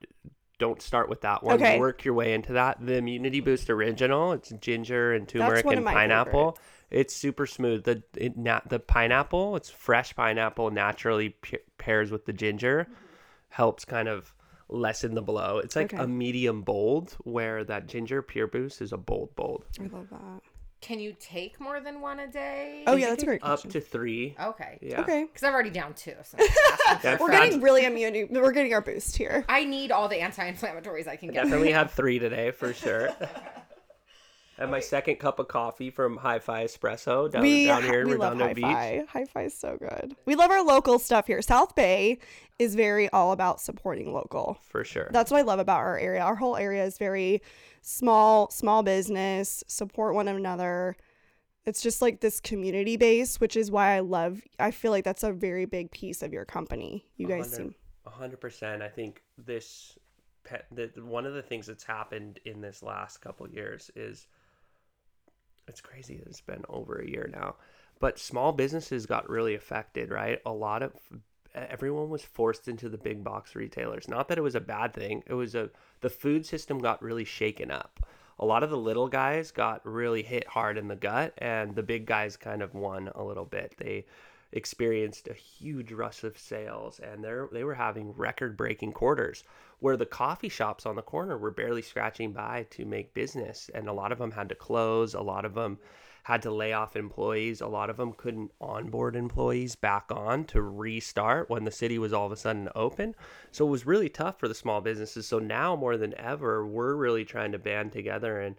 Don't 0.58 0.82
start 0.82 1.08
with 1.08 1.20
that 1.20 1.42
one. 1.42 1.54
Okay. 1.54 1.78
Work 1.78 2.04
your 2.04 2.14
way 2.14 2.32
into 2.32 2.54
that. 2.54 2.84
The 2.84 2.94
immunity 2.94 3.40
boost 3.40 3.70
original, 3.70 4.32
it's 4.32 4.50
ginger 4.60 5.12
and 5.14 5.28
turmeric 5.28 5.64
and 5.66 5.84
pineapple. 5.84 6.58
It's 6.90 7.14
super 7.14 7.46
smooth. 7.46 7.84
The 7.84 8.02
it, 8.16 8.36
nat, 8.36 8.68
the 8.68 8.80
pineapple, 8.80 9.56
it's 9.56 9.70
fresh 9.70 10.16
pineapple, 10.16 10.70
naturally 10.70 11.30
p- 11.30 11.58
pairs 11.76 12.10
with 12.10 12.24
the 12.24 12.32
ginger, 12.32 12.88
helps 13.50 13.84
kind 13.84 14.08
of 14.08 14.34
lessen 14.68 15.14
the 15.14 15.22
blow. 15.22 15.58
It's 15.58 15.76
like 15.76 15.92
Okay. 15.94 16.02
a 16.02 16.06
medium 16.06 16.62
bold, 16.62 17.16
where 17.24 17.64
that 17.64 17.86
ginger 17.86 18.22
pure 18.22 18.46
boost 18.46 18.80
is 18.82 18.92
a 18.92 18.98
bold 18.98 19.34
bold. 19.36 19.64
I 19.80 19.84
love 19.84 20.08
that. 20.10 20.42
Can 20.80 21.00
you 21.00 21.16
take 21.18 21.58
more 21.60 21.80
than 21.80 22.00
one 22.00 22.20
a 22.20 22.28
day? 22.28 22.84
Oh 22.86 22.94
yeah, 22.94 23.08
that's 23.08 23.24
a 23.24 23.26
great 23.26 23.42
Up 23.42 23.48
question. 23.60 23.70
to 23.72 23.80
three. 23.80 24.36
Okay. 24.40 24.78
Yeah. 24.80 25.00
Okay. 25.00 25.24
Because 25.24 25.42
I've 25.42 25.52
already 25.52 25.70
down 25.70 25.92
two. 25.94 26.12
So 26.22 26.38
I'm 26.38 26.46
just 26.46 26.60
asking 26.88 27.00
for 27.00 27.06
Yeah, 27.08 27.16
We're 27.20 27.30
getting 27.30 27.60
really 27.60 27.84
immunity. 27.84 28.28
We're 28.30 28.52
getting 28.52 28.72
our 28.74 28.80
boost 28.80 29.16
here. 29.16 29.44
I 29.48 29.64
need 29.64 29.90
all 29.90 30.06
the 30.08 30.20
anti-inflammatories 30.20 31.08
I 31.08 31.16
can 31.16 31.30
get. 31.32 31.42
Definitely 31.44 31.72
had 31.72 31.90
three 31.90 32.20
today 32.20 32.52
for 32.52 32.72
sure. 32.72 33.10
and 34.58 34.70
my 34.70 34.80
second 34.80 35.16
cup 35.16 35.38
of 35.38 35.48
coffee 35.48 35.90
from 35.90 36.16
Hi-Fi 36.16 36.64
Espresso 36.64 37.30
down, 37.30 37.42
we 37.42 37.66
down 37.66 37.82
here 37.82 38.00
in 38.00 38.08
we 38.08 38.16
love 38.16 38.32
Redondo 38.34 38.54
Beach. 38.54 38.64
hi-fi. 38.64 39.04
Hi-fi 39.08 39.42
is 39.44 39.54
so 39.54 39.76
good. 39.78 40.16
We 40.26 40.34
love 40.34 40.50
our 40.50 40.62
local 40.62 40.98
stuff 40.98 41.26
here. 41.26 41.40
South 41.42 41.74
Bay 41.74 42.18
is 42.58 42.74
very 42.74 43.08
all 43.10 43.32
about 43.32 43.60
supporting 43.60 44.12
local. 44.12 44.58
For 44.68 44.84
sure. 44.84 45.08
That's 45.12 45.30
what 45.30 45.38
I 45.38 45.42
love 45.42 45.58
about 45.60 45.78
our 45.78 45.98
area. 45.98 46.20
Our 46.20 46.36
whole 46.36 46.56
area 46.56 46.84
is 46.84 46.98
very 46.98 47.40
small, 47.82 48.50
small 48.50 48.82
business, 48.82 49.62
support 49.68 50.14
one 50.14 50.28
another. 50.28 50.96
It's 51.64 51.82
just 51.82 52.00
like 52.02 52.20
this 52.20 52.40
community 52.40 52.96
base, 52.96 53.40
which 53.40 53.56
is 53.56 53.70
why 53.70 53.94
I 53.94 54.00
love. 54.00 54.42
I 54.58 54.70
feel 54.70 54.90
like 54.90 55.04
that's 55.04 55.22
a 55.22 55.32
very 55.32 55.66
big 55.66 55.90
piece 55.90 56.22
of 56.22 56.32
your 56.32 56.44
company. 56.44 57.04
You 57.16 57.28
guys 57.28 57.52
seem 57.52 57.74
hundred 58.06 58.40
percent. 58.40 58.82
I 58.82 58.88
think 58.88 59.22
this, 59.36 59.98
the, 60.72 60.90
one 60.96 61.26
of 61.26 61.34
the 61.34 61.42
things 61.42 61.66
that's 61.66 61.84
happened 61.84 62.40
in 62.44 62.60
this 62.60 62.82
last 62.82 63.18
couple 63.18 63.48
years 63.48 63.90
is, 63.94 64.26
it's 65.68 65.80
crazy. 65.80 66.22
It's 66.26 66.40
been 66.40 66.64
over 66.68 66.96
a 66.96 67.08
year 67.08 67.28
now, 67.32 67.56
but 68.00 68.18
small 68.18 68.52
businesses 68.52 69.06
got 69.06 69.28
really 69.28 69.54
affected. 69.54 70.10
Right, 70.10 70.40
a 70.44 70.52
lot 70.52 70.82
of 70.82 70.92
everyone 71.54 72.10
was 72.10 72.24
forced 72.24 72.68
into 72.68 72.88
the 72.88 72.98
big 72.98 73.24
box 73.24 73.54
retailers. 73.54 74.08
Not 74.08 74.28
that 74.28 74.38
it 74.38 74.42
was 74.42 74.54
a 74.54 74.60
bad 74.60 74.94
thing. 74.94 75.22
It 75.26 75.34
was 75.34 75.54
a 75.54 75.70
the 76.00 76.10
food 76.10 76.46
system 76.46 76.78
got 76.78 77.02
really 77.02 77.24
shaken 77.24 77.70
up. 77.70 78.06
A 78.40 78.46
lot 78.46 78.62
of 78.62 78.70
the 78.70 78.78
little 78.78 79.08
guys 79.08 79.50
got 79.50 79.84
really 79.84 80.22
hit 80.22 80.46
hard 80.46 80.78
in 80.78 80.86
the 80.86 80.96
gut, 80.96 81.34
and 81.38 81.74
the 81.74 81.82
big 81.82 82.06
guys 82.06 82.36
kind 82.36 82.62
of 82.62 82.74
won 82.74 83.10
a 83.14 83.24
little 83.24 83.44
bit. 83.44 83.74
They 83.78 84.06
experienced 84.52 85.28
a 85.28 85.34
huge 85.34 85.92
rush 85.92 86.24
of 86.24 86.38
sales 86.38 87.00
and 87.00 87.22
they 87.22 87.34
they 87.52 87.64
were 87.64 87.74
having 87.74 88.12
record 88.12 88.56
breaking 88.56 88.92
quarters 88.92 89.44
where 89.80 89.96
the 89.96 90.06
coffee 90.06 90.48
shops 90.48 90.86
on 90.86 90.96
the 90.96 91.02
corner 91.02 91.36
were 91.36 91.50
barely 91.50 91.82
scratching 91.82 92.32
by 92.32 92.66
to 92.70 92.84
make 92.84 93.12
business 93.14 93.70
and 93.74 93.88
a 93.88 93.92
lot 93.92 94.10
of 94.10 94.18
them 94.18 94.30
had 94.30 94.48
to 94.48 94.54
close 94.54 95.12
a 95.14 95.20
lot 95.20 95.44
of 95.44 95.54
them 95.54 95.78
had 96.22 96.42
to 96.42 96.50
lay 96.50 96.72
off 96.72 96.96
employees 96.96 97.60
a 97.60 97.66
lot 97.66 97.90
of 97.90 97.96
them 97.96 98.12
couldn't 98.12 98.50
onboard 98.60 99.16
employees 99.16 99.74
back 99.74 100.04
on 100.10 100.44
to 100.44 100.60
restart 100.60 101.48
when 101.48 101.64
the 101.64 101.70
city 101.70 101.98
was 101.98 102.12
all 102.12 102.26
of 102.26 102.32
a 102.32 102.36
sudden 102.36 102.68
open. 102.74 103.14
So 103.50 103.66
it 103.66 103.70
was 103.70 103.86
really 103.86 104.10
tough 104.10 104.38
for 104.38 104.46
the 104.46 104.54
small 104.54 104.82
businesses. 104.82 105.26
So 105.26 105.38
now 105.38 105.74
more 105.74 105.96
than 105.96 106.12
ever 106.18 106.66
we're 106.66 106.94
really 106.94 107.24
trying 107.24 107.52
to 107.52 107.58
band 107.58 107.92
together 107.92 108.40
and 108.40 108.56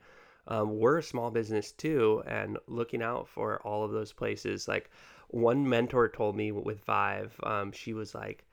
um, 0.47 0.79
we're 0.79 0.97
a 0.97 1.03
small 1.03 1.29
business 1.29 1.71
too 1.71 2.23
and 2.25 2.57
looking 2.67 3.03
out 3.03 3.27
for 3.27 3.59
all 3.61 3.83
of 3.83 3.91
those 3.91 4.11
places 4.11 4.67
like 4.67 4.89
one 5.29 5.67
mentor 5.67 6.09
told 6.09 6.35
me 6.35 6.51
with 6.51 6.83
vive 6.85 7.33
um, 7.43 7.71
she 7.71 7.93
was 7.93 8.13
like 8.15 8.45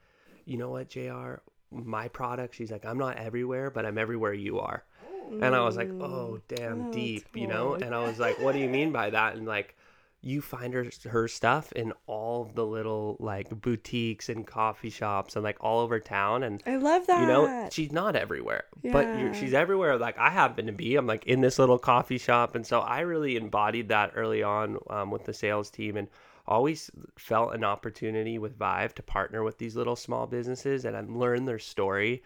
you 0.45 0.57
know 0.57 0.69
what 0.69 0.89
jr 0.89 1.35
my 1.71 2.07
product 2.07 2.55
she's 2.55 2.71
like 2.71 2.85
i'm 2.85 2.97
not 2.97 3.17
everywhere 3.17 3.69
but 3.69 3.85
i'm 3.85 3.97
everywhere 3.97 4.33
you 4.33 4.59
are. 4.59 4.83
And 5.29 5.53
i 5.53 5.61
was 5.61 5.75
like 5.75 5.89
oh 5.89 6.39
damn 6.47 6.87
Oh, 6.87 6.91
deep 6.93 7.25
you 7.33 7.47
know? 7.47 7.73
and 7.73 7.93
i 7.93 8.01
was 8.07 8.17
like 8.19 8.39
what 8.39 8.53
do 8.53 8.59
you 8.59 8.69
mean 8.69 8.91
by 8.93 9.09
that? 9.09 9.35
And 9.35 9.45
like 9.45 9.75
you 10.21 10.41
find 10.41 10.73
her 10.73 10.85
her 11.09 11.27
stuff 11.27 11.71
in 11.73 11.93
all 12.07 12.49
the 12.55 12.65
little 12.65 13.17
like 13.19 13.49
boutiques 13.61 14.29
and 14.29 14.47
coffee 14.47 14.89
shops 14.89 15.35
and 15.35 15.43
like 15.43 15.57
all 15.59 15.79
over 15.81 15.99
town 15.99 16.43
and 16.43 16.63
I 16.65 16.77
love 16.77 17.05
that. 17.07 17.19
you 17.21 17.27
know 17.27 17.67
she's 17.71 17.91
not 17.91 18.15
everywhere 18.15 18.63
but 18.81 19.19
you're, 19.19 19.33
she's 19.33 19.53
everywhere 19.53 19.97
like 19.97 20.17
i 20.17 20.29
happen 20.29 20.65
to 20.67 20.71
be 20.71 20.95
i'm 20.95 21.05
like 21.07 21.25
in 21.25 21.41
this 21.41 21.59
little 21.59 21.77
coffee 21.77 22.17
shop. 22.17 22.55
And 22.55 22.65
so 22.65 22.79
i 22.79 23.01
really 23.01 23.35
embodied 23.35 23.89
that 23.89 24.13
early 24.15 24.41
on 24.43 24.77
um, 24.89 25.11
with 25.11 25.25
the 25.25 25.33
sales 25.33 25.69
team 25.69 25.97
and 25.97 26.07
always 26.47 26.89
felt 27.17 27.53
an 27.53 27.63
opportunity 27.63 28.37
with 28.37 28.57
vive 28.57 28.93
to 28.95 29.03
partner 29.03 29.43
with 29.43 29.57
these 29.57 29.75
little 29.75 29.95
small 29.95 30.27
businesses 30.27 30.85
and 30.85 30.95
i 30.95 31.03
learned 31.07 31.47
their 31.47 31.59
story 31.59 32.23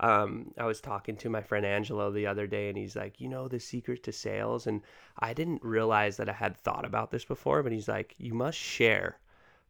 um, 0.00 0.50
I 0.58 0.64
was 0.66 0.80
talking 0.80 1.16
to 1.18 1.30
my 1.30 1.40
friend 1.40 1.64
Angelo 1.64 2.10
the 2.10 2.26
other 2.26 2.48
day, 2.48 2.68
and 2.68 2.76
he's 2.76 2.96
like, 2.96 3.20
"You 3.20 3.28
know 3.28 3.46
the 3.46 3.60
secret 3.60 4.02
to 4.02 4.12
sales," 4.12 4.66
and 4.66 4.82
I 5.20 5.34
didn't 5.34 5.62
realize 5.62 6.16
that 6.16 6.28
I 6.28 6.32
had 6.32 6.56
thought 6.56 6.84
about 6.84 7.12
this 7.12 7.24
before. 7.24 7.62
But 7.62 7.70
he's 7.70 7.86
like, 7.86 8.16
"You 8.18 8.34
must 8.34 8.58
share 8.58 9.20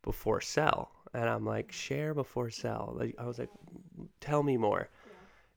before 0.04 0.40
sell. 0.40 0.92
And 1.12 1.28
I'm 1.28 1.44
like, 1.44 1.72
share 1.72 2.14
before 2.14 2.50
sell. 2.50 2.94
Like, 2.96 3.16
I 3.18 3.24
was 3.24 3.38
like, 3.38 3.50
tell 4.20 4.42
me 4.42 4.56
more. 4.56 4.88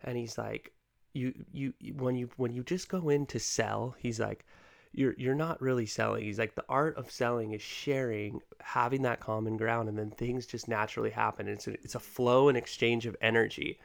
And 0.03 0.17
he's 0.17 0.37
like, 0.37 0.71
you, 1.13 1.33
you, 1.51 1.73
when 1.95 2.15
you, 2.15 2.29
when 2.37 2.53
you 2.53 2.63
just 2.63 2.89
go 2.89 3.09
in 3.09 3.25
to 3.27 3.39
sell, 3.39 3.95
he's 3.99 4.19
like, 4.19 4.45
you're, 4.93 5.15
you're 5.17 5.35
not 5.35 5.61
really 5.61 5.85
selling. 5.85 6.23
He's 6.23 6.39
like, 6.39 6.55
the 6.55 6.65
art 6.67 6.97
of 6.97 7.11
selling 7.11 7.51
is 7.51 7.61
sharing, 7.61 8.41
having 8.59 9.03
that 9.03 9.19
common 9.19 9.57
ground, 9.57 9.89
and 9.89 9.97
then 9.97 10.11
things 10.11 10.45
just 10.45 10.67
naturally 10.67 11.11
happen. 11.11 11.47
It's 11.47 11.67
a, 11.67 11.73
it's 11.73 11.95
a 11.95 11.99
flow 11.99 12.49
and 12.49 12.57
exchange 12.57 13.05
of 13.05 13.15
energy. 13.21 13.79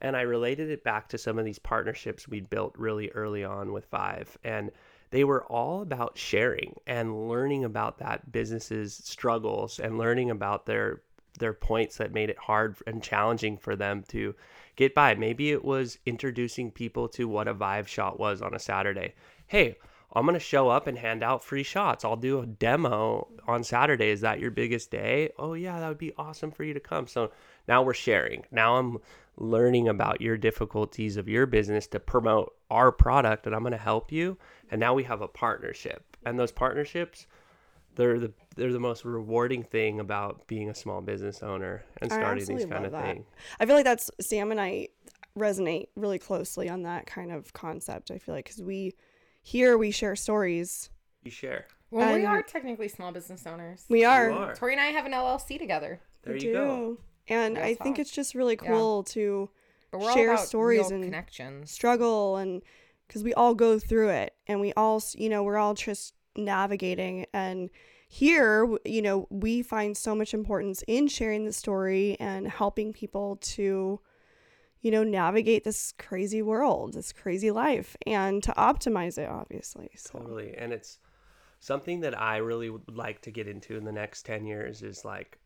And 0.00 0.16
I 0.16 0.22
related 0.22 0.70
it 0.70 0.84
back 0.84 1.08
to 1.08 1.18
some 1.18 1.38
of 1.38 1.44
these 1.44 1.58
partnerships 1.58 2.28
we 2.28 2.40
built 2.40 2.74
really 2.76 3.10
early 3.10 3.44
on 3.44 3.72
with 3.72 3.88
Vive. 3.90 4.36
And 4.44 4.70
they 5.10 5.24
were 5.24 5.44
all 5.44 5.82
about 5.82 6.18
sharing 6.18 6.74
and 6.86 7.28
learning 7.28 7.64
about 7.64 7.98
that 7.98 8.32
business's 8.32 8.94
struggles 8.94 9.78
and 9.78 9.96
learning 9.96 10.30
about 10.30 10.66
their 10.66 11.02
their 11.38 11.52
points 11.52 11.96
that 11.96 12.12
made 12.12 12.30
it 12.30 12.38
hard 12.38 12.76
and 12.86 13.02
challenging 13.02 13.56
for 13.56 13.74
them 13.74 14.04
to 14.08 14.34
get 14.76 14.94
by. 14.94 15.14
Maybe 15.14 15.50
it 15.50 15.64
was 15.64 15.98
introducing 16.06 16.70
people 16.70 17.08
to 17.08 17.26
what 17.26 17.48
a 17.48 17.54
Vive 17.54 17.88
shot 17.88 18.20
was 18.20 18.40
on 18.40 18.54
a 18.54 18.58
Saturday. 18.58 19.14
Hey, 19.46 19.76
I'm 20.14 20.24
going 20.24 20.34
to 20.34 20.40
show 20.40 20.68
up 20.68 20.86
and 20.86 20.96
hand 20.96 21.22
out 21.22 21.42
free 21.42 21.62
shots. 21.62 22.04
I'll 22.04 22.16
do 22.16 22.40
a 22.40 22.46
demo 22.46 23.28
on 23.46 23.64
Saturday. 23.64 24.10
Is 24.10 24.20
that 24.20 24.38
your 24.38 24.50
biggest 24.50 24.90
day? 24.90 25.30
Oh, 25.38 25.54
yeah, 25.54 25.80
that 25.80 25.88
would 25.88 25.98
be 25.98 26.12
awesome 26.16 26.52
for 26.52 26.62
you 26.62 26.74
to 26.74 26.80
come. 26.80 27.06
So 27.06 27.32
now 27.66 27.82
we're 27.82 27.94
sharing. 27.94 28.44
Now 28.52 28.76
I'm 28.76 28.98
learning 29.36 29.88
about 29.88 30.20
your 30.20 30.36
difficulties 30.36 31.16
of 31.16 31.28
your 31.28 31.46
business 31.46 31.86
to 31.88 32.00
promote 32.00 32.54
our 32.70 32.92
product 32.92 33.46
and 33.46 33.54
I'm 33.54 33.62
going 33.62 33.72
to 33.72 33.78
help 33.78 34.12
you. 34.12 34.38
And 34.70 34.78
now 34.80 34.94
we 34.94 35.02
have 35.04 35.20
a 35.20 35.28
partnership. 35.28 36.16
And 36.24 36.38
those 36.38 36.52
partnerships, 36.52 37.26
they're 37.96 38.18
the 38.18 38.32
they're 38.56 38.72
the 38.72 38.80
most 38.80 39.04
rewarding 39.04 39.62
thing 39.62 40.00
about 40.00 40.46
being 40.46 40.70
a 40.70 40.74
small 40.74 41.00
business 41.00 41.42
owner 41.42 41.84
and 42.00 42.10
starting 42.10 42.44
these 42.44 42.66
kind 42.66 42.86
of 42.86 42.92
that. 42.92 43.04
things. 43.04 43.26
I 43.58 43.66
feel 43.66 43.74
like 43.74 43.84
that's 43.84 44.10
Sam 44.20 44.50
and 44.50 44.60
I 44.60 44.88
resonate 45.36 45.88
really 45.96 46.18
closely 46.18 46.68
on 46.68 46.82
that 46.82 47.06
kind 47.06 47.32
of 47.32 47.52
concept. 47.52 48.10
I 48.10 48.18
feel 48.18 48.34
like 48.34 48.44
because 48.44 48.62
we 48.62 48.94
here 49.44 49.76
we 49.78 49.90
share 49.92 50.16
stories. 50.16 50.88
You 51.22 51.30
share. 51.30 51.66
Well, 51.90 52.14
we 52.16 52.24
are 52.24 52.42
technically 52.42 52.88
small 52.88 53.12
business 53.12 53.46
owners. 53.46 53.84
We 53.88 54.04
are. 54.04 54.32
Are. 54.32 54.54
Tori 54.56 54.72
and 54.72 54.80
I 54.80 54.86
have 54.86 55.06
an 55.06 55.12
LLC 55.12 55.58
together, 55.58 56.00
There 56.22 56.34
we 56.34 56.40
you 56.40 56.52
go. 56.54 56.98
And 57.28 57.56
That's 57.56 57.66
I 57.66 57.74
think 57.74 57.98
how- 57.98 58.00
it's 58.00 58.10
just 58.10 58.34
really 58.34 58.58
Yeah. 58.60 58.68
cool 58.68 59.04
to 59.04 59.48
Share 60.12 60.36
stories 60.38 60.90
and- 60.90 61.04
connections. 61.04 61.70
struggle 61.70 62.36
and 62.36 62.62
because 63.06 63.22
we 63.22 63.32
all 63.34 63.54
go 63.54 63.78
through 63.78 64.08
it 64.08 64.34
and 64.48 64.60
we 64.60 64.72
all 64.72 65.00
you 65.14 65.28
know 65.28 65.42
we're 65.44 65.56
all 65.58 65.74
just 65.74 66.14
navigating 66.36 67.26
and 67.32 67.70
here 68.08 68.68
you 68.84 69.00
know 69.02 69.28
we 69.30 69.62
find 69.62 69.96
so 69.96 70.14
much 70.16 70.34
importance 70.34 70.82
in 70.88 71.06
sharing 71.06 71.44
the 71.44 71.52
story 71.52 72.16
and 72.18 72.48
helping 72.48 72.92
people 72.92 73.36
to 73.36 74.00
you 74.84 74.90
know 74.92 75.02
navigate 75.02 75.64
this 75.64 75.92
crazy 75.98 76.42
world 76.42 76.92
this 76.92 77.12
crazy 77.12 77.50
life 77.50 77.96
and 78.06 78.42
to 78.42 78.52
optimize 78.52 79.18
it 79.18 79.28
obviously 79.28 79.90
so 79.96 80.18
Totally. 80.18 80.54
And 80.56 80.72
it's 80.72 80.98
something 81.60 82.00
that 82.00 82.20
I 82.20 82.38
really 82.38 82.70
would 82.70 82.94
like 82.94 83.22
to 83.22 83.30
get 83.30 83.48
into 83.48 83.76
in 83.76 83.84
the 83.84 83.92
next 83.92 84.24
10 84.26 84.46
years 84.46 84.82
is 84.82 85.04
like, 85.04 85.38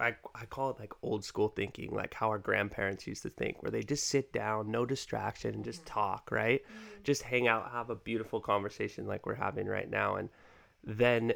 I, 0.00 0.16
I 0.34 0.46
call 0.46 0.70
it 0.70 0.80
like 0.80 0.92
old 1.02 1.24
school 1.24 1.48
thinking, 1.48 1.94
like 1.94 2.14
how 2.14 2.28
our 2.28 2.38
grandparents 2.38 3.06
used 3.06 3.22
to 3.22 3.30
think, 3.30 3.62
where 3.62 3.70
they 3.70 3.82
just 3.82 4.08
sit 4.08 4.32
down, 4.32 4.70
no 4.70 4.84
distraction, 4.84 5.54
and 5.54 5.64
just 5.64 5.82
mm. 5.82 5.86
talk, 5.86 6.30
right? 6.32 6.62
Mm. 6.62 7.04
Just 7.04 7.22
hang 7.22 7.46
out, 7.46 7.70
have 7.70 7.90
a 7.90 7.94
beautiful 7.94 8.40
conversation 8.40 9.06
like 9.06 9.26
we're 9.26 9.34
having 9.34 9.66
right 9.66 9.88
now, 9.88 10.16
and 10.16 10.28
then 10.82 11.34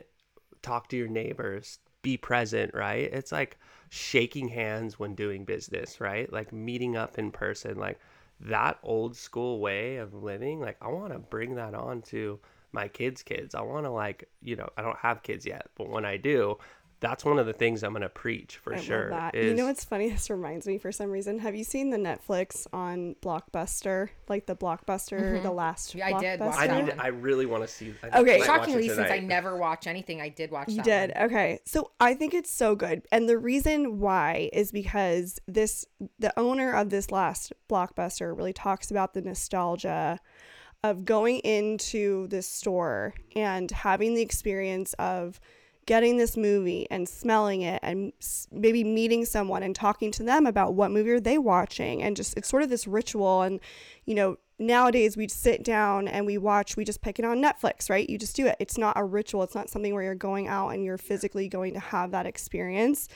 talk 0.62 0.88
to 0.88 0.96
your 0.96 1.06
neighbors, 1.06 1.78
be 2.02 2.16
present, 2.16 2.74
right? 2.74 3.10
It's 3.12 3.32
like 3.32 3.58
shaking 3.90 4.48
hands 4.48 4.98
when 4.98 5.14
doing 5.14 5.44
business, 5.44 6.00
right? 6.00 6.32
Like 6.32 6.52
meeting 6.52 6.96
up 6.96 7.18
in 7.18 7.30
person, 7.30 7.78
like 7.78 7.98
that 8.40 8.78
old 8.82 9.16
school 9.16 9.60
way 9.60 9.96
of 9.96 10.14
living. 10.14 10.60
Like 10.60 10.76
I 10.80 10.88
want 10.88 11.12
to 11.12 11.18
bring 11.18 11.56
that 11.56 11.74
on 11.74 12.02
to 12.02 12.38
my 12.72 12.88
kids' 12.88 13.22
kids. 13.22 13.54
I 13.54 13.62
want 13.62 13.86
to 13.86 13.90
like, 13.90 14.28
you 14.42 14.56
know, 14.56 14.68
I 14.76 14.82
don't 14.82 14.98
have 14.98 15.22
kids 15.22 15.46
yet, 15.46 15.68
but 15.76 15.88
when 15.88 16.04
I 16.04 16.16
do, 16.16 16.58
that's 17.00 17.24
one 17.24 17.38
of 17.38 17.46
the 17.46 17.52
things 17.52 17.82
I'm 17.84 17.92
going 17.92 18.02
to 18.02 18.08
preach 18.08 18.56
for 18.56 18.74
I 18.74 18.80
sure. 18.80 19.10
love 19.10 19.20
that. 19.20 19.34
Is, 19.34 19.50
you 19.50 19.54
know 19.56 19.66
what's 19.66 19.84
funny? 19.84 20.10
This 20.18 20.30
reminds 20.30 20.66
me 20.66 20.78
for 20.78 20.90
some 20.90 21.10
reason. 21.10 21.38
Have 21.38 21.54
you 21.54 21.62
seen 21.62 21.90
the 21.90 21.96
Netflix 21.96 22.66
on 22.72 23.14
Blockbuster? 23.22 24.08
Like 24.28 24.46
the 24.46 24.56
Blockbuster, 24.56 25.20
mm-hmm. 25.20 25.42
the 25.44 25.52
last 25.52 25.94
Yeah, 25.94 26.06
I 26.08 26.20
did 26.20 26.40
watch 26.40 26.56
I 26.58 26.80
need. 26.80 26.94
I 26.98 27.08
really 27.08 27.46
want 27.46 27.62
to 27.62 27.68
see. 27.68 27.94
I 28.02 28.06
Okay. 28.06 28.14
might 28.16 28.24
watch 28.24 28.40
it 28.40 28.44
Shockingly, 28.46 28.88
since 28.88 29.10
I 29.10 29.20
never 29.20 29.56
watch 29.56 29.86
anything, 29.86 30.20
I 30.20 30.28
did 30.28 30.50
watch 30.50 30.68
You 30.70 30.76
that 30.76 30.84
did. 30.84 31.12
one. 31.14 31.24
Okay. 31.26 31.60
So 31.66 31.92
I 32.00 32.14
think 32.14 32.34
it's 32.34 32.50
so 32.50 32.74
good. 32.74 33.02
And 33.12 33.28
the 33.28 33.38
reason 33.38 34.00
why 34.00 34.50
is 34.52 34.72
because 34.72 35.38
this 35.46 35.86
the 36.18 36.36
owner 36.38 36.72
of 36.72 36.90
this 36.90 37.10
last 37.10 37.52
blockbuster 37.70 38.36
really 38.36 38.52
talks 38.52 38.90
about 38.90 39.14
the 39.14 39.22
nostalgia 39.22 40.18
of 40.84 41.04
going 41.04 41.38
into 41.40 42.26
this 42.28 42.46
store 42.46 43.14
and 43.34 43.70
having 43.70 44.14
the 44.14 44.22
experience 44.22 44.94
of 44.94 45.40
getting 45.88 46.18
this 46.18 46.36
movie 46.36 46.86
and 46.90 47.08
smelling 47.08 47.62
it 47.62 47.80
and 47.82 48.12
maybe 48.52 48.84
meeting 48.84 49.24
someone 49.24 49.62
and 49.62 49.74
talking 49.74 50.10
to 50.10 50.22
them 50.22 50.46
about 50.46 50.74
what 50.74 50.90
movie 50.90 51.12
are 51.12 51.18
they 51.18 51.38
watching 51.38 52.02
and 52.02 52.14
just 52.14 52.36
it's 52.36 52.46
sort 52.46 52.62
of 52.62 52.68
this 52.68 52.86
ritual 52.86 53.40
and 53.40 53.58
you 54.04 54.14
know 54.14 54.36
nowadays 54.58 55.16
we 55.16 55.28
sit 55.28 55.62
down 55.62 56.08
and 56.08 56.26
we 56.26 56.36
watch 56.36 56.76
we 56.76 56.84
just 56.84 57.00
pick 57.00 57.18
it 57.18 57.24
on 57.24 57.40
netflix 57.40 57.88
right 57.88 58.10
you 58.10 58.18
just 58.18 58.34
do 58.34 58.46
it 58.46 58.56
it's 58.58 58.76
not 58.76 58.96
a 58.98 59.04
ritual 59.04 59.42
it's 59.42 59.54
not 59.54 59.70
something 59.70 59.94
where 59.94 60.02
you're 60.02 60.14
going 60.14 60.48
out 60.48 60.70
and 60.70 60.84
you're 60.84 60.98
physically 60.98 61.48
going 61.48 61.72
to 61.72 61.80
have 61.80 62.10
that 62.10 62.26
experience 62.26 63.08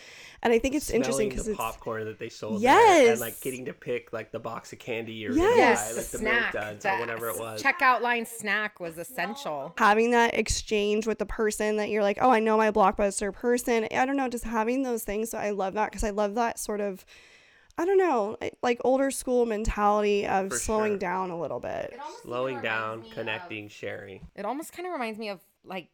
and 0.43 0.53
i 0.53 0.59
think 0.59 0.75
it's 0.75 0.89
interesting 0.91 1.29
because 1.29 1.47
the 1.47 1.53
it's 1.53 1.61
popcorn 1.61 2.05
that 2.05 2.19
they 2.19 2.29
sold 2.29 2.63
there 2.63 3.13
and 3.13 3.21
like 3.21 3.41
getting 3.41 3.65
to 3.65 3.73
pick 3.73 4.13
like 4.13 4.31
the 4.31 4.39
box 4.39 4.73
of 4.73 4.79
candy 4.79 5.13
you're 5.13 5.33
Yes. 5.37 5.91
buy, 5.91 5.97
like 5.97 6.11
the 6.11 6.19
snack, 6.19 6.53
duds 6.53 6.87
or 6.87 6.99
whatever 6.99 7.29
it 7.29 7.39
was. 7.39 7.63
Checkout 7.63 8.01
line 8.01 8.27
snack 8.27 8.81
was 8.81 8.99
essential. 8.99 9.75
having 9.79 10.11
that 10.13 10.35
exchange 10.35 11.07
with 11.07 11.19
the 11.19 11.27
person 11.27 11.77
that 11.77 11.89
you're 11.89 12.03
like, 12.03 12.19
oh, 12.21 12.31
I 12.31 12.41
know 12.41 12.57
my 12.57 12.71
blockbuster 12.71 13.33
person. 13.33 13.87
I 13.91 14.07
don't 14.07 14.17
know, 14.17 14.29
just 14.29 14.45
having 14.45 14.83
those 14.83 15.05
things. 15.05 15.31
So 15.31 15.39
I 15.39 15.51
love 15.51 15.75
that 15.75 15.91
because 15.91 16.05
I 16.05 16.11
love 16.11 16.35
that 16.35 16.59
sort 16.59 16.81
of, 16.81 17.05
I 17.79 17.85
don't 17.85 17.99
know, 17.99 18.37
like 18.63 18.81
older 18.85 19.11
school 19.11 19.47
mentality 19.47 20.27
of 20.27 20.51
For 20.51 20.59
slowing 20.59 20.93
sure. 20.93 20.99
down 20.99 21.31
a 21.31 21.41
little 21.41 21.61
bit. 21.61 21.99
Slowing 22.23 22.61
down, 22.61 23.03
connecting, 23.15 23.69
sharing. 23.69 24.29
It 24.37 24.45
almost 24.45 24.73
kind 24.73 24.87
of 24.87 24.93
reminds 24.93 25.19
me 25.19 25.31
of 25.31 25.41
like 25.65 25.89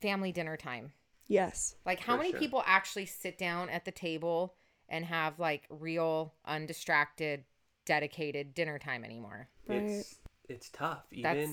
family 0.00 0.32
dinner 0.32 0.56
time. 0.56 0.92
Yes. 1.26 1.74
Like 1.84 2.00
how 2.00 2.14
For 2.14 2.18
many 2.18 2.30
sure. 2.32 2.40
people 2.40 2.62
actually 2.66 3.06
sit 3.06 3.38
down 3.38 3.70
at 3.70 3.84
the 3.84 3.90
table 3.90 4.54
and 4.88 5.04
have 5.04 5.38
like 5.38 5.66
real, 5.70 6.34
undistracted, 6.44 7.44
dedicated 7.84 8.54
dinner 8.54 8.78
time 8.78 9.04
anymore? 9.04 9.48
Right. 9.66 9.82
It's 9.82 10.16
it's 10.48 10.68
tough. 10.70 11.04
That's 11.22 11.48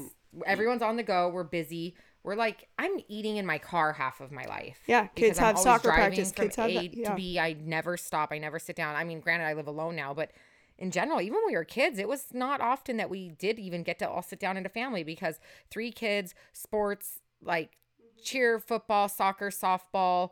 everyone's 0.45 0.81
on 0.81 0.97
the 0.97 1.03
go. 1.03 1.29
We're 1.29 1.43
busy. 1.43 1.95
We're 2.23 2.35
like 2.35 2.67
I'm 2.79 2.99
eating 3.09 3.37
in 3.37 3.45
my 3.45 3.57
car 3.57 3.93
half 3.93 4.21
of 4.21 4.31
my 4.31 4.45
life. 4.45 4.79
Yeah, 4.87 5.07
kids 5.07 5.37
have 5.39 5.59
soccer 5.59 5.89
practice. 5.91 6.31
Kids 6.31 6.55
have 6.55 6.69
A 6.69 6.73
that- 6.73 6.93
yeah. 6.97 7.09
to 7.09 7.15
B. 7.15 7.39
I 7.39 7.53
never 7.53 7.97
stop. 7.97 8.31
I 8.31 8.37
never 8.37 8.59
sit 8.59 8.75
down. 8.75 8.95
I 8.95 9.03
mean, 9.03 9.19
granted, 9.19 9.45
I 9.45 9.53
live 9.53 9.67
alone 9.67 9.95
now, 9.95 10.13
but 10.13 10.31
in 10.77 10.89
general, 10.89 11.21
even 11.21 11.35
when 11.35 11.47
we 11.47 11.55
were 11.55 11.65
kids, 11.65 11.99
it 11.99 12.07
was 12.07 12.27
not 12.33 12.61
often 12.61 12.97
that 12.97 13.09
we 13.09 13.29
did 13.29 13.59
even 13.59 13.83
get 13.83 13.99
to 13.99 14.09
all 14.09 14.21
sit 14.21 14.39
down 14.39 14.57
in 14.57 14.65
a 14.65 14.69
family 14.69 15.03
because 15.03 15.39
three 15.69 15.91
kids, 15.91 16.33
sports, 16.53 17.19
like 17.43 17.77
cheer, 18.23 18.57
football, 18.57 19.09
soccer, 19.09 19.49
softball, 19.49 20.31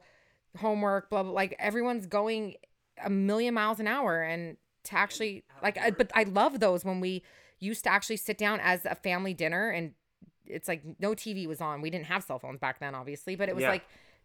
homework, 0.60 1.10
blah 1.10 1.24
blah. 1.24 1.32
Like 1.32 1.56
everyone's 1.60 2.08
going 2.08 2.56
a 3.04 3.10
million 3.10 3.54
miles 3.54 3.80
an 3.80 3.88
hour, 3.88 4.22
and 4.22 4.56
to 4.86 4.98
actually 4.98 5.44
like, 5.62 5.78
I, 5.78 5.92
but 5.92 6.10
I 6.16 6.24
love 6.24 6.60
those 6.60 6.84
when 6.86 7.02
we 7.02 7.22
used 7.60 7.84
to 7.84 7.92
actually 7.92 8.18
sit 8.18 8.38
down 8.38 8.60
as 8.62 8.86
a 8.86 8.96
family 8.96 9.34
dinner 9.34 9.70
and 9.70 9.94
it's 10.52 10.68
like 10.68 10.84
no 11.00 11.12
TV 11.12 11.48
was 11.48 11.62
on. 11.62 11.82
We 11.82 11.90
didn't 11.90 12.06
have 12.06 12.24
cell 12.24 12.40
phones 12.40 12.60
back 12.60 12.80
then, 12.80 12.94
obviously, 12.96 13.36
but 13.36 13.50
it 13.50 13.56
was 13.56 13.64
Yeah. 13.64 13.70
like 13.72 13.84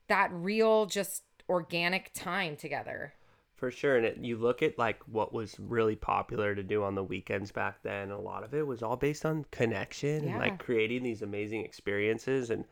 that 0.08 0.30
real, 0.32 0.86
just 0.86 1.22
organic 1.48 2.12
time 2.14 2.56
together. 2.56 3.12
For 3.54 3.70
sure, 3.70 3.96
and 3.96 4.04
it, 4.04 4.18
you 4.18 4.36
look 4.36 4.62
at 4.62 4.78
like 4.78 5.00
what 5.06 5.32
was 5.32 5.58
really 5.58 5.96
popular 5.96 6.54
to 6.54 6.62
do 6.62 6.82
on 6.84 6.94
the 6.94 7.02
weekends 7.02 7.52
back 7.52 7.82
then. 7.82 8.10
A 8.10 8.20
lot 8.20 8.44
of 8.44 8.52
it 8.52 8.66
was 8.66 8.82
all 8.82 8.96
based 8.96 9.24
on 9.24 9.46
connection 9.50 10.28
and 10.28 10.38
like 10.38 10.58
creating 10.58 11.02
these 11.02 11.22
amazing 11.22 11.64
experiences. 11.64 12.50
And 12.50 12.66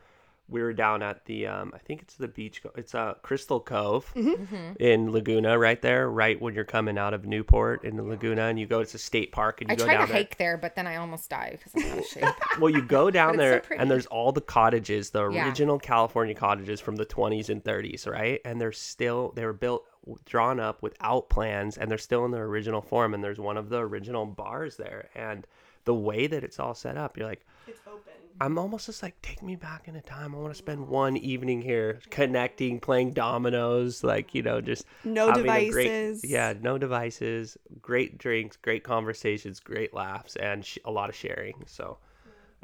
we 0.49 0.63
were 0.63 0.75
down 0.75 1.03
at 1.03 1.25
the, 1.25 1.47
um, 1.47 1.73
I 1.75 1.79
think 1.79 2.03
it's 2.03 2.17
the 2.17 2.29
beach. 2.29 2.63
co- 2.63 2.71
It's 2.77 2.95
uh, 2.95 3.15
Crystal 3.23 3.61
Cove 3.61 4.13
Mm-hmm. 4.15 4.73
in 4.79 5.11
Laguna, 5.11 5.59
right 5.59 5.81
there, 5.81 6.11
right 6.11 6.39
when 6.41 6.55
you're 6.55 6.65
coming 6.65 6.99
out 6.99 7.15
of 7.15 7.25
Newport 7.25 7.83
in 7.85 7.97
the 7.97 8.03
Laguna, 8.03 8.43
and 8.43 8.59
you 8.59 8.67
go. 8.67 8.81
It's 8.81 8.95
a 8.95 8.99
state 8.99 9.33
park, 9.33 9.63
and 9.63 9.71
you 9.71 9.73
I 9.73 9.77
go 9.77 9.85
tried 9.85 9.95
down 9.95 10.07
to 10.07 10.13
there. 10.13 10.23
hike 10.23 10.37
there, 10.37 10.57
but 10.59 10.75
then 10.77 10.87
I 10.87 10.97
almost 10.97 11.31
died 11.31 11.61
because 11.65 11.83
I'm 11.83 11.93
out 11.93 11.99
of 11.99 12.05
shape. 12.09 12.61
Well, 12.61 12.69
you 12.71 12.83
go 12.83 13.11
down 13.11 13.37
But 13.37 13.47
it's 13.47 13.67
so 13.67 13.69
there 13.71 13.81
and 13.81 13.91
there's 13.91 14.07
all 14.07 14.33
the 14.33 14.43
cottages, 14.43 15.11
the 15.11 15.29
Yeah. 15.31 15.47
original 15.47 15.79
California 15.79 16.35
cottages 16.35 16.79
from 16.81 16.97
the 16.97 17.07
20s 17.07 17.49
and 17.49 17.65
30s, 17.65 18.07
right? 18.07 18.41
And 18.45 18.61
they're 18.61 18.73
still 18.73 19.33
they 19.35 19.47
were 19.47 19.53
built 19.55 19.87
drawn 20.27 20.61
up 20.61 20.83
without 20.83 21.31
plans 21.31 21.79
and 21.79 21.91
they're 21.91 21.97
still 21.97 22.27
in 22.27 22.31
their 22.31 22.45
original 22.45 22.83
form 22.83 23.15
and 23.15 23.25
there's 23.25 23.39
one 23.39 23.57
of 23.57 23.71
the 23.71 23.79
original 23.79 24.27
bars 24.27 24.77
there 24.77 25.09
and 25.15 25.47
the 25.87 25.95
way 25.95 26.27
that 26.27 26.45
it's 26.45 26.61
all 26.61 26.75
set 26.75 26.99
up, 26.99 27.17
you're 27.17 27.27
like 27.27 27.45
It's 27.67 27.81
open. 27.87 28.13
I'm 28.41 28.59
almost 28.59 28.87
just 28.87 29.03
like, 29.03 29.21
take 29.23 29.43
me 29.43 29.55
back 29.57 29.87
in 29.87 29.95
a 29.97 30.01
time. 30.03 30.35
I 30.35 30.39
want 30.39 30.53
to 30.53 30.59
spend 30.59 30.89
one 30.89 31.17
evening 31.17 31.63
here 31.63 32.01
connecting, 32.11 32.81
playing 32.81 33.13
dominoes, 33.13 34.03
like, 34.03 34.35
you 34.35 34.43
know, 34.43 34.61
just 34.61 34.85
No 35.05 35.29
a 35.31 35.33
great- 35.35 35.45
devices. 35.71 36.25
yeah, 36.25 36.53
no 36.61 36.77
devices, 36.77 37.57
great 37.81 38.19
drinks, 38.19 38.57
great 38.57 38.83
conversations, 38.83 39.61
great 39.61 39.95
laughs, 39.95 40.35
and 40.37 40.65
sh- 40.65 40.79
a 40.85 40.91
lot 40.91 41.09
of 41.09 41.15
sharing. 41.15 41.63
So 41.67 41.99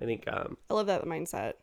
I 0.01 0.05
think 0.05 0.24
um, 0.32 0.57
I 0.68 0.74
love 0.74 0.86
that 0.88 1.05
mindset. 1.05 1.55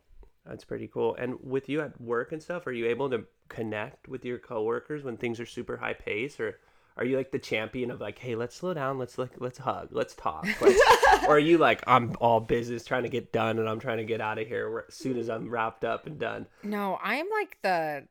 that's 0.46 0.64
pretty 0.64 0.88
cool. 0.88 1.14
And 1.16 1.36
with 1.42 1.68
you 1.68 1.82
at 1.82 2.00
work 2.00 2.32
and 2.32 2.42
stuff, 2.42 2.66
are 2.66 2.72
you 2.72 2.86
able 2.86 3.10
to 3.10 3.24
connect 3.48 4.08
with 4.08 4.24
your 4.24 4.38
coworkers 4.38 5.04
when 5.04 5.16
things 5.18 5.38
are 5.38 5.46
super 5.46 5.76
high 5.76 5.94
pace, 5.94 6.40
or 6.40 6.58
are 6.98 7.04
you 7.04 7.16
like 7.16 7.30
the 7.30 7.38
champion 7.38 7.90
of 7.90 8.00
like, 8.00 8.18
hey, 8.18 8.34
let's 8.34 8.54
slow 8.56 8.74
down, 8.74 8.98
let's 8.98 9.16
like, 9.18 9.30
let's 9.38 9.58
hug, 9.58 9.88
let's 9.92 10.14
talk, 10.14 10.46
Let's- 10.60 11.24
or 11.26 11.36
are 11.36 11.38
you 11.38 11.56
like, 11.58 11.82
I'm 11.86 12.14
all 12.20 12.40
business 12.40 12.84
trying 12.84 13.04
to 13.04 13.08
get 13.08 13.32
done, 13.32 13.58
and 13.58 13.68
I'm 13.68 13.78
trying 13.80 13.98
to 13.98 14.04
get 14.04 14.20
out 14.20 14.38
of 14.38 14.46
here 14.48 14.84
as 14.88 14.94
soon 14.94 15.16
as 15.18 15.30
I'm 15.30 15.48
wrapped 15.48 15.84
up 15.84 16.06
and 16.06 16.18
done. 16.18 16.46
No, 16.62 16.98
I'm 17.02 17.26
like 17.30 17.58
the 17.62 18.06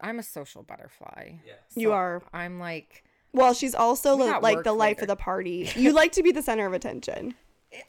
I'm 0.00 0.18
a 0.18 0.22
social 0.22 0.62
butterfly. 0.64 1.34
Yeah. 1.46 1.52
You 1.76 1.92
are. 1.92 2.22
I'm 2.32 2.58
like 2.58 3.04
Well, 3.32 3.54
she's 3.54 3.74
also 3.74 4.16
We 4.16 4.24
li- 4.24 4.30
got 4.30 4.42
like 4.42 4.56
work 4.56 4.64
the 4.64 4.72
life 4.72 4.96
later. 4.96 5.02
of 5.04 5.08
the 5.08 5.16
party. 5.16 5.70
You 5.76 5.92
like 5.92 6.12
to 6.12 6.22
be 6.24 6.32
the 6.32 6.42
center 6.42 6.66
of 6.66 6.72
attention. 6.72 7.34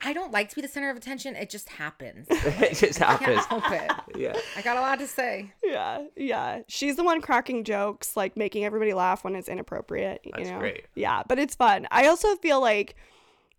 I 0.01 0.13
don't 0.13 0.31
like 0.31 0.49
to 0.49 0.55
be 0.55 0.61
the 0.61 0.67
center 0.67 0.89
of 0.89 0.97
attention. 0.97 1.35
It 1.35 1.49
just 1.49 1.67
happens. 1.69 2.27
it 2.31 2.75
just 2.75 3.01
I 3.01 3.11
happens. 3.11 3.45
can't 3.45 3.63
help 3.63 3.71
it. 3.71 3.91
Yeah. 4.19 4.37
I 4.55 4.61
got 4.61 4.77
a 4.77 4.81
lot 4.81 4.99
to 4.99 5.07
say. 5.07 5.51
Yeah, 5.63 6.05
yeah. 6.15 6.61
She's 6.67 6.95
the 6.95 7.03
one 7.03 7.19
cracking 7.21 7.63
jokes, 7.63 8.15
like 8.15 8.37
making 8.37 8.63
everybody 8.63 8.93
laugh 8.93 9.23
when 9.23 9.35
it's 9.35 9.49
inappropriate. 9.49 10.21
You 10.23 10.31
That's 10.37 10.49
know? 10.49 10.59
great. 10.59 10.85
Yeah, 10.95 11.23
but 11.27 11.39
it's 11.39 11.55
fun. 11.55 11.87
I 11.91 12.07
also 12.07 12.35
feel 12.35 12.61
like 12.61 12.95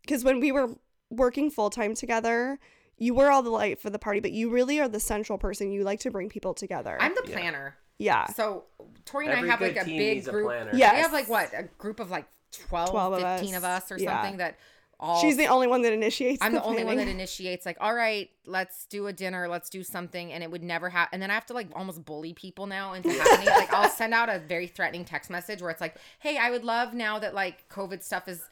because 0.02 0.22
when 0.24 0.38
we 0.40 0.52
were 0.52 0.70
working 1.10 1.50
full 1.50 1.70
time 1.70 1.94
together, 1.94 2.58
you 2.96 3.14
were 3.14 3.30
all 3.30 3.42
the 3.42 3.50
light 3.50 3.80
for 3.80 3.90
the 3.90 3.98
party, 3.98 4.20
but 4.20 4.30
you 4.32 4.48
really 4.50 4.78
are 4.80 4.88
the 4.88 5.00
central 5.00 5.38
person. 5.38 5.72
You 5.72 5.82
like 5.82 6.00
to 6.00 6.10
bring 6.10 6.28
people 6.28 6.54
together. 6.54 6.96
I'm 7.00 7.14
the 7.14 7.22
planner. 7.22 7.76
yeah, 7.98 8.26
So 8.28 8.64
Tori 9.04 9.26
and 9.26 9.34
Every 9.36 9.48
I 9.48 9.52
have 9.52 9.60
like 9.60 9.76
a 9.76 9.84
big 9.84 9.96
needs 9.96 10.28
a 10.28 10.30
group. 10.30 10.52
Yeah. 10.74 10.94
We 10.94 11.00
have 11.00 11.12
like 11.12 11.28
what 11.28 11.52
a 11.52 11.64
group 11.78 11.98
of 12.00 12.10
like 12.10 12.26
12, 12.68 12.90
12 12.90 13.12
of 13.14 13.20
15 13.20 13.50
us. 13.54 13.56
of 13.58 13.64
us 13.64 13.92
or 13.92 13.98
Yeah. 13.98 14.22
something 14.22 14.36
that 14.38 14.56
all 15.00 15.20
she's 15.20 15.36
the 15.36 15.46
only 15.46 15.66
one 15.66 15.82
that 15.82 15.92
initiates. 15.92 16.42
I'm 16.42 16.52
the, 16.52 16.62
only 16.62 16.84
one 16.84 16.96
that 16.96 17.08
initiates 17.08 17.66
like, 17.66 17.76
all 17.80 17.94
right, 17.94 18.30
let's 18.46 18.86
do 18.86 19.06
a 19.06 19.12
dinner, 19.12 19.48
let's 19.48 19.68
do 19.68 19.82
something, 19.82 20.32
and 20.32 20.42
it 20.42 20.50
would 20.50 20.62
never 20.62 20.88
happen. 20.88 21.10
And 21.14 21.22
then 21.22 21.30
I 21.30 21.34
have 21.34 21.46
to 21.46 21.54
like 21.54 21.68
almost 21.74 22.04
bully 22.04 22.32
people 22.32 22.66
now 22.66 22.92
into 22.92 23.10
happening. 23.12 23.46
like 23.48 23.72
I'll 23.72 23.90
send 23.90 24.14
out 24.14 24.28
a 24.28 24.38
very 24.38 24.66
threatening 24.66 25.04
text 25.04 25.30
message 25.30 25.60
where 25.60 25.70
it's 25.70 25.80
like, 25.80 25.96
hey, 26.18 26.36
I 26.36 26.50
would 26.50 26.64
love 26.64 26.94
now 26.94 27.18
that 27.18 27.34
like 27.34 27.68
COVID 27.68 28.02
stuff 28.02 28.28
is 28.28 28.42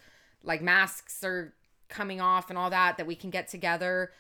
like 0.45 0.63
masks 0.63 1.23
are 1.25 1.53
coming 1.89 2.21
off 2.21 2.49
and 2.49 2.59
all 2.59 2.71
that 2.71 2.97
that 2.97 3.07
we 3.07 3.15
can 3.15 3.31
get 3.31 3.49
together. 3.49 4.13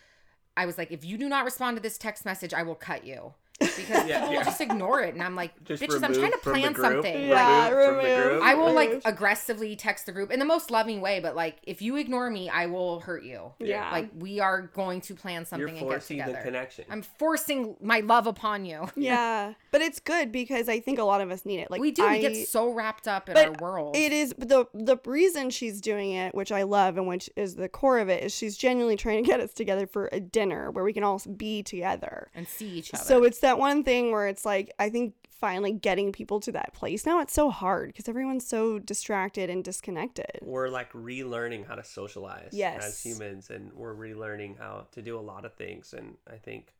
I 0.56 0.66
was 0.66 0.76
like, 0.76 0.92
if 0.92 1.04
you 1.04 1.16
do 1.16 1.28
not 1.28 1.44
respond 1.44 1.76
to 1.76 1.82
this 1.82 1.96
text 1.96 2.24
message, 2.24 2.52
I 2.52 2.62
will 2.62 2.74
cut 2.74 3.04
you. 3.04 3.34
Because 3.60 3.88
Yeah, 4.08 4.20
people 4.20 4.32
yeah. 4.32 4.38
will 4.38 4.44
just 4.44 4.60
ignore 4.60 5.00
it, 5.02 5.14
and 5.14 5.22
I'm 5.22 5.36
like, 5.36 5.52
Just 5.64 5.82
bitches, 5.82 6.02
I'm 6.02 6.12
trying 6.14 6.32
to 6.32 6.38
from 6.38 6.54
the 6.54 6.58
plan 6.60 6.72
group. 6.72 6.86
something. 7.04 7.28
Yeah, 7.28 7.34
Like, 7.64 7.72
Remove 7.72 7.86
from 7.86 7.96
the 8.08 8.22
group. 8.30 8.42
I 8.42 8.54
will 8.54 8.72
like 8.72 9.02
aggressively 9.04 9.76
text 9.76 10.06
the 10.06 10.12
group 10.12 10.30
in 10.30 10.38
the 10.38 10.44
most 10.44 10.70
loving 10.70 11.00
way, 11.00 11.20
but 11.20 11.36
like 11.36 11.58
if 11.62 11.80
you 11.82 11.96
ignore 11.96 12.28
me, 12.30 12.48
I 12.48 12.66
will 12.66 13.00
hurt 13.00 13.22
you. 13.24 13.52
Yeah. 13.60 13.90
Like 13.92 14.10
we 14.18 14.40
are 14.40 14.62
going 14.62 15.00
to 15.02 15.14
plan 15.14 15.44
something 15.46 15.60
You're 15.60 15.68
and 15.68 15.78
get 15.78 15.84
forcing 15.84 16.18
the 16.18 16.40
connection. 16.42 16.84
I'm 16.90 17.02
forcing 17.02 17.76
my 17.80 18.00
love 18.00 18.26
upon 18.26 18.64
you. 18.64 18.88
Yeah, 18.96 19.54
but 19.72 19.80
it's 19.80 19.98
good 20.00 20.30
because 20.32 20.68
I 20.68 20.78
think 20.80 20.98
a 20.98 21.04
lot 21.04 21.20
of 21.20 21.30
us 21.30 21.44
need 21.44 21.58
it. 21.60 21.70
Like 21.70 21.80
we 21.80 21.90
do. 21.90 22.04
I, 22.04 22.12
we 22.12 22.20
get 22.20 22.48
so 22.48 22.72
wrapped 22.72 23.08
up 23.08 23.28
in 23.28 23.34
but 23.34 23.46
our 23.48 23.54
world. 23.60 23.96
It 23.96 24.12
is 24.12 24.34
the 24.38 24.66
the 24.74 24.96
reason 25.06 25.50
she's 25.50 25.80
doing 25.80 26.12
it, 26.12 26.34
which 26.34 26.52
I 26.52 26.62
love, 26.62 26.96
and 26.98 27.06
which 27.08 27.28
is 27.36 27.56
the 27.56 27.68
core 27.68 27.98
of 27.98 28.08
it, 28.08 28.22
is 28.22 28.34
she's 28.34 28.56
genuinely 28.56 28.96
trying 28.96 29.22
to 29.22 29.28
get 29.28 29.40
us 29.40 29.52
together 29.52 29.86
for 29.86 30.08
a 30.12 30.20
dinner 30.20 30.70
where 30.70 30.84
we 30.84 30.92
can 30.92 31.02
all 31.04 31.20
be 31.36 31.62
together. 31.62 32.28
and 32.34 32.46
see 32.46 32.68
each 32.68 32.94
other. 32.94 33.02
So 33.04 33.24
it's 33.24 33.38
that 33.42 33.58
one 33.58 33.84
thing 33.84 34.10
where 34.10 34.26
it's 34.26 34.44
like 34.44 34.72
I 34.78 34.90
think 34.90 35.14
finally 35.42 35.72
getting 35.72 36.12
people 36.12 36.38
to 36.38 36.52
that 36.52 36.72
place 36.72 37.04
now. 37.04 37.20
It's 37.20 37.34
so 37.34 37.50
hard 37.50 37.88
because 37.88 38.08
everyone's 38.08 38.46
so 38.46 38.78
distracted 38.78 39.50
and 39.50 39.64
disconnected. 39.64 40.38
we're 40.40 40.68
like 40.68 40.92
relearning 40.92 41.66
how 41.66 41.74
to 41.74 41.82
socialize 41.82 42.50
yes. 42.52 42.84
as 42.84 43.02
humans 43.02 43.50
and 43.50 43.72
we're 43.72 43.94
relearning 43.94 44.56
how 44.56 44.86
to 44.92 45.02
do 45.02 45.18
a 45.18 45.20
lot 45.20 45.44
of 45.44 45.52
things 45.54 45.94
and 45.94 46.14
i 46.32 46.36
think 46.36 46.74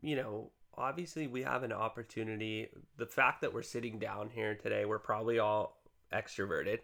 you 0.00 0.16
know 0.16 0.50
obviously 0.76 1.26
we 1.26 1.42
have 1.42 1.62
an 1.62 1.72
opportunity 1.72 2.68
the 2.96 3.06
fact 3.06 3.42
that 3.42 3.52
we're 3.52 3.62
sitting 3.62 3.98
down 3.98 4.30
here 4.30 4.54
today 4.54 4.84
we're 4.84 4.98
probably 4.98 5.38
all 5.38 5.82
extroverted 6.12 6.78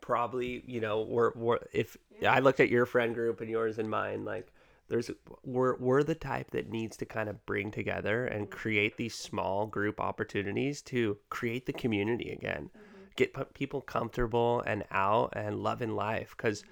probably 0.00 0.62
you 0.66 0.80
know 0.80 1.02
we're, 1.02 1.32
we're 1.34 1.58
if 1.72 1.96
i 2.28 2.40
looked 2.40 2.60
at 2.60 2.68
your 2.68 2.84
friend 2.84 3.14
group 3.14 3.40
and 3.40 3.48
yours 3.48 3.78
and 3.78 3.88
mine 3.88 4.24
like 4.24 4.52
there's 4.88 5.10
we're 5.44 5.76
we're 5.76 6.02
the 6.02 6.14
type 6.14 6.50
that 6.52 6.70
needs 6.70 6.96
to 6.96 7.04
kind 7.04 7.28
of 7.28 7.44
bring 7.46 7.70
together 7.70 8.26
and 8.26 8.50
create 8.50 8.96
these 8.96 9.14
small 9.14 9.66
group 9.66 10.00
opportunities 10.00 10.82
to 10.82 11.18
create 11.30 11.66
the 11.66 11.72
community 11.72 12.30
again. 12.30 12.70
Mm-hmm. 12.76 13.04
Get 13.16 13.34
p- 13.34 13.42
people 13.54 13.80
comfortable 13.80 14.62
and 14.66 14.84
out 14.90 15.34
and 15.34 15.62
loving 15.62 15.94
life 15.94 16.34
because 16.36 16.64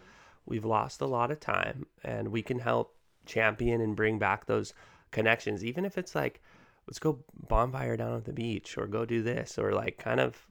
we've 0.47 0.65
lost 0.65 1.01
a 1.01 1.07
lot 1.07 1.31
of 1.31 1.41
time 1.41 1.87
and 2.05 2.29
we 2.29 2.43
can 2.43 2.59
help 2.59 2.95
champion 3.27 3.81
and 3.81 3.97
bring 3.97 4.19
back 4.19 4.47
those 4.47 4.73
connections 5.11 5.65
even 5.65 5.85
if 5.85 5.99
it's 5.99 6.15
like 6.15 6.41
let's 6.87 6.99
go 6.99 7.19
bonfire 7.49 7.97
down 7.97 8.17
at 8.17 8.25
the 8.25 8.33
beach 8.33 8.79
or 8.79 8.87
go 8.87 9.05
do 9.05 9.23
this 9.23 9.59
or 9.59 9.73
like 9.73 9.99
kind 9.99 10.21
of 10.21 10.47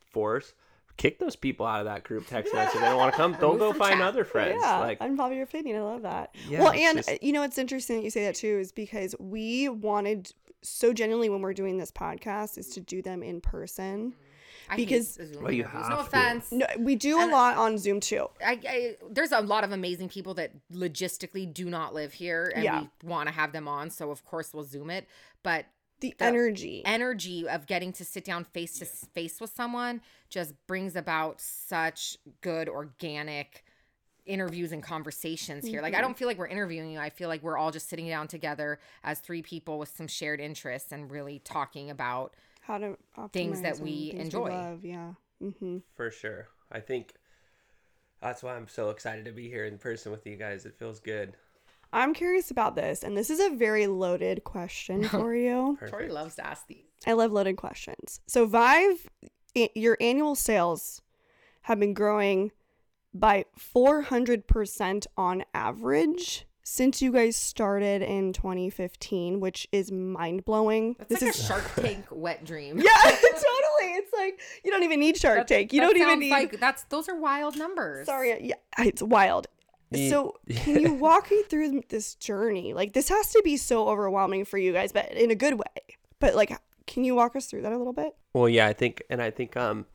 force 0.00 0.52
kick 0.98 1.18
those 1.18 1.36
people 1.36 1.64
out 1.64 1.78
of 1.80 1.86
that 1.86 2.04
group 2.04 2.26
text 2.28 2.52
message 2.52 2.74
they 2.80 2.86
don't 2.86 2.98
want 2.98 3.12
to 3.12 3.16
come 3.16 3.34
don't 3.40 3.56
go 3.56 3.72
find 3.72 4.02
other 4.02 4.24
friends 4.24 4.60
yeah, 4.62 4.78
like 4.80 4.98
unfollow 4.98 5.32
your 5.34 5.44
opinion. 5.44 5.76
I 5.78 5.80
love 5.82 6.02
that. 6.02 6.34
Yeah, 6.48 6.60
well, 6.62 6.72
and 6.72 6.98
just- 6.98 7.08
uh, 7.08 7.16
you 7.22 7.32
know 7.32 7.42
it's 7.42 7.56
interesting 7.56 7.96
that 7.96 8.02
you 8.04 8.10
say 8.10 8.24
that 8.24 8.34
too, 8.34 8.58
is 8.58 8.70
because 8.72 9.14
we 9.18 9.68
wanted 9.70 10.30
so 10.62 10.92
genuinely 10.92 11.28
when 11.30 11.40
we're 11.40 11.54
doing 11.54 11.78
this 11.78 11.90
podcast 11.92 12.58
is 12.58 12.68
to 12.70 12.80
do 12.80 13.00
them 13.00 13.22
in 13.22 13.40
person. 13.40 14.12
I 14.70 14.76
because- 14.76 15.14
Zoom 15.14 15.42
Well, 15.44 15.52
you 15.52 15.64
have 15.64 15.88
no 15.88 15.96
to. 15.96 16.00
offense. 16.02 16.52
No, 16.52 16.66
we 16.78 16.94
do 16.94 17.18
a 17.18 17.24
lot 17.30 17.56
on 17.56 17.78
Zoom 17.78 18.00
too. 18.00 18.26
I, 18.44 18.60
I 18.68 18.96
there's 19.10 19.32
a 19.32 19.40
lot 19.40 19.64
of 19.64 19.72
amazing 19.72 20.08
people 20.10 20.34
that 20.34 20.50
logistically 20.70 21.50
do 21.54 21.70
not 21.70 21.94
live 21.94 22.12
here, 22.12 22.52
and 22.54 22.64
Yeah. 22.64 22.80
we 22.82 23.08
want 23.08 23.28
to 23.28 23.34
have 23.34 23.52
them 23.52 23.66
on. 23.68 23.88
So 23.90 24.10
of 24.10 24.24
course 24.26 24.52
we'll 24.52 24.64
Zoom 24.64 24.90
it. 24.90 25.06
But 25.42 25.66
The, 26.00 26.14
The 26.18 26.24
energy. 26.24 26.82
energy 26.84 27.48
of 27.48 27.66
getting 27.66 27.92
to 27.94 28.04
sit 28.04 28.24
down 28.24 28.44
face 28.44 28.78
to 28.78 28.84
face 28.84 29.40
with 29.40 29.50
someone 29.54 30.00
just 30.30 30.54
brings 30.66 30.94
about 30.96 31.40
such 31.40 32.16
good 32.40 32.68
organic 32.68 33.64
interviews 34.26 34.72
and 34.72 34.82
conversations 34.82 35.66
here. 35.66 35.80
Like 35.82 35.94
I 35.94 36.00
don't 36.00 36.16
feel 36.16 36.28
like 36.28 36.38
we're 36.38 36.46
interviewing 36.48 36.90
you. 36.90 36.98
I 36.98 37.10
feel 37.10 37.28
like 37.28 37.42
we're 37.42 37.56
all 37.56 37.70
just 37.70 37.88
sitting 37.88 38.06
down 38.08 38.28
together 38.28 38.78
as 39.02 39.20
three 39.20 39.42
people 39.42 39.78
with 39.78 39.88
some 39.88 40.06
shared 40.06 40.40
interests 40.40 40.92
and 40.92 41.10
really 41.10 41.38
talking 41.38 41.88
about 41.90 42.34
how 42.60 42.76
to 42.78 42.96
things 43.32 43.62
that 43.62 43.78
we 43.80 44.10
things 44.10 44.24
enjoy. 44.24 44.50
love. 44.50 44.84
Yeah. 44.84 45.12
Mm-hmm. 45.42 45.78
for 45.94 46.10
sure 46.10 46.48
i 46.72 46.80
think 46.80 47.14
that's 48.20 48.42
why 48.42 48.56
i'm 48.56 48.66
so 48.66 48.90
excited 48.90 49.24
to 49.26 49.30
be 49.30 49.48
here 49.48 49.66
in 49.66 49.78
person 49.78 50.10
with 50.10 50.26
you 50.26 50.34
guys 50.34 50.66
it 50.66 50.74
feels 50.76 50.98
good 50.98 51.36
I'm 51.92 52.12
curious 52.14 52.50
about 52.50 52.74
this, 52.76 53.02
and 53.02 53.16
this 53.16 53.30
is 53.30 53.40
a 53.40 53.50
very 53.56 53.86
loaded 53.86 54.44
question 54.44 55.04
for 55.08 55.34
you. 55.34 55.78
Tori 55.88 56.08
loves 56.08 56.36
to 56.36 56.46
ask 56.46 56.66
these. 56.66 56.84
I 57.06 57.12
love 57.12 57.32
loaded 57.32 57.56
questions. 57.56 58.20
So, 58.26 58.44
Vive, 58.46 59.08
i- 59.56 59.70
your 59.74 59.96
annual 60.00 60.34
sales 60.34 61.00
have 61.62 61.78
been 61.80 61.94
growing 61.94 62.50
by 63.14 63.44
400% 63.58 65.06
on 65.16 65.44
average 65.54 66.46
since 66.62 67.00
you 67.00 67.10
guys 67.12 67.34
started 67.36 68.02
in 68.02 68.32
2015, 68.34 69.40
which 69.40 69.66
is 69.72 69.90
mind 69.90 70.44
blowing. 70.44 70.94
That's 70.98 71.08
This 71.08 71.22
like 71.22 71.30
is 71.30 71.40
a 71.40 71.44
Shark 71.44 71.74
Tank 71.76 72.04
wet 72.10 72.44
dream. 72.44 72.78
yeah, 72.78 72.90
totally. 73.04 73.92
It's 73.94 74.12
like 74.12 74.40
you 74.64 74.70
don't 74.70 74.82
even 74.82 75.00
need 75.00 75.16
Shark 75.16 75.38
That- 75.38 75.48
Tank. 75.48 75.72
You 75.72 75.80
don't 75.80 75.96
even 75.96 76.18
need. 76.20 76.30
like 76.30 76.60
that's 76.60 76.82
those 76.84 77.08
are 77.08 77.18
wild 77.18 77.56
numbers. 77.56 78.04
Sorry, 78.06 78.36
yeah, 78.48 78.56
it's 78.78 79.02
wild. 79.02 79.46
So, 79.94 80.34
can 80.50 80.80
you 80.80 80.92
walk 81.00 81.30
me 81.30 81.42
through 81.44 81.82
this 81.88 82.14
journey? 82.14 82.74
Like, 82.74 82.92
this 82.92 83.08
has 83.08 83.32
to 83.32 83.42
be 83.42 83.56
so 83.56 83.88
overwhelming 83.88 84.44
for 84.44 84.58
you 84.58 84.72
guys, 84.72 84.92
but 84.92 85.12
in 85.12 85.30
a 85.30 85.34
good 85.34 85.54
way. 85.54 85.96
But 86.20 86.34
like, 86.34 86.52
can 86.86 87.04
you 87.04 87.14
walk 87.14 87.36
us 87.36 87.46
through 87.46 87.62
that 87.62 87.72
a 87.72 87.78
little 87.78 87.92
bit? 87.92 88.14
Well, 88.34 88.48
yeah, 88.48 88.66
I 88.66 88.72
think, 88.72 89.02
and 89.08 89.22
I 89.22 89.30
think, 89.30 89.56
um, 89.56 89.86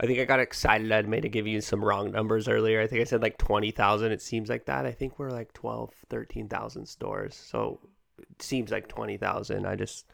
I 0.00 0.06
think 0.06 0.20
I 0.20 0.24
got 0.24 0.40
excited. 0.40 0.92
I 0.92 1.02
may 1.02 1.20
have 1.20 1.30
give 1.30 1.46
you 1.46 1.60
some 1.60 1.84
wrong 1.84 2.12
numbers 2.12 2.48
earlier. 2.48 2.80
I 2.80 2.86
think 2.86 3.00
I 3.00 3.04
said 3.04 3.22
like 3.22 3.38
20,000. 3.38 4.12
It 4.12 4.22
seems 4.22 4.48
like 4.48 4.66
that. 4.66 4.86
I 4.86 4.92
think 4.92 5.18
we're 5.18 5.30
like 5.30 5.52
12, 5.54 5.92
13,000 6.08 6.86
stores. 6.86 7.34
So 7.34 7.80
it 8.20 8.42
seems 8.42 8.70
like 8.70 8.88
20,000. 8.88 9.66
I 9.66 9.74
just, 9.74 10.06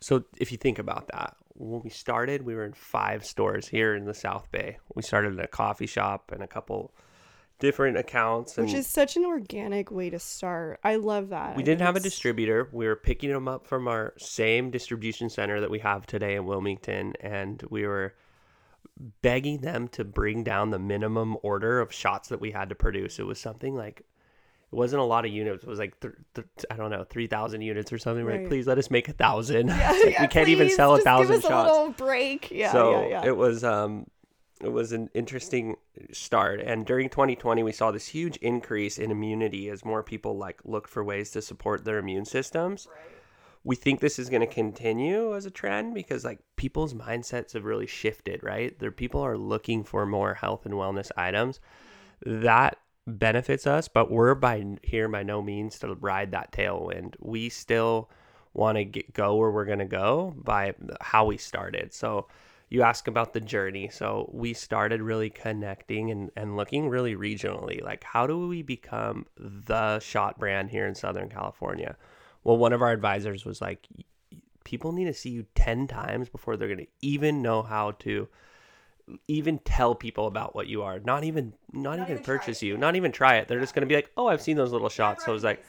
so 0.00 0.24
if 0.38 0.50
you 0.50 0.58
think 0.58 0.78
about 0.78 1.08
that, 1.08 1.36
when 1.54 1.82
we 1.82 1.90
started, 1.90 2.42
we 2.42 2.54
were 2.54 2.64
in 2.64 2.72
five 2.72 3.24
stores 3.24 3.68
here 3.68 3.94
in 3.94 4.06
the 4.06 4.14
South 4.14 4.50
Bay. 4.50 4.78
We 4.94 5.02
started 5.02 5.34
in 5.34 5.40
a 5.40 5.46
coffee 5.46 5.86
shop 5.86 6.32
and 6.32 6.42
a 6.42 6.48
couple 6.48 6.94
different 7.60 7.96
accounts. 7.96 8.58
And 8.58 8.66
Which 8.66 8.74
is 8.74 8.86
such 8.86 9.16
an 9.16 9.24
organic 9.24 9.90
way 9.90 10.10
to 10.10 10.18
start. 10.18 10.80
I 10.82 10.96
love 10.96 11.28
that. 11.28 11.56
we 11.56 11.62
I 11.62 11.64
didn't 11.64 11.78
think 11.78 11.86
have 11.86 11.94
a 11.96 11.98
it's- 11.98 12.12
distributor. 12.12 12.68
We 12.72 12.86
were 12.86 12.96
picking 12.96 13.30
them 13.30 13.46
up 13.48 13.66
from 13.66 13.86
our 13.88 14.14
same 14.18 14.70
distribution 14.70 15.28
center 15.30 15.60
that 15.60 15.70
we 15.70 15.78
have 15.80 16.06
today 16.06 16.34
in 16.34 16.46
Wilmington, 16.46 17.14
and 17.20 17.62
we 17.70 17.86
were 17.86 18.14
begging 19.22 19.58
them 19.58 19.88
to 19.88 20.04
bring 20.04 20.44
down 20.44 20.70
the 20.70 20.78
minimum 20.78 21.36
order 21.42 21.80
of 21.80 21.92
shots 21.92 22.28
that 22.28 22.40
we 22.40 22.50
had 22.50 22.68
to 22.68 22.74
produce. 22.74 23.18
It 23.18 23.24
was 23.26 23.38
something 23.38 23.74
like 23.74 24.00
it 24.00 24.76
wasn't 24.76 25.00
a 25.00 25.04
lot 25.04 25.24
of 25.24 25.32
units. 25.32 25.64
It 25.64 25.68
was 25.68 25.78
like 25.78 25.98
th- 26.00 26.14
th- 26.34 26.46
I 26.70 26.76
don't 26.76 26.90
know, 26.90 27.04
three 27.04 27.26
thousand 27.26 27.62
units 27.62 27.92
or 27.92 27.98
something. 27.98 28.24
We're 28.24 28.30
Right. 28.32 28.40
like, 28.42 28.48
please 28.48 28.66
let 28.66 28.78
us 28.78 28.90
make 28.90 29.08
a 29.08 29.12
thousand. 29.12 29.68
Like, 29.70 30.12
yeah, 30.12 30.22
we 30.22 30.28
can't 30.28 30.48
even 30.48 30.68
please, 30.68 30.76
sell 30.76 30.94
a 30.94 30.98
just 30.98 31.04
thousand 31.06 31.36
give 31.36 31.44
us 31.44 31.50
shots. 31.50 31.70
a 31.70 31.72
little 31.72 31.90
break. 31.92 32.50
Yeah, 32.50 32.72
so 32.72 33.02
yeah, 33.02 33.08
yeah. 33.08 33.26
it 33.26 33.36
was 33.36 33.64
um 33.64 34.06
it 34.60 34.72
was 34.72 34.92
an 34.92 35.08
interesting 35.14 35.76
start. 36.12 36.60
And 36.60 36.84
during 36.84 37.08
2020 37.08 37.62
we 37.62 37.72
saw 37.72 37.90
this 37.90 38.08
huge 38.08 38.36
increase 38.38 38.98
in 38.98 39.10
immunity 39.10 39.68
as 39.70 39.84
more 39.84 40.02
people 40.02 40.36
like 40.36 40.60
looked 40.64 40.90
for 40.90 41.02
ways 41.02 41.30
to 41.32 41.42
support 41.42 41.84
their 41.84 41.98
immune 41.98 42.24
systems. 42.24 42.86
We 43.64 43.76
think 43.76 44.00
this 44.00 44.18
is 44.18 44.30
going 44.30 44.40
to 44.40 44.46
continue 44.46 45.34
as 45.34 45.44
a 45.44 45.50
trend 45.50 45.94
because 45.94 46.24
like 46.24 46.40
people's 46.56 46.94
mindsets 46.94 47.52
have 47.52 47.64
really 47.64 47.86
shifted 47.86 48.42
right? 48.42 48.78
Their 48.78 48.92
people 48.92 49.20
are 49.22 49.38
looking 49.38 49.84
for 49.84 50.06
more 50.06 50.34
health 50.34 50.66
and 50.66 50.74
wellness 50.74 51.10
items. 51.16 51.60
That 52.24 52.76
benefits 53.06 53.66
us 53.66 53.88
but 53.88 54.10
we're 54.10 54.34
by 54.34 54.64
here 54.82 55.08
by 55.08 55.22
no 55.22 55.42
means 55.42 55.78
to 55.80 55.94
ride 55.94 56.32
that 56.32 56.52
tailwind. 56.52 57.14
We 57.20 57.48
still 57.48 58.10
want 58.52 58.76
to 58.76 58.84
get 58.84 59.12
go 59.14 59.36
where 59.36 59.50
we're 59.50 59.64
going 59.64 59.78
to 59.78 59.84
go 59.84 60.34
by 60.36 60.74
how 61.00 61.24
we 61.24 61.36
started. 61.36 61.92
So 61.92 62.26
you 62.70 62.82
ask 62.82 63.08
about 63.08 63.34
the 63.34 63.40
journey. 63.40 63.90
So 63.92 64.30
we 64.32 64.54
started 64.54 65.02
really 65.02 65.28
connecting 65.28 66.10
and, 66.10 66.30
and 66.36 66.56
looking 66.56 66.88
really 66.88 67.16
regionally. 67.16 67.82
Like, 67.82 68.04
how 68.04 68.26
do 68.28 68.46
we 68.46 68.62
become 68.62 69.26
the 69.36 69.98
shot 69.98 70.38
brand 70.38 70.70
here 70.70 70.86
in 70.86 70.94
Southern 70.94 71.28
California? 71.28 71.96
Well, 72.44 72.56
one 72.56 72.72
of 72.72 72.80
our 72.80 72.92
advisors 72.92 73.44
was 73.44 73.60
like, 73.60 73.86
people 74.64 74.92
need 74.92 75.06
to 75.06 75.12
see 75.12 75.30
you 75.30 75.46
10 75.56 75.88
times 75.88 76.28
before 76.28 76.56
they're 76.56 76.68
going 76.68 76.78
to 76.78 76.86
even 77.02 77.42
know 77.42 77.62
how 77.62 77.90
to 77.92 78.28
even 79.26 79.58
tell 79.58 79.92
people 79.92 80.28
about 80.28 80.54
what 80.54 80.68
you 80.68 80.82
are 80.82 81.00
not 81.00 81.24
even 81.24 81.52
not, 81.72 81.98
even, 81.98 82.12
even 82.12 82.22
purchase 82.22 82.62
you 82.62 82.76
not 82.76 82.94
even 82.94 83.10
try 83.10 83.38
it 83.38 83.48
they're 83.48 83.58
just 83.58 83.74
going 83.74 83.80
to 83.80 83.86
be 83.86 83.96
like 83.96 84.08
oh 84.16 84.28
i've 84.28 84.40
seen 84.40 84.56
those 84.56 84.70
little 84.70 84.88
shots 84.88 85.24
so 85.24 85.32
it 85.32 85.34
was 85.34 85.42
like 85.42 85.64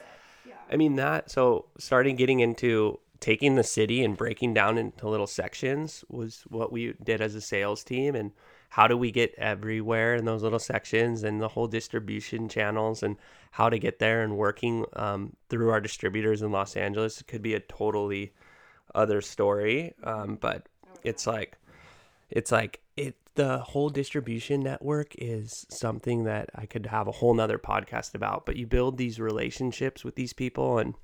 I 0.72 0.78
mean 0.78 0.96
that 0.98 1.32
so 1.32 1.66
starting 1.80 2.16
getting 2.16 2.40
into 2.40 3.00
taking 3.22 3.56
the 3.56 3.64
city 3.64 4.04
and 4.04 4.18
breaking 4.18 4.54
down 4.54 4.78
into 4.78 5.08
little 5.08 5.28
sections 5.28 6.04
was 6.10 6.44
what 6.50 6.72
we 6.72 6.94
did 7.04 7.22
as 7.22 7.36
a 7.36 7.42
sales 7.42 7.84
team 7.84 8.16
and 8.16 8.32
how 8.70 8.88
do 8.88 8.98
we 8.98 9.12
get 9.12 9.34
everywhere 9.38 10.16
in 10.16 10.26
those 10.26 10.44
little 10.44 10.60
sections 10.60 11.24
and 11.24 11.40
the 11.40 11.48
whole 11.48 11.68
distribution 11.68 12.50
channels 12.50 13.04
and 13.04 13.16
how 13.52 13.70
to 13.70 13.78
get 13.78 14.00
there 14.00 14.24
and 14.24 14.38
working 14.38 14.86
um, 14.94 15.36
through 15.50 15.70
our 15.70 15.80
distributors 15.80 16.42
in 16.42 16.52
Los 16.52 16.76
Angeles 16.76 17.22
could 17.22 17.42
be 17.42 17.54
a 17.54 17.60
totally 17.60 18.34
other 18.96 19.22
story 19.22 19.94
um, 20.04 20.38
but 20.42 20.68
it's 21.04 21.28
like 21.28 21.58
it's 22.32 22.52
like 22.52 22.82
it 22.98 23.16
the 23.36 23.60
whole 23.60 23.90
distribution 23.90 24.62
network 24.62 25.14
is 25.18 25.66
something 25.70 26.24
that 26.26 26.50
I 26.56 26.66
could 26.66 26.88
have 26.88 27.08
a 27.08 27.14
whole 27.14 27.34
nother 27.34 27.58
podcast 27.58 28.14
about. 28.14 28.46
But 28.46 28.58
you 28.58 28.68
build 28.68 28.98
these 28.98 29.22
relationships 29.22 30.04
with 30.04 30.16
these 30.16 30.34
people 30.34 30.80
and 30.80 30.96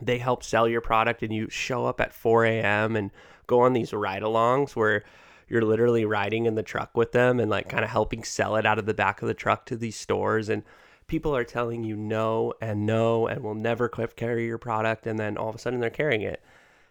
they 0.00 0.18
help 0.18 0.42
sell 0.42 0.68
your 0.68 0.80
product 0.80 1.22
and 1.22 1.32
you 1.32 1.48
show 1.48 1.86
up 1.86 2.00
at 2.00 2.12
4 2.12 2.44
a.m. 2.44 2.96
and 2.96 3.10
go 3.46 3.60
on 3.60 3.72
these 3.72 3.92
ride 3.92 4.22
alongs 4.22 4.76
where 4.76 5.04
you're 5.48 5.62
literally 5.62 6.04
riding 6.04 6.46
in 6.46 6.54
the 6.54 6.62
truck 6.62 6.96
with 6.96 7.12
them 7.12 7.38
and 7.38 7.50
like 7.50 7.68
kind 7.68 7.84
of 7.84 7.90
helping 7.90 8.24
sell 8.24 8.56
it 8.56 8.66
out 8.66 8.78
of 8.78 8.86
the 8.86 8.94
back 8.94 9.22
of 9.22 9.28
the 9.28 9.34
truck 9.34 9.64
to 9.66 9.76
these 9.76 9.96
stores. 9.96 10.48
And 10.48 10.62
people 11.06 11.36
are 11.36 11.44
telling 11.44 11.84
you 11.84 11.96
no 11.96 12.52
and 12.60 12.84
no 12.84 13.26
and 13.26 13.42
will 13.42 13.54
never 13.54 13.88
carry 13.88 14.46
your 14.46 14.58
product. 14.58 15.06
And 15.06 15.18
then 15.18 15.36
all 15.36 15.48
of 15.48 15.54
a 15.54 15.58
sudden 15.58 15.80
they're 15.80 15.90
carrying 15.90 16.22
it 16.22 16.42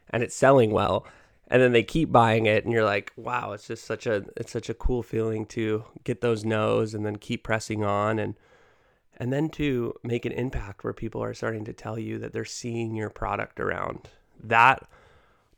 and 0.10 0.24
it's 0.24 0.36
selling 0.36 0.72
well. 0.72 1.06
And 1.48 1.62
then 1.62 1.74
they 1.74 1.84
keep 1.84 2.12
buying 2.12 2.48
it 2.48 2.64
and 2.64 2.74
you're 2.74 2.86
like 2.86 3.12
wow 3.16 3.52
it's 3.52 3.68
just 3.68 3.86
such 3.86 4.08
a 4.08 4.26
it's 4.36 4.52
such 4.52 4.68
a 4.68 4.74
cool 4.74 5.04
feeling 5.04 5.46
to 5.48 5.86
get 6.04 6.22
those 6.22 6.44
no's 6.44 6.96
and 6.96 7.06
then 7.06 7.18
keep 7.18 7.44
pressing 7.44 7.84
on. 7.84 8.18
And 8.18 8.36
and 9.18 9.32
then 9.32 9.50
to 9.50 9.94
make 10.04 10.26
an 10.26 10.32
impact 10.32 10.84
where 10.84 10.94
people 10.94 11.24
are 11.24 11.34
starting 11.34 11.66
to 11.66 11.74
tell 11.74 11.98
you 11.98 12.20
that 12.20 12.34
they're 12.34 12.46
seeing 12.46 12.96
your 12.96 13.10
product 13.10 13.60
around 13.60 14.10
that 14.44 14.88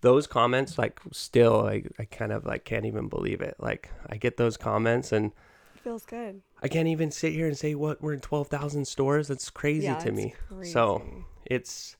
those 0.01 0.27
comments 0.27 0.77
like 0.77 0.99
still 1.11 1.65
I, 1.65 1.83
I 1.97 2.05
kind 2.05 2.31
of 2.31 2.45
like 2.45 2.65
can't 2.65 2.85
even 2.85 3.07
believe 3.07 3.41
it 3.41 3.55
like 3.59 3.89
i 4.07 4.17
get 4.17 4.37
those 4.37 4.57
comments 4.57 5.11
and 5.11 5.31
feels 5.83 6.05
good. 6.05 6.41
i 6.61 6.67
can't 6.67 6.87
even 6.87 7.11
sit 7.11 7.33
here 7.33 7.47
and 7.47 7.57
say 7.57 7.73
what 7.75 8.01
we're 8.01 8.13
in 8.13 8.19
12000 8.19 8.85
stores 8.85 9.27
that's 9.27 9.49
crazy 9.49 9.85
Yeah, 9.85 9.97
to 9.99 10.11
me 10.11 10.35
so 10.63 11.03
it's 11.45 11.97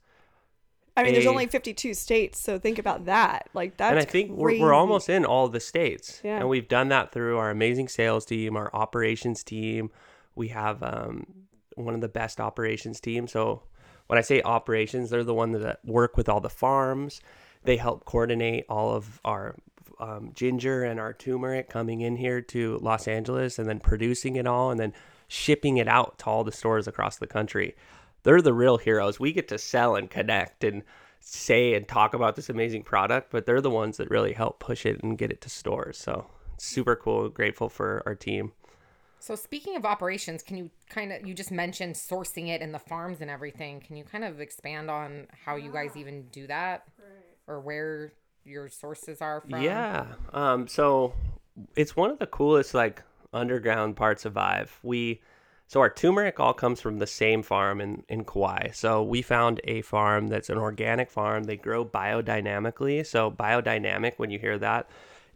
I 0.96 1.04
mean, 1.04 1.14
there's 1.14 1.28
only 1.28 1.46
52 1.46 1.94
states, 1.94 2.40
so 2.40 2.58
think 2.58 2.80
about 2.80 3.06
that. 3.06 3.50
Like 3.54 3.78
that's 3.78 3.92
and 3.92 4.00
I 4.00 4.04
think 4.04 4.32
we're, 4.32 4.60
we're 4.60 4.74
almost 4.74 5.10
in 5.10 5.26
all 5.26 5.48
the 5.48 5.60
states. 5.60 6.22
Yeah. 6.24 6.40
And 6.40 6.50
we've 6.50 6.68
done 6.68 6.90
that 6.90 7.12
through 7.12 7.38
our 7.38 7.52
amazing 7.52 7.88
sales 7.88 8.26
team, 8.26 8.58
our 8.58 8.72
operations 8.74 9.44
team. 9.44 9.92
We 10.34 10.48
have 10.48 10.82
um, 10.82 11.47
one 11.78 11.96
of 11.96 12.02
the 12.02 12.08
best 12.08 12.40
operations 12.40 13.00
teams. 13.00 13.32
So 13.32 13.64
when 14.08 14.18
I 14.18 14.22
say 14.22 14.42
operations, 14.42 15.10
they're 15.10 15.24
the 15.24 15.34
ones 15.34 15.60
that 15.60 15.80
work 15.86 16.18
with 16.18 16.30
all 16.30 16.42
the 16.42 16.50
farms. 16.50 17.22
They 17.64 17.78
help 17.78 18.06
coordinate 18.06 18.66
all 18.70 18.96
of 18.96 19.20
our 19.26 19.56
um, 20.00 20.32
ginger 20.34 20.84
and 20.84 21.00
our 21.00 21.14
turmeric 21.14 21.70
coming 21.70 22.02
in 22.02 22.16
here 22.16 22.42
to 22.42 22.78
Los 22.82 23.08
Angeles 23.08 23.60
and 23.60 23.68
then 23.68 23.80
producing 23.80 24.36
it 24.36 24.48
all 24.48 24.72
and 24.72 24.80
then 24.80 24.94
shipping 25.28 25.78
it 25.78 25.88
out 25.88 26.20
to 26.20 26.26
all 26.26 26.44
the 26.44 26.52
stores 26.52 26.88
across 26.88 27.18
the 27.18 27.28
country. 27.28 27.76
They're 28.24 28.42
the 28.42 28.54
real 28.54 28.78
heroes. 28.78 29.20
We 29.20 29.34
get 29.34 29.48
to 29.50 29.58
sell 29.58 29.96
and 29.96 30.10
connect 30.10 30.64
and 30.64 30.84
say 31.20 31.74
and 31.74 31.88
talk 31.88 32.14
about 32.14 32.36
this 32.36 32.50
amazing 32.50 32.84
product, 32.84 33.32
but 33.32 33.46
they're 33.46 33.62
the 33.62 33.70
ones 33.70 33.98
that 33.98 34.10
really 34.10 34.34
help 34.34 34.60
push 34.60 34.86
it 34.86 35.02
and 35.04 35.18
get 35.18 35.32
it 35.32 35.42
to 35.42 35.50
stores. 35.50 35.98
So 35.98 36.28
super 36.58 36.96
cool. 36.96 37.30
Grateful 37.30 37.70
for 37.70 38.04
our 38.06 38.16
team. 38.16 38.54
So 39.20 39.36
speaking 39.36 39.76
of 39.76 39.86
operations, 39.86 40.44
can 40.44 40.58
you 40.58 40.70
kind 40.90 41.12
of 41.12 41.26
you 41.26 41.34
just 41.34 41.52
mentioned 41.52 41.96
sourcing 41.96 42.50
it 42.50 42.62
in 42.62 42.72
the 42.72 42.80
farms 42.80 43.22
and 43.22 43.30
everything. 43.30 43.80
Can 43.82 43.96
you 43.98 44.04
kind 44.04 44.24
of 44.24 44.40
expand 44.40 44.90
on 44.90 45.28
how 45.46 45.56
you 45.56 45.72
guys 45.72 45.96
even 45.96 46.28
do 46.28 46.48
that, 46.48 46.88
or 47.48 47.60
where 47.60 48.14
your 48.46 48.70
sources 48.70 49.22
are 49.22 49.42
from? 49.42 49.62
Yeah. 49.62 50.06
Um, 50.34 50.68
so 50.68 51.14
it's 51.76 51.96
one 51.96 52.12
of 52.12 52.20
the 52.20 52.28
coolest 52.28 52.74
like 52.74 53.02
underground 53.34 53.96
parts 53.96 54.26
of 54.26 54.34
Vive. 54.34 54.80
We 54.84 55.22
so 55.68 55.82
our 55.82 55.90
turmeric 55.90 56.40
all 56.40 56.54
comes 56.54 56.80
from 56.80 57.00
the 57.00 57.08
same 57.08 57.44
farm 57.44 57.82
in, 57.82 58.04
in 58.08 58.24
Kauai. 58.24 58.72
So 58.72 59.04
we 59.04 59.22
found 59.22 59.60
a 59.66 59.82
farm 59.82 60.28
that's 60.28 60.50
an 60.50 60.58
organic 60.58 61.12
farm. 61.12 61.44
They 61.44 61.58
grow 61.58 61.84
biodynamically. 61.84 63.06
So 63.06 63.30
biodynamic, 63.30 64.14
when 64.16 64.30
you 64.30 64.40
hear 64.40 64.58
that, 64.60 64.90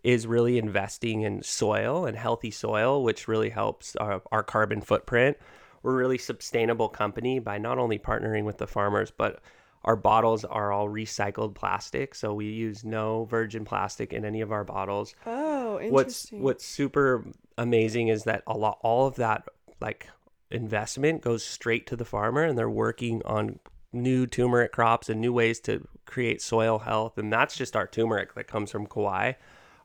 is 0.04 0.26
really 0.28 0.58
investing 0.58 1.22
in 1.22 1.43
soil 1.43 2.06
and 2.06 2.18
healthy 2.18 2.52
soil, 2.52 3.04
which 3.04 3.28
really 3.28 3.49
helps 3.49 3.95
our, 3.97 4.22
our 4.32 4.43
carbon 4.43 4.82
footprint. 4.82 5.38
We're 5.84 5.93
a 5.93 5.97
really 5.97 6.18
sustainable 6.18 6.89
company 6.89 7.39
by 7.39 7.58
not 7.58 7.78
only 7.78 7.99
partnering 7.99 8.43
with 8.45 8.58
the 8.58 8.68
farmers, 8.68 9.12
but 9.12 9.39
our 9.84 9.95
bottles 9.95 10.45
are 10.45 10.72
all 10.72 10.88
recycled 10.89 11.56
plastic. 11.56 12.14
So 12.16 12.34
we 12.34 12.45
use 12.47 12.84
no 12.84 13.26
virgin 13.26 13.66
plastic 13.66 14.14
in 14.14 14.26
any 14.26 14.41
of 14.41 14.52
our 14.52 14.64
bottles 14.64 15.16
Oh, 15.26 15.80
interesting. 15.80 15.91
what's 15.93 16.32
what's 16.32 16.66
super 16.66 17.26
amazing 17.58 18.10
is 18.10 18.24
that 18.26 18.43
a 18.47 18.58
lot 18.58 18.78
all 18.82 19.08
of 19.08 19.16
that 19.16 19.47
like 19.80 20.08
investment 20.52 21.22
goes 21.22 21.43
straight 21.43 21.88
to 21.88 21.95
the 21.95 22.06
farmer 22.06 22.43
and 22.43 22.58
they're 22.58 22.70
working 22.70 23.22
on 23.26 23.60
new 23.93 24.26
turmeric 24.28 24.72
crops 24.72 25.10
and 25.10 25.20
new 25.20 25.34
ways 25.34 25.60
to 25.60 25.88
create 26.06 26.41
soil 26.41 26.80
health 26.80 27.18
and 27.18 27.32
that's 27.32 27.56
just 27.56 27.76
our 27.76 27.88
turmeric 27.88 28.36
that 28.36 28.47
comes 28.47 28.70
from 28.72 28.86
Kauai 28.86 29.34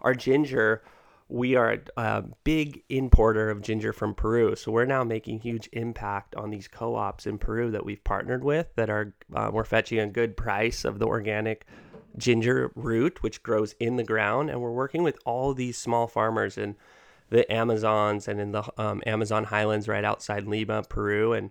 our 0.00 0.14
ginger 0.14 0.82
we 1.28 1.56
are 1.56 1.78
a 1.96 2.24
big 2.44 2.84
importer 2.88 3.50
of 3.50 3.60
ginger 3.60 3.92
from 3.92 4.14
Peru. 4.14 4.54
So 4.54 4.70
we're 4.70 4.84
now 4.84 5.02
making 5.02 5.40
huge 5.40 5.68
impact 5.72 6.36
on 6.36 6.50
these 6.50 6.68
co-ops 6.68 7.26
in 7.26 7.38
Peru 7.38 7.70
that 7.72 7.84
we've 7.84 8.02
partnered 8.04 8.44
with 8.44 8.68
that 8.76 8.88
are 8.88 9.12
uh, 9.34 9.50
we're 9.52 9.64
fetching 9.64 9.98
a 9.98 10.06
good 10.06 10.36
price 10.36 10.84
of 10.84 10.98
the 11.00 11.06
organic 11.06 11.66
ginger 12.16 12.70
root, 12.76 13.22
which 13.22 13.42
grows 13.42 13.74
in 13.80 13.96
the 13.96 14.04
ground, 14.04 14.50
and 14.50 14.60
we're 14.60 14.70
working 14.70 15.02
with 15.02 15.18
all 15.24 15.52
these 15.52 15.76
small 15.76 16.06
farmers 16.06 16.56
in 16.56 16.76
the 17.28 17.50
Amazons 17.52 18.28
and 18.28 18.40
in 18.40 18.52
the 18.52 18.62
um, 18.80 19.02
Amazon 19.04 19.44
highlands 19.44 19.88
right 19.88 20.04
outside 20.04 20.46
Lima, 20.46 20.84
Peru, 20.84 21.32
and 21.32 21.50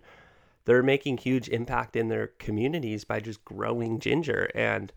they're 0.64 0.82
making 0.82 1.18
huge 1.18 1.50
impact 1.50 1.96
in 1.96 2.08
their 2.08 2.28
communities 2.38 3.04
by 3.04 3.20
just 3.20 3.44
growing 3.44 4.00
ginger. 4.00 4.50
And 4.54 4.90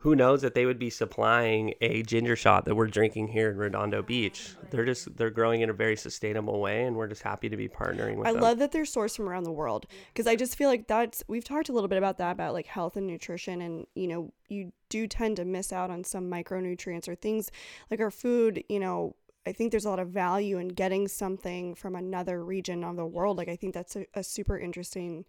who 0.00 0.16
knows 0.16 0.40
that 0.40 0.54
they 0.54 0.64
would 0.64 0.78
be 0.78 0.88
supplying 0.88 1.74
a 1.82 2.02
ginger 2.02 2.34
shot 2.34 2.64
that 2.64 2.74
we're 2.74 2.86
drinking 2.86 3.28
here 3.28 3.50
in 3.50 3.58
Redondo 3.58 4.00
Beach. 4.00 4.54
They're 4.70 4.86
just 4.86 5.14
they're 5.18 5.28
growing 5.28 5.60
in 5.60 5.68
a 5.68 5.74
very 5.74 5.94
sustainable 5.94 6.58
way 6.58 6.84
and 6.84 6.96
we're 6.96 7.06
just 7.06 7.20
happy 7.20 7.50
to 7.50 7.56
be 7.56 7.68
partnering 7.68 8.16
with 8.16 8.26
I 8.26 8.32
them. 8.32 8.40
love 8.40 8.58
that 8.60 8.72
they're 8.72 8.84
sourced 8.84 9.16
from 9.16 9.28
around 9.28 9.44
the 9.44 9.52
world 9.52 9.86
because 10.08 10.26
I 10.26 10.36
just 10.36 10.56
feel 10.56 10.70
like 10.70 10.88
that's 10.88 11.22
we've 11.28 11.44
talked 11.44 11.68
a 11.68 11.72
little 11.72 11.88
bit 11.88 11.98
about 11.98 12.16
that 12.16 12.32
about 12.32 12.54
like 12.54 12.66
health 12.66 12.96
and 12.96 13.06
nutrition 13.06 13.60
and 13.60 13.86
you 13.94 14.08
know 14.08 14.32
you 14.48 14.72
do 14.88 15.06
tend 15.06 15.36
to 15.36 15.44
miss 15.44 15.70
out 15.70 15.90
on 15.90 16.02
some 16.02 16.30
micronutrients 16.30 17.06
or 17.06 17.14
things 17.14 17.50
like 17.90 18.00
our 18.00 18.10
food 18.10 18.64
you 18.70 18.80
know 18.80 19.14
I 19.46 19.52
think 19.52 19.70
there's 19.70 19.84
a 19.84 19.90
lot 19.90 19.98
of 19.98 20.08
value 20.08 20.56
in 20.56 20.68
getting 20.68 21.08
something 21.08 21.74
from 21.74 21.94
another 21.94 22.42
region 22.42 22.84
of 22.84 22.96
the 22.96 23.06
world 23.06 23.36
like 23.36 23.48
I 23.48 23.56
think 23.56 23.74
that's 23.74 23.96
a, 23.96 24.06
a 24.14 24.24
super 24.24 24.58
interesting 24.58 25.26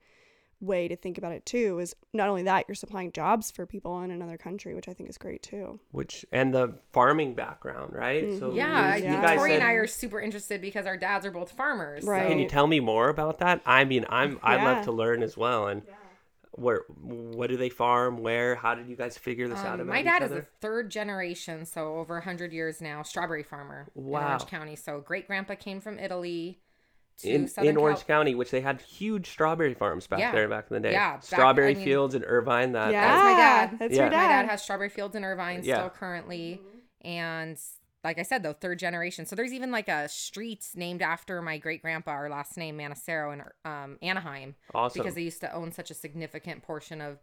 way 0.61 0.87
to 0.87 0.95
think 0.95 1.17
about 1.17 1.31
it 1.31 1.45
too 1.45 1.79
is 1.79 1.95
not 2.13 2.29
only 2.29 2.43
that 2.43 2.65
you're 2.67 2.75
supplying 2.75 3.11
jobs 3.11 3.49
for 3.49 3.65
people 3.65 3.99
in 4.03 4.11
another 4.11 4.37
country 4.37 4.75
which 4.75 4.87
i 4.87 4.93
think 4.93 5.09
is 5.09 5.17
great 5.17 5.41
too 5.41 5.79
Which 5.91 6.25
and 6.31 6.53
the 6.53 6.75
farming 6.93 7.33
background, 7.33 7.93
right? 7.93 8.31
So 8.39 8.51
Mhm. 8.51 8.55
Yeah, 8.55 8.95
you, 8.95 9.03
Yeah. 9.03 9.15
you 9.15 9.21
guys 9.21 9.37
Tori 9.37 9.55
and 9.55 9.63
I 9.63 9.73
are 9.73 9.87
super 9.87 10.19
interested 10.21 10.61
because 10.61 10.85
our 10.85 10.97
dads 10.97 11.25
are 11.25 11.31
both 11.31 11.51
farmers. 11.51 12.03
Right. 12.03 12.27
Can 12.29 12.37
you 12.39 12.47
tell 12.47 12.67
me 12.67 12.79
more 12.79 13.09
about 13.09 13.39
that? 13.39 13.61
I 13.65 13.85
mean, 13.85 14.05
I'm 14.09 14.39
I'd 14.43 14.61
Yeah. 14.61 14.65
love 14.73 14.83
to 14.85 14.91
learn 14.91 15.23
as 15.23 15.35
well. 15.35 15.67
And 15.67 15.81
where 16.51 16.81
what 17.01 17.47
do 17.49 17.57
they 17.57 17.69
farm? 17.69 18.17
Where? 18.17 18.55
How 18.55 18.75
did 18.75 18.87
you 18.87 18.95
guys 18.95 19.17
figure 19.17 19.47
this 19.47 19.59
out 19.59 19.75
Um, 19.75 19.81
about 19.81 19.87
my 19.87 19.99
each 19.99 20.05
dad 20.05 20.23
is 20.23 20.31
a 20.31 20.41
third 20.59 20.89
generation, 20.91 21.65
so 21.65 21.95
over 21.97 22.15
100 22.19 22.51
years 22.51 22.81
now, 22.81 23.01
strawberry 23.03 23.43
farmer 23.43 23.87
in 23.95 24.03
Wow. 24.03 24.27
Orange 24.27 24.45
County. 24.47 24.75
So 24.75 24.99
great 24.99 25.27
grandpa 25.27 25.55
came 25.55 25.79
from 25.79 25.97
Italy 25.97 26.59
to 26.59 26.70
in, 27.25 27.47
Southern 27.47 27.69
in 27.71 27.77
Orange 27.77 27.99
Cal- 28.05 28.17
County, 28.19 28.35
which 28.35 28.51
they 28.51 28.61
had 28.61 28.81
huge 28.81 29.29
strawberry 29.29 29.73
farms 29.73 30.07
back 30.07 30.19
Yeah. 30.19 30.31
there 30.31 30.47
back 30.47 30.65
in 30.69 30.75
the 30.75 30.79
day. 30.79 30.91
Yeah, 30.91 31.13
back- 31.13 31.23
strawberry 31.23 31.71
I 31.71 31.73
mean- 31.75 31.83
fields 31.85 32.15
in 32.15 32.23
Irvine. 32.23 32.71
That 32.73 32.91
yeah 32.91 33.01
That's 33.07 33.23
my 33.23 33.33
dad. 33.39 33.79
that's 33.79 33.95
Yeah. 33.95 34.01
your 34.03 34.11
My 34.11 34.17
My 34.17 34.23
dad, 34.23 34.41
dad 34.43 34.49
has 34.51 34.63
strawberry 34.63 34.89
fields 34.89 35.15
in 35.15 35.23
Irvine 35.23 35.61
Yeah. 35.63 35.75
still 35.77 35.89
currently. 35.89 36.61
And 37.01 37.57
like 38.03 38.17
I 38.19 38.23
said, 38.23 38.41
though, 38.43 38.53
third 38.53 38.79
generation. 38.79 39.25
So 39.25 39.35
there's 39.35 39.53
even 39.53 39.71
like 39.71 39.87
a 39.87 40.07
street 40.09 40.67
named 40.75 41.01
after 41.01 41.41
my 41.41 41.57
great 41.57 41.81
grandpa, 41.81 42.11
our 42.11 42.29
last 42.29 42.57
name, 42.57 42.77
Manassero, 42.77 43.31
in 43.33 43.43
um, 43.63 43.97
Anaheim, 44.01 44.55
awesome. 44.73 44.99
because 45.01 45.15
they 45.15 45.21
used 45.21 45.41
to 45.41 45.53
own 45.53 45.71
such 45.71 45.91
a 45.91 45.93
significant 45.93 46.63
portion 46.63 46.99
of 47.01 47.19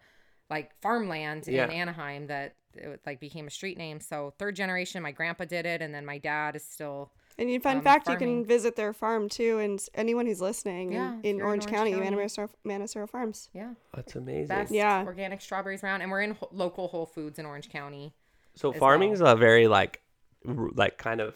like 0.51 0.73
farmland 0.81 1.45
Yeah. 1.47 1.65
in 1.65 1.71
Anaheim 1.71 2.27
that 2.29 2.55
it 2.75 3.01
like 3.07 3.21
became 3.21 3.47
a 3.47 3.51
street 3.51 3.77
name. 3.79 4.01
So 4.01 4.35
third 4.39 4.55
generation, 4.57 5.03
my 5.03 5.13
grandpa 5.13 5.45
did 5.45 5.67
it, 5.67 5.83
and 5.83 5.95
then 5.95 6.05
my 6.07 6.19
dad 6.19 6.57
is 6.57 6.65
still 6.65 7.11
and 7.41 7.49
in 7.49 7.61
fun 7.61 7.77
um, 7.79 7.83
fact 7.85 8.09
you 8.09 8.17
can 8.17 8.45
visit 8.45 8.75
their 8.75 8.93
farm 8.93 9.29
too 9.29 9.59
and 9.61 9.81
anyone 9.95 10.27
who's 10.27 10.41
listening 10.41 10.93
Yeah, 10.93 11.13
in, 11.15 11.21
in 11.25 11.37
you're 11.37 11.47
in 11.47 11.49
orange, 11.49 11.65
Orange 11.65 11.77
county, 11.77 11.93
County. 11.93 12.17
Manassero, 12.17 12.49
Manassero 12.67 13.09
farms 13.09 13.49
yeah 13.55 13.75
That's 13.95 14.17
amazing. 14.17 14.49
best 14.49 14.73
Yeah. 14.73 15.05
organic 15.05 15.41
strawberries 15.41 15.83
around, 15.85 16.03
and 16.03 16.11
we're 16.11 16.23
in 16.23 16.33
ho- 16.33 16.49
local 16.53 16.89
Whole 16.89 17.07
Foods 17.07 17.39
in 17.39 17.47
Orange 17.47 17.69
County. 17.69 18.13
So 18.57 18.73
as 18.73 18.79
farming's 18.79 19.21
a 19.21 19.37
very 19.37 19.69
like 19.69 20.03
r- 20.47 20.71
like 20.75 20.99
kind 20.99 21.21
of 21.21 21.35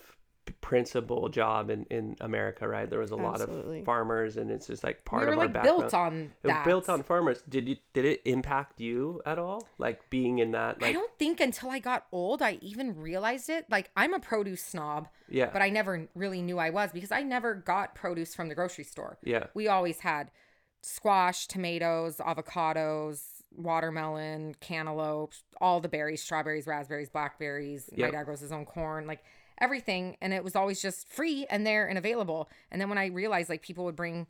principal 0.60 1.28
job 1.28 1.70
in 1.70 1.84
in 1.90 2.16
America, 2.20 2.66
right? 2.66 2.88
There 2.88 2.98
was 2.98 3.10
a 3.10 3.16
lot 3.16 3.40
of 3.40 3.84
farmers, 3.84 4.36
and 4.36 4.50
it's 4.50 4.66
just 4.66 4.82
like 4.84 5.04
part 5.04 5.26
we 5.26 5.32
of 5.32 5.38
our 5.38 5.44
like 5.44 5.52
background. 5.52 5.78
built 5.80 5.94
on 5.94 6.12
It 6.42 6.46
was 6.48 6.54
that. 6.54 6.64
built 6.64 6.88
on 6.88 7.02
farmers. 7.02 7.42
Did 7.48 7.68
you 7.68 7.76
did 7.92 8.04
it 8.04 8.22
impact 8.24 8.80
you 8.80 9.20
at 9.26 9.38
all? 9.38 9.66
Like 9.78 10.08
being 10.10 10.38
in 10.38 10.52
that 10.52 10.78
I 10.82 10.92
don't 10.92 11.10
think 11.18 11.40
until 11.40 11.70
I 11.70 11.78
got 11.78 12.06
old 12.12 12.42
I 12.42 12.58
even 12.62 12.96
realized 12.96 13.48
it. 13.50 13.66
Like 13.70 13.90
I'm 13.96 14.14
a 14.14 14.20
produce 14.20 14.62
snob, 14.62 15.08
yeah 15.28 15.50
but 15.52 15.62
I 15.62 15.70
never 15.70 16.08
really 16.14 16.42
knew 16.42 16.58
I 16.58 16.70
was 16.70 16.90
because 16.92 17.12
I 17.12 17.22
never 17.22 17.54
got 17.54 17.94
produce 17.94 18.34
from 18.34 18.48
the 18.48 18.54
grocery 18.54 18.84
store. 18.84 19.18
yeah 19.22 19.46
We 19.54 19.68
always 19.68 20.00
had 20.00 20.30
squash, 20.82 21.46
tomatoes, 21.46 22.16
avocados, 22.18 23.22
watermelon, 23.56 24.54
cantaloupe, 24.60 25.32
all 25.60 25.80
the 25.80 25.88
berries, 25.88 26.22
strawberries, 26.22 26.66
raspberries, 26.66 27.08
blackberries. 27.10 27.88
Yep. 27.94 28.12
My 28.12 28.18
dad 28.18 28.24
grows 28.24 28.40
his 28.40 28.52
own 28.52 28.64
corn, 28.64 29.06
like 29.06 29.22
everything. 29.58 30.16
And 30.20 30.32
it 30.32 30.42
was 30.44 30.56
always 30.56 30.80
just 30.82 31.08
free 31.08 31.46
and 31.50 31.66
there 31.66 31.86
and 31.86 31.98
available. 31.98 32.50
And 32.70 32.80
then 32.80 32.88
when 32.88 32.98
I 32.98 33.06
realized 33.06 33.48
like 33.48 33.62
people 33.62 33.84
would 33.84 33.96
bring 33.96 34.26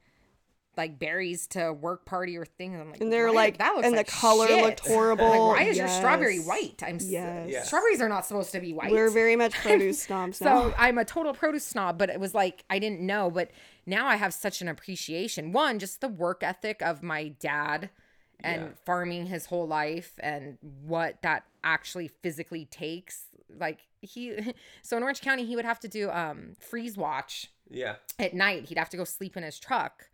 like 0.75 0.99
berries 0.99 1.47
to 1.49 1.71
work 1.71 2.07
party 2.07 2.35
or 2.39 2.47
things, 2.47 2.81
I'm 2.81 2.91
like, 2.91 3.01
and 3.03 3.13
they're 3.13 3.31
like 3.31 3.59
that 3.59 3.75
looks 3.75 3.87
and 3.87 3.95
like 3.95 4.07
the 4.07 4.13
color 4.13 4.47
shit." 4.47 4.65
looked 4.65 4.81
horrible 4.87 5.29
Like, 5.29 5.39
why 5.39 5.63
is 5.65 5.77
your 5.77 5.87
strawberry 5.89 6.39
white? 6.39 6.83
I'm 6.83 6.97
s- 6.97 7.05
Yes. 7.05 7.51
Yeah. 7.51 7.63
strawberries 7.63 8.01
are 8.01 8.09
not 8.09 8.25
supposed 8.25 8.53
to 8.53 8.61
be 8.61 8.73
white. 8.73 8.91
we're 8.91 9.11
very 9.11 9.37
much 9.37 9.53
produce 9.63 10.03
snobs 10.03 10.41
now 10.41 10.71
So 10.71 10.75
I'm 10.79 10.97
a 10.97 11.05
total 11.05 11.35
produce 11.35 11.65
snob, 11.67 11.99
but 11.99 12.09
it 12.09 12.19
was 12.19 12.35
like 12.35 12.65
I 12.71 12.79
didn't 12.79 13.01
know. 13.01 13.31
But 13.31 13.51
now 13.85 14.07
I 14.07 14.17
have 14.17 14.33
such 14.33 14.63
an 14.63 14.69
appreciation. 14.69 15.53
One, 15.53 15.79
just 15.79 16.01
the 16.01 16.09
work 16.09 16.43
ethic 16.43 16.81
of 16.81 17.03
my 17.03 17.29
dad 17.29 17.91
and 18.41 18.63
Yeah. 18.63 18.69
farming 18.87 19.27
his 19.27 19.47
whole 19.47 19.67
life 19.69 20.15
and 20.21 20.57
what 20.85 21.21
that 21.21 21.45
actually 21.63 22.09
physically 22.09 22.65
takes. 22.65 23.25
Like 23.59 23.81
he 24.01 24.55
so 24.83 24.97
in 24.97 25.03
Orange 25.03 25.21
County 25.21 25.45
he 25.45 25.57
would 25.57 25.65
have 25.65 25.81
to 25.81 25.89
do 25.89 26.11
um 26.11 26.57
freeze 26.61 26.97
watch 26.97 27.51
yeah 27.71 27.97
at 28.19 28.35
night. 28.35 28.67
He'd 28.67 28.79
have 28.79 28.91
to 28.91 28.97
go 28.97 29.05
sleep 29.05 29.37
in 29.37 29.43
his 29.43 29.59
truck 29.59 30.11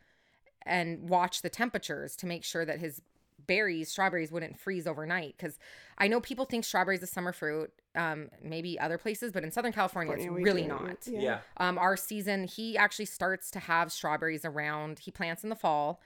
and 0.66 1.08
watch 1.08 1.42
the 1.42 1.48
temperatures 1.48 2.14
to 2.16 2.26
make 2.26 2.44
sure 2.44 2.64
that 2.64 2.78
his 2.78 3.00
berries, 3.46 3.88
strawberries 3.88 4.30
wouldn't 4.30 4.58
freeze 4.58 4.86
overnight. 4.86 5.34
Because 5.36 5.58
I 5.96 6.06
know 6.06 6.20
people 6.20 6.44
think 6.44 6.64
strawberries 6.64 7.02
is 7.02 7.10
summer 7.10 7.32
fruit, 7.32 7.72
um, 7.96 8.28
maybe 8.42 8.78
other 8.78 8.98
places, 8.98 9.32
but 9.32 9.42
in 9.42 9.50
Southern 9.50 9.72
California, 9.72 10.14
California, 10.14 10.40
it's 10.40 10.44
really 10.44 10.62
do. 10.62 10.68
not. 10.68 10.98
Yeah. 11.06 11.20
yeah 11.20 11.38
Um, 11.56 11.78
our 11.78 11.96
season, 11.96 12.44
he 12.44 12.76
actually 12.76 13.06
starts 13.06 13.50
to 13.52 13.58
have 13.58 13.90
strawberries 13.90 14.44
around. 14.44 15.00
He 15.00 15.10
plants 15.10 15.42
in 15.42 15.50
the 15.50 15.56
fall, 15.56 16.00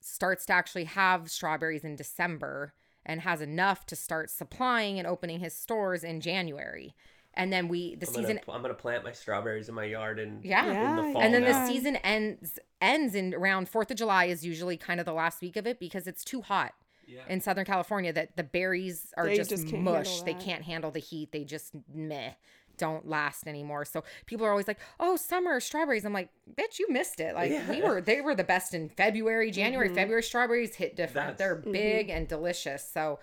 starts 0.00 0.46
to 0.46 0.52
actually 0.54 0.84
have 0.84 1.30
strawberries 1.30 1.84
in 1.84 1.96
December, 1.96 2.72
and 3.08 3.22
has 3.22 3.40
enough 3.40 3.86
to 3.86 3.96
start 3.96 4.30
supplying 4.30 4.98
and 4.98 5.08
opening 5.08 5.40
his 5.40 5.54
stores 5.54 6.04
in 6.04 6.20
January. 6.20 6.94
And 7.34 7.52
then 7.52 7.68
we 7.68 7.94
the 7.94 8.06
I'm 8.06 8.14
season 8.14 8.40
Gonna, 8.44 8.56
I'm 8.56 8.62
gonna 8.62 8.74
plant 8.74 9.04
my 9.04 9.12
strawberries 9.12 9.68
in 9.68 9.74
my 9.74 9.84
yard 9.84 10.18
and 10.18 10.44
yeah. 10.44 10.90
in 10.90 10.96
the 10.96 11.12
fall. 11.12 11.22
and 11.22 11.32
then 11.32 11.42
now. 11.42 11.64
the 11.64 11.72
season 11.72 11.96
ends 11.96 12.58
ends 12.80 13.14
in 13.14 13.32
around 13.34 13.68
Fourth 13.68 13.90
of 13.90 13.96
July 13.96 14.26
is 14.26 14.44
usually 14.44 14.76
kind 14.76 15.00
of 15.00 15.06
the 15.06 15.12
last 15.12 15.40
week 15.40 15.56
of 15.56 15.66
it 15.66 15.80
because 15.80 16.06
it's 16.06 16.24
too 16.24 16.42
hot 16.42 16.74
yeah. 17.06 17.22
in 17.28 17.40
Southern 17.40 17.64
California 17.64 18.12
that 18.12 18.36
the 18.36 18.42
berries 18.44 19.12
are 19.16 19.26
They 19.26 19.36
just, 19.36 19.50
just 19.50 19.68
can't 19.68 19.82
mush. 19.82 20.22
They 20.22 20.34
can't 20.34 20.64
handle 20.64 20.90
the 20.90 21.00
heat. 21.00 21.32
They 21.32 21.44
just 21.44 21.72
meh 21.92 22.32
don't 22.78 23.06
last 23.06 23.46
anymore. 23.46 23.84
So 23.84 24.04
people 24.26 24.46
are 24.46 24.50
always 24.50 24.66
like, 24.68 24.78
"Oh, 24.98 25.16
summer 25.16 25.60
strawberries." 25.60 26.04
I'm 26.06 26.12
like, 26.14 26.30
"Bitch, 26.54 26.78
you 26.78 26.86
missed 26.88 27.20
it." 27.20 27.34
Like 27.34 27.52
we 27.68 27.82
were 27.82 28.00
they 28.00 28.20
were 28.22 28.34
the 28.34 28.44
best 28.44 28.72
in 28.72 28.88
February, 28.88 29.50
January, 29.50 29.90
Mhm. 29.90 29.94
February 29.94 30.22
strawberries 30.22 30.76
hit 30.76 30.96
different. 30.96 31.36
That's- 31.36 31.38
They're 31.38 31.56
big 31.56 32.08
and 32.08 32.26
delicious. 32.26 32.88
So 32.90 33.18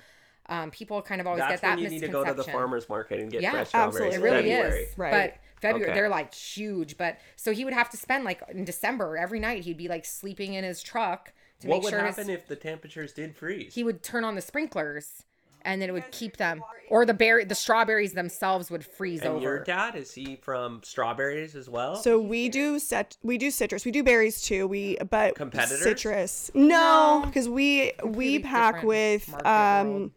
um, 0.48 0.70
people 0.70 1.02
kind 1.02 1.20
of 1.22 1.26
always 1.26 1.40
That's 1.42 1.54
get 1.54 1.62
that 1.62 1.76
when 1.78 1.86
you 1.86 1.90
need 1.90 2.02
to 2.02 2.08
go 2.08 2.24
to 2.24 2.34
the 2.36 2.44
farmers 2.44 2.88
market 2.88 3.20
and 3.20 3.32
get 3.32 3.42
Yeah, 3.42 3.50
fresh 3.52 3.70
strawberries. 3.70 4.14
absolutely. 4.14 4.18
It 4.18 4.22
really 4.32 4.52
in 4.52 4.58
February. 4.62 4.84
is. 4.84 4.98
Right. 4.98 5.12
But 5.12 5.62
February, 5.62 5.90
Okay. 5.92 6.00
they're 6.00 6.10
like 6.10 6.34
huge. 6.36 6.98
But 6.98 7.18
so 7.36 7.52
he 7.52 7.66
would 7.66 7.74
have 7.74 7.90
to 7.90 7.98
spend 7.98 8.26
like 8.26 8.44
in 8.50 8.64
December 8.64 9.18
every 9.18 9.40
night. 9.40 9.64
He'd 9.64 9.78
be 9.78 9.88
like 9.88 10.06
sleeping 10.06 10.54
in 10.54 10.64
his 10.64 10.84
truck 10.84 11.34
to 11.62 11.68
What 11.68 11.78
make 11.78 11.84
would 11.86 11.90
sure 11.92 12.00
happen 12.00 12.28
his, 12.28 12.38
if 12.38 12.48
the 12.48 12.56
temperatures 12.58 13.12
did 13.14 13.36
freeze? 13.36 13.74
he 13.74 13.84
would 13.84 14.04
turn 14.04 14.24
on 14.24 14.36
the 14.36 14.42
sprinklers, 14.42 15.24
and 15.66 15.82
then 15.82 15.90
it 15.90 15.92
would 15.92 16.10
keep 16.12 16.38
them. 16.38 16.64
Or 16.90 17.04
the 17.06 17.16
berry, 17.16 17.44
the 17.46 17.56
strawberries 17.56 18.14
themselves 18.14 18.70
would 18.70 18.86
freeze 18.86 19.22
and 19.22 19.30
over. 19.32 19.42
your 19.42 19.64
dad 19.64 19.96
is 19.96 20.14
he 20.14 20.36
from 20.36 20.82
strawberries 20.84 21.56
as 21.56 21.68
well? 21.68 21.96
So 21.96 22.20
we 22.20 22.48
do 22.48 22.78
set 22.80 23.18
we 23.24 23.38
do 23.40 23.50
citrus. 23.50 23.84
We 23.86 23.92
do 23.92 24.04
berries 24.04 24.42
too. 24.42 24.68
We 24.68 24.98
but 25.10 25.36
Competitors? 25.36 25.82
citrus. 25.82 26.52
No, 26.54 27.22
No. 27.22 27.24
because 27.26 27.50
we 27.50 27.92
we 28.04 28.38
pack 28.40 28.84
with 28.84 29.28
um 29.46 29.88
world. 29.92 30.12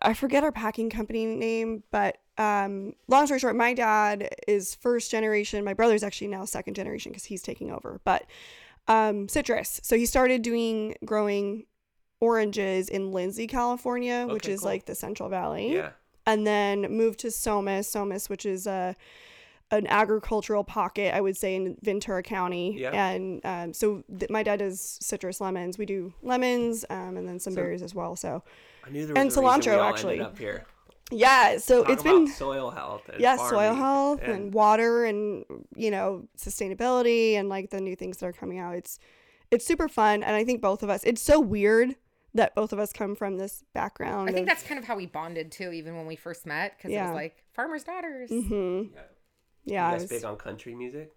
I 0.00 0.14
forget 0.14 0.44
our 0.44 0.52
packing 0.52 0.88
company 0.90 1.26
name, 1.26 1.82
but 1.90 2.18
um 2.38 2.94
long 3.08 3.26
story 3.26 3.40
short, 3.40 3.56
my 3.56 3.74
dad 3.74 4.28
is 4.46 4.76
first 4.76 5.10
generation. 5.10 5.62
My 5.64 5.74
brother's 5.74 6.02
actually 6.04 6.28
now 6.28 6.44
second 6.44 6.74
generation 6.74 7.10
because 7.12 7.24
he's 7.24 7.42
taking 7.42 7.72
over. 7.72 8.00
But 8.04 8.26
um 8.86 9.28
citrus. 9.28 9.80
So 9.82 9.96
he 9.96 10.06
started 10.06 10.42
doing 10.42 10.94
growing 11.04 11.64
oranges 12.24 12.88
in 12.88 13.12
Lindsay, 13.12 13.46
California, 13.46 14.26
which 14.28 14.48
is 14.48 14.60
cool. 14.60 14.70
like 14.70 14.86
the 14.86 14.94
Central 14.94 15.28
Valley 15.28 15.74
yeah. 15.74 15.90
and 16.26 16.46
then 16.46 16.82
moved 16.82 17.20
to 17.20 17.30
Somis, 17.30 17.88
Somis, 17.90 18.28
which 18.28 18.46
is 18.46 18.66
a 18.66 18.94
an 19.70 19.86
agricultural 19.88 20.62
pocket, 20.62 21.12
I 21.14 21.20
would 21.20 21.36
say, 21.36 21.56
in 21.56 21.76
Ventura 21.82 22.22
County. 22.22 22.76
Yeah. 22.78 22.90
And 23.10 23.44
um, 23.44 23.72
so 23.72 24.04
th- 24.18 24.30
my 24.30 24.42
dad 24.42 24.58
does 24.58 24.98
citrus 25.00 25.40
lemons. 25.40 25.78
We 25.78 25.86
do 25.86 26.12
lemons, 26.22 26.84
um, 26.90 27.16
and 27.16 27.26
then 27.28 27.40
some 27.40 27.54
So- 27.54 27.60
berries 27.62 27.82
as 27.82 27.94
well. 27.94 28.14
So 28.14 28.42
I 28.86 28.90
knew 28.90 29.06
there 29.06 29.14
was 29.14 29.20
And 29.20 29.26
a 29.26 29.28
reason 29.30 29.42
we 29.42 29.48
cilantro, 29.48 29.78
all 29.78 29.88
actually. 29.88 30.20
up 30.20 30.38
here. 30.38 30.66
yeah, 31.10 31.58
so 31.58 31.82
Talk 31.82 31.92
it's 31.92 32.02
been 32.02 32.26
soil 32.28 32.70
health. 32.70 33.08
And 33.08 33.20
yeah, 33.20 33.36
soil 33.36 33.74
health 33.74 34.20
and, 34.22 34.52
water 34.54 35.04
and 35.06 35.44
you 35.74 35.90
know 35.90 36.28
sustainability 36.38 37.34
and 37.34 37.48
like 37.48 37.70
the 37.70 37.80
new 37.80 37.96
things 37.96 38.18
that 38.18 38.26
are 38.26 38.32
coming 38.32 38.58
out. 38.58 38.74
It's 38.76 38.98
it's 39.50 39.64
super 39.66 39.88
fun, 39.88 40.22
and 40.22 40.36
I 40.36 40.44
think 40.44 40.60
both 40.60 40.82
of 40.82 40.90
us. 40.90 41.02
It's 41.04 41.22
so 41.22 41.40
weird 41.40 41.96
that 42.34 42.54
both 42.54 42.72
of 42.72 42.78
us 42.78 42.92
come 42.92 43.14
from 43.14 43.36
this 43.36 43.64
background. 43.74 44.28
I 44.28 44.32
think 44.32 44.42
of, 44.44 44.48
that's 44.48 44.62
kind 44.64 44.78
of 44.78 44.84
how 44.84 44.96
we 44.96 45.06
bonded 45.06 45.52
too, 45.52 45.70
even 45.72 45.96
when 45.96 46.06
we 46.06 46.16
first 46.16 46.46
met, 46.46 46.76
because 46.76 46.90
it 46.92 47.00
was 47.00 47.14
like 47.14 47.44
farmers' 47.52 47.84
daughters. 47.84 48.30
Mm-hmm. 48.30 48.94
Yeah. 48.94 49.00
Yeah, 49.66 49.86
you 49.86 49.92
guys 49.94 50.00
was- 50.02 50.10
big 50.10 50.24
on 50.24 50.36
country 50.36 50.74
music? 50.74 51.12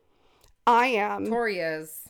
I 0.66 0.88
am. 0.88 1.28
Tori 1.28 1.60
is. 1.60 2.08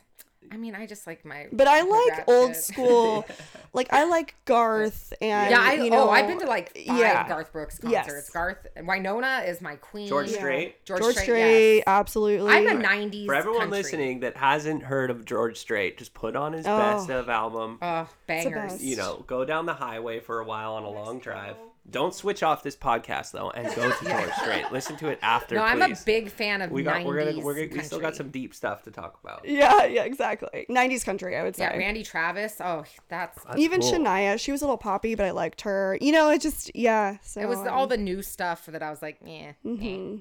I 0.52 0.58
mean, 0.58 0.76
I 0.76 0.86
just 0.86 1.06
like 1.08 1.26
my. 1.26 1.48
But 1.52 1.68
I 1.68 1.82
like 1.82 2.12
rat 2.18 2.24
old 2.28 2.54
shit. 2.56 2.64
school. 2.64 3.26
Like 3.74 3.94
I 3.94 4.06
like 4.06 4.34
Garth 4.46 5.14
and 5.22 5.52
Yeah, 5.52 5.60
I 5.62 5.74
you 5.74 5.92
know, 5.92 6.08
oh, 6.08 6.10
I've 6.10 6.26
been 6.26 6.40
to 6.40 6.48
like 6.48 6.76
five 6.88 6.98
yeah. 6.98 7.28
Garth 7.28 7.52
Brooks 7.52 7.80
Yes. 7.84 8.06
concerts. 8.08 8.30
Garth 8.32 8.66
Wynonna 8.78 9.48
is 9.48 9.62
my 9.62 9.76
queen. 9.76 10.08
George 10.08 10.32
Yeah. 10.32 10.38
Strait. 10.38 10.86
George, 10.86 11.02
George 11.02 11.14
Strait. 11.16 11.26
Strait, 11.26 11.76
yes. 11.76 11.84
absolutely. 11.86 12.50
I'm 12.52 12.66
a 12.68 12.84
'90s. 12.84 13.26
For 13.28 13.36
everyone 13.36 13.60
country. 13.62 13.78
listening 13.78 14.20
that 14.22 14.36
hasn't 14.38 14.84
heard 14.84 15.12
of 15.12 15.26
George 15.26 15.58
Strait, 15.58 15.98
just 16.00 16.16
put 16.16 16.36
on 16.36 16.54
his 16.54 16.66
Oh. 16.66 16.76
best 16.80 17.10
of 17.12 17.30
album. 17.30 17.78
Oh, 17.84 18.08
bangers. 18.26 18.84
You 18.84 18.96
know, 18.96 19.24
go 19.28 19.46
down 19.46 19.68
the 19.68 19.76
highway 19.76 20.22
for 20.22 20.40
a 20.40 20.46
while 20.46 20.74
on 20.74 20.84
a 20.84 20.90
long 20.90 21.20
drive. 21.20 21.56
Don't 21.90 22.14
switch 22.14 22.44
off 22.44 22.64
this 22.64 22.76
podcast 22.76 23.32
though 23.32 23.50
and 23.50 23.74
go 23.74 23.90
to 23.90 24.06
George 24.10 24.32
Strait. 24.42 24.72
Listen 24.72 24.98
to 24.98 25.08
it 25.08 25.20
after. 25.22 25.56
No, 25.56 25.62
I'm 25.64 25.80
please. 25.80 26.02
a 26.02 26.06
big 26.06 26.30
fan 26.30 26.62
of 26.62 26.72
We 26.72 26.84
got. 26.84 26.98
90s 26.98 27.06
We're 27.06 27.24
gonna. 27.24 27.40
We're 27.40 27.54
gonna. 27.54 27.82
We 27.82 27.84
still 27.84 28.00
got 28.00 28.16
some 28.16 28.30
deep 28.30 28.54
stuff 28.54 28.84
to 28.84 28.92
talk 28.92 29.20
about. 29.24 29.48
Yeah, 29.48 29.86
yeah, 29.86 30.04
exactly. 30.04 30.66
90s 30.70 31.06
country, 31.06 31.38
I 31.38 31.44
would 31.44 31.56
say. 31.56 31.64
Yeah, 31.64 31.78
Randy 31.78 32.04
Travis. 32.04 32.58
Oh, 32.60 32.84
that's. 33.08 33.42
That's 33.44 33.58
Even 33.58 33.80
cool. 33.82 33.94
Shania, 33.94 34.38
she 34.40 34.52
was 34.52 34.62
a 34.62 34.66
little 34.66 34.78
poppy, 34.78 35.16
but 35.16 35.26
I 35.26 35.32
liked 35.32 35.62
her. 35.62 35.98
You 36.02 36.12
know, 36.12 36.30
it 36.30 36.42
just 36.42 36.72
yeah. 36.76 37.18
So 37.22 37.40
It 37.40 37.48
was 37.48 37.60
um, 37.60 37.70
all 37.70 37.88
the 37.88 37.98
new 37.98 38.22
stuff 38.22 38.66
that 38.66 38.84
I 38.84 38.90
was 38.90 39.02
like, 39.02 39.20
yeah. 39.26 39.54
Mm-hmm. 39.66 40.18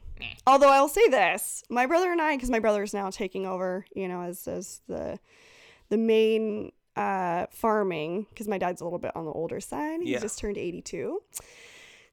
Although 0.46 0.70
I 0.70 0.80
will 0.80 0.88
say 0.88 1.08
this, 1.08 1.64
my 1.68 1.86
brother 1.86 2.12
and 2.12 2.20
I, 2.20 2.36
because 2.36 2.50
my 2.50 2.60
brother 2.60 2.84
is 2.84 2.94
now 2.94 3.10
taking 3.10 3.44
over, 3.44 3.84
you 3.94 4.06
know, 4.06 4.22
as 4.22 4.46
as 4.46 4.82
the 4.86 5.18
the 5.88 5.96
main 5.96 6.72
uh 6.96 7.46
farming, 7.50 8.26
because 8.30 8.48
my 8.48 8.58
dad's 8.58 8.80
a 8.80 8.84
little 8.84 8.98
bit 8.98 9.14
on 9.14 9.24
the 9.24 9.32
older 9.32 9.60
side. 9.60 10.00
He 10.02 10.12
Yeah. 10.12 10.20
just 10.20 10.38
turned 10.38 10.56
eighty 10.58 10.80
two. 10.82 11.22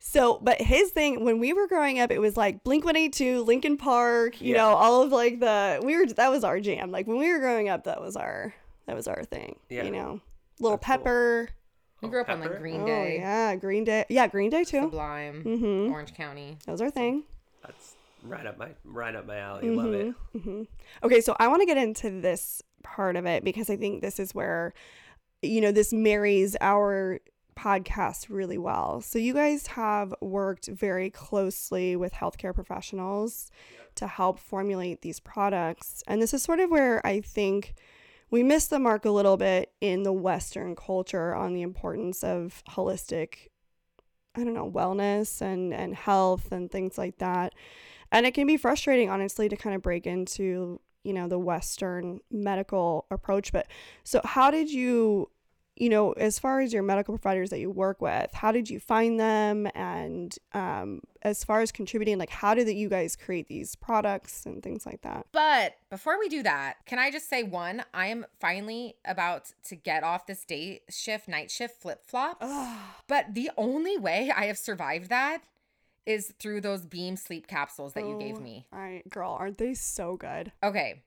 So, 0.05 0.37
but 0.41 0.59
his 0.61 0.89
thing 0.91 1.23
when 1.23 1.39
we 1.39 1.53
were 1.53 1.67
growing 1.67 1.99
up, 1.99 2.11
it 2.11 2.19
was 2.19 2.35
like 2.35 2.63
Blink 2.65 2.83
One 2.83 2.97
Eighty 2.97 3.09
Two, 3.09 3.41
Linkin 3.43 3.77
Park. 3.77 4.41
You 4.41 4.51
Yeah. 4.51 4.57
know, 4.57 4.69
all 4.75 5.01
of 5.01 5.11
like 5.11 5.39
the 5.39 5.79
we 5.83 5.95
were 5.97 6.05
that 6.05 6.29
was 6.29 6.43
our 6.43 6.59
jam. 6.59 6.91
Like 6.91 7.07
when 7.07 7.17
we 7.17 7.31
were 7.31 7.39
growing 7.39 7.69
up, 7.69 7.85
that 7.85 8.01
was 8.01 8.17
our 8.17 8.53
that 8.85 8.95
was 8.95 9.07
our 9.07 9.23
thing. 9.23 9.57
Yeah. 9.69 9.83
You 9.83 9.91
know, 9.91 10.19
Little 10.59 10.77
That's 10.77 10.87
cool. 10.87 10.97
Pepper. 10.97 11.49
We 12.01 12.09
grew 12.09 12.19
up 12.19 12.27
on 12.29 12.41
like 12.41 12.49
Pepper? 12.49 12.59
Green 12.59 12.81
Oh 12.81 12.85
Day, 12.85 13.15
yeah, 13.15 13.55
Green 13.55 13.85
Day. 13.85 14.03
Yeah, 14.09 14.27
Green 14.27 14.49
Day 14.49 14.65
too. 14.65 14.81
Sublime, 14.81 15.41
Mm-hmm. 15.45 15.93
Orange 15.93 16.13
County. 16.13 16.57
That 16.65 16.73
was 16.73 16.81
our 16.81 16.89
thing. 16.91 17.23
That's 17.65 17.95
right 18.23 18.45
up 18.45 18.57
my 18.57 18.69
right 18.83 19.15
up 19.15 19.25
my 19.25 19.37
alley. 19.37 19.69
Love 19.69 19.93
it. 19.93 20.13
hmm 20.37 20.63
Okay, 21.01 21.21
so 21.21 21.33
I 21.39 21.47
want 21.47 21.61
to 21.61 21.65
get 21.65 21.77
into 21.77 22.09
this 22.19 22.61
part 22.83 23.15
of 23.15 23.25
it 23.25 23.43
because 23.43 23.69
I 23.69 23.77
think 23.77 24.01
this 24.01 24.19
is 24.19 24.35
where, 24.35 24.73
you 25.41 25.61
know, 25.61 25.71
this 25.71 25.91
marries 25.93 26.55
our 26.61 27.19
podcast 27.55 28.27
really 28.29 28.57
well. 28.57 29.01
So 29.01 29.19
you 29.19 29.33
guys 29.33 29.67
have 29.67 30.13
worked 30.21 30.67
very 30.67 31.09
closely 31.09 31.95
with 31.95 32.13
healthcare 32.13 32.53
professionals 32.53 33.49
to 33.95 34.07
help 34.07 34.39
formulate 34.39 35.01
these 35.01 35.19
products. 35.19 36.03
And 36.07 36.21
this 36.21 36.33
is 36.33 36.43
sort 36.43 36.59
of 36.59 36.69
where 36.69 37.05
I 37.05 37.21
think 37.21 37.75
we 38.31 38.41
miss 38.41 38.67
the 38.67 38.79
mark 38.79 39.05
a 39.05 39.11
little 39.11 39.37
bit 39.37 39.71
in 39.79 40.03
the 40.03 40.13
Western 40.13 40.75
culture 40.75 41.35
on 41.35 41.53
the 41.53 41.61
importance 41.61 42.23
of 42.23 42.63
holistic, 42.69 43.49
I 44.35 44.43
don't 44.43 44.55
know, 44.55 44.71
wellness 44.71 45.41
and, 45.41 45.73
and 45.73 45.93
health 45.93 46.51
and 46.51 46.71
things 46.71 46.97
like 46.97 47.19
that. 47.19 47.53
And 48.11 48.25
it 48.25 48.33
can 48.33 48.47
be 48.47 48.57
frustrating, 48.57 49.09
honestly, 49.09 49.49
to 49.49 49.55
kind 49.55 49.75
of 49.75 49.83
break 49.83 50.07
into, 50.07 50.79
you 51.03 51.13
know, 51.13 51.27
the 51.27 51.39
Western 51.39 52.19
medical 52.31 53.05
approach. 53.11 53.51
But 53.51 53.67
so, 54.03 54.21
how 54.23 54.51
did 54.51 54.71
you, 54.71 55.29
you 55.75 55.89
know, 55.89 56.11
as 56.13 56.39
far 56.39 56.61
as 56.61 56.71
your 56.71 56.83
medical 56.83 57.17
providers 57.17 57.49
that 57.49 57.59
you 57.59 57.69
work 57.69 58.01
with, 58.01 58.33
how 58.33 58.51
did 58.51 58.69
you 58.69 58.79
find 58.79 59.19
them? 59.19 59.67
And 59.73 60.35
um, 60.53 61.01
as 61.23 61.43
far 61.43 61.61
as 61.61 61.71
contributing, 61.71 62.17
like, 62.17 62.29
how 62.29 62.53
did 62.53 62.69
you 62.69 62.89
guys 62.89 63.15
create 63.15 63.47
these 63.47 63.75
products 63.75 64.45
and 64.45 64.61
things 64.61 64.85
like 64.85 65.01
that? 65.01 65.25
But 65.31 65.73
before 65.89 66.19
we 66.19 66.29
do 66.29 66.43
that, 66.43 66.75
can 66.85 66.99
I 66.99 67.09
just 67.11 67.29
say 67.29 67.43
one? 67.43 67.83
I 67.93 68.07
am 68.07 68.25
finally 68.39 68.95
about 69.03 69.51
to 69.65 69.75
get 69.75 70.03
off 70.03 70.27
this 70.27 70.45
day 70.45 70.81
shift, 70.89 71.27
night 71.27 71.49
shift 71.49 71.81
flip 71.81 72.03
flop. 72.05 72.43
But 73.07 73.33
the 73.33 73.51
only 73.57 73.97
way 73.97 74.31
I 74.35 74.45
have 74.45 74.57
survived 74.57 75.09
that 75.09 75.41
is 76.05 76.33
through 76.39 76.61
those 76.61 76.85
beam 76.85 77.15
sleep 77.15 77.47
capsules 77.47 77.93
that 77.93 78.05
you 78.05 78.17
gave 78.19 78.37
Oh, 78.37 78.41
me. 78.41 78.67
All 78.73 78.79
right, 78.79 79.07
girl, 79.09 79.35
aren't 79.39 79.57
they 79.57 79.73
so 79.73 80.17
good? 80.17 80.51
Okay. 80.61 81.03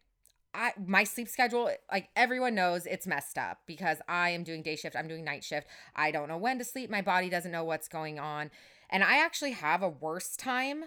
I 0.55 0.73
my 0.87 1.05
sleep 1.05 1.29
schedule, 1.29 1.71
like 1.93 2.09
everyone 2.17 2.55
knows, 2.55 2.87
it's 2.87 3.07
messed 3.07 3.37
up 3.37 3.59
because 3.67 3.99
I 4.09 4.31
am 4.31 4.43
doing 4.43 4.63
day 4.63 4.75
shift, 4.77 4.97
I'm 4.97 5.09
doing 5.09 5.23
night 5.25 5.45
shift. 5.45 5.67
I 5.95 6.11
don't 6.11 6.29
know 6.29 6.39
when 6.39 6.59
to 6.59 6.65
sleep. 6.65 6.89
My 6.89 7.03
body 7.03 7.29
doesn't 7.29 7.53
know 7.53 7.65
what's 7.65 7.89
going 7.89 8.19
on. 8.19 8.51
And 8.89 9.05
I 9.05 9.19
actually 9.19 9.51
have 9.53 9.83
a 9.83 9.89
worse 9.89 10.35
time, 10.37 10.85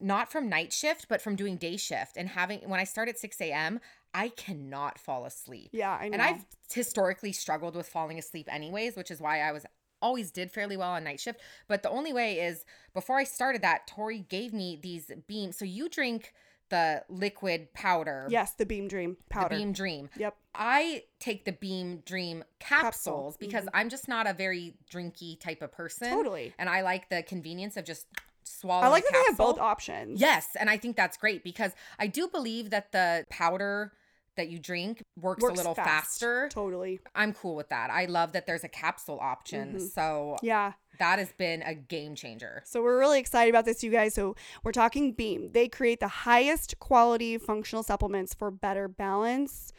not 0.00 0.32
from 0.32 0.48
night 0.48 0.72
shift, 0.72 1.06
but 1.08 1.22
from 1.22 1.36
doing 1.36 1.56
day 1.56 1.76
shift. 1.76 2.16
And 2.16 2.30
having 2.30 2.60
when 2.68 2.80
I 2.80 2.84
start 2.84 3.08
at 3.08 3.18
6 3.18 3.40
a.m., 3.40 3.78
I 4.12 4.30
cannot 4.30 4.98
fall 4.98 5.24
asleep. 5.24 5.68
Yeah, 5.72 5.92
I 5.92 6.08
know. 6.08 6.14
And 6.14 6.22
I've 6.22 6.46
historically 6.72 7.32
struggled 7.32 7.76
with 7.76 7.86
falling 7.86 8.18
asleep 8.18 8.48
anyways, 8.50 8.96
which 8.96 9.10
is 9.10 9.20
why 9.20 9.40
I 9.40 9.52
was 9.52 9.66
always 10.00 10.30
did 10.30 10.50
fairly 10.50 10.76
well 10.76 10.90
on 10.90 11.04
night 11.04 11.20
shift. 11.20 11.40
But 11.68 11.82
the 11.82 11.90
only 11.90 12.12
way 12.12 12.40
is 12.40 12.64
before 12.94 13.16
I 13.18 13.24
started 13.24 13.62
that, 13.62 13.86
Tori 13.86 14.20
gave 14.20 14.52
me 14.52 14.78
these 14.80 15.10
beams. 15.26 15.56
So 15.56 15.64
you 15.64 15.88
drink 15.88 16.32
the 16.68 17.04
liquid 17.08 17.72
powder, 17.74 18.26
yes, 18.28 18.52
the 18.54 18.66
Beam 18.66 18.88
Dream 18.88 19.16
powder. 19.28 19.54
the. 19.54 19.58
Beam 19.58 19.72
Dream. 19.72 20.10
Yep. 20.16 20.36
I 20.54 21.04
take 21.20 21.44
the 21.44 21.52
Beam 21.52 22.02
Dream 22.04 22.42
capsules 22.58 23.34
Capsule, 23.34 23.36
because 23.38 23.64
mm-hmm. 23.66 23.76
I'm 23.76 23.88
just 23.88 24.08
not 24.08 24.26
a 24.26 24.32
very 24.32 24.74
drinky 24.92 25.38
type 25.38 25.62
of 25.62 25.70
person. 25.70 26.10
Totally. 26.10 26.54
And 26.58 26.68
I 26.68 26.82
like 26.82 27.08
the 27.08 27.22
convenience 27.22 27.76
of 27.76 27.84
just 27.84 28.06
swallowing. 28.42 28.86
I 28.86 28.88
like 28.88 29.04
that 29.04 29.12
they 29.12 29.24
have 29.28 29.38
both 29.38 29.58
options. 29.58 30.20
Yes, 30.20 30.48
and 30.58 30.68
I 30.68 30.76
think 30.76 30.96
that's 30.96 31.16
great 31.16 31.44
because 31.44 31.72
I 31.98 32.08
do 32.08 32.26
believe 32.26 32.70
that 32.70 32.90
the 32.92 33.26
powder 33.30 33.92
that 34.36 34.48
you 34.48 34.58
drink 34.58 35.02
works, 35.20 35.42
a 35.42 35.46
little 35.48 35.74
fast. 35.74 35.88
faster. 36.20 36.48
Totally. 36.50 37.00
I'm 37.14 37.32
cool 37.32 37.56
with 37.56 37.68
that. 37.70 37.90
I 37.90 38.04
love 38.06 38.32
that 38.32 38.46
there's 38.46 38.64
a 38.64 38.68
capsule 38.68 39.18
option. 39.20 39.74
Mhm. 39.74 39.90
So 39.92 40.36
Yeah. 40.42 40.72
that 40.98 41.18
has 41.18 41.32
been 41.32 41.62
a 41.62 41.74
game 41.74 42.14
changer. 42.14 42.62
So 42.64 42.82
we're 42.82 42.98
really 42.98 43.18
excited 43.20 43.50
about 43.50 43.64
this, 43.64 43.82
you 43.82 43.90
guys. 43.90 44.14
So 44.14 44.34
we're 44.62 44.72
talking 44.72 45.12
Beam. 45.12 45.52
They 45.52 45.68
create 45.68 46.00
the 46.00 46.08
highest 46.08 46.78
quality 46.78 47.38
functional 47.38 47.82
supplements 47.82 48.34
for 48.34 48.50
better 48.50 48.88
balance, 48.88 49.72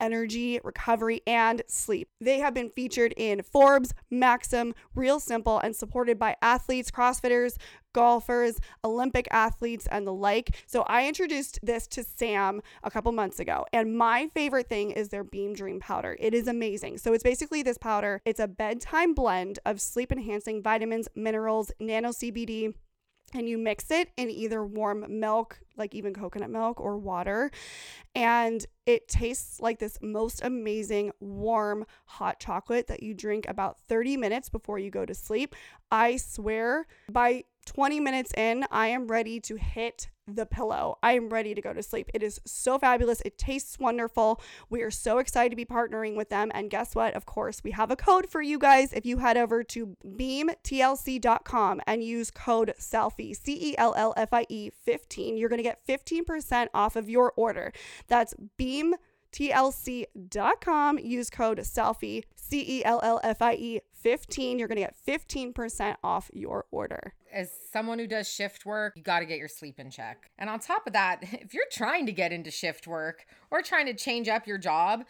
energy, 0.00 0.60
recovery, 0.64 1.22
and 1.26 1.62
sleep. 1.68 2.08
They 2.20 2.40
have 2.40 2.52
been 2.52 2.70
featured 2.70 3.14
in 3.16 3.42
Forbes, 3.42 3.94
Maxim, 4.10 4.74
Real 4.94 5.20
Simple, 5.20 5.58
and 5.60 5.74
supported 5.74 6.18
by 6.18 6.36
athletes, 6.42 6.90
CrossFitters, 6.90 7.56
golfers, 7.94 8.60
Olympic 8.84 9.26
athletes, 9.30 9.88
and 9.90 10.06
the 10.06 10.12
like. 10.12 10.54
So 10.66 10.82
I 10.82 11.08
introduced 11.08 11.58
this 11.62 11.86
to 11.88 12.04
Sam 12.04 12.60
a 12.82 12.90
couple 12.90 13.10
months 13.12 13.40
ago, 13.40 13.64
and 13.72 13.96
my 13.96 14.28
favorite 14.34 14.68
thing 14.68 14.90
is 14.90 15.08
their 15.08 15.24
Beam 15.24 15.54
Dream 15.54 15.80
powder. 15.80 16.16
It 16.20 16.34
is 16.34 16.46
amazing. 16.46 16.98
So 16.98 17.14
it's 17.14 17.24
basically 17.24 17.62
this 17.62 17.78
powder. 17.78 18.20
It's 18.26 18.40
a 18.40 18.48
bedtime 18.48 19.14
blend 19.14 19.58
of 19.64 19.80
sleep 19.80 20.12
enhancing 20.12 20.62
vitamins, 20.62 21.08
minerals, 21.14 21.72
nano 21.80 22.10
CBD 22.10 22.74
and 23.34 23.48
you 23.48 23.58
mix 23.58 23.90
it 23.90 24.10
in 24.16 24.30
either 24.30 24.64
warm 24.64 25.04
milk, 25.08 25.58
like 25.76 25.94
even 25.94 26.14
coconut 26.14 26.50
milk 26.50 26.80
or 26.80 26.96
water. 26.96 27.50
And 28.14 28.64
it 28.86 29.08
tastes 29.08 29.60
like 29.60 29.80
this 29.80 29.98
most 30.00 30.42
amazing 30.44 31.10
warm 31.20 31.84
hot 32.06 32.38
chocolate 32.38 32.86
that 32.86 33.02
you 33.02 33.12
drink 33.12 33.46
about 33.48 33.80
30 33.88 34.16
minutes 34.16 34.48
before 34.48 34.78
you 34.78 34.90
go 34.90 35.04
to 35.04 35.14
sleep. 35.14 35.54
I 35.90 36.16
swear 36.16 36.86
by 37.10 37.44
20 37.64 38.00
minutes 38.00 38.32
in, 38.36 38.64
I 38.70 38.88
am 38.88 39.06
ready 39.06 39.40
to 39.40 39.56
hit 39.56 40.08
the 40.26 40.46
pillow. 40.46 40.98
I 41.02 41.12
am 41.12 41.28
ready 41.28 41.54
to 41.54 41.60
go 41.60 41.72
to 41.72 41.82
sleep. 41.82 42.10
It 42.14 42.22
is 42.22 42.40
so 42.46 42.78
fabulous. 42.78 43.20
It 43.22 43.36
tastes 43.36 43.78
wonderful. 43.78 44.40
We 44.70 44.82
are 44.82 44.90
so 44.90 45.18
excited 45.18 45.50
to 45.50 45.56
be 45.56 45.64
partnering 45.64 46.16
with 46.16 46.30
them. 46.30 46.50
And 46.54 46.70
guess 46.70 46.94
what? 46.94 47.14
Of 47.14 47.26
course, 47.26 47.62
we 47.62 47.72
have 47.72 47.90
a 47.90 47.96
code 47.96 48.28
for 48.28 48.40
you 48.40 48.58
guys. 48.58 48.92
If 48.92 49.04
you 49.04 49.18
head 49.18 49.36
over 49.36 49.62
to 49.64 49.96
beamtlc.com 50.06 51.80
and 51.86 52.02
use 52.02 52.30
code 52.30 52.74
Cellfie, 52.78 53.36
C 53.36 53.70
E 53.70 53.74
L 53.76 53.94
L 53.96 54.14
F 54.16 54.32
I 54.32 54.46
E 54.48 54.70
15, 54.84 55.36
you're 55.36 55.48
going 55.48 55.58
to 55.58 55.62
get 55.62 55.86
15% 55.86 56.68
off 56.72 56.96
of 56.96 57.10
your 57.10 57.32
order. 57.36 57.72
That's 58.08 58.34
beamtlc.com. 59.34 60.98
Use 60.98 61.30
code 61.30 61.58
Cellfie, 61.58 62.24
C 62.34 62.64
E 62.78 62.84
L 62.84 63.00
L 63.02 63.20
F 63.22 63.42
I 63.42 63.54
E 63.54 63.80
15. 63.92 64.58
You're 64.58 64.68
going 64.68 64.76
to 64.76 64.82
get 64.82 64.96
15% 65.06 65.96
off 66.04 66.30
your 66.32 66.66
order. 66.70 67.14
As 67.32 67.50
someone 67.72 67.98
who 67.98 68.06
does 68.06 68.28
shift 68.28 68.66
work, 68.66 68.92
you 68.96 69.02
got 69.02 69.20
to 69.20 69.26
get 69.26 69.38
your 69.38 69.48
sleep 69.48 69.80
in 69.80 69.90
check. 69.90 70.30
And 70.38 70.50
on 70.50 70.60
top 70.60 70.86
of 70.86 70.92
that, 70.92 71.20
if 71.22 71.54
you're 71.54 71.64
trying 71.72 72.06
to 72.06 72.12
get 72.12 72.32
into 72.32 72.50
shift 72.50 72.86
work 72.86 73.24
or 73.50 73.62
trying 73.62 73.86
to 73.86 73.94
change 73.94 74.28
up 74.28 74.46
your 74.46 74.58
job, 74.58 75.04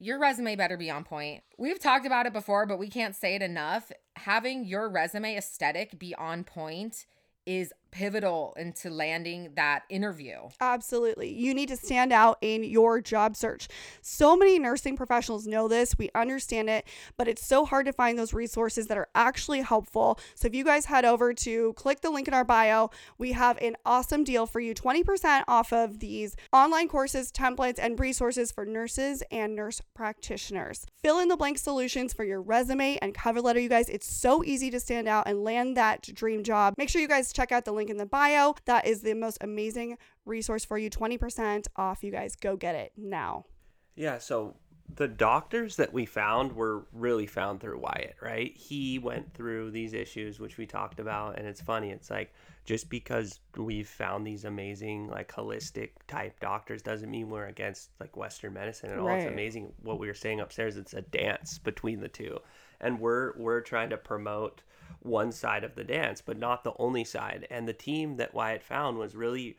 your 0.00 0.18
resume 0.18 0.56
better 0.56 0.76
be 0.76 0.90
on 0.90 1.04
point. 1.04 1.42
We've 1.58 1.80
talked 1.80 2.06
about 2.06 2.26
it 2.26 2.32
before, 2.32 2.66
but 2.66 2.78
we 2.78 2.88
can't 2.88 3.16
say 3.16 3.34
it 3.34 3.42
enough. 3.42 3.90
Having 4.16 4.64
your 4.64 4.88
resume 4.88 5.36
aesthetic 5.36 5.98
be 5.98 6.14
on 6.14 6.44
point 6.44 7.06
is 7.44 7.72
pivotal 7.90 8.54
into 8.56 8.90
landing 8.90 9.52
that 9.56 9.84
interview. 9.88 10.36
Absolutely. 10.60 11.32
You 11.32 11.54
need 11.54 11.68
to 11.68 11.76
stand 11.76 12.12
out 12.12 12.38
in 12.40 12.64
your 12.64 13.00
job 13.00 13.36
search. 13.36 13.68
So 14.00 14.36
many 14.36 14.58
nursing 14.58 14.96
professionals 14.96 15.46
know 15.46 15.68
this. 15.68 15.96
We 15.98 16.10
understand 16.14 16.70
it, 16.70 16.86
but 17.16 17.28
it's 17.28 17.44
so 17.44 17.64
hard 17.64 17.86
to 17.86 17.92
find 17.92 18.18
those 18.18 18.32
resources 18.34 18.86
that 18.88 18.98
are 18.98 19.08
actually 19.14 19.62
helpful. 19.62 20.18
So 20.34 20.46
if 20.46 20.54
you 20.54 20.64
guys 20.64 20.86
head 20.86 21.04
over 21.04 21.32
to 21.34 21.72
click 21.74 22.00
the 22.00 22.10
link 22.10 22.28
in 22.28 22.34
our 22.34 22.44
bio, 22.44 22.90
we 23.16 23.32
have 23.32 23.58
an 23.58 23.76
awesome 23.84 24.24
deal 24.24 24.46
for 24.46 24.60
you 24.60 24.74
20% 24.74 25.44
off 25.48 25.72
of 25.72 26.00
these 26.00 26.36
online 26.52 26.88
courses, 26.88 27.32
templates, 27.32 27.78
and 27.78 27.98
resources 27.98 28.52
for 28.52 28.64
nurses 28.64 29.22
and 29.30 29.54
nurse 29.54 29.80
practitioners. 29.94 30.86
Fill 31.02 31.18
in 31.20 31.28
the 31.28 31.36
blank 31.36 31.58
solutions 31.58 32.12
for 32.12 32.24
your 32.24 32.40
resume 32.40 32.98
and 33.00 33.14
cover 33.14 33.40
letter, 33.40 33.60
you 33.60 33.68
guys. 33.68 33.88
It's 33.88 34.10
so 34.10 34.44
easy 34.44 34.70
to 34.70 34.80
stand 34.80 35.08
out 35.08 35.26
and 35.26 35.42
land 35.44 35.76
that 35.76 36.02
dream 36.02 36.42
job. 36.42 36.74
Make 36.76 36.88
sure 36.88 37.00
you 37.00 37.08
guys 37.08 37.32
check 37.32 37.52
out 37.52 37.64
the 37.64 37.72
link 37.78 37.90
in 37.90 37.96
the 37.96 38.06
bio. 38.06 38.54
That 38.66 38.86
is 38.86 39.00
the 39.00 39.14
most 39.14 39.38
amazing 39.40 39.96
resource 40.26 40.64
for 40.64 40.76
you. 40.76 40.90
20% 40.90 41.66
off, 41.76 42.02
you 42.02 42.10
guys. 42.10 42.36
Go 42.36 42.56
get 42.56 42.74
it 42.74 42.92
now. 42.96 43.46
Yeah. 43.96 44.18
So 44.18 44.56
the 44.94 45.08
doctors 45.08 45.76
that 45.76 45.92
we 45.92 46.06
found 46.06 46.52
were 46.52 46.86
really 46.92 47.26
found 47.26 47.60
through 47.60 47.78
Wyatt, 47.78 48.16
right? 48.22 48.56
He 48.56 48.98
went 48.98 49.34
through 49.34 49.70
these 49.70 49.92
issues, 49.92 50.40
which 50.40 50.56
we 50.56 50.66
talked 50.66 50.98
about, 50.98 51.38
and 51.38 51.46
it's 51.46 51.60
funny. 51.60 51.90
It's 51.90 52.10
like 52.10 52.32
just 52.64 52.88
because 52.88 53.40
we've 53.56 53.88
found 53.88 54.26
these 54.26 54.44
amazing, 54.44 55.08
like 55.08 55.30
holistic 55.30 55.90
type 56.06 56.40
doctors, 56.40 56.80
doesn't 56.80 57.10
mean 57.10 57.28
we're 57.28 57.46
against 57.46 57.90
like 58.00 58.16
Western 58.16 58.54
medicine 58.54 58.90
at 58.90 58.98
all. 58.98 59.08
It's 59.08 59.26
amazing 59.26 59.72
what 59.82 59.98
we 59.98 60.06
were 60.06 60.14
saying 60.14 60.40
upstairs. 60.40 60.76
It's 60.76 60.94
a 60.94 61.02
dance 61.02 61.58
between 61.58 62.00
the 62.00 62.08
two, 62.08 62.38
and 62.80 62.98
we're 62.98 63.36
we're 63.36 63.60
trying 63.60 63.90
to 63.90 63.98
promote 63.98 64.62
one 65.00 65.32
side 65.32 65.64
of 65.64 65.74
the 65.74 65.84
dance, 65.84 66.20
but 66.20 66.38
not 66.38 66.64
the 66.64 66.72
only 66.78 67.04
side. 67.04 67.46
And 67.50 67.66
the 67.68 67.72
team 67.72 68.16
that 68.16 68.34
Wyatt 68.34 68.62
found 68.62 68.98
was 68.98 69.14
really 69.14 69.56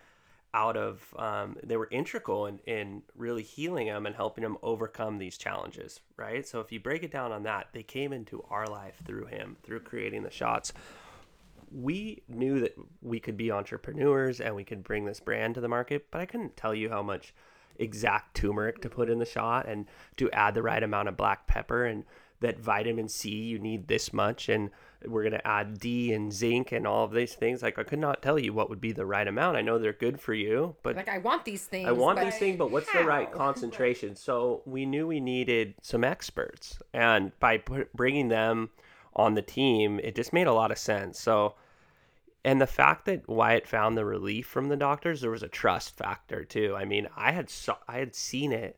out 0.54 0.76
of 0.76 1.14
um, 1.18 1.58
they 1.64 1.78
were 1.78 1.88
integral 1.92 2.48
in, 2.48 2.60
in 2.66 3.04
really 3.16 3.44
healing 3.44 3.88
him 3.88 4.06
and 4.06 4.16
helping 4.16 4.44
him 4.44 4.58
overcome 4.64 5.20
these 5.20 5.38
challenges 5.38 6.00
right 6.18 6.48
so 6.48 6.60
if 6.60 6.72
you 6.72 6.80
break 6.80 7.04
it 7.04 7.12
down 7.12 7.32
on 7.32 7.44
that 7.44 7.68
they 7.72 7.84
came 7.84 8.12
into 8.12 8.44
our 8.50 8.66
life 8.66 8.96
through 9.06 9.26
him 9.26 9.58
through 9.62 9.80
creating 9.80 10.24
the 10.24 10.32
shots 10.32 10.74
we 11.72 12.24
knew 12.28 12.60
that 12.60 12.76
we 13.04 13.20
could 13.20 13.38
be 13.38 13.52
entrepreneurs 13.52 14.42
and 14.42 14.56
we 14.56 14.64
could 14.64 14.84
bring 14.84 15.06
this 15.06 15.20
brand 15.20 15.54
to 15.54 15.62
the 15.62 15.68
market 15.68 16.08
but 16.10 16.20
i 16.20 16.26
couldn't 16.26 16.58
tell 16.58 16.74
you 16.74 16.90
how 16.90 17.04
much 17.04 17.32
exact 17.76 18.36
turmeric 18.36 18.82
to 18.82 18.90
put 18.90 19.10
in 19.10 19.20
the 19.20 19.26
shot 19.26 19.68
and 19.68 19.86
to 20.18 20.32
add 20.32 20.56
the 20.56 20.64
right 20.64 20.82
amount 20.82 21.08
of 21.08 21.16
black 21.16 21.46
pepper 21.46 21.86
and 21.86 22.04
that 22.42 22.60
vitamin 22.60 23.08
c 23.08 23.30
you 23.30 23.60
need 23.60 23.88
this 23.88 24.14
much 24.14 24.50
and 24.50 24.70
we're 25.06 25.24
going 25.24 25.32
to 25.32 25.48
add 25.48 25.80
d 25.80 26.12
and 26.14 26.34
zinc 26.34 26.72
and 26.72 26.86
all 26.86 27.06
of 27.06 27.12
these 27.12 27.34
things 27.34 27.62
like 27.62 27.80
i 27.80 27.84
could 27.84 28.00
not 28.00 28.22
tell 28.22 28.38
you 28.38 28.54
what 28.54 28.70
would 28.70 28.82
be 28.82 28.92
the 28.92 29.06
right 29.06 29.28
amount 29.28 29.56
i 29.56 29.62
know 29.62 29.78
they're 29.78 29.94
good 29.94 30.20
for 30.20 30.34
you 30.34 30.76
but 30.84 30.96
Like 30.96 31.08
I 31.10 31.18
want 31.20 31.46
these 31.46 31.66
things. 31.66 31.88
I 31.88 31.92
want 31.92 32.20
these 32.20 32.38
things, 32.38 32.58
but 32.58 32.72
what's 32.72 32.92
the 32.92 33.04
right 33.04 33.32
concentration? 33.46 34.16
So 34.16 34.62
we 34.66 34.86
knew 34.86 35.08
we 35.08 35.20
needed 35.20 35.76
some 35.82 36.04
experts, 36.04 36.80
and 36.94 37.32
by 37.40 37.58
put, 37.58 37.94
bringing 37.94 38.28
them 38.28 38.70
on 39.16 39.34
the 39.36 39.42
team, 39.42 40.00
it 40.04 40.16
just 40.16 40.34
made 40.34 40.48
a 40.48 40.54
lot 40.54 40.72
of 40.72 40.78
sense. 40.78 41.20
So, 41.20 41.56
and 42.44 42.60
the 42.62 42.68
fact 42.68 43.06
that 43.06 43.28
Wyatt 43.28 43.68
found 43.68 43.98
the 43.98 44.06
relief 44.06 44.46
from 44.48 44.70
the 44.70 44.78
doctors, 44.78 45.22
there 45.22 45.32
was 45.32 45.44
a 45.44 45.48
trust 45.48 45.98
factor 45.98 46.44
too. 46.44 46.76
I 46.78 46.86
mean, 46.86 47.08
I 47.16 47.32
had 47.32 47.50
saw, 47.50 47.78
I 47.88 47.98
had 47.98 48.16
seen 48.16 48.52
it 48.52 48.78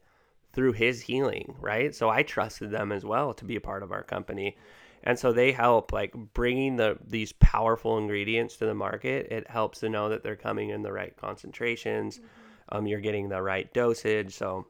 through 0.54 0.74
his 0.74 1.02
healing, 1.02 1.56
right? 1.60 1.96
So 1.96 2.10
I 2.10 2.24
trusted 2.24 2.72
them 2.72 2.92
as 2.92 3.06
well 3.06 3.34
to 3.36 3.46
be 3.46 3.56
a 3.56 3.62
part 3.62 3.84
of 3.84 3.92
our 3.92 4.04
company. 4.04 4.58
And 5.04 5.18
so 5.18 5.32
they 5.32 5.52
help 5.52 5.92
like 5.92 6.14
bringing 6.34 6.76
the 6.76 6.98
these 7.06 7.32
powerful 7.34 7.98
ingredients 7.98 8.58
to 8.58 8.66
the 8.66 8.74
market. 8.74 9.32
It 9.32 9.50
helps 9.50 9.80
to 9.80 9.90
know 9.90 10.10
that 10.10 10.24
they're 10.24 10.36
coming 10.36 10.70
in 10.70 10.84
the 10.84 10.92
right 10.92 11.16
concentrations. 11.18 12.20
Um, 12.70 12.86
you're 12.86 13.00
getting 13.00 13.28
the 13.30 13.42
right 13.42 13.74
dosage. 13.74 14.36
So 14.36 14.68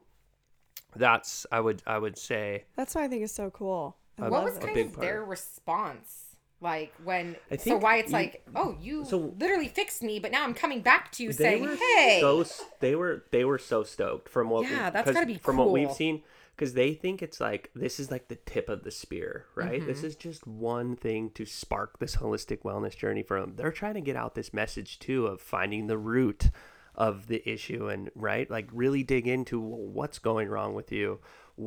that's 0.96 1.46
I 1.52 1.60
would 1.60 1.82
I 1.86 1.98
would 1.98 2.16
say 2.16 2.64
That's 2.76 2.94
what 2.94 3.04
I 3.04 3.08
think 3.08 3.22
is 3.22 3.32
so 3.32 3.50
cool. 3.50 3.96
I 4.18 4.28
What 4.28 4.44
was 4.44 4.58
kind 4.58 4.76
of 4.76 4.96
their 4.96 5.24
response? 5.24 6.31
Like 6.62 6.92
when 7.02 7.36
so 7.58 7.76
why 7.76 7.96
it's 7.96 8.10
you- 8.10 8.16
like, 8.16 8.42
oh, 8.54 8.76
you 8.80 9.04
so- 9.04 9.34
literally 9.38 9.68
fixed 9.68 10.02
me, 10.02 10.20
but 10.20 10.30
now 10.30 10.44
I'm 10.44 10.54
coming 10.54 10.80
back 10.80 11.10
to 11.12 11.24
you 11.24 11.32
saying, 11.32 11.64
hey, 11.96 12.18
so 12.20 12.44
they 12.80 12.94
were 12.94 13.24
they 13.32 13.44
were 13.44 13.58
so 13.58 13.82
stoked 13.82 14.28
from 14.28 14.48
what 14.48 14.70
Yeah, 14.70 14.86
we, 14.86 14.90
that's 14.92 15.10
gotta 15.10 15.26
be 15.26 15.38
from 15.38 15.56
what 15.56 15.72
we've 15.72 15.92
seen 15.92 16.22
because 16.54 16.74
they 16.74 16.94
think 16.94 17.22
it's 17.22 17.40
like 17.40 17.70
this 17.74 17.98
is 17.98 18.10
like 18.10 18.28
the 18.28 18.36
tip 18.36 18.68
of 18.68 18.84
the 18.84 18.90
spear 18.90 19.46
right? 19.56 19.78
Mm-hmm. 19.80 19.86
this 19.88 20.04
is 20.04 20.14
just 20.14 20.46
one 20.46 20.94
thing 20.96 21.30
to 21.30 21.44
spark 21.44 21.98
this 21.98 22.16
holistic 22.16 22.58
wellness 22.60 22.96
journey 22.96 23.22
for 23.22 23.40
them 23.40 23.54
they're 23.56 23.72
trying 23.72 23.94
to 23.94 24.00
get 24.02 24.16
out 24.16 24.34
this 24.34 24.52
message 24.52 24.98
too 24.98 25.26
of 25.26 25.40
finding 25.40 25.86
the 25.86 25.98
root 25.98 26.50
of 26.94 27.26
the 27.26 27.42
issue 27.50 27.88
and 27.88 28.10
right? 28.14 28.50
Like 28.50 28.68
really 28.70 29.02
dig 29.02 29.26
into 29.26 29.58
what's 29.58 30.18
going 30.18 30.48
wrong 30.48 30.74
with 30.74 30.92
you 30.92 31.20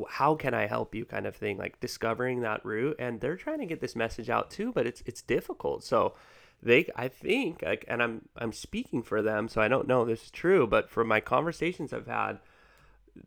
how 0.08 0.34
can 0.34 0.54
i 0.54 0.66
help 0.66 0.94
you? 0.94 1.04
kind 1.04 1.26
of 1.26 1.36
thing 1.36 1.56
like 1.58 1.78
discovering 1.80 2.40
that 2.40 2.64
root 2.64 2.96
and 2.98 3.20
they're 3.20 3.36
trying 3.36 3.58
to 3.58 3.66
get 3.66 3.80
this 3.80 3.96
message 3.96 4.30
out 4.30 4.50
too 4.50 4.72
but 4.72 4.86
it's 4.86 5.02
it's 5.06 5.22
difficult. 5.22 5.84
So 5.84 6.14
they 6.62 6.88
i 6.96 7.06
think 7.06 7.62
like 7.62 7.84
and 7.86 8.02
i'm 8.02 8.22
i'm 8.38 8.50
speaking 8.50 9.02
for 9.02 9.20
them 9.20 9.46
so 9.46 9.60
i 9.60 9.68
don't 9.68 9.86
know 9.86 10.06
this 10.06 10.24
is 10.24 10.30
true 10.30 10.66
but 10.66 10.88
from 10.88 11.06
my 11.06 11.20
conversations 11.20 11.92
i've 11.92 12.06
had 12.06 12.38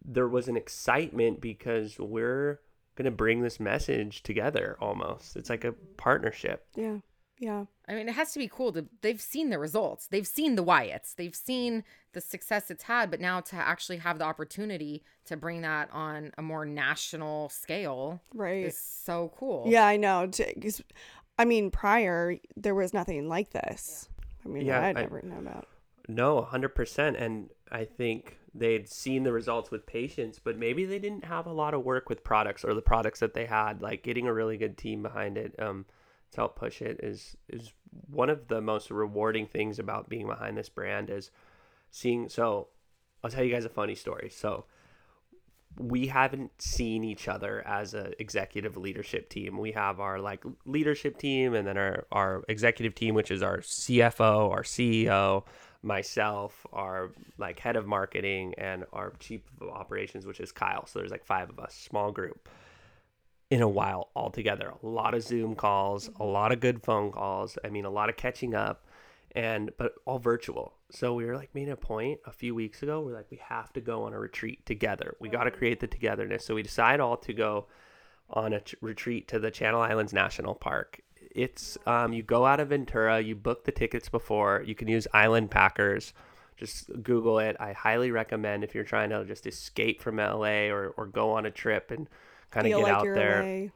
there 0.03 0.27
was 0.27 0.48
an 0.48 0.57
excitement 0.57 1.40
because 1.40 1.99
we're 1.99 2.60
to 3.06 3.15
bring 3.15 3.41
this 3.41 3.60
message 3.60 4.23
together 4.23 4.77
almost. 4.81 5.38
It's 5.38 5.49
like 5.49 5.64
a 5.64 5.72
partnership. 5.98 6.65
Yeah. 6.76 6.98
Yeah. 7.39 7.65
I 7.87 7.93
mean, 7.95 8.09
it 8.09 8.13
has 8.15 8.33
to 8.33 8.39
be 8.39 8.49
cool 8.49 8.71
to 8.73 8.85
they've 9.01 9.21
seen 9.21 9.49
the 9.49 9.57
results. 9.57 10.07
They've 10.07 10.27
seen 10.27 10.55
the 10.55 10.63
Wyatts. 10.63 11.15
They've 11.15 11.35
seen 11.35 11.83
the 12.13 12.19
success 12.21 12.69
it's 12.69 12.83
had, 12.83 13.09
but 13.09 13.21
now 13.21 13.39
to 13.39 13.55
actually 13.55 13.97
have 13.97 14.19
the 14.19 14.25
opportunity 14.25 15.03
to 15.25 15.37
bring 15.37 15.61
that 15.61 15.89
on 15.93 16.31
a 16.37 16.41
more 16.41 16.65
national 16.65 17.49
scale 17.49 18.21
Right. 18.33 18.65
is 18.65 18.77
so 18.77 19.31
cool. 19.37 19.63
Yeah, 19.67 19.85
I 19.85 19.95
know. 19.97 20.29
I 21.37 21.45
mean, 21.45 21.71
prior 21.71 22.35
there 22.57 22.75
was 22.75 22.93
nothing 22.93 23.29
like 23.29 23.51
this. 23.51 24.09
I 24.45 24.49
mean, 24.49 24.65
Yeah, 24.65 24.81
I'd 24.85 24.97
I- 24.97 25.01
never 25.01 25.21
known 25.21 25.47
about. 25.47 25.67
No, 26.09 26.41
100%. 26.41 27.15
And 27.17 27.49
I 27.71 27.85
think 27.85 28.37
they'd 28.53 28.89
seen 28.89 29.23
the 29.23 29.31
results 29.31 29.69
with 29.71 29.85
patients, 29.85 30.39
but 30.39 30.57
maybe 30.57 30.83
they 30.83 30.97
didn't 30.99 31.23
have 31.25 31.45
a 31.45 31.53
lot 31.53 31.73
of 31.75 31.83
work 31.85 32.09
with 32.09 32.23
products 32.23 32.65
or 32.65 32.73
the 32.73 32.81
products 32.81 33.19
that 33.19 33.33
they 33.35 33.45
had. 33.45 33.81
Like 33.81 34.01
getting 34.03 34.27
a 34.27 34.33
really 34.33 34.57
good 34.57 34.75
team 34.77 35.03
behind 35.03 35.37
it 35.37 35.55
um, 35.59 35.85
to 36.31 36.38
help 36.38 36.56
push 36.56 36.81
it 36.81 36.99
is 37.01 37.35
is 37.47 37.73
one 38.10 38.30
of 38.30 38.47
the 38.47 38.61
most 38.61 38.91
rewarding 38.91 39.47
things 39.47 39.80
about 39.80 40.10
being 40.10 40.27
behind 40.27 40.57
this 40.57 40.69
brand 40.69 41.10
is 41.10 41.31
seeing. 41.91 42.30
So 42.30 42.68
I'll 43.23 43.31
tell 43.31 43.43
you 43.43 43.53
guys 43.53 43.65
a 43.65 43.69
funny 43.69 43.95
story. 43.95 44.30
So 44.30 44.65
we 45.77 46.07
haven't 46.07 46.51
seen 46.61 47.03
each 47.03 47.27
other 47.27 47.65
as 47.65 47.93
a 47.93 48.19
executive 48.19 48.76
leadership 48.76 49.30
team. 49.30 49.57
We 49.57 49.72
have 49.72 49.99
our 49.99 50.19
like 50.19 50.43
leadership 50.65 51.18
team 51.18 51.53
and 51.53 51.68
then 51.68 51.77
our, 51.77 52.06
our 52.11 52.43
executive 52.47 52.95
team, 52.95 53.15
which 53.15 53.31
is 53.31 53.41
our 53.41 53.60
CFO, 53.60 54.51
our 54.51 54.64
CEO, 54.64 55.43
myself, 55.81 56.65
our 56.73 57.11
like 57.38 57.60
head 57.60 57.76
of 57.76 57.88
marketing 57.88 58.56
and 58.57 58.85
our 58.91 59.14
chief 59.19 59.41
of 59.61 59.69
operations, 59.69 60.26
which 60.26 60.39
is 60.39 60.51
Kyle. 60.51 60.85
So 60.85 60.99
there's 60.99 61.11
like 61.11 61.26
five 61.26 61.49
of 61.49 61.60
us, 61.60 61.73
small 61.73 62.11
group 62.11 62.49
in 63.49 63.61
a 63.61 63.67
while 63.67 64.09
all 64.15 64.30
together. 64.30 64.73
A 64.84 64.85
lot 64.85 65.13
of 65.13 65.23
Zoom 65.23 65.55
calls, 65.55 66.09
a 66.19 66.23
lot 66.23 66.51
of 66.51 66.59
good 66.59 66.84
phone 66.84 67.11
calls. 67.11 67.57
I 67.63 67.69
mean, 67.69 67.85
a 67.85 67.89
lot 67.89 68.09
of 68.09 68.15
catching 68.15 68.53
up 68.53 68.85
and 69.34 69.71
but 69.77 69.93
all 70.05 70.19
virtual. 70.19 70.73
So 70.91 71.13
we 71.13 71.26
were 71.26 71.35
like 71.35 71.53
made 71.53 71.69
a 71.69 71.76
point 71.76 72.19
a 72.26 72.31
few 72.31 72.53
weeks 72.55 72.84
ago. 72.84 73.01
We're 73.01 73.13
like 73.13 73.30
we 73.31 73.39
have 73.47 73.73
to 73.73 73.81
go 73.81 74.03
on 74.03 74.13
a 74.13 74.19
retreat 74.19 74.65
together. 74.65 75.15
We 75.19 75.30
got 75.30 75.43
to 75.43 75.51
create 75.51 75.80
the 75.80 75.88
togetherness. 75.88 76.45
So 76.45 76.55
we 76.55 76.63
decide 76.63 76.99
all 76.99 77.17
to 77.17 77.34
go 77.34 77.67
on 78.30 78.53
a 78.53 78.59
t- 78.59 78.77
retreat 78.81 79.27
to 79.30 79.39
the 79.39 79.49
Channel 79.51 79.81
Islands 79.81 80.13
National 80.13 80.53
Park. 80.53 81.01
It's 81.31 81.77
um, 81.85 82.13
you 82.13 82.23
go 82.23 82.45
out 82.45 82.59
of 82.59 82.69
Ventura, 82.69 83.19
you 83.19 83.35
book 83.35 83.65
the 83.65 83.71
tickets 83.71 84.09
before. 84.09 84.63
You 84.65 84.76
can 84.76 84.88
use 84.88 85.07
Island 85.13 85.51
Packers. 85.51 86.13
Just 86.57 86.91
Google 87.03 87.39
it. 87.39 87.55
I 87.59 87.71
highly 87.71 88.11
recommend 88.11 88.63
if 88.63 88.76
you're 88.76 88.84
trying 88.84 89.11
to 89.11 89.23
just 89.23 89.47
escape 89.47 90.01
from 90.01 90.17
LA 90.17 90.67
or, 90.67 90.89
or 90.97 91.05
go 91.05 91.31
on 91.31 91.45
a 91.45 91.51
trip 91.51 91.89
and 91.89 92.09
kind 92.51 92.67
of 92.67 92.71
get 92.71 92.84
like 92.84 92.91
out 92.91 93.03
there 93.03 93.41
away. 93.41 93.71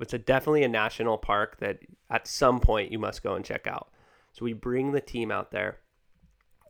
it's 0.00 0.14
a 0.14 0.18
definitely 0.18 0.64
a 0.64 0.68
national 0.68 1.18
park 1.18 1.58
that 1.60 1.78
at 2.10 2.26
some 2.26 2.60
point 2.60 2.92
you 2.92 2.98
must 2.98 3.22
go 3.22 3.34
and 3.34 3.44
check 3.44 3.66
out. 3.66 3.88
So 4.32 4.44
we 4.44 4.52
bring 4.52 4.92
the 4.92 5.00
team 5.00 5.30
out 5.30 5.50
there. 5.50 5.78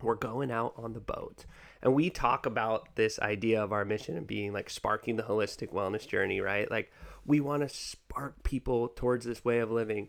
We're 0.00 0.14
going 0.14 0.50
out 0.50 0.74
on 0.76 0.92
the 0.92 1.00
boat. 1.00 1.44
And 1.82 1.94
we 1.94 2.10
talk 2.10 2.46
about 2.46 2.94
this 2.96 3.18
idea 3.18 3.62
of 3.62 3.72
our 3.72 3.84
mission 3.84 4.16
and 4.16 4.26
being 4.26 4.52
like 4.52 4.70
sparking 4.70 5.16
the 5.16 5.22
holistic 5.22 5.72
wellness 5.72 6.06
journey, 6.06 6.40
right? 6.40 6.70
Like 6.70 6.92
we 7.24 7.40
want 7.40 7.62
to 7.62 7.68
spark 7.68 8.42
people 8.42 8.88
towards 8.88 9.24
this 9.24 9.44
way 9.44 9.58
of 9.58 9.70
living. 9.70 10.08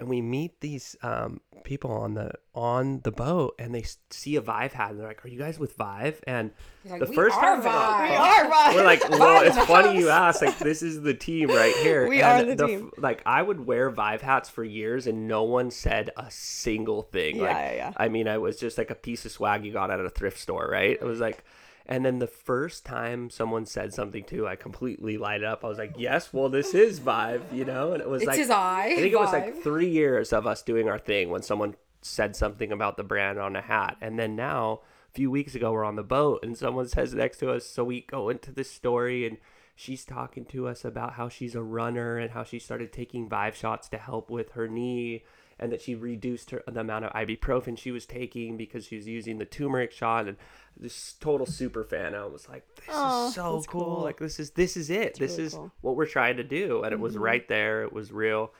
And 0.00 0.08
we 0.08 0.22
meet 0.22 0.60
these 0.60 0.96
um, 1.02 1.40
people 1.62 1.90
on 1.92 2.14
the 2.14 2.32
on 2.54 3.00
the 3.04 3.12
boat, 3.12 3.54
and 3.58 3.74
they 3.74 3.84
see 4.10 4.36
a 4.36 4.40
Vive 4.40 4.72
hat, 4.72 4.90
and 4.90 4.98
they're 4.98 5.06
like, 5.06 5.24
"Are 5.24 5.28
you 5.28 5.38
guys 5.38 5.58
with 5.58 5.76
Vive?" 5.76 6.20
And 6.26 6.50
You're 6.84 6.92
like, 6.94 7.02
the 7.02 7.10
"We 7.10 7.16
first 7.16 7.36
are 7.36 7.42
time, 7.42 7.58
we're 7.58 7.66
like, 7.66 7.74
Vive." 7.74 8.10
We 8.10 8.16
are 8.16 8.50
right. 8.50 8.74
we're 8.74 8.84
like, 8.84 9.10
well, 9.10 9.42
it's 9.46 9.58
funny 9.66 9.98
you 9.98 10.08
ask. 10.08 10.40
Like, 10.42 10.58
this 10.58 10.82
is 10.82 11.02
the 11.02 11.14
team 11.14 11.50
right 11.50 11.76
here. 11.82 12.08
We 12.08 12.22
And 12.22 12.50
are 12.50 12.54
the 12.54 12.66
team. 12.66 12.90
Like, 12.96 13.22
I 13.26 13.42
would 13.42 13.66
wear 13.66 13.90
Vive 13.90 14.22
hats 14.22 14.48
for 14.48 14.64
years, 14.64 15.06
and 15.06 15.28
no 15.28 15.44
one 15.44 15.70
said 15.70 16.10
a 16.16 16.30
single 16.30 17.02
thing. 17.02 17.36
Yeah, 17.36 17.42
like, 17.42 17.52
yeah, 17.56 17.74
yeah. 17.74 17.92
I 17.96 18.08
mean, 18.08 18.26
I 18.26 18.38
was 18.38 18.56
just 18.56 18.78
like 18.78 18.90
a 18.90 18.94
piece 18.94 19.24
of 19.26 19.32
swag 19.32 19.64
you 19.64 19.72
got 19.72 19.90
at 19.90 20.00
a 20.00 20.10
thrift 20.10 20.38
store, 20.38 20.66
right? 20.70 20.92
It 20.98 21.04
was 21.04 21.20
like, 21.20 21.44
and 21.90 22.04
then 22.04 22.20
the 22.20 22.28
first 22.28 22.86
time 22.86 23.30
someone 23.30 23.66
said 23.66 23.92
something 23.92 24.22
too, 24.22 24.46
I 24.46 24.54
completely 24.54 25.18
lighted 25.18 25.44
up. 25.44 25.64
I 25.64 25.68
was 25.68 25.76
like, 25.76 25.94
yes, 25.98 26.32
well, 26.32 26.48
this 26.48 26.72
is 26.72 27.00
Vive, 27.00 27.42
you 27.52 27.64
know, 27.64 27.92
and 27.92 28.00
it 28.00 28.08
was 28.08 28.22
It's 28.22 28.28
like, 28.28 28.38
his 28.38 28.48
eye. 28.48 28.90
I 28.92 28.94
think 28.94 29.12
it 29.12 29.18
was 29.18 29.32
like 29.32 29.60
three 29.60 29.88
years 29.88 30.32
of 30.32 30.46
us 30.46 30.62
doing 30.62 30.88
our 30.88 31.00
thing 31.00 31.30
when 31.30 31.42
someone 31.42 31.74
said 32.00 32.36
something 32.36 32.70
about 32.70 32.96
the 32.96 33.02
brand 33.02 33.40
on 33.40 33.56
a 33.56 33.60
hat. 33.60 33.96
And 34.00 34.20
then 34.20 34.36
now, 34.36 34.82
a 35.08 35.12
few 35.12 35.32
weeks 35.32 35.56
ago, 35.56 35.72
we're 35.72 35.84
on 35.84 35.96
the 35.96 36.04
boat 36.04 36.44
and 36.44 36.56
someone 36.56 36.86
says 36.86 37.12
next 37.12 37.38
to 37.38 37.50
us, 37.50 37.66
so 37.66 37.82
we 37.82 38.02
go 38.02 38.28
into 38.28 38.52
the 38.52 38.62
story 38.62 39.26
and 39.26 39.38
she's 39.74 40.04
talking 40.04 40.44
to 40.44 40.68
us 40.68 40.84
about 40.84 41.14
how 41.14 41.28
she's 41.28 41.56
a 41.56 41.62
runner 41.62 42.18
and 42.18 42.30
how 42.30 42.44
she 42.44 42.60
started 42.60 42.92
taking 42.92 43.28
Vive 43.28 43.56
shots 43.56 43.88
to 43.88 43.98
help 43.98 44.30
with 44.30 44.52
her 44.52 44.68
knee. 44.68 45.24
And 45.60 45.70
that 45.70 45.80
she 45.82 45.94
reduced 45.94 46.50
her 46.50 46.62
the 46.66 46.80
amount 46.80 47.04
of 47.04 47.12
ibuprofen 47.12 47.78
she 47.78 47.92
was 47.92 48.06
taking 48.06 48.56
because 48.56 48.86
she 48.86 48.96
was 48.96 49.06
using 49.06 49.38
the 49.38 49.44
turmeric 49.44 49.92
shot 49.92 50.26
and 50.26 50.36
this 50.76 51.12
total 51.20 51.46
super 51.46 51.84
fan. 51.84 52.14
I 52.14 52.24
was 52.24 52.48
like, 52.48 52.64
this 52.76 52.86
Aw, 52.94 53.28
is 53.28 53.34
so 53.34 53.62
cool. 53.68 53.84
cool. 53.84 54.02
Like 54.02 54.18
this 54.18 54.40
is 54.40 54.50
this 54.52 54.76
is 54.76 54.90
it. 54.90 55.18
this 55.18 55.32
really 55.32 55.44
is 55.44 55.54
cool. 55.54 55.70
what 55.82 55.94
we're 55.96 56.06
trying 56.06 56.38
to 56.38 56.44
do, 56.44 56.82
and 56.82 56.92
it 56.92 56.98
was 56.98 57.14
Mhm. 57.16 57.20
right 57.20 57.46
there. 57.48 57.82
It 57.84 57.92
was 57.92 58.10
real. 58.10 58.52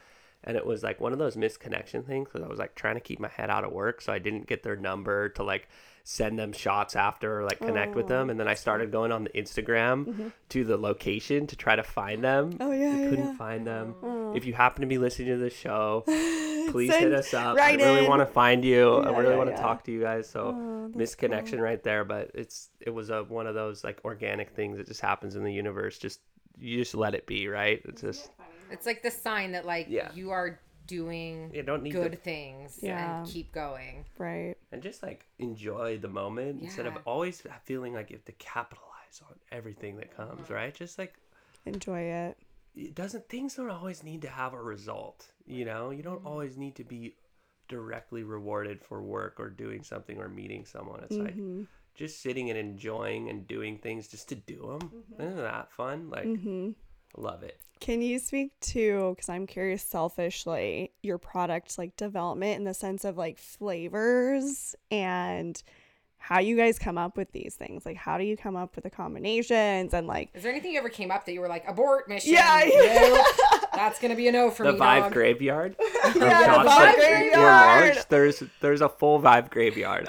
And 0.45 0.57
it 0.57 0.65
was 0.65 0.83
like 0.83 1.01
one 1.01 1.13
of 1.13 1.19
those 1.19 1.37
misconnection 1.37 2.07
things 2.07 2.27
because 2.29 2.43
I 2.43 2.49
was 2.49 2.59
like 2.59 2.75
trying 2.75 2.95
to 2.95 3.01
keep 3.01 3.21
my 3.21 3.29
head 3.29 3.51
out 3.51 3.65
of 3.65 3.73
work, 3.73 4.01
so 4.01 4.13
I 4.13 4.19
didn't 4.19 4.47
get 4.47 4.63
their 4.63 4.77
number 4.77 5.29
to 5.31 5.43
like 5.43 5.69
send 6.05 6.39
them 6.39 6.53
shots 6.53 6.97
after 6.97 7.41
or 7.41 7.45
like 7.45 7.59
connect 7.59 7.95
with 7.95 8.07
Oh, 8.07 8.09
them. 8.09 8.31
And 8.31 8.39
then 8.41 8.49
I 8.49 8.55
started 8.55 8.91
going 8.91 9.13
on 9.13 9.25
the 9.25 9.31
Instagram 9.31 10.33
to 10.51 10.65
the 10.65 10.77
location 10.77 11.47
to 11.49 11.57
try 11.57 11.77
to 11.77 11.83
find 11.83 12.25
them. 12.25 12.53
Mm-hmm. 12.55 12.63
Oh, 12.63 12.73
yeah, 12.73 12.89
I 12.95 12.99
yeah, 13.05 13.11
couldn't 13.11 13.27
yeah. 13.27 13.37
find 13.37 13.67
them. 13.67 13.95
Oh. 14.03 14.35
If 14.35 14.45
you 14.45 14.53
happen 14.55 14.81
to 14.83 14.87
be 14.87 14.99
listening 14.99 15.29
to 15.29 15.37
the 15.37 15.51
show, 15.51 16.03
please 16.71 16.91
Send 16.91 17.05
hit 17.05 17.15
us 17.15 17.33
up. 17.35 17.57
right 17.57 17.81
I 17.81 17.85
really 17.85 18.05
in. 18.05 18.09
want 18.11 18.21
to 18.21 18.27
find 18.27 18.65
you. 18.65 18.97
I 18.97 19.11
really 19.17 19.31
yeah, 19.33 19.37
want 19.37 19.51
to 19.51 19.57
yeah. 19.57 19.63
talk 19.63 19.85
to 19.85 19.93
you 19.93 20.01
guys. 20.01 20.29
So 20.29 20.55
Oh, 20.57 20.91
that's 20.95 21.15
misconnection 21.15 21.61
right 21.61 21.83
there, 21.83 22.05
but 22.05 22.31
it's 22.35 22.71
it 22.81 22.91
was 22.91 23.11
a 23.11 23.25
one 23.25 23.47
of 23.47 23.55
those 23.55 23.85
like 23.85 24.01
organic 24.05 24.51
things 24.51 24.79
that 24.79 24.87
just 24.87 25.01
happens 25.01 25.37
in 25.37 25.45
the 25.45 25.53
universe. 25.53 25.99
Just 25.99 26.21
you 26.59 26.79
just 26.79 26.95
let 26.95 27.15
it 27.15 27.27
be, 27.27 27.49
right? 27.49 27.81
It's 27.85 28.01
just 28.03 28.31
It's 28.71 28.87
like 28.87 29.03
the 29.03 29.11
sign 29.11 29.53
that 29.53 29.65
like 29.67 29.87
Yeah. 29.89 30.11
you 30.15 30.31
are 30.31 30.59
doing 30.91 31.51
you 31.55 31.63
don't 31.63 31.83
need 31.83 31.93
good 31.93 32.13
to 32.13 32.19
things 32.19 32.79
Yeah. 32.83 33.21
and 33.21 33.27
keep 33.33 33.53
going. 33.53 34.05
Right. 34.19 34.57
and 34.73 34.83
just 34.83 35.03
like 35.03 35.21
enjoy 35.39 35.99
the 35.99 36.09
moment 36.23 36.63
instead 36.63 36.87
of 36.87 36.95
always 37.07 37.43
feeling 37.65 37.93
like 37.95 38.11
you 38.11 38.17
have 38.17 38.25
to 38.27 38.33
capitalize 38.55 39.19
on 39.29 39.35
everything 39.51 39.97
that 40.01 40.11
comes, 40.17 40.51
right? 40.51 40.75
Just 40.75 40.99
like 40.99 41.15
Enjoy 41.67 42.01
it. 42.01 42.37
it 42.75 42.95
doesn't 42.95 43.29
things 43.29 43.55
don't 43.57 43.71
always 43.71 44.03
need 44.03 44.23
to 44.23 44.29
have 44.29 44.53
a 44.55 44.63
result 44.75 45.19
you 45.47 45.65
know 45.71 45.91
you 45.91 46.03
Mm-hmm. 46.03 46.11
don't 46.11 46.27
always 46.27 46.57
need 46.57 46.75
to 46.77 46.85
be 46.85 47.03
directly 47.69 48.23
rewarded 48.23 48.79
for 48.89 48.99
work 49.03 49.35
or 49.43 49.49
doing 49.51 49.83
something 49.83 50.19
or 50.19 50.29
meeting 50.29 50.65
someone 50.65 51.01
it's 51.07 51.17
like 51.27 51.37
Mhm. 51.37 51.67
just 51.95 52.21
sitting 52.25 52.49
and 52.51 52.59
enjoying 52.59 53.29
and 53.31 53.47
doing 53.47 53.79
things 53.79 54.09
just 54.15 54.29
to 54.31 54.35
do 54.53 54.59
them 54.71 54.83
Mm-hmm. 54.91 55.23
isn't 55.23 55.37
that 55.53 55.71
fun 55.81 55.99
like 56.17 56.27
Mhm. 56.27 56.75
Love 57.17 57.43
it 57.43 57.59
Can 57.81 58.03
you 58.03 58.19
speak 58.19 58.53
to 58.61 59.15
because 59.15 59.29
I'm 59.29 59.47
curious 59.47 59.83
selfishly 59.83 60.93
your 61.03 61.19
product 61.19 61.77
like 61.79 61.97
development 61.97 62.57
in 62.59 62.65
the 62.65 62.75
sense 62.75 63.05
of 63.05 63.17
like 63.17 63.39
flavors 63.39 64.75
and 64.91 65.61
how 66.23 66.39
you 66.39 66.55
guys 66.55 66.79
come 66.79 66.99
up 66.99 67.17
with 67.17 67.33
these 67.33 67.55
things? 67.55 67.87
Like 67.87 67.97
how 67.97 68.19
do 68.19 68.25
you 68.25 68.37
come 68.37 68.55
up 68.55 68.75
with 68.77 68.85
the 68.85 68.91
combinations 68.91 69.95
and 69.95 70.07
like 70.07 70.31
Is 70.35 70.43
there 70.43 70.53
anything 70.53 70.73
you 70.73 70.79
ever 70.79 70.89
came 70.91 71.11
up 71.11 71.25
that 71.27 71.33
you 71.33 71.41
were 71.41 71.49
like 71.49 71.65
abort 71.67 72.09
mission? 72.09 72.35
Yeah, 72.35 72.63
No, 72.67 73.25
that's 73.75 73.99
gonna 73.99 74.15
be 74.17 74.29
a 74.29 74.33
no 74.33 74.51
for 74.51 74.65
the 74.67 74.73
me. 74.73 74.79
Vive 74.79 75.03
dog. 75.05 75.13
graveyard 75.13 75.77
Yeah, 76.05 76.13
the 76.13 76.15
Vive 76.17 76.67
that 76.67 76.97
Graveyard. 76.99 77.39
were 77.39 77.87
launched 77.95 78.09
there's 78.11 78.43
there's 78.61 78.81
a 78.83 78.89
full 78.89 79.19
Vive 79.19 79.49
graveyard 79.51 80.09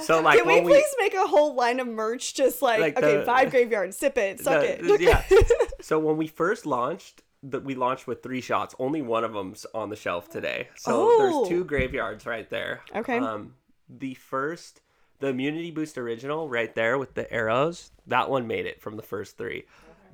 so 0.00 0.20
like 0.20 0.38
Can 0.38 0.48
we 0.48 0.54
when 0.56 0.64
we 0.64 0.72
please 0.72 0.94
make 0.98 1.14
a 1.14 1.26
whole 1.26 1.54
line 1.54 1.78
of 1.78 1.86
merch 1.86 2.34
just 2.34 2.60
like, 2.60 2.80
Like 2.80 2.96
okay, 2.98 3.18
the- 3.18 3.24
Vive 3.24 3.50
graveyard, 3.52 3.94
sip 3.94 4.18
it, 4.18 4.40
suck 4.40 4.60
the- 4.62 4.94
it. 4.94 5.00
yeah. 5.00 5.22
So 5.92 5.98
when 5.98 6.16
we 6.16 6.26
first 6.26 6.64
launched, 6.64 7.20
that 7.42 7.64
we 7.64 7.74
launched 7.74 8.06
with 8.06 8.22
three 8.22 8.40
shots. 8.40 8.74
Only 8.78 9.02
one 9.02 9.24
of 9.24 9.34
them's 9.34 9.66
on 9.74 9.90
the 9.90 9.96
shelf 9.96 10.30
today. 10.30 10.70
So 10.74 10.90
Oh. 10.94 11.18
there's 11.18 11.48
two 11.50 11.64
graveyards 11.64 12.24
right 12.24 12.48
there. 12.48 12.80
Okay. 12.96 13.18
Um, 13.18 13.56
the 13.90 14.14
first, 14.14 14.80
the 15.18 15.26
Immunity 15.26 15.70
Boost 15.70 15.98
Original, 15.98 16.48
right 16.48 16.74
there 16.74 16.96
with 16.96 17.12
the 17.12 17.30
arrows. 17.30 17.90
That 18.06 18.30
one 18.30 18.46
made 18.46 18.64
it 18.64 18.80
from 18.80 18.96
the 18.96 19.02
first 19.02 19.36
three. 19.36 19.64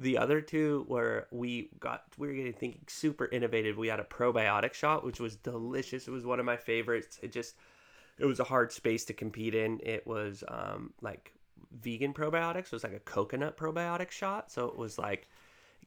The 0.01 0.19
other 0.19 0.41
two 0.41 0.85
were 0.89 1.29
we 1.31 1.69
got 1.79 2.03
we 2.17 2.27
were 2.27 2.35
getting 2.35 2.55
thinking 2.55 2.83
super 2.89 3.27
innovative. 3.27 3.77
We 3.77 3.87
had 3.87 4.01
a 4.01 4.05
probiotic 4.05 4.75
shot, 4.75 5.05
which 5.05 5.21
was 5.21 5.37
delicious. 5.37 6.09
It 6.09 6.11
was 6.11 6.27
one 6.27 6.41
of 6.41 6.45
my 6.45 6.57
favorites. 6.57 7.21
It 7.23 7.31
just 7.31 7.55
it 8.19 8.27
was 8.27 8.41
a 8.41 8.45
hard 8.45 8.73
space 8.73 9.05
to 9.05 9.13
compete 9.13 9.55
in. 9.55 9.79
It 9.85 10.05
was 10.09 10.43
um, 10.49 10.93
like 11.03 11.35
vegan 11.71 12.15
probiotics. 12.15 12.67
It 12.67 12.73
was 12.73 12.83
like 12.83 12.95
a 12.95 12.99
coconut 13.15 13.57
probiotic 13.57 14.11
shot. 14.11 14.51
So 14.51 14.67
it 14.67 14.77
was 14.77 14.99
like 14.99 15.29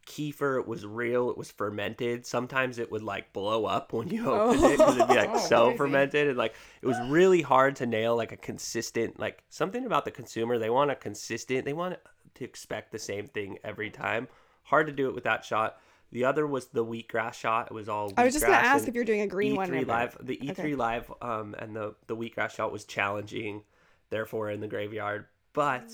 kefir. 0.05 0.59
It 0.59 0.67
was 0.67 0.85
real. 0.85 1.29
It 1.29 1.37
was 1.37 1.51
fermented. 1.51 2.25
Sometimes 2.25 2.77
it 2.79 2.91
would 2.91 3.03
like 3.03 3.33
blow 3.33 3.65
up 3.65 3.93
when 3.93 4.07
you 4.09 4.25
opened 4.31 4.63
it 4.65 4.77
because 4.77 4.95
it'd 4.95 5.07
be 5.07 5.15
like 5.15 5.29
Oh, 5.33 5.37
so 5.39 5.65
crazy. 5.67 5.77
fermented 5.77 6.27
and 6.27 6.37
like 6.37 6.55
it 6.81 6.87
was 6.87 6.99
really 7.07 7.41
hard 7.41 7.75
to 7.77 7.85
nail 7.85 8.15
like 8.15 8.31
a 8.31 8.37
consistent 8.37 9.19
like 9.19 9.43
something 9.49 9.85
about 9.85 10.05
the 10.05 10.11
consumer. 10.11 10.57
They 10.57 10.69
want 10.69 10.91
a 10.91 10.95
consistent. 10.95 11.65
They 11.65 11.73
want 11.73 11.97
to 12.35 12.43
expect 12.43 12.91
the 12.91 12.99
same 12.99 13.27
thing 13.27 13.57
every 13.63 13.89
time. 13.89 14.27
Hard 14.63 14.87
to 14.87 14.93
do 14.93 15.07
it 15.09 15.15
with 15.15 15.23
that 15.25 15.43
shot. 15.45 15.79
The 16.13 16.25
other 16.25 16.45
was 16.45 16.67
the 16.67 16.83
wheatgrass 16.85 17.33
shot. 17.35 17.67
It 17.71 17.73
was 17.73 17.87
all. 17.87 18.11
I 18.17 18.23
was 18.25 18.33
just 18.33 18.45
gonna 18.45 18.57
ask 18.57 18.87
if 18.87 18.93
you're 18.95 19.05
doing 19.05 19.21
a 19.21 19.27
green 19.27 19.53
E3 19.53 19.57
one. 19.57 19.71
or 19.71 19.75
not. 19.75 19.87
live 19.87 20.17
the 20.21 20.37
E3 20.37 20.51
Okay. 20.51 20.75
live 20.75 21.11
um 21.21 21.55
and 21.57 21.75
the 21.75 21.95
the 22.07 22.15
wheatgrass 22.17 22.51
shot 22.51 22.71
was 22.71 22.83
challenging 22.85 23.63
therefore 24.09 24.49
in 24.49 24.59
the 24.59 24.67
graveyard 24.67 25.25
but 25.53 25.89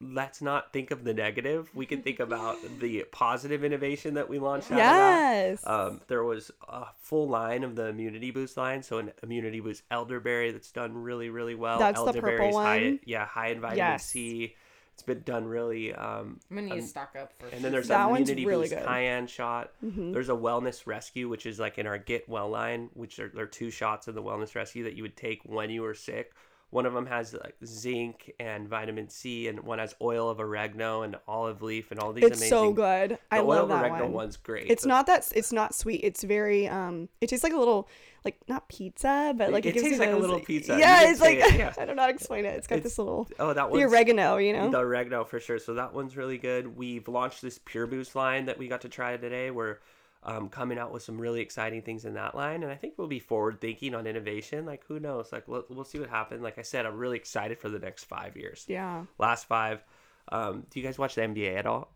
let's 0.00 0.40
not 0.40 0.72
think 0.72 0.92
of 0.92 1.02
the 1.02 1.12
negative 1.12 1.68
we 1.74 1.84
can 1.84 2.02
think 2.02 2.20
about 2.20 2.56
the 2.80 3.04
positive 3.10 3.64
innovation 3.64 4.14
that 4.14 4.28
we 4.28 4.38
launched 4.38 4.70
out 4.70 4.78
Yes. 4.78 5.64
of 5.64 5.64
that 5.64 5.90
um 5.92 6.00
there 6.06 6.22
was 6.22 6.50
a 6.68 6.86
full 7.00 7.28
line 7.28 7.64
of 7.64 7.74
the 7.74 7.86
immunity 7.86 8.30
boost 8.30 8.56
line 8.56 8.82
so 8.82 8.98
an 8.98 9.12
immunity 9.24 9.58
boost 9.60 9.82
elderberry 9.90 10.52
that's 10.52 10.70
done 10.70 10.94
really 10.96 11.30
really 11.30 11.56
well 11.56 11.78
That's 11.80 11.98
the 11.98 12.12
purple 12.12 12.28
elderberry's 12.30 12.54
high 12.54 12.82
one? 12.84 13.00
yeah 13.04 13.26
high 13.26 13.48
in 13.48 13.60
vitamin 13.60 13.76
Yes. 13.78 14.04
c 14.06 14.54
it's 14.94 15.02
been 15.02 15.22
done 15.22 15.46
really 15.46 15.92
um 15.94 16.38
I'm 16.48 16.56
gonna 16.58 16.68
need 16.68 16.74
to 16.74 16.80
um, 16.82 16.86
stock 16.86 17.16
up 17.20 17.32
for. 17.32 17.46
and 17.48 17.64
then 17.64 17.72
there's 17.72 17.88
That 17.88 18.06
a 18.06 18.08
one's 18.08 18.28
immunity 18.30 18.46
really 18.46 18.68
boost 18.68 18.76
good. 18.78 18.86
cayenne 18.86 19.26
shot 19.26 19.72
Mhm. 19.84 20.12
there's 20.12 20.28
a 20.28 20.32
wellness 20.32 20.86
rescue, 20.86 21.28
which 21.28 21.44
is 21.46 21.58
like 21.58 21.78
in 21.78 21.86
our 21.88 21.98
Get 21.98 22.28
Well 22.28 22.48
line, 22.50 22.90
which 22.94 23.18
are 23.18 23.28
there 23.28 23.44
are 23.44 23.48
two 23.48 23.70
shots 23.72 24.06
of 24.08 24.14
the 24.14 24.22
wellness 24.22 24.54
rescue 24.54 24.84
that 24.84 24.94
you 24.94 25.02
would 25.02 25.16
take 25.16 25.40
when 25.44 25.70
you 25.70 25.82
were 25.82 25.94
sick. 25.94 26.32
One 26.70 26.84
of 26.84 26.92
them 26.92 27.06
has 27.06 27.32
like 27.32 27.56
zinc 27.64 28.30
and 28.38 28.68
vitamin 28.68 29.08
C, 29.08 29.48
and 29.48 29.60
one 29.60 29.78
has 29.78 29.94
oil 30.02 30.28
of 30.28 30.38
oregano 30.38 31.00
and 31.00 31.16
olive 31.26 31.62
leaf 31.62 31.90
and 31.90 31.98
all 31.98 32.12
these 32.12 32.24
It's 32.24 32.38
amazing. 32.40 32.48
so 32.50 32.72
good. 32.72 33.10
The 33.12 33.18
I 33.30 33.38
oil 33.38 33.46
love 33.46 33.58
of 33.62 33.68
that 33.70 33.80
oregano 33.84 34.04
one. 34.04 34.12
one's 34.12 34.36
great. 34.36 34.66
It's 34.70 34.84
not 34.84 35.06
that 35.06 35.32
it's 35.34 35.50
not 35.52 35.74
sweet. 35.74 36.02
It's 36.04 36.22
very 36.22 36.68
um. 36.68 37.08
It 37.22 37.28
tastes 37.30 37.42
like 37.42 37.54
a 37.54 37.58
little 37.58 37.88
like 38.22 38.36
not 38.48 38.68
pizza, 38.68 39.32
but 39.34 39.50
like 39.50 39.64
it, 39.64 39.70
It 39.70 39.72
gives 39.74 39.84
tastes 39.84 39.98
you 39.98 40.04
like 40.06 40.14
a 40.14 40.18
little 40.18 40.40
pizza. 40.40 40.76
Yeah, 40.78 41.10
it's 41.10 41.20
like 41.22 41.38
it, 41.38 41.54
yeah. 41.56 41.72
I 41.78 41.86
don't 41.86 41.96
know 41.96 42.02
how 42.02 42.08
to 42.08 42.14
explain 42.14 42.44
it. 42.44 42.50
It's 42.56 42.66
got 42.66 42.76
It's- 42.76 42.92
this 42.92 42.98
little 42.98 43.26
Oh, 43.38 43.54
that 43.54 43.72
the 43.72 43.84
oregano, 43.84 44.36
you 44.36 44.52
know. 44.52 44.70
the 44.70 44.78
oregano 44.80 45.24
for 45.24 45.40
sure. 45.40 45.58
So 45.58 45.72
that 45.74 45.94
one's 45.94 46.18
really 46.18 46.36
good. 46.36 46.76
We've 46.76 47.08
launched 47.08 47.40
this 47.40 47.58
Pure 47.64 47.86
Boost 47.86 48.14
line 48.14 48.44
that 48.44 48.58
we 48.58 48.68
got 48.68 48.82
to 48.82 48.90
try 48.90 49.16
today. 49.16 49.50
We're 49.50 49.78
um, 50.24 50.48
coming 50.48 50.78
out 50.78 50.92
with 50.92 51.02
some 51.02 51.18
really 51.20 51.40
exciting 51.40 51.82
things 51.82 52.04
in 52.04 52.14
that 52.14 52.34
line, 52.34 52.62
and 52.62 52.72
I 52.72 52.74
think 52.74 52.94
we'll 52.96 53.06
be 53.08 53.20
forward 53.20 53.60
thinking 53.60 53.94
on 53.94 54.06
innovation. 54.06 54.66
Like 54.66 54.84
who 54.86 54.98
knows? 55.00 55.32
Like 55.32 55.46
we'll, 55.48 55.64
we'll 55.68 55.84
see 55.84 55.98
what 56.00 56.10
happens. 56.10 56.42
Like 56.42 56.58
I 56.58 56.62
said, 56.62 56.86
I'm 56.86 56.96
really 56.96 57.16
excited 57.16 57.58
for 57.58 57.68
the 57.68 57.78
next 57.78 58.04
five 58.04 58.36
years. 58.36 58.64
yeah. 58.68 59.04
Last 59.18 59.46
five. 59.46 59.82
Um, 60.30 60.66
do 60.70 60.78
you 60.80 60.84
guys 60.84 60.98
watch 60.98 61.14
the 61.14 61.22
NBA 61.22 61.56
at 61.56 61.66
all? 61.66 61.94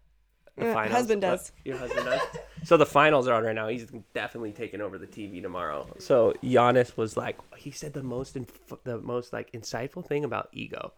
The 0.56 0.70
Uh, 0.70 0.88
husband 0.88 1.24
Uh, 1.24 1.30
does. 1.32 1.52
your 1.64 1.76
husband 1.78 2.04
does. 2.06 2.20
so 2.64 2.76
the 2.76 2.86
finals 2.86 3.26
are 3.26 3.34
on 3.34 3.42
right 3.44 3.54
now. 3.54 3.68
He's 3.68 3.86
definitely 4.14 4.52
taking 4.52 4.80
over 4.80 4.98
the 4.98 5.06
TV 5.06 5.42
tomorrow. 5.42 5.86
So 5.98 6.34
Giannis 6.42 6.96
was 6.96 7.16
like, 7.16 7.38
he 7.56 7.70
said 7.70 7.92
the 7.94 8.02
most, 8.02 8.36
inf- 8.36 8.72
the 8.84 8.98
most 9.00 9.32
like 9.32 9.50
insightful 9.52 10.06
thing 10.06 10.24
about 10.24 10.48
ego. 10.52 10.92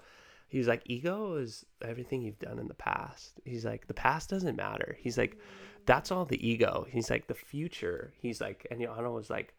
He 0.49 0.59
was 0.59 0.69
like, 0.69 0.83
ego 0.87 1.35
is 1.37 1.65
everything 1.83 2.23
you've 2.23 2.39
done 2.39 2.59
in 2.61 2.69
the 2.69 2.75
past. 2.75 3.41
He's 3.45 3.65
like, 3.65 3.87
the 3.89 3.95
past 3.95 4.29
doesn't 4.31 4.57
matter. 4.57 4.97
He's 5.01 5.17
like, 5.19 5.39
that's 5.87 6.11
all 6.11 6.25
the 6.25 6.47
ego. 6.47 6.87
He's 6.89 7.11
like, 7.11 7.27
the 7.27 7.35
future. 7.35 8.13
He's 8.21 8.41
like, 8.41 8.67
and 8.71 8.81
Yana 8.81 9.13
was 9.13 9.31
like, 9.31 9.55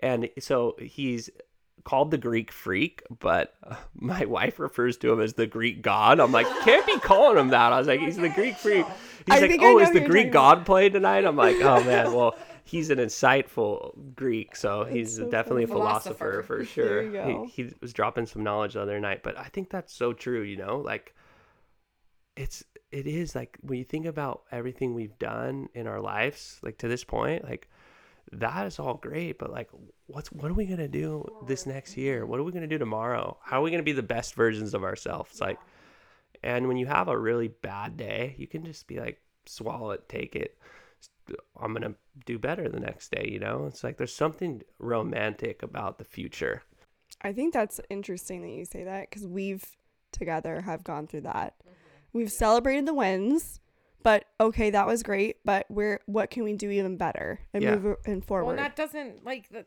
and 0.00 0.28
so 0.38 0.76
he's 0.78 1.30
called 1.84 2.10
the 2.10 2.18
Greek 2.18 2.52
freak, 2.52 3.02
but 3.20 3.54
my 3.94 4.24
wife 4.24 4.58
refers 4.58 4.96
to 4.98 5.12
him 5.12 5.20
as 5.20 5.34
the 5.34 5.46
Greek 5.46 5.82
god. 5.82 6.20
I'm 6.20 6.32
like, 6.32 6.46
can't 6.64 6.86
be 6.86 6.98
calling 6.98 7.38
him 7.38 7.48
that. 7.48 7.72
I 7.72 7.78
was 7.78 7.86
like, 7.86 8.00
he's 8.00 8.16
the 8.16 8.28
Greek 8.28 8.56
freak. 8.56 8.86
He's 9.26 9.42
I 9.42 9.46
like, 9.46 9.58
oh, 9.60 9.80
is 9.80 9.90
the 9.90 9.98
Greek 9.98 10.28
about. 10.28 10.56
god 10.56 10.66
playing 10.66 10.92
tonight? 10.92 11.24
I'm 11.24 11.34
like, 11.34 11.56
oh 11.56 11.82
man, 11.82 12.12
well, 12.12 12.36
he's 12.62 12.90
an 12.90 12.98
insightful 12.98 13.92
Greek, 14.14 14.54
so 14.54 14.84
he's 14.84 15.16
so 15.16 15.28
definitely 15.28 15.64
a 15.64 15.66
philosopher, 15.66 16.42
Philosopher. 16.42 16.42
for 16.42 16.64
sure. 16.64 17.46
He, 17.46 17.62
he 17.64 17.74
was 17.80 17.92
dropping 17.92 18.26
some 18.26 18.44
knowledge 18.44 18.74
the 18.74 18.82
other 18.82 19.00
night, 19.00 19.24
but 19.24 19.36
I 19.36 19.46
think 19.46 19.68
that's 19.68 19.92
so 19.92 20.12
true. 20.12 20.42
You 20.42 20.58
know, 20.58 20.78
like 20.78 21.12
it's 22.36 22.62
it 22.96 23.06
is 23.06 23.34
like 23.34 23.58
when 23.60 23.78
you 23.78 23.84
think 23.84 24.06
about 24.06 24.44
everything 24.50 24.94
we've 24.94 25.18
done 25.18 25.68
in 25.74 25.86
our 25.86 26.00
lives, 26.00 26.58
like 26.62 26.78
to 26.78 26.88
this 26.88 27.04
point, 27.04 27.44
like 27.44 27.68
that 28.32 28.66
is 28.66 28.78
all 28.78 28.94
great, 28.94 29.38
but 29.38 29.50
like 29.50 29.68
what's 30.06 30.32
what 30.32 30.50
are 30.50 30.54
we 30.54 30.64
gonna 30.64 30.88
do 30.88 31.22
this 31.46 31.66
next 31.66 31.98
year? 31.98 32.24
What 32.24 32.40
are 32.40 32.42
we 32.42 32.52
gonna 32.52 32.66
do 32.66 32.78
tomorrow? 32.78 33.36
How 33.42 33.60
are 33.60 33.62
we 33.62 33.70
gonna 33.70 33.82
be 33.82 33.92
the 33.92 34.02
best 34.02 34.34
versions 34.34 34.72
of 34.72 34.82
ourselves? 34.82 35.42
Like 35.42 35.58
and 36.42 36.68
when 36.68 36.78
you 36.78 36.86
have 36.86 37.08
a 37.08 37.18
really 37.18 37.48
bad 37.48 37.98
day, 37.98 38.34
you 38.38 38.46
can 38.46 38.64
just 38.64 38.86
be 38.86 38.98
like, 38.98 39.20
swallow 39.44 39.90
it, 39.90 40.08
take 40.08 40.34
it. 40.34 40.56
I'm 41.60 41.74
gonna 41.74 41.96
do 42.24 42.38
better 42.38 42.66
the 42.66 42.80
next 42.80 43.10
day, 43.10 43.28
you 43.30 43.40
know? 43.40 43.66
It's 43.66 43.84
like 43.84 43.98
there's 43.98 44.14
something 44.14 44.62
romantic 44.78 45.62
about 45.62 45.98
the 45.98 46.04
future. 46.04 46.62
I 47.20 47.34
think 47.34 47.52
that's 47.52 47.78
interesting 47.90 48.40
that 48.40 48.52
you 48.52 48.64
say 48.64 48.84
that 48.84 49.10
because 49.10 49.26
we've 49.26 49.66
together 50.12 50.62
have 50.62 50.82
gone 50.82 51.06
through 51.06 51.22
that. 51.22 51.56
Mm-hmm. 51.60 51.85
We've 52.16 52.32
celebrated 52.32 52.86
the 52.86 52.94
wins, 52.94 53.60
but 54.02 54.24
okay, 54.40 54.70
that 54.70 54.86
was 54.86 55.02
great. 55.02 55.36
But 55.44 55.66
where 55.70 56.00
what 56.06 56.30
can 56.30 56.44
we 56.44 56.54
do 56.54 56.70
even 56.70 56.96
better 56.96 57.40
and 57.52 57.62
Yeah. 57.62 57.76
move 57.76 57.86
it- 57.86 57.98
and 58.06 58.16
Well, 58.22 58.26
forward? 58.26 58.50
and 58.52 58.58
that 58.60 58.74
doesn't 58.76 59.24
like 59.24 59.48
the. 59.50 59.66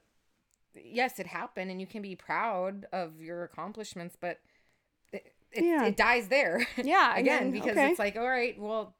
yes, 0.75 1.19
it 1.19 1.27
happened 1.27 1.69
and 1.71 1.79
you 1.79 1.87
can 1.87 2.01
be 2.01 2.15
proud 2.15 2.87
of 2.91 3.21
your 3.21 3.43
accomplishments, 3.43 4.15
but 4.19 4.39
it, 5.11 5.33
it, 5.51 5.63
Yeah. 5.63 5.85
it 5.85 5.97
dies 5.97 6.27
there. 6.29 6.65
Yeah, 6.77 7.15
Again, 7.17 7.43
mean, 7.43 7.51
because 7.51 7.71
okay. 7.77 7.89
it's 7.91 7.99
like, 7.99 8.15
all 8.15 8.27
right, 8.27 8.57
well, 8.59 8.95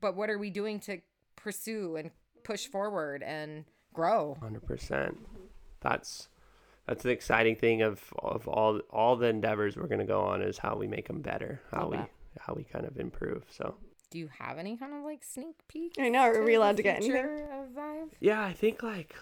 but 0.00 0.14
what 0.16 0.28
are 0.30 0.38
we 0.38 0.50
doing 0.50 0.78
to 0.80 1.00
pursue 1.36 1.96
and 1.96 2.10
push 2.42 2.66
forward 2.66 3.22
and 3.22 3.64
grow? 3.94 4.36
Hundred 4.40 4.66
percent. 4.66 5.18
That's 5.80 6.28
that's 6.86 7.02
the 7.04 7.10
exciting 7.10 7.54
thing 7.56 7.80
of 7.82 8.12
of 8.18 8.48
all 8.48 8.80
all 8.90 9.16
the 9.16 9.28
endeavors 9.28 9.76
we're 9.76 9.86
gonna 9.86 10.04
go 10.04 10.20
on 10.22 10.42
is 10.42 10.58
how 10.58 10.74
we 10.76 10.86
make 10.86 11.06
them 11.06 11.22
better, 11.22 11.62
how 11.70 11.82
Love 11.82 11.90
we 11.90 11.96
that. 11.98 12.10
How 12.38 12.54
we 12.54 12.64
kind 12.64 12.86
of 12.86 12.96
improve. 12.98 13.44
So 13.50 13.74
Do 14.10 14.18
you 14.18 14.28
have 14.38 14.58
any 14.58 14.76
kind 14.76 14.94
of 14.94 15.04
like 15.04 15.22
sneak 15.24 15.56
peek? 15.68 15.94
I 15.98 16.08
know, 16.08 16.20
are 16.20 16.42
we 16.44 16.54
allowed 16.54 16.76
to 16.78 16.82
get 16.82 16.96
anything? 16.96 17.24
of 17.24 18.10
yeah, 18.20 18.42
I 18.42 18.52
think 18.52 18.82
like 18.82 19.14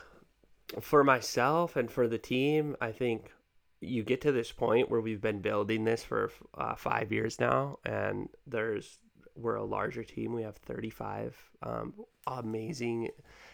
for 0.81 1.03
myself 1.05 1.77
and 1.77 1.91
for 1.91 2.09
the 2.09 2.19
team, 2.19 2.77
I 2.81 2.93
think 2.93 3.33
you 3.81 4.03
get 4.03 4.21
to 4.23 4.33
this 4.33 4.51
point 4.53 4.91
where 4.91 5.01
we've 5.01 5.21
been 5.21 5.41
building 5.41 5.85
this 5.85 6.03
for 6.03 6.31
uh, 6.57 6.75
five 6.75 7.13
years 7.13 7.39
now, 7.39 7.79
and 7.85 8.29
there's 8.47 8.99
we're 9.39 9.55
a 9.55 9.65
larger 9.65 10.03
team. 10.03 10.33
We 10.33 10.43
have 10.43 10.57
35 10.57 11.37
um, 11.63 11.95
amazing 12.27 13.11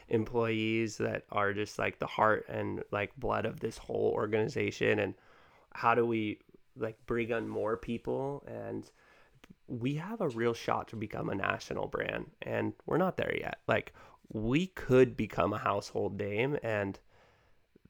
employees 0.08 0.96
that 0.98 1.24
are 1.30 1.52
just 1.52 1.78
like 1.78 1.98
the 1.98 2.06
heart 2.06 2.46
and 2.48 2.82
like 2.90 3.14
blood 3.16 3.44
of 3.44 3.60
this 3.60 3.78
whole 3.78 4.12
organization. 4.14 4.98
And 4.98 5.14
how 5.74 5.94
do 5.94 6.06
we 6.06 6.38
like 6.76 6.96
bring 7.06 7.32
on 7.32 7.48
more 7.48 7.76
people? 7.76 8.44
And 8.46 8.90
we 9.66 9.94
have 9.94 10.20
a 10.20 10.28
real 10.28 10.54
shot 10.54 10.88
to 10.88 10.96
become 10.96 11.30
a 11.30 11.34
national 11.34 11.88
brand, 11.88 12.30
and 12.42 12.72
we're 12.86 12.98
not 12.98 13.16
there 13.16 13.34
yet. 13.36 13.58
Like 13.66 13.92
we 14.32 14.68
could 14.68 15.16
become 15.16 15.52
a 15.52 15.58
household 15.58 16.18
name 16.18 16.58
and 16.62 16.98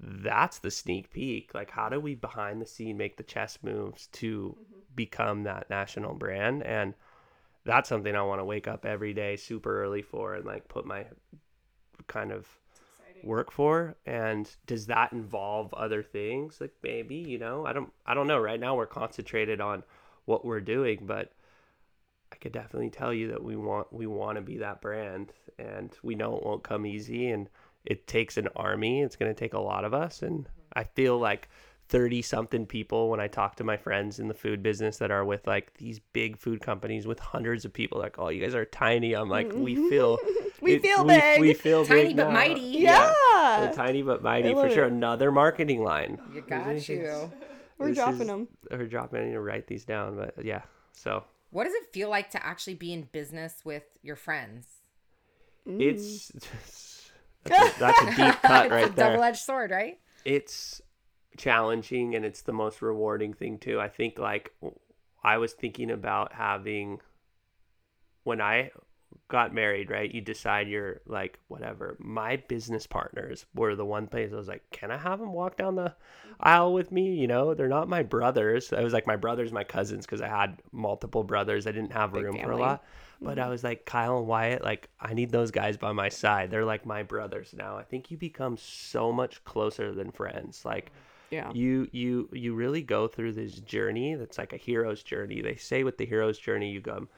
that's 0.01 0.59
the 0.59 0.71
sneak 0.71 1.11
peek. 1.11 1.55
Like, 1.55 1.71
how 1.71 1.89
do 1.89 2.01
we 2.01 2.15
behind 2.15 2.61
the 2.61 2.67
scene 2.67 2.97
make 2.97 3.17
the 3.17 3.23
chess 3.23 3.59
moves 3.63 4.09
to 4.09 4.57
mm-hmm. 4.59 4.81
become 4.95 5.45
that 5.45 5.71
national 5.71 6.15
brand? 6.15 6.63
And 6.63 6.95
that's 7.65 7.89
something 7.89 8.15
I 8.15 8.23
want 8.23 8.41
to 8.41 8.45
wake 8.45 8.69
up 8.69 8.85
every 8.85 9.15
day 9.15 9.37
super 9.37 9.83
early 9.83 10.03
for 10.03 10.35
and 10.35 10.45
like 10.45 10.69
put 10.69 10.85
my 10.85 11.07
kind 12.07 12.33
of 12.33 12.47
work 13.23 13.51
for. 13.51 13.97
And 14.05 14.51
does 14.67 14.87
that 14.87 15.13
involve 15.13 15.73
other 15.73 16.03
things? 16.03 16.61
Like 16.61 16.75
maybe, 16.83 17.17
you 17.17 17.39
know, 17.39 17.65
I 17.65 17.73
don't, 17.73 17.93
I 18.05 18.15
don't 18.15 18.27
know. 18.27 18.39
Right 18.39 18.61
now 18.61 18.77
we're 18.77 18.87
concentrated 18.87 19.61
on 19.61 19.83
what 20.27 20.45
we're 20.45 20.61
doing, 20.61 21.05
but 21.07 21.33
I 22.35 22.37
could 22.37 22.51
definitely 22.53 22.91
tell 22.91 23.15
you 23.15 23.29
that 23.29 23.43
we 23.45 23.55
want, 23.55 23.93
we 23.93 24.09
want 24.09 24.37
to 24.37 24.43
be 24.43 24.59
that 24.59 24.81
brand 24.81 25.33
and 25.57 25.97
we 26.03 26.17
know 26.17 26.37
it 26.37 26.45
won't 26.45 26.65
come 26.65 26.85
easy 26.85 27.31
and 27.31 27.49
it 27.85 28.09
takes 28.09 28.37
an 28.37 28.49
army. 28.57 29.03
It's 29.03 29.15
going 29.15 29.33
to 29.33 29.39
take 29.39 29.55
a 29.55 29.61
lot 29.61 29.85
of 29.85 29.95
us. 29.95 30.23
And 30.23 30.49
I 30.75 30.83
feel 30.83 31.17
like 31.17 31.49
30 31.91 32.23
something 32.23 32.67
people 32.67 33.09
when 33.09 33.21
I 33.21 33.29
talk 33.29 33.55
to 33.57 33.65
my 33.65 33.77
friends 33.77 34.19
in 34.19 34.27
the 34.27 34.35
food 34.35 34.65
business 34.65 34.97
that 34.99 35.13
are 35.13 35.25
with 35.25 35.47
like 35.47 35.75
these 35.75 36.01
big 36.13 36.37
food 36.37 36.61
companies 36.61 37.07
with 37.07 37.21
hundreds 37.21 37.65
of 37.65 37.73
people, 37.73 38.01
like, 38.01 38.19
oh, 38.19 38.31
you 38.31 38.41
guys 38.43 38.57
are 38.57 38.65
tiny. 38.65 39.13
I'm 39.13 39.29
like, 39.29 39.53
we 39.55 39.77
feel, 39.91 40.19
We 40.61 40.73
it- 40.75 40.83
feel 40.83 41.05
big. 41.05 41.41
We 41.41 41.55
feel 41.55 41.85
Tiny 41.85 42.05
big 42.09 42.17
but 42.17 42.25
now. 42.29 42.35
mighty. 42.35 42.61
Yeah. 42.63 43.13
We're 43.61 43.73
tiny 43.75 44.03
but 44.03 44.25
mighty 44.25 44.53
for 44.55 44.69
sure. 44.71 44.87
it. 44.87 44.93
Another 44.93 45.31
marketing 45.31 45.85
line. 45.85 46.19
You 46.35 46.41
got 46.41 46.89
you. 46.89 47.31
We're 47.79 47.95
dropping 47.95 48.23
is- 48.23 48.27
them. 48.27 48.49
We're 48.73 48.87
dropping. 48.89 49.21
I 49.21 49.25
need 49.27 49.33
to 49.33 49.41
write 49.41 49.69
these 49.69 49.85
down, 49.85 50.17
but 50.17 50.45
yeah. 50.45 50.63
So 50.95 51.23
What 51.55 51.67
does 51.67 51.75
it 51.75 51.93
feel 51.93 52.11
like 52.11 52.31
to 52.31 52.45
actually 52.45 52.75
be 52.75 52.93
in 52.93 53.03
business 53.13 53.61
with 53.65 53.85
your 54.03 54.17
friends? 54.17 54.67
it's 55.65 56.29
that's 57.45 57.77
a, 57.77 57.79
that's 57.79 58.03
a 58.03 58.07
deep 58.07 58.35
cut 58.43 58.71
right 58.73 58.97
there. 58.97 59.11
double-edged 59.11 59.39
sword, 59.39 59.71
right? 59.71 60.01
it's 60.25 60.83
challenging 61.37 62.17
and 62.17 62.25
it's 62.25 62.43
the 62.43 62.53
most 62.53 62.83
rewarding 62.83 63.33
thing 63.33 63.59
too. 63.59 63.81
I 63.81 63.87
think 63.89 64.19
like 64.19 64.53
I 65.23 65.39
was 65.39 65.53
thinking 65.53 65.93
about 65.93 66.33
having 66.33 67.01
when 68.25 68.41
I 68.41 68.73
got 69.29 69.55
married, 69.55 69.91
right? 69.91 70.13
You 70.13 70.21
decide 70.21 70.69
you're 70.69 71.01
like 71.07 71.39
whatever. 71.49 71.97
My 71.99 72.37
business 72.37 72.87
partners 72.87 73.47
were 73.55 73.75
the 73.75 73.85
one 73.85 74.07
place 74.07 74.33
I 74.33 74.37
was 74.37 74.49
like, 74.49 74.63
can 74.71 74.91
I 74.91 74.97
have 74.97 75.19
them 75.19 75.33
walk 75.33 75.57
down 75.57 75.77
the 75.77 75.95
aisle 76.41 76.73
with 76.73 76.93
me? 76.93 77.15
You 77.15 77.27
know, 77.27 77.55
they're 77.55 77.69
not 77.69 77.89
my 77.89 78.03
brothers. 78.03 78.73
I 78.73 78.83
was 78.83 78.93
like 78.93 79.07
my 79.07 79.17
brothers, 79.17 79.53
my 79.53 79.65
cousins, 79.65 80.07
because 80.07 80.21
I 80.21 80.29
had 80.29 80.61
multiple 80.73 81.25
brothers. 81.25 81.67
I 81.67 81.73
didn't 81.73 81.93
have 81.93 82.13
Big 82.13 82.25
room 82.25 82.39
for 82.39 82.53
a 82.53 82.57
lot. 82.57 82.85
But 83.21 83.39
I 83.39 83.43
mm-hmm. 83.43 83.51
was 83.51 83.65
like 83.65 83.87
Kyle 83.87 84.19
and 84.19 84.27
Wyatt, 84.27 84.63
like 84.63 84.89
I 85.01 85.15
need 85.15 85.31
those 85.31 85.51
guys 85.51 85.77
by 85.77 85.93
my 85.93 86.09
side. 86.09 86.51
They're 86.51 86.65
like 86.65 86.85
my 86.85 87.03
brothers 87.03 87.55
now. 87.57 87.77
I 87.77 87.83
think 87.83 88.11
you 88.11 88.19
become 88.19 88.57
so 88.57 89.13
much 89.13 89.43
closer 89.45 89.95
than 89.95 90.11
friends. 90.11 90.65
Like 90.65 90.93
Yeah. 91.31 91.51
you 91.53 91.89
you 91.93 92.29
you 92.33 92.55
really 92.55 92.83
go 92.83 93.09
through 93.09 93.33
this 93.33 93.55
journey 93.55 94.15
that's 94.15 94.37
like 94.37 94.53
a 94.53 94.57
hero's 94.57 95.03
journey 95.03 95.41
they 95.41 95.57
say 95.57 95.83
with 95.83 95.97
the 95.97 96.07
hero's 96.07 96.39
journey 96.39 96.71
you 96.71 96.81
go 96.81 97.09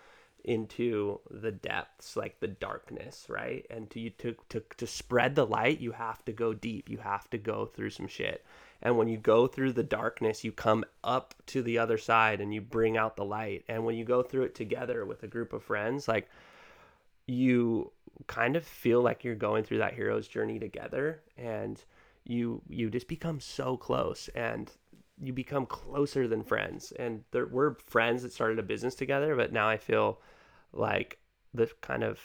into 0.46 1.18
the 1.28 1.50
depths 1.50 2.16
like 2.16 2.38
the 2.38 2.46
darkness 2.46 3.26
right? 3.28 3.66
And 3.68 3.90
to 3.90 4.00
you 4.00 4.10
to, 4.10 4.36
to 4.50 4.62
to 4.76 4.86
spread 4.86 5.34
the 5.34 5.44
light 5.44 5.80
you 5.80 5.92
have 5.92 6.24
to 6.24 6.32
go 6.32 6.54
deep. 6.54 6.88
You 6.88 6.98
have 6.98 7.28
to 7.30 7.38
go 7.38 7.66
through 7.66 7.90
some 7.90 8.06
shit. 8.06 8.44
And 8.80 8.96
when 8.96 9.08
you 9.08 9.18
go 9.18 9.48
through 9.48 9.72
the 9.72 9.82
darkness 9.82 10.44
you 10.44 10.52
come 10.52 10.84
up 11.02 11.34
to 11.46 11.62
the 11.62 11.78
other 11.78 11.98
side 11.98 12.40
and 12.40 12.54
you 12.54 12.60
bring 12.60 12.96
out 12.96 13.16
the 13.16 13.24
light. 13.24 13.64
And 13.68 13.84
when 13.84 13.96
you 13.96 14.04
go 14.04 14.22
through 14.22 14.44
it 14.44 14.54
together 14.54 15.04
with 15.04 15.24
a 15.24 15.28
group 15.28 15.52
of 15.52 15.64
friends 15.64 16.06
like 16.06 16.28
you 17.26 17.90
kind 18.28 18.54
of 18.54 18.64
feel 18.64 19.02
like 19.02 19.24
you're 19.24 19.34
going 19.34 19.64
through 19.64 19.78
that 19.78 19.94
hero's 19.94 20.28
journey 20.28 20.60
together. 20.60 21.22
And 21.36 21.82
you 22.24 22.62
you 22.68 22.88
just 22.88 23.08
become 23.08 23.40
so 23.40 23.76
close 23.76 24.28
and 24.28 24.70
you 25.20 25.32
become 25.32 25.66
closer 25.66 26.28
than 26.28 26.44
friends. 26.44 26.92
And 26.92 27.24
there 27.32 27.46
we're 27.46 27.74
friends 27.86 28.22
that 28.22 28.32
started 28.32 28.60
a 28.60 28.62
business 28.62 28.94
together 28.94 29.34
but 29.34 29.52
now 29.52 29.68
i 29.68 29.76
feel 29.76 30.20
like 30.78 31.18
the 31.54 31.70
kind 31.80 32.04
of 32.04 32.20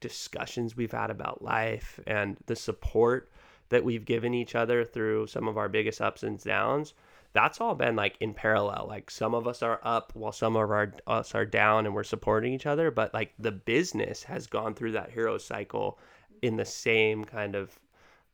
discussions 0.00 0.76
we've 0.76 0.92
had 0.92 1.10
about 1.10 1.42
life 1.42 2.00
and 2.06 2.36
the 2.46 2.56
support 2.56 3.30
that 3.68 3.84
we've 3.84 4.04
given 4.04 4.34
each 4.34 4.54
other 4.54 4.84
through 4.84 5.26
some 5.26 5.48
of 5.48 5.56
our 5.56 5.68
biggest 5.68 6.00
ups 6.00 6.22
and 6.22 6.42
downs 6.42 6.94
that's 7.32 7.60
all 7.60 7.74
been 7.74 7.96
like 7.96 8.16
in 8.20 8.34
parallel. 8.34 8.86
Like 8.88 9.10
some 9.10 9.34
of 9.34 9.46
us 9.46 9.62
are 9.62 9.80
up 9.82 10.12
while 10.14 10.32
some 10.32 10.56
of 10.56 10.70
our 10.70 10.92
us 11.06 11.34
are 11.34 11.46
down 11.46 11.86
and 11.86 11.94
we're 11.94 12.04
supporting 12.04 12.52
each 12.52 12.66
other 12.66 12.90
but 12.90 13.12
like 13.14 13.32
the 13.38 13.52
business 13.52 14.22
has 14.24 14.46
gone 14.46 14.74
through 14.74 14.92
that 14.92 15.10
hero 15.10 15.38
cycle 15.38 15.98
in 16.42 16.56
the 16.56 16.64
same 16.64 17.24
kind 17.24 17.54
of 17.54 17.78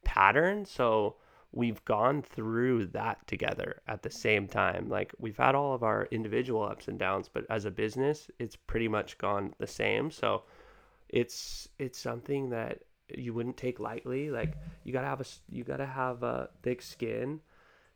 pattern. 0.05 0.65
So 0.65 1.17
we've 1.53 1.85
gone 1.85 2.23
through 2.23 2.87
that 2.87 3.27
together 3.27 3.81
at 3.87 4.03
the 4.03 4.11
same 4.11 4.47
time. 4.47 4.89
Like 4.89 5.13
we've 5.19 5.37
had 5.37 5.55
all 5.55 5.75
of 5.75 5.83
our 5.83 6.09
individual 6.11 6.63
ups 6.63 6.89
and 6.89 6.99
downs 6.99 7.29
but 7.33 7.45
as 7.51 7.65
a 7.65 7.71
business 7.71 8.31
it's 8.39 8.57
pretty 8.57 8.89
much 8.89 9.19
gone 9.19 9.55
the 9.59 9.67
same. 9.67 10.11
So 10.11 10.43
it's 11.09 11.69
it's 11.79 11.99
something 11.99 12.51
that 12.51 12.81
you 13.17 13.33
wouldn't 13.33 13.57
take 13.57 13.81
lightly. 13.81 14.31
Like 14.31 14.55
you 14.85 14.93
gotta 14.93 15.07
have 15.07 15.21
a 15.21 15.27
you 15.49 15.65
gotta 15.65 15.87
have 15.87 16.23
a 16.23 16.51
thick 16.63 16.83
skin 16.83 17.41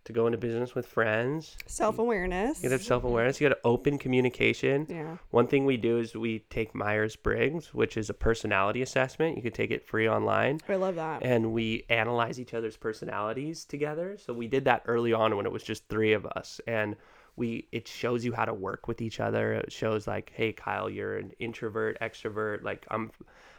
to 0.05 0.12
go 0.12 0.27
into 0.27 0.39
business 0.39 0.74
with 0.74 0.87
friends 0.87 1.57
Self 1.66 1.99
awareness. 1.99 2.59
you 2.59 2.69
gotta 2.69 2.74
have 2.74 2.83
self-awareness 2.83 3.41
you 3.41 3.49
gotta 3.49 3.61
open 3.65 3.99
communication 3.99 4.87
Yeah. 4.89 5.16
one 5.31 5.47
thing 5.47 5.65
we 5.65 5.77
do 5.77 5.99
is 5.99 6.15
we 6.16 6.41
take 6.51 6.74
myers-briggs 6.74 7.73
which 7.73 7.97
is 7.97 8.11
a 8.11 8.15
personality 8.15 8.83
assessment 8.83 9.37
you 9.37 9.43
can 9.43 9.53
take 9.53 9.70
it 9.70 9.85
free 9.85 10.09
online 10.09 10.61
I 10.69 10.77
love 10.77 10.97
that. 10.97 11.23
and 11.23 11.53
we 11.53 11.85
analyze 11.89 12.41
each 12.41 12.55
other's 12.55 12.77
personalities 12.77 13.65
together. 13.65 14.16
So 14.19 14.33
we 14.33 14.49
did 14.49 14.65
that 14.65 14.83
early 14.87 15.12
on 15.12 15.37
when 15.37 15.47
it 15.47 15.53
was 15.53 15.62
just 15.62 15.89
three 15.89 16.12
of 16.12 16.27
us, 16.27 16.61
and 16.66 16.97
we 17.37 17.66
it 17.73 17.87
shows 17.89 18.24
you 18.24 18.33
how 18.33 18.45
to 18.45 18.55
work 18.55 18.89
with 18.89 19.01
each 19.01 19.20
other. 19.20 19.55
It 19.55 19.73
shows 19.73 20.07
like, 20.07 20.33
hey, 20.35 20.53
Kyle, 20.53 20.91
you're 20.91 21.16
an 21.16 21.33
introvert, 21.39 21.99
extrovert. 22.01 22.62
Like 22.62 22.85
I'm, 22.91 23.11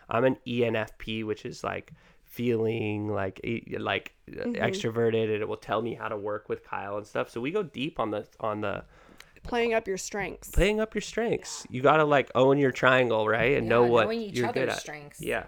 I'm 0.10 0.26
an 0.26 0.38
ENFP, 0.48 1.24
which 1.26 1.46
is 1.46 1.64
like 1.64 1.92
feeling 2.34 3.08
like 3.10 3.40
e- 3.44 3.78
like 3.80 4.14
uh 4.30 4.46
extroverted, 4.68 5.26
and 5.34 5.42
it 5.42 5.48
will 5.48 5.58
tell 5.58 5.82
me 5.82 5.94
how 5.94 6.08
to 6.08 6.18
work 6.18 6.50
with 6.50 6.64
Kyle 6.64 6.98
and 6.98 7.06
stuff. 7.06 7.30
So 7.30 7.40
we 7.40 7.52
go 7.52 7.64
deep 7.64 8.00
on 8.00 8.12
the 8.12 8.28
on 8.40 8.62
the 8.62 8.84
Playing 9.44 9.74
up 9.74 9.88
your 9.90 9.98
strengths. 9.98 10.50
playing 10.52 10.80
up 10.80 10.96
your 10.96 11.02
strengths. 11.02 11.68
You 11.70 11.82
gotta 11.82 12.06
like 12.06 12.32
own 12.34 12.58
your 12.58 12.72
triangle, 12.72 13.28
right, 13.28 13.58
and 13.58 13.68
know 13.68 13.84
what 13.84 14.06
knowing 14.06 14.22
each 14.22 14.38
you're 14.38 14.52
good 14.54 14.70
at. 14.70 14.80
strengths. 14.80 15.22
Yeah, 15.22 15.44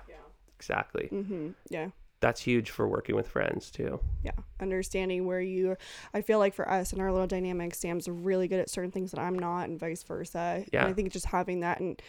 exactly. 0.58 1.10
mm-hmm. 1.12 1.50
Yeah. 1.70 1.90
That's 2.22 2.42
huge 2.42 2.72
for 2.72 2.88
working 2.88 3.16
with 3.16 3.28
friends 3.28 3.70
too. 3.70 4.00
yeah 4.24 4.32
understanding 4.60 5.28
where 5.28 5.42
you 5.42 5.76
i 6.14 6.22
feel 6.22 6.40
like 6.40 6.56
for 6.56 6.68
us 6.68 6.92
in 6.94 7.00
our 7.00 7.12
little 7.12 7.28
dynamic 7.28 7.76
sam's 7.76 8.08
really 8.08 8.48
good 8.48 8.60
at 8.60 8.70
certain 8.70 8.90
things 8.90 9.12
that 9.12 9.20
i'm 9.20 9.38
not 9.38 9.68
and 9.70 9.78
vice 9.80 10.02
versa 10.02 10.64
Yeah. 10.74 10.80
and 10.80 10.90
i 10.90 10.94
think 10.94 11.12
just 11.12 11.26
having 11.28 11.60
that 11.60 11.82
and 11.82 12.02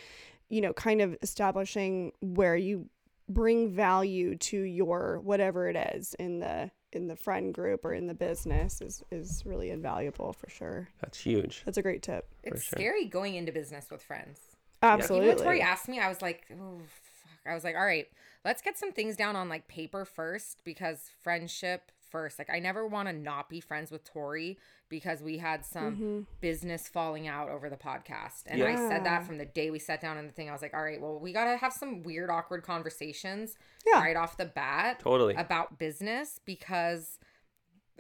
you 0.48 0.60
know 0.62 0.72
kind 0.72 1.02
of 1.02 1.16
establishing 1.22 2.12
where 2.20 2.56
you 2.56 2.88
bring 3.28 3.70
value 3.70 4.36
to 4.36 4.60
your 4.60 5.20
whatever 5.22 5.68
it 5.68 5.76
is 5.94 6.14
in 6.14 6.38
the 6.40 6.70
in 6.92 7.08
the 7.08 7.16
friend 7.16 7.52
group 7.52 7.84
or 7.84 7.92
in 7.92 8.06
the 8.06 8.14
business 8.14 8.80
is 8.80 9.02
is 9.10 9.42
really 9.44 9.70
invaluable 9.70 10.32
for 10.32 10.48
sure 10.48 10.88
That's 11.00 11.18
huge. 11.18 11.62
that's 11.64 11.76
a 11.76 11.82
great 11.82 12.02
tip 12.02 12.28
It's 12.44 12.62
sure. 12.62 12.78
scary 12.78 13.04
going 13.06 13.34
into 13.34 13.52
business 13.52 13.88
with 13.90 14.02
friends. 14.02 14.40
absolutely 14.82 15.26
Even 15.26 15.36
when 15.38 15.44
Tori 15.44 15.60
asked 15.60 15.88
me, 15.88 15.98
I 15.98 16.08
was 16.08 16.22
like, 16.22 16.46
oh, 16.52 16.78
fuck. 16.78 17.50
I 17.50 17.54
was 17.54 17.64
like, 17.64 17.74
all 17.76 17.84
right, 17.84 18.06
let's 18.44 18.62
get 18.62 18.78
some 18.78 18.92
things 18.92 19.16
down 19.16 19.34
on 19.36 19.48
like 19.48 19.66
paper 19.68 20.04
first 20.04 20.62
because 20.64 21.10
friendship 21.22 21.90
first. 22.10 22.38
Like 22.38 22.50
I 22.50 22.58
never 22.58 22.86
want 22.86 23.08
to 23.08 23.12
not 23.12 23.48
be 23.48 23.60
friends 23.60 23.90
with 23.90 24.04
Tori 24.04 24.58
because 24.88 25.22
we 25.22 25.38
had 25.38 25.64
some 25.64 25.96
Mm-hmm. 25.96 26.20
business 26.40 26.88
falling 26.88 27.26
out 27.28 27.48
over 27.48 27.68
the 27.70 27.76
podcast. 27.76 28.42
And 28.46 28.62
I 28.62 28.76
said 28.76 29.04
that 29.04 29.24
from 29.24 29.38
the 29.38 29.44
day 29.44 29.70
we 29.70 29.78
sat 29.78 30.00
down 30.00 30.16
in 30.18 30.26
the 30.26 30.32
thing. 30.32 30.48
I 30.48 30.52
was 30.52 30.62
like, 30.62 30.74
all 30.74 30.82
right, 30.82 31.00
well, 31.00 31.18
we 31.18 31.32
got 31.32 31.44
to 31.50 31.56
have 31.56 31.72
some 31.72 32.02
weird, 32.02 32.30
awkward 32.30 32.62
conversations 32.62 33.56
Yeah. 33.86 34.00
right 34.00 34.16
off 34.16 34.36
the 34.36 34.44
bat 34.46 35.00
Totally. 35.00 35.34
about 35.34 35.78
business 35.78 36.38
because 36.44 37.18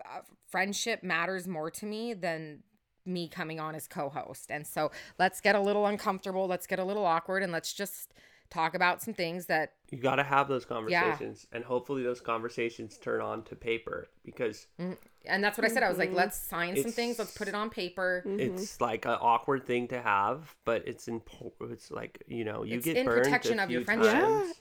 uh, 0.04 0.20
friendship 0.48 1.02
matters 1.02 1.48
more 1.48 1.70
to 1.70 1.86
me 1.86 2.12
than 2.14 2.62
me 3.04 3.28
coming 3.28 3.60
on 3.60 3.74
as 3.74 3.86
co-host. 3.86 4.50
And 4.50 4.66
so 4.66 4.90
let's 5.18 5.40
get 5.40 5.54
a 5.54 5.60
little 5.60 5.86
uncomfortable, 5.86 6.46
let's 6.46 6.66
get 6.66 6.78
a 6.78 6.84
little 6.84 7.06
awkward 7.06 7.42
and 7.42 7.52
let's 7.52 7.72
just 7.72 8.12
talk 8.50 8.74
about 8.74 9.02
some 9.02 9.14
things 9.14 9.46
that 9.46 9.72
you 9.90 9.98
got 9.98 10.16
to 10.16 10.22
have 10.22 10.48
those 10.48 10.64
conversations 10.64 11.46
and 11.52 11.64
hopefully 11.64 12.02
those 12.02 12.20
conversations 12.20 12.98
turn 12.98 13.20
on 13.20 13.42
to 13.44 13.56
paper 13.56 14.06
because 14.24 14.66
and 14.78 15.42
that's 15.42 15.58
what 15.58 15.64
I 15.64 15.68
said. 15.68 15.82
I 15.82 15.88
was 15.88 15.98
like, 15.98 16.12
let's 16.12 16.38
sign 16.38 16.80
some 16.80 16.92
things, 16.92 17.18
let's 17.18 17.36
put 17.36 17.48
it 17.48 17.54
on 17.54 17.70
paper. 17.70 18.22
Mm-hmm. 18.26 18.40
it's 18.40 18.80
like 18.80 19.04
an 19.04 19.16
awkward 19.20 19.66
thing 19.66 19.88
to 19.88 20.00
have 20.00 20.54
but 20.64 20.86
it's 20.86 21.08
important 21.08 21.72
it's 21.72 21.90
like 21.90 22.22
you 22.26 22.44
know 22.44 22.62
you 22.62 22.76
It's 22.76 22.84
get 22.84 22.96
in 22.96 23.06
burned 23.06 23.24
protection 23.24 23.58
a 23.58 23.64
of 23.64 23.70
your 23.70 23.80
few 23.80 23.84
friendship. 23.86 24.12
Yeah. 24.12 24.52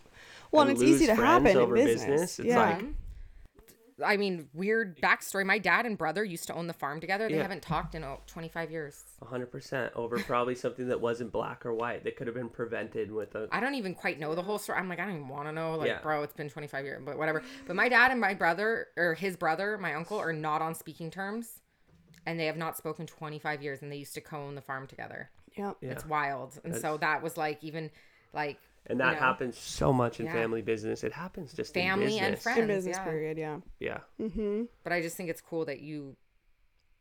Well, 0.52 0.62
and 0.62 0.72
and 0.72 0.82
it's 0.82 0.84
easy 0.84 1.06
to 1.08 1.16
happen 1.16 1.48
in 1.48 1.58
over 1.58 1.76
business. 1.76 2.06
business. 2.06 2.40
It's 2.40 2.48
yeah. 2.48 2.60
like- 2.60 2.86
I 4.04 4.18
mean, 4.18 4.50
weird 4.54 5.00
backstory. 5.00 5.46
My 5.46 5.58
dad 5.58 5.86
and 5.86 5.98
brother 5.98 6.24
used 6.24 6.48
to 6.48 6.54
own 6.54 6.68
the 6.68 6.74
farm 6.74 7.00
together. 7.00 7.30
They 7.30 7.36
Yeah. 7.36 7.44
haven't 7.44 7.62
talked 7.62 7.96
in 7.96 8.04
oh, 8.04 8.20
25 8.28 8.70
years. 8.70 9.04
100% 9.22 9.92
over 9.96 10.20
probably 10.20 10.56
something 10.56 10.90
that 10.90 11.00
wasn't 11.00 11.32
black 11.32 11.66
or 11.66 11.74
white 11.74 12.04
that 12.04 12.18
could 12.18 12.28
have 12.28 12.36
been 12.36 12.50
prevented 12.50 13.10
with 13.12 13.36
a 13.36 13.48
I 13.52 13.62
don't 13.62 13.76
even 13.76 13.96
quite 13.96 14.20
know 14.20 14.36
the 14.36 14.42
whole 14.42 14.58
story. 14.60 14.78
I'm 14.80 14.90
like, 14.90 15.00
I 15.00 15.06
don't 15.06 15.16
even 15.16 15.30
want 15.30 15.48
to 15.48 15.54
know. 15.54 15.76
Like, 15.76 15.88
Yeah. 15.88 16.02
bro, 16.02 16.24
it's 16.24 16.34
been 16.34 16.50
25 16.50 16.84
years, 16.84 17.02
but 17.06 17.18
whatever. 17.18 17.42
But 17.68 17.78
my 17.78 17.88
dad 17.88 18.12
and 18.12 18.20
my 18.20 18.34
brother, 18.34 18.88
or 18.98 19.14
his 19.14 19.38
brother, 19.38 19.78
my 19.78 19.94
uncle, 19.94 20.18
are 20.18 20.34
not 20.34 20.62
on 20.62 20.76
speaking 20.76 21.10
terms. 21.10 21.62
And 22.26 22.40
they 22.40 22.48
have 22.48 22.58
not 22.58 22.76
spoken 22.76 23.06
25 23.06 23.62
years, 23.62 23.82
and 23.84 23.92
they 23.92 23.98
used 23.98 24.16
to 24.16 24.22
co-own 24.22 24.56
the 24.56 24.62
farm 24.62 24.88
together. 24.88 25.30
yeah. 25.56 25.72
yeah. 25.80 25.92
It's 25.92 26.06
wild. 26.06 26.60
And 26.66 26.76
so 26.76 26.98
that 26.98 27.22
was 27.22 27.38
like, 27.38 27.64
even 27.64 27.92
like, 28.34 28.60
and 28.88 29.00
you 29.00 29.06
that 29.06 29.14
know, 29.14 29.20
happens 29.20 29.58
so 29.58 29.92
much 29.94 30.20
in 30.20 30.26
Yeah. 30.28 30.34
family 30.34 30.62
business 30.62 31.04
it 31.04 31.12
happens 31.14 31.54
just 31.54 31.74
Family 31.74 32.18
in 32.18 32.24
and 32.24 32.36
business. 32.36 32.44
friends. 32.44 32.60
In 32.60 32.68
business 32.68 32.98
yeah. 32.98 33.04
period, 33.04 33.38
yeah. 33.38 33.58
yeah 33.80 34.00
Mm-hmm. 34.22 34.64
But 34.84 34.94
I 34.94 35.02
just 35.02 35.16
think 35.18 35.30
it's 35.30 35.42
cool 35.42 35.66
that 35.66 35.80
you. 35.82 36.16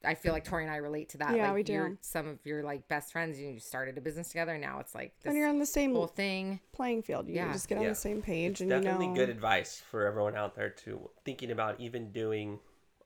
I 0.06 0.14
feel 0.14 0.32
like 0.34 0.44
Tori 0.44 0.64
and 0.64 0.70
I 0.72 0.76
relate 0.76 1.08
to 1.10 1.18
that. 1.18 1.34
Yeah, 1.34 1.46
like 1.46 1.54
we 1.54 1.62
do. 1.62 1.72
You're 1.72 1.98
some 2.02 2.28
of 2.28 2.38
your 2.44 2.62
like 2.62 2.88
best 2.88 3.10
friends. 3.10 3.40
You 3.40 3.58
started 3.58 3.96
a 3.96 4.02
business 4.02 4.28
together. 4.28 4.52
And 4.52 4.60
now 4.60 4.78
it's 4.80 4.94
like 4.94 5.14
this 5.22 5.30
And 5.30 5.36
you're 5.38 5.48
on 5.48 5.58
the 5.58 5.64
same 5.64 5.94
whole 5.94 6.06
thing. 6.06 6.60
playing 6.72 7.02
field. 7.04 7.26
You 7.26 7.36
Yeah. 7.36 7.50
just 7.52 7.68
get 7.68 7.78
on 7.78 7.86
the 7.86 7.94
same 7.94 8.20
page 8.20 8.50
it's 8.52 8.60
and 8.60 8.70
you 8.70 8.76
definitely 8.80 9.06
know. 9.06 9.14
good 9.14 9.30
advice 9.30 9.80
for 9.90 10.06
everyone 10.06 10.36
out 10.36 10.54
there 10.54 10.68
to 10.68 11.08
thinking 11.24 11.50
about 11.50 11.80
even 11.80 12.12
doing 12.12 12.58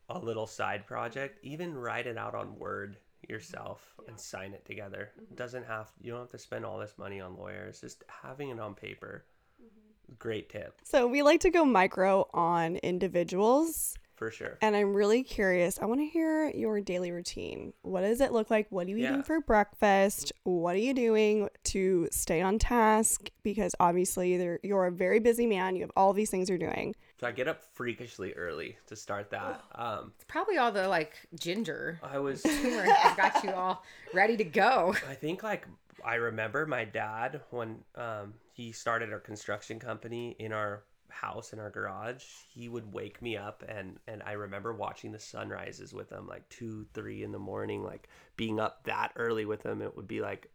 a 0.08 0.18
little 0.18 0.46
side 0.46 0.86
project 0.86 1.38
even 1.44 1.76
write 1.76 2.06
it 2.06 2.16
out 2.16 2.34
on 2.34 2.58
word 2.58 2.96
yourself 3.28 3.94
and 4.06 4.18
sign 4.18 4.52
it 4.52 4.64
together 4.64 5.10
Mm-hmm. 5.14 5.32
it 5.32 5.36
doesn't 5.36 5.64
have 5.66 5.90
you 6.00 6.12
don't 6.12 6.20
have 6.20 6.30
to 6.30 6.38
spend 6.38 6.64
all 6.64 6.78
this 6.78 6.94
money 6.98 7.20
on 7.20 7.36
lawyers 7.36 7.80
just 7.80 8.04
having 8.08 8.50
it 8.50 8.60
on 8.60 8.74
paper 8.74 9.24
Mm-hmm. 9.62 10.14
great 10.18 10.48
tip 10.48 10.80
So 10.84 11.06
we 11.08 11.22
like 11.22 11.40
to 11.40 11.50
go 11.50 11.64
micro 11.64 12.28
on 12.32 12.76
individuals. 12.76 13.96
for 14.14 14.30
sure 14.30 14.56
And 14.62 14.74
I'm 14.76 14.94
really 14.94 15.22
curious. 15.22 15.78
I 15.80 15.86
want 15.86 16.00
to 16.00 16.06
hear 16.06 16.50
your 16.50 16.80
daily 16.80 17.10
routine. 17.12 17.72
What 17.82 18.02
does 18.02 18.20
it 18.20 18.32
look 18.32 18.50
like? 18.50 18.66
What 18.70 18.86
are 18.86 18.90
you 18.90 18.98
eating 18.98 19.22
for 19.22 19.40
breakfast? 19.40 20.32
What 20.44 20.74
are 20.76 20.78
you 20.80 20.94
doing 20.94 21.48
to 21.64 22.08
stay 22.10 22.40
on 22.40 22.58
task? 22.58 23.30
Because 23.42 23.74
obviously 23.80 24.34
you're 24.62 24.86
a 24.86 24.90
very 24.92 25.18
busy 25.20 25.46
man. 25.46 25.74
You 25.76 25.82
have 25.82 25.92
all 25.96 26.12
these 26.12 26.30
things 26.30 26.48
you're 26.48 26.58
doing. 26.58 26.94
So 27.20 27.26
i 27.26 27.32
get 27.32 27.48
up 27.48 27.64
freakishly 27.74 28.32
early 28.34 28.76
to 28.86 28.94
start 28.96 29.30
that 29.30 29.62
um 29.74 30.12
It's 30.16 30.24
probably 30.28 30.58
all 30.58 30.72
the 30.72 30.88
like 30.88 31.14
ginger. 31.38 31.98
i 32.02 32.18
was 32.18 32.42
got 33.16 33.42
you 33.44 33.50
all 33.50 33.82
ready 34.14 34.36
to 34.36 34.44
go. 34.44 34.94
I 35.08 35.14
think 35.14 35.42
like 35.42 35.66
I 36.04 36.14
remember 36.14 36.64
my 36.64 36.84
dad 36.84 37.40
when 37.50 37.80
um, 37.96 38.34
he 38.52 38.70
started 38.70 39.12
our 39.12 39.18
construction 39.18 39.80
company 39.80 40.36
in 40.38 40.52
our 40.52 40.84
house 41.08 41.52
in 41.52 41.58
our 41.58 41.70
garage. 41.70 42.22
He 42.48 42.68
would 42.68 42.92
wake 42.92 43.20
me 43.20 43.36
up 43.36 43.64
and 43.68 43.98
and 44.06 44.22
I 44.24 44.32
remember 44.32 44.72
watching 44.72 45.10
the 45.10 45.18
sunrises 45.18 45.92
with 45.92 46.10
him 46.10 46.28
like 46.28 46.48
two 46.50 46.86
three 46.94 47.24
in 47.24 47.32
the 47.32 47.38
morning, 47.40 47.82
like 47.82 48.08
being 48.36 48.60
up 48.60 48.84
that 48.84 49.10
early 49.16 49.44
with 49.44 49.64
him. 49.64 49.82
It 49.82 49.96
would 49.96 50.06
be 50.06 50.20
like, 50.20 50.50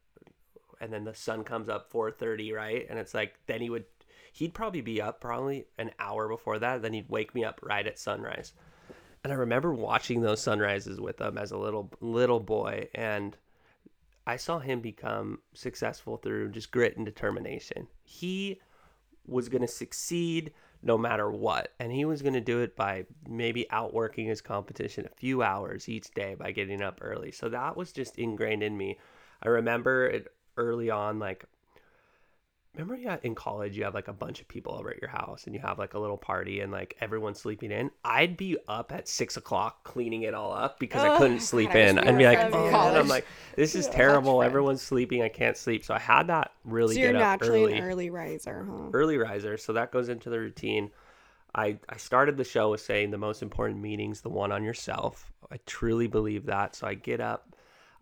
and 0.80 0.94
then 0.94 1.04
the 1.04 1.14
sun 1.14 1.44
comes 1.44 1.68
up 1.68 1.90
four 1.92 2.10
thirty, 2.10 2.54
right? 2.54 2.86
And 2.90 2.98
it's 2.98 3.14
like 3.14 3.34
then 3.48 3.60
he 3.60 3.70
would 3.70 3.86
he'd 4.34 4.54
probably 4.54 4.82
be 4.82 5.02
up 5.02 5.22
probably 5.22 5.66
an 5.78 5.92
hour 6.00 6.28
before 6.28 6.60
that. 6.60 6.82
Then 6.82 6.94
he'd 6.94 7.10
wake 7.10 7.34
me 7.34 7.46
up 7.46 7.60
right 7.64 7.88
at 7.88 7.98
sunrise. 7.98 8.52
And 9.24 9.32
I 9.32 9.38
remember 9.38 9.74
watching 9.74 10.22
those 10.22 10.42
sunrises 10.42 11.00
with 11.00 11.22
him 11.22 11.38
as 11.38 11.52
a 11.52 11.58
little 11.58 11.90
little 12.02 12.42
boy 12.42 12.90
and 12.94 13.38
I 14.26 14.38
saw 14.38 14.60
him 14.60 14.82
become 14.82 15.40
successful 15.54 16.18
through 16.18 16.52
just 16.52 16.72
grit 16.72 16.98
and 16.98 17.06
determination. 17.06 17.88
He 18.04 18.60
was 19.26 19.50
going 19.50 19.62
to 19.62 19.68
succeed 19.68 20.54
no 20.82 20.98
matter 20.98 21.30
what. 21.30 21.74
And 21.80 21.92
he 21.92 22.06
was 22.06 22.22
going 22.22 22.34
to 22.34 22.42
do 22.42 22.60
it 22.60 22.76
by 22.76 23.06
maybe 23.28 23.70
outworking 23.70 24.28
his 24.28 24.42
competition 24.42 25.06
a 25.06 25.16
few 25.16 25.42
hours 25.44 25.88
each 25.90 26.12
day 26.14 26.36
by 26.36 26.52
getting 26.52 26.82
up 26.82 27.00
early. 27.02 27.32
So 27.32 27.50
that 27.50 27.76
was 27.78 27.92
just 27.92 28.18
ingrained 28.18 28.64
in 28.64 28.78
me. 28.78 28.98
I 29.42 29.50
remember 29.50 30.08
it 30.08 30.28
early 30.58 30.90
on, 30.90 31.20
like, 31.20 31.46
remember 32.76 32.96
you 32.96 33.12
in 33.24 33.36
college 33.36 33.78
you 33.78 33.84
have 33.84 33.94
like 33.94 34.08
a 34.08 34.14
bunch 34.14 34.42
of 34.42 34.48
people 34.48 34.74
over 34.74 34.90
at 34.90 35.00
your 35.00 35.10
house 35.10 35.46
and 35.46 35.54
you 35.54 35.62
have 35.62 35.78
like 35.78 35.94
a 35.94 36.00
little 36.00 36.18
party 36.18 36.60
and 36.62 36.72
like 36.72 36.96
everyone's 37.02 37.40
sleeping 37.40 37.72
in? 37.72 37.92
I'd 38.04 38.36
be 38.36 38.58
up 38.68 38.92
at 38.92 39.08
six 39.08 39.38
o'clock 39.38 39.84
cleaning 39.84 40.24
it 40.24 40.34
all 40.34 40.52
up 40.52 40.80
because 40.80 41.04
i 41.04 41.10
Oh, 41.10 41.18
couldn't 41.20 41.40
sleep 41.52 41.70
God, 41.70 41.78
in. 41.78 42.00
i'd 42.00 42.18
be 42.18 42.26
like 42.26 42.40
oh, 42.52 42.68
and 42.68 42.98
i'm 42.98 43.08
like 43.08 43.26
this 43.56 43.76
is 43.76 43.86
Yeah. 43.94 43.94
terrible. 43.94 44.42
Everyone's 44.42 44.82
sleeping. 44.82 45.22
I 45.22 45.30
can't 45.30 45.56
sleep. 45.58 45.86
So 45.86 45.94
i 45.94 46.00
had 46.00 46.28
that 46.28 46.52
really 46.66 46.96
so 46.96 47.02
you're 47.02 47.12
get 47.12 47.22
up 47.22 47.42
naturally 47.42 47.64
early. 47.64 47.74
an 47.74 47.84
early 47.84 48.10
riser, 48.10 48.66
huh? 48.70 48.90
early 48.94 49.18
riser. 49.18 49.58
So 49.58 49.74
that 49.74 49.92
goes 49.92 50.10
into 50.10 50.30
the 50.30 50.40
routine. 50.40 50.90
I, 51.56 51.78
I 51.88 51.98
started 51.98 52.38
the 52.38 52.44
show 52.44 52.72
with 52.72 52.82
saying 52.82 53.12
the 53.12 53.18
most 53.20 53.44
important 53.44 53.80
meeting's 53.80 54.22
the 54.22 54.30
one 54.30 54.52
on 54.52 54.64
yourself. 54.64 55.32
I 55.52 55.60
truly 55.68 56.08
believe 56.08 56.48
that. 56.48 56.76
So 56.76 56.88
i 56.88 56.96
get 56.96 57.22
up 57.22 57.53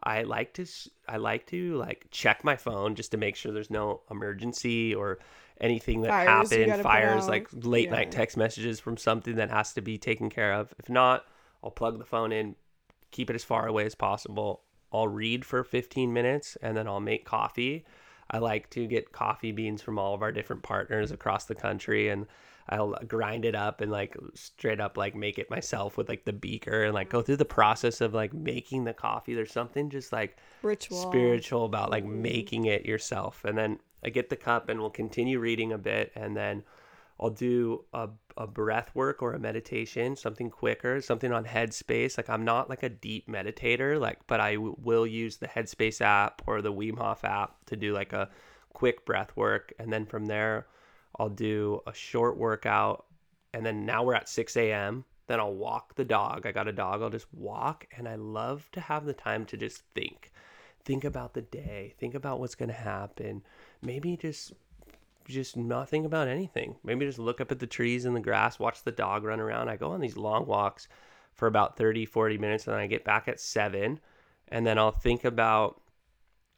i 0.04 0.24
like 0.24 0.54
to 0.54 0.66
i 1.08 1.18
like 1.18 1.46
to 1.48 1.76
like 1.78 2.06
check 2.12 2.44
my 2.44 2.56
phone 2.56 2.96
just 2.96 3.12
to 3.12 3.18
make 3.18 3.36
sure 3.36 3.52
there's 3.52 3.70
no 3.70 4.02
emergency 4.10 4.94
or 4.96 5.20
anything 5.60 6.02
that 6.02 6.10
Fires 6.10 6.50
happened 6.52 6.76
fires 6.82 7.28
like 7.28 7.48
late 7.54 7.90
Yeah. 7.90 7.96
night 7.98 8.12
text 8.12 8.38
messages 8.38 8.80
from 8.80 8.98
something 8.98 9.36
that 9.36 9.50
has 9.52 9.74
to 9.74 9.82
be 9.82 9.98
taken 9.98 10.30
care 10.30 10.54
of. 10.54 10.74
If 10.80 10.90
not 10.90 11.26
i'll 11.64 11.72
plug 11.72 12.00
the 12.00 12.06
phone 12.06 12.32
in 12.32 12.56
keep 13.12 13.30
it 13.30 13.36
as 13.36 13.44
far 13.44 13.68
away 13.68 13.86
as 13.86 13.96
possible. 13.96 14.62
I'll 14.94 15.08
read 15.08 15.46
for 15.46 15.64
15 15.64 16.12
minutes 16.14 16.58
and 16.62 16.76
then 16.76 16.88
i'll 16.88 17.00
make 17.00 17.26
coffee. 17.26 17.86
I 18.30 18.38
like 18.40 18.70
to 18.72 18.88
get 18.88 19.12
coffee 19.12 19.52
beans 19.52 19.82
from 19.82 20.00
all 20.00 20.14
of 20.16 20.22
our 20.22 20.32
different 20.32 20.64
partners 20.64 21.12
across 21.12 21.46
the 21.46 21.56
country 21.56 22.10
and 22.10 22.26
I'll 22.72 22.96
grind 23.06 23.44
it 23.44 23.54
up 23.54 23.82
and 23.82 23.92
like 23.92 24.16
straight 24.34 24.80
up 24.80 24.96
like 24.96 25.14
make 25.14 25.38
it 25.38 25.50
myself 25.50 25.98
with 25.98 26.08
like 26.08 26.24
the 26.24 26.34
beaker 26.34 26.86
and 26.86 26.94
like 26.94 27.10
go 27.10 27.22
through 27.22 27.38
the 27.38 27.46
process 27.46 28.00
of 28.00 28.14
like 28.14 28.34
making 28.34 28.86
the 28.86 28.94
coffee. 28.94 29.34
There's 29.34 29.52
something 29.52 29.90
just 29.90 30.14
like 30.14 30.38
Ritual. 30.62 30.98
spiritual 30.98 31.66
about 31.66 31.92
like 31.92 32.06
making 32.06 32.66
it 32.66 32.86
yourself. 32.86 33.44
And 33.44 33.58
then 33.58 33.80
I 34.04 34.10
get 34.10 34.30
the 34.30 34.38
cup 34.38 34.70
and 34.70 34.80
we'll 34.80 34.90
continue 34.90 35.40
reading 35.40 35.74
a 35.74 35.78
bit 35.78 36.14
and 36.16 36.36
then 36.36 36.64
I'll 37.20 37.30
do 37.30 37.84
a, 37.94 38.10
a 38.36 38.48
breath 38.48 38.90
work 38.96 39.22
or 39.22 39.34
a 39.34 39.40
meditation, 39.40 40.16
something 40.16 40.50
quicker, 40.50 41.02
something 41.02 41.32
on 41.32 41.46
Headspace. 41.46 42.18
Like 42.18 42.30
I'm 42.30 42.44
not 42.44 42.70
like 42.70 42.84
a 42.84 42.90
deep 42.90 43.28
meditator, 43.28 44.00
like, 44.00 44.26
but 44.26 44.40
I 44.40 44.56
w- 44.56 44.76
will 44.82 45.06
use 45.06 45.38
the 45.38 45.48
Headspace 45.48 46.02
app 46.02 46.42
or 46.48 46.62
the 46.62 46.74
Wim 46.74 46.98
Hof 46.98 47.24
app 47.24 47.64
to 47.66 47.76
do 47.76 47.94
like 47.94 48.14
a 48.14 48.30
quick 48.74 49.06
breath 49.06 49.36
work. 49.36 49.72
And 49.78 49.94
then 49.94 50.08
from 50.08 50.26
there, 50.26 50.66
I'll 51.18 51.30
do 51.30 51.82
a 51.88 51.94
short 51.94 52.38
workout. 52.38 53.06
And 53.54 53.66
then 53.66 53.86
now 53.86 54.04
we're 54.04 54.16
at 54.16 54.30
6 54.30 54.56
a.m. 54.58 55.04
Then 55.28 55.40
I'll 55.40 55.54
walk 55.54 55.96
the 55.96 56.06
dog. 56.06 56.46
I 56.46 56.52
got 56.52 56.68
a 56.68 56.74
dog. 56.74 57.02
I'll 57.02 57.10
just 57.10 57.34
walk. 57.34 57.86
And 57.96 58.08
I 58.08 58.16
love 58.16 58.70
to 58.74 58.82
have 58.82 59.06
the 59.06 59.14
time 59.14 59.46
to 59.46 59.58
just 59.58 59.84
think. 59.94 60.32
Think 60.84 61.04
about 61.04 61.34
the 61.34 61.42
day. 61.42 61.94
Think 62.00 62.16
about 62.16 62.40
what's 62.40 62.56
going 62.56 62.70
to 62.70 62.76
happen. 62.76 63.44
Maybe 63.82 64.18
just 64.18 64.54
just 65.28 65.56
not 65.56 65.88
think 65.88 66.06
about 66.06 66.28
anything. 66.28 66.76
Maybe 66.84 67.06
just 67.06 67.20
look 67.20 67.40
up 67.40 67.52
at 67.52 67.60
the 67.60 67.68
trees 67.68 68.06
and 68.06 68.16
the 68.16 68.20
grass, 68.20 68.60
watch 68.60 68.84
the 68.84 68.92
dog 68.92 69.24
run 69.24 69.40
around. 69.40 69.70
I 69.70 69.78
go 69.78 69.92
on 69.92 70.02
these 70.02 70.18
long 70.18 70.46
walks 70.46 70.88
for 71.34 71.48
about 71.48 71.78
30, 71.78 72.06
40 72.06 72.38
minutes, 72.38 72.66
and 72.66 72.74
then 72.74 72.82
I 72.82 72.88
get 72.88 73.06
back 73.06 73.28
at 73.28 73.40
seven. 73.40 74.00
And 74.50 74.66
then 74.66 74.78
I'll 74.78 74.92
think 74.92 75.24
about 75.24 75.82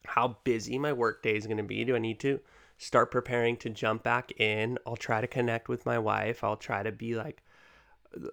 how 0.06 0.38
busy 0.44 0.78
my 0.78 0.94
work 0.94 1.22
day 1.22 1.36
is 1.36 1.46
going 1.46 1.58
to 1.58 1.64
be. 1.64 1.84
Do 1.86 1.96
I 1.96 2.00
need 2.00 2.20
to 2.22 2.40
start 2.84 3.12
preparing 3.12 3.58
to 3.58 3.70
jump 3.70 4.04
back 4.04 4.32
in? 4.40 4.78
I'll 4.86 4.96
try 4.96 5.22
to 5.22 5.28
connect 5.28 5.70
with 5.70 5.86
my 5.86 6.00
wife. 6.00 6.44
I'll 6.44 6.58
try 6.58 6.84
to 6.84 6.92
be 6.92 7.16
like, 7.16 7.42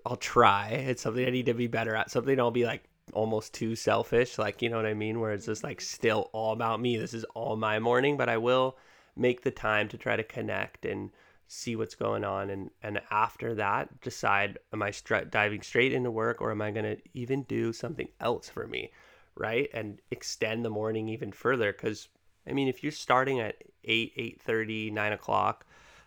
I'll 0.04 0.16
try. 0.16 0.68
It's 0.68 1.02
something 1.02 1.26
I 1.26 1.30
need 1.30 1.46
to 1.46 1.54
be 1.54 1.66
better 1.66 1.94
at. 1.94 2.10
Something 2.10 2.38
I'll 2.38 2.50
be 2.50 2.66
like 2.66 2.84
almost 3.12 3.54
too 3.54 3.74
selfish. 3.76 4.38
Like, 4.38 4.62
you 4.62 4.68
know 4.68 4.76
what 4.76 4.86
I 4.86 4.94
mean? 4.94 5.20
Where 5.20 5.32
it's 5.32 5.46
just 5.46 5.64
like 5.64 5.80
still 5.80 6.30
all 6.32 6.52
about 6.52 6.80
me. 6.80 6.96
This 6.96 7.14
is 7.14 7.24
all 7.34 7.56
my 7.56 7.78
morning, 7.78 8.16
but 8.16 8.28
I 8.28 8.36
will 8.36 8.76
make 9.16 9.42
the 9.42 9.50
time 9.50 9.88
to 9.88 9.98
try 9.98 10.16
to 10.16 10.24
connect 10.24 10.84
and 10.84 11.10
see 11.52 11.74
what's 11.74 11.96
going 11.96 12.22
on 12.22 12.48
and 12.48 12.70
and 12.80 13.00
after 13.10 13.56
that 13.56 14.00
decide 14.02 14.56
am 14.72 14.84
i 14.84 14.90
stra- 14.92 15.24
diving 15.24 15.60
straight 15.60 15.92
into 15.92 16.08
work 16.08 16.40
or 16.40 16.52
am 16.52 16.62
i 16.62 16.70
going 16.70 16.84
to 16.84 16.96
even 17.12 17.42
do 17.42 17.72
something 17.72 18.08
else 18.20 18.48
for 18.48 18.68
me 18.68 18.88
right 19.34 19.68
and 19.74 19.98
extend 20.12 20.64
the 20.64 20.70
morning 20.70 21.08
even 21.08 21.32
further 21.32 21.72
because 21.72 22.08
i 22.46 22.52
mean 22.52 22.68
if 22.68 22.84
you're 22.84 22.92
starting 22.92 23.40
at 23.40 23.56
8 23.84 24.12
8 24.16 24.42
30 24.42 24.90
9 24.90 25.12
o'clock 25.12 25.66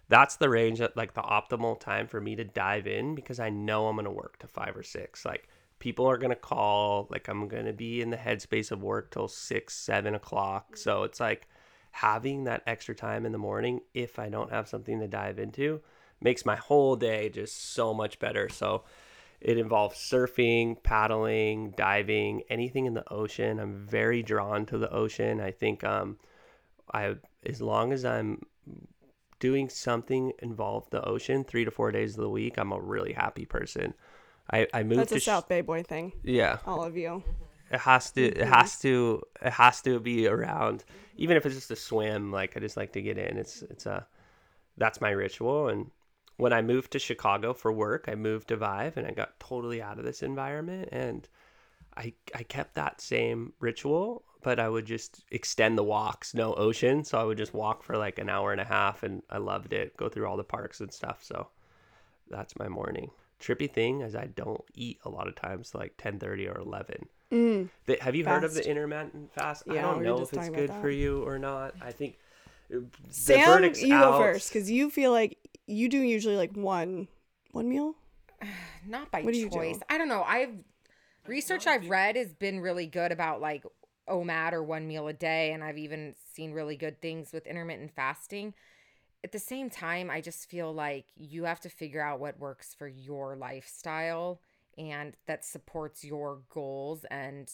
that's 0.10 0.36
the 0.36 0.50
range 0.50 0.80
that 0.80 0.98
like 0.98 1.14
the 1.14 1.22
optimal 1.22 1.80
time 1.80 2.08
for 2.08 2.20
me 2.20 2.36
to 2.36 2.44
dive 2.44 2.88
in 2.88 3.16
because 3.16 3.40
i 3.40 3.50
know 3.50 3.88
i'm 3.88 3.96
going 3.96 4.06
to 4.06 4.12
work 4.12 4.38
to 4.40 4.48
5 4.48 4.78
or 4.78 4.84
6 4.84 5.26
like 5.26 5.48
people 5.80 6.06
are 6.10 6.18
going 6.18 6.30
to 6.30 6.36
call 6.36 7.08
like 7.10 7.28
i'm 7.28 7.48
going 7.48 7.66
to 7.66 7.74
be 7.74 8.02
in 8.02 8.10
the 8.10 8.18
headspace 8.18 8.72
of 8.72 8.82
work 8.84 9.12
till 9.12 9.28
6 9.28 9.74
7 9.74 10.16
o'clock 10.16 10.78
so 10.78 11.04
it's 11.04 11.20
like 11.20 11.48
having 11.94 12.46
that 12.46 12.64
extra 12.66 12.96
time 12.96 13.24
in 13.24 13.32
the 13.32 13.38
morning 13.38 13.80
if 13.94 14.18
I 14.18 14.28
don't 14.28 14.50
have 14.50 14.68
something 14.68 15.00
to 15.00 15.08
dive 15.08 15.38
into 15.38 15.80
makes 16.20 16.44
my 16.44 16.56
whole 16.56 16.96
day 16.96 17.30
just 17.30 17.74
so 17.74 17.94
much 17.94 18.18
better. 18.18 18.50
So 18.50 18.84
it 19.40 19.60
involves 19.60 20.00
surfing, 20.00 20.82
paddling, 20.82 21.72
diving, 21.78 22.42
anything 22.50 22.88
in 22.88 22.96
the 22.96 23.08
ocean. 23.14 23.60
I'm 23.60 23.86
very 23.86 24.24
drawn 24.24 24.66
to 24.68 24.80
the 24.80 24.92
ocean. 24.92 25.40
I 25.40 25.52
think 25.52 25.84
um 25.84 26.18
I 26.92 27.16
as 27.46 27.62
long 27.62 27.94
as 27.94 28.06
I'm 28.06 28.42
doing 29.40 29.70
something 29.70 30.32
involved 30.40 30.92
the 30.92 31.04
ocean 31.04 31.44
3 31.44 31.66
to 31.66 31.72
4 31.72 31.92
days 31.92 32.16
of 32.16 32.22
the 32.22 32.30
week, 32.30 32.58
I'm 32.58 32.72
a 32.72 32.80
really 32.80 33.14
happy 33.14 33.46
person. 33.46 33.94
I 34.52 34.68
I 34.74 34.84
moved 34.84 35.02
That's 35.02 35.12
to 35.12 35.18
a 35.18 35.22
South 35.22 35.48
Bay 35.48 35.62
boy 35.62 35.84
thing. 35.84 36.14
Yeah. 36.24 36.58
All 36.66 36.84
of 36.84 36.98
you. 36.98 37.24
It 37.72 37.80
has 37.80 38.12
to 38.12 38.24
it 38.24 38.38
mm-hmm. 38.38 38.54
has 38.54 38.80
to 38.80 39.22
it 39.42 39.54
has 39.54 39.82
to 39.82 40.00
be 40.00 40.28
around 40.28 40.84
even 41.18 41.38
if 41.38 41.46
it's 41.46 41.56
just 41.56 41.72
a 41.72 41.76
swim 41.76 42.32
like 42.32 42.56
I 42.56 42.60
just 42.60 42.78
like 42.78 42.94
to 42.94 43.02
get 43.02 43.18
in 43.18 43.38
it's 43.38 43.64
it's 43.64 43.86
a 43.86 44.06
that's 44.78 45.02
my 45.02 45.10
ritual 45.10 45.70
and 45.70 45.90
when 46.38 46.54
I 46.54 46.62
moved 46.62 46.92
to 46.92 47.00
Chicago 47.00 47.54
for 47.54 47.72
work 47.72 48.06
I 48.08 48.16
moved 48.16 48.50
to 48.50 48.58
Vive 48.58 48.98
and 48.98 49.08
I 49.08 49.12
got 49.12 49.40
totally 49.40 49.82
out 49.82 49.98
of 49.98 50.06
this 50.06 50.22
environment 50.22 50.90
and 50.92 51.28
I 51.96 52.14
I 52.36 52.44
kept 52.44 52.76
that 52.76 53.02
same 53.02 53.54
ritual 53.60 54.24
but 54.44 54.60
I 54.60 54.70
would 54.70 54.86
just 54.86 55.24
extend 55.32 55.78
the 55.78 55.84
walks 55.84 56.34
no 56.34 56.54
ocean 56.56 57.04
so 57.04 57.18
I 57.20 57.24
would 57.24 57.38
just 57.38 57.54
walk 57.54 57.84
for 57.84 57.98
like 57.98 58.20
an 58.20 58.30
hour 58.30 58.52
and 58.52 58.62
a 58.62 58.66
half 58.66 59.04
and 59.04 59.22
I 59.30 59.38
loved 59.38 59.74
it 59.74 59.96
go 59.98 60.10
through 60.10 60.28
all 60.28 60.38
the 60.38 60.44
parks 60.44 60.82
and 60.82 60.92
stuff 60.92 61.24
so 61.24 61.48
that's 62.30 62.58
my 62.58 62.68
morning 62.68 63.12
trippy 63.42 63.70
thing 63.72 64.02
is 64.02 64.16
I 64.16 64.28
don't 64.28 64.64
eat 64.76 65.00
a 65.06 65.10
lot 65.10 65.28
of 65.28 65.36
times 65.36 65.76
like 65.76 65.98
10:30 65.98 66.48
or 66.54 66.60
11 66.60 67.08
Mm. 67.32 67.70
the, 67.88 67.98
have 68.00 68.16
you 68.16 68.26
heard 68.26 68.44
of 68.44 68.52
the 68.52 68.58
Fast. 68.60 68.68
intermittent 68.70 69.34
fast? 69.34 69.64
I 69.68 69.74
don't 69.82 70.00
we 70.00 70.06
know 70.06 70.20
if 70.22 70.32
it's 70.34 70.50
good 70.50 70.70
for 70.70 70.90
you 70.90 71.24
or 71.24 71.40
not. 71.40 71.74
I 71.82 71.92
think 71.92 72.16
uh, 72.72 72.78
the 72.78 73.10
Sam, 73.10 73.64
you 73.76 73.94
out. 73.96 74.20
go 74.20 74.20
first 74.20 74.50
because 74.54 74.70
you 74.70 74.92
feel 74.92 75.12
like 75.12 75.38
you 75.66 75.90
do 75.90 75.98
usually 75.98 76.38
like 76.38 76.56
one 76.56 77.08
one 77.52 77.68
meal. 77.70 77.96
Not 78.88 79.10
by 79.12 79.24
What 79.24 79.32
do 79.32 79.38
you 79.40 79.50
choice. 79.50 79.78
do? 79.78 79.82
I 79.90 79.98
don't 79.98 80.10
know. 80.10 80.24
I've 80.24 80.54
research 81.28 81.66
I've 81.68 81.90
read 81.90 82.16
has 82.16 82.34
been 82.34 82.60
really 82.60 82.86
good 82.86 83.12
about 83.12 83.42
like 83.42 83.64
OMAD 84.10 84.54
or 84.54 84.64
one 84.64 84.88
meal 84.88 85.08
a 85.08 85.14
day, 85.14 85.52
and 85.54 85.64
I've 85.64 85.78
even 85.78 86.16
seen 86.34 86.54
really 86.54 86.76
good 86.76 87.02
things 87.02 87.32
with 87.32 87.48
intermittent 87.48 87.92
fasting. 87.96 88.54
At 89.24 89.32
the 89.32 89.40
same 89.40 89.70
time, 89.70 90.10
I 90.10 90.22
just 90.22 90.50
feel 90.50 90.74
like 90.74 91.06
you 91.16 91.46
have 91.46 91.62
to 91.62 91.70
figure 91.70 92.02
out 92.02 92.20
what 92.20 92.40
works 92.40 92.74
for 92.74 92.88
your 92.88 93.36
lifestyle 93.36 94.42
and 94.78 95.16
that 95.28 95.46
supports 95.46 96.04
your 96.04 96.42
goals 96.50 97.06
and 97.10 97.50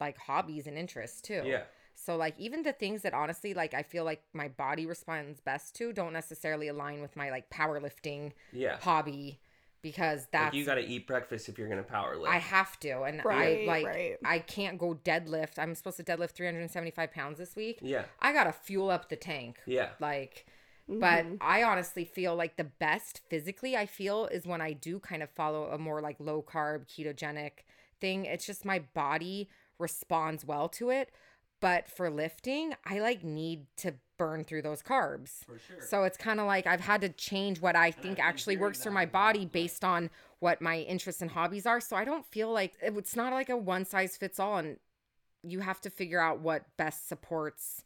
like 0.00 0.18
hobbies 0.18 0.66
and 0.66 0.76
interests 0.76 1.20
too. 1.20 1.42
Yeah. 1.46 1.62
So 1.94 2.16
like 2.16 2.34
even 2.38 2.62
the 2.62 2.72
things 2.72 3.02
that 3.02 3.14
honestly 3.14 3.54
like 3.54 3.74
I 3.74 3.82
feel 3.82 4.04
like 4.04 4.22
my 4.32 4.48
body 4.48 4.86
responds 4.86 5.40
best 5.40 5.74
to 5.76 5.92
don't 5.92 6.12
necessarily 6.12 6.68
align 6.68 7.00
with 7.02 7.16
my 7.16 7.30
like 7.30 7.50
powerlifting 7.50 8.32
Yeah. 8.52 8.76
hobby 8.80 9.40
because 9.82 10.20
Like 10.20 10.30
that's 10.32 10.56
you 10.56 10.64
got 10.64 10.76
to 10.76 10.86
eat 10.86 11.06
breakfast 11.06 11.48
if 11.48 11.58
you're 11.58 11.68
gonna 11.68 11.82
power 11.82 12.16
lift. 12.16 12.32
I 12.32 12.38
have 12.38 12.78
to 12.80 13.02
and 13.02 13.22
Right, 13.24 13.64
I 13.64 13.66
like 13.66 13.86
right. 13.86 14.16
I 14.24 14.38
can't 14.38 14.78
go 14.78 14.94
deadlift. 14.94 15.58
I'm 15.58 15.74
supposed 15.74 15.96
to 15.98 16.04
deadlift 16.04 16.30
375 16.30 17.12
pounds 17.12 17.38
this 17.38 17.54
week. 17.56 17.78
yeah. 17.82 18.04
I 18.20 18.32
gotta 18.32 18.52
fuel 18.52 18.90
up 18.90 19.08
the 19.08 19.16
tank. 19.16 19.58
Yeah. 19.66 19.90
Like 20.00 20.46
but 20.88 21.24
Mhm. 21.24 21.38
I 21.40 21.62
honestly 21.62 22.04
feel 22.04 22.34
like 22.34 22.56
the 22.56 22.64
best 22.64 23.20
physically 23.28 23.76
I 23.76 23.86
feel 23.86 24.26
is 24.26 24.46
when 24.46 24.60
I 24.60 24.72
do 24.72 24.98
kind 24.98 25.22
of 25.22 25.30
follow 25.30 25.66
a 25.66 25.78
more 25.78 26.00
like 26.00 26.16
low 26.18 26.42
carb 26.42 26.86
ketogenic 26.88 27.64
thing. 28.00 28.24
It's 28.24 28.44
just 28.46 28.64
my 28.64 28.80
body 28.80 29.48
responds 29.78 30.44
well 30.44 30.68
to 30.70 30.90
it. 30.90 31.10
But 31.62 31.88
for 31.88 32.10
lifting, 32.10 32.74
I 32.84 32.98
like 32.98 33.22
need 33.22 33.66
to 33.78 33.94
burn 34.18 34.42
through 34.42 34.62
those 34.62 34.82
carbs. 34.82 35.44
For 35.46 35.58
sure. 35.58 35.80
So 35.80 36.02
it's 36.02 36.16
kind 36.16 36.40
of 36.40 36.46
like 36.46 36.66
I've 36.66 36.80
had 36.80 37.00
to 37.02 37.08
change 37.08 37.60
what 37.60 37.76
I 37.76 37.92
think 37.92 38.18
actually 38.18 38.56
works 38.56 38.82
for 38.82 38.90
my 38.90 39.06
body 39.06 39.46
based 39.46 39.84
on 39.84 40.10
what 40.40 40.60
my 40.60 40.78
interests 40.80 41.22
and 41.22 41.30
hobbies 41.30 41.64
are. 41.64 41.80
So 41.80 41.94
I 41.94 42.04
don't 42.04 42.26
feel 42.26 42.52
like 42.52 42.74
it's 42.82 43.14
not 43.14 43.32
like 43.32 43.48
a 43.48 43.56
one 43.56 43.84
size 43.84 44.16
fits 44.16 44.40
all 44.40 44.56
and 44.58 44.76
you 45.44 45.60
have 45.60 45.80
to 45.82 45.90
figure 45.90 46.20
out 46.20 46.40
what 46.40 46.64
best 46.76 47.08
supports 47.08 47.84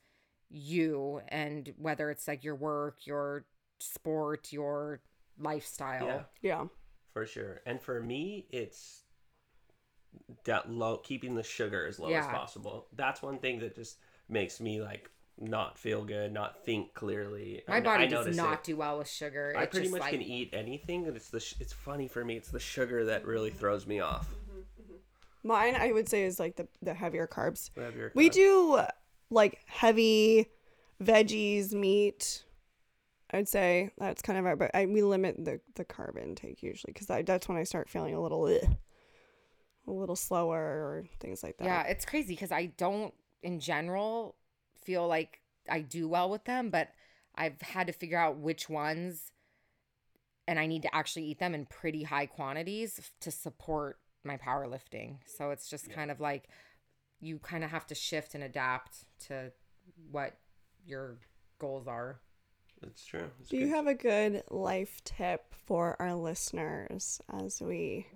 you 0.49 1.21
and 1.29 1.75
whether 1.77 2.11
it's 2.11 2.27
like 2.27 2.45
your 2.45 2.55
work, 2.55 3.07
your 3.07 3.45
sport, 3.79 4.55
your 4.55 5.01
lifestyle. 5.39 6.07
Yeah. 6.07 6.23
Yeah. 6.41 6.65
For 7.13 7.27
sure. 7.27 7.61
And 7.67 7.79
for 7.81 8.03
me, 8.03 8.47
it's 8.51 9.03
that 10.45 10.71
low, 10.71 10.99
keeping 10.99 11.35
the 11.35 11.43
sugar 11.43 11.87
as 11.87 11.99
low 11.99 12.09
as 12.11 12.27
possible. 12.27 12.87
That's 12.95 13.23
one 13.23 13.39
thing 13.39 13.59
that 13.61 13.75
just 13.75 13.97
makes 14.29 14.61
me 14.61 14.81
like 14.83 15.11
not 15.39 15.79
feel 15.79 16.05
good, 16.05 16.33
not 16.33 16.65
think 16.65 16.95
clearly. 16.95 17.63
My 17.69 17.77
I- 17.77 17.81
body 17.81 18.05
I 18.05 18.07
does 18.07 18.37
not 18.37 18.55
it. 18.61 18.65
do 18.65 18.77
well 18.77 18.99
with 18.99 19.09
sugar. 19.09 19.53
I 19.57 19.65
It's 19.65 19.71
pretty 19.73 19.87
just 19.87 19.93
much 19.93 20.01
like, 20.01 20.13
can 20.13 20.23
eat 20.23 20.51
anything, 20.53 21.07
and 21.07 21.17
it's 21.17 21.29
the. 21.29 21.41
Sh- 21.41 21.55
it's 21.61 21.73
funny 21.73 22.09
for 22.09 22.25
me. 22.25 22.37
It's 22.37 22.49
the 22.51 22.61
sugar 22.61 23.05
that 23.07 23.27
really 23.27 23.51
throws 23.51 23.87
me 23.87 24.01
off. 24.01 24.29
Mine, 25.43 25.77
I 25.77 25.93
would 25.93 26.09
say, 26.09 26.25
is 26.25 26.41
like 26.41 26.57
the 26.57 26.67
the 26.83 26.95
heavier 26.95 27.27
carbs. 27.27 27.71
Whatever 27.75 28.13
We 28.15 28.25
your- 28.25 28.33
do 28.33 28.81
like 29.31 29.61
heavy 29.67 30.47
veggies, 31.03 31.73
meat. 31.73 32.43
I'd 33.33 33.49
say 33.49 33.91
that's 33.99 34.23
kind 34.23 34.39
of 34.39 34.47
our, 34.47 34.57
but 34.57 34.71
I, 34.75 34.87
we 34.87 35.03
limit 35.03 35.45
the 35.45 35.61
the 35.75 35.85
carb 35.85 36.17
intake 36.21 36.63
usually 36.63 36.93
because 36.93 37.09
that's 37.09 37.49
when 37.49 37.59
I 37.59 37.65
start 37.65 37.91
feeling 37.91 38.15
a 38.15 38.21
little, 38.23 38.45
ugh, 38.45 38.77
a 39.87 39.93
little 39.93 40.17
slower 40.17 40.59
or 40.59 41.05
things 41.21 41.43
like 41.43 41.59
that. 41.59 41.65
Yeah, 41.65 41.83
it's 41.83 42.05
crazy 42.05 42.35
because 42.35 42.53
I 42.53 42.67
don't, 42.77 43.15
in 43.43 43.61
general, 43.61 44.37
feel 44.85 45.07
like 45.07 45.41
I 45.69 45.81
do 45.81 46.09
well 46.09 46.31
with 46.31 46.45
them, 46.45 46.71
but 46.71 46.91
I've 47.35 47.61
had 47.61 47.87
to 47.87 47.93
figure 47.93 48.19
out 48.19 48.39
which 48.39 48.69
ones, 48.69 49.33
and 50.49 50.59
I 50.59 50.67
need 50.67 50.83
to 50.83 50.95
actually 50.95 51.27
eat 51.27 51.39
them 51.39 51.55
in 51.55 51.67
pretty 51.67 52.03
high 52.05 52.27
quantities 52.27 53.01
to 53.21 53.31
support 53.31 53.99
my 54.25 54.37
powerlifting. 54.37 55.19
So 55.27 55.51
it's 55.51 55.69
just 55.69 55.91
kind 55.91 56.11
of 56.11 56.21
like 56.21 56.49
you 57.21 57.39
kind 57.39 57.65
of 57.65 57.71
have 57.71 57.87
to 57.89 57.95
shift 57.95 58.35
and 58.35 58.45
adapt 58.45 59.05
to 59.27 59.53
what 60.11 60.37
your 60.85 61.19
goals 61.59 61.87
are. 61.87 62.21
It's 62.83 63.05
true. 63.05 63.31
It's 63.41 63.49
Do 63.49 63.57
you 63.57 63.69
have 63.69 63.87
a 63.87 63.95
good 63.95 64.43
life 64.51 65.01
tip 65.05 65.55
for 65.67 65.97
our 65.99 66.15
listeners 66.15 67.21
as 67.33 67.61
we? 67.61 68.07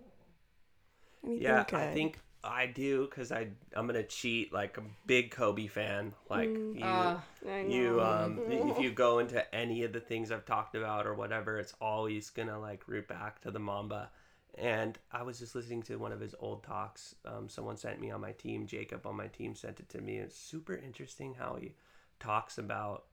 Anything 1.24 1.62
Yeah, 1.62 1.64
good? 1.66 1.74
I 1.74 1.86
think 1.86 2.18
I 2.42 2.66
do 2.66 3.06
because 3.06 3.32
I 3.32 3.48
I'm 3.74 3.86
gonna 3.86 4.02
cheat 4.02 4.52
like 4.52 4.78
a 4.78 4.82
big 5.06 5.30
Kobe 5.30 5.66
fan. 5.66 6.14
Like 6.28 6.60
Mm. 6.60 6.72
you, 6.72 7.14
Uh, 7.14 7.20
you 7.60 8.00
um 8.02 8.42
if 8.46 8.80
you 8.80 8.90
go 8.92 9.18
into 9.18 9.54
any 9.54 9.84
of 9.84 9.92
the 9.92 10.00
things 10.00 10.30
I've 10.30 10.44
talked 10.46 10.74
about 10.74 11.06
or 11.06 11.14
whatever, 11.14 11.58
it's 11.58 11.74
always 11.80 12.30
gonna 12.30 12.58
like 12.58 12.88
root 12.88 13.08
back 13.08 13.40
to 13.42 13.50
the 13.50 13.58
Mamba. 13.60 14.10
And 14.56 14.98
I 15.12 15.22
was 15.22 15.38
just 15.38 15.54
listening 15.54 15.82
to 15.84 15.96
one 15.96 16.12
of 16.12 16.20
his 16.20 16.34
old 16.40 16.64
talks. 16.64 17.14
Um, 17.24 17.48
someone 17.48 17.76
sent 17.76 18.00
me 18.00 18.10
on 18.10 18.20
my 18.20 18.32
team. 18.32 18.66
Jacob 18.66 19.06
on 19.06 19.16
my 19.16 19.28
team 19.28 19.54
sent 19.54 19.78
it 19.80 19.88
to 19.90 20.00
me. 20.00 20.18
It's 20.18 20.36
super 20.36 20.74
interesting 20.74 21.34
how 21.34 21.56
he 21.60 21.74
talks 22.18 22.58
about 22.58 23.04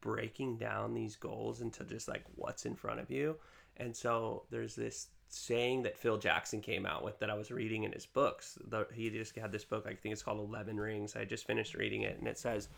breaking 0.00 0.56
down 0.56 0.94
these 0.94 1.16
goals 1.16 1.60
into 1.60 1.84
just 1.84 2.08
like 2.08 2.24
what's 2.34 2.66
in 2.66 2.74
front 2.74 3.00
of 3.00 3.10
you. 3.10 3.36
And 3.76 3.94
so 3.96 4.44
there's 4.50 4.74
this 4.74 5.08
saying 5.28 5.82
that 5.82 5.98
Phil 5.98 6.18
Jackson 6.18 6.60
came 6.60 6.86
out 6.86 7.04
with 7.04 7.18
that 7.18 7.30
I 7.30 7.34
was 7.34 7.50
reading 7.50 7.84
in 7.84 7.92
his 7.92 8.06
books. 8.06 8.58
The, 8.68 8.86
he 8.92 9.10
just 9.10 9.36
had 9.36 9.52
this 9.52 9.64
book, 9.64 9.86
I 9.86 9.94
think 9.94 10.12
it's 10.12 10.22
called 10.22 10.38
Eleven 10.38 10.78
Rings. 10.78 11.16
I 11.16 11.24
just 11.24 11.46
finished 11.46 11.74
reading 11.74 12.02
it, 12.02 12.18
and 12.18 12.28
it 12.28 12.38
says, 12.38 12.68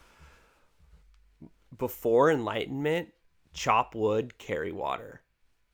"Before 1.77 2.31
enlightenment, 2.31 3.09
chop 3.53 3.95
wood, 3.95 4.39
carry 4.39 4.73
water. 4.73 5.23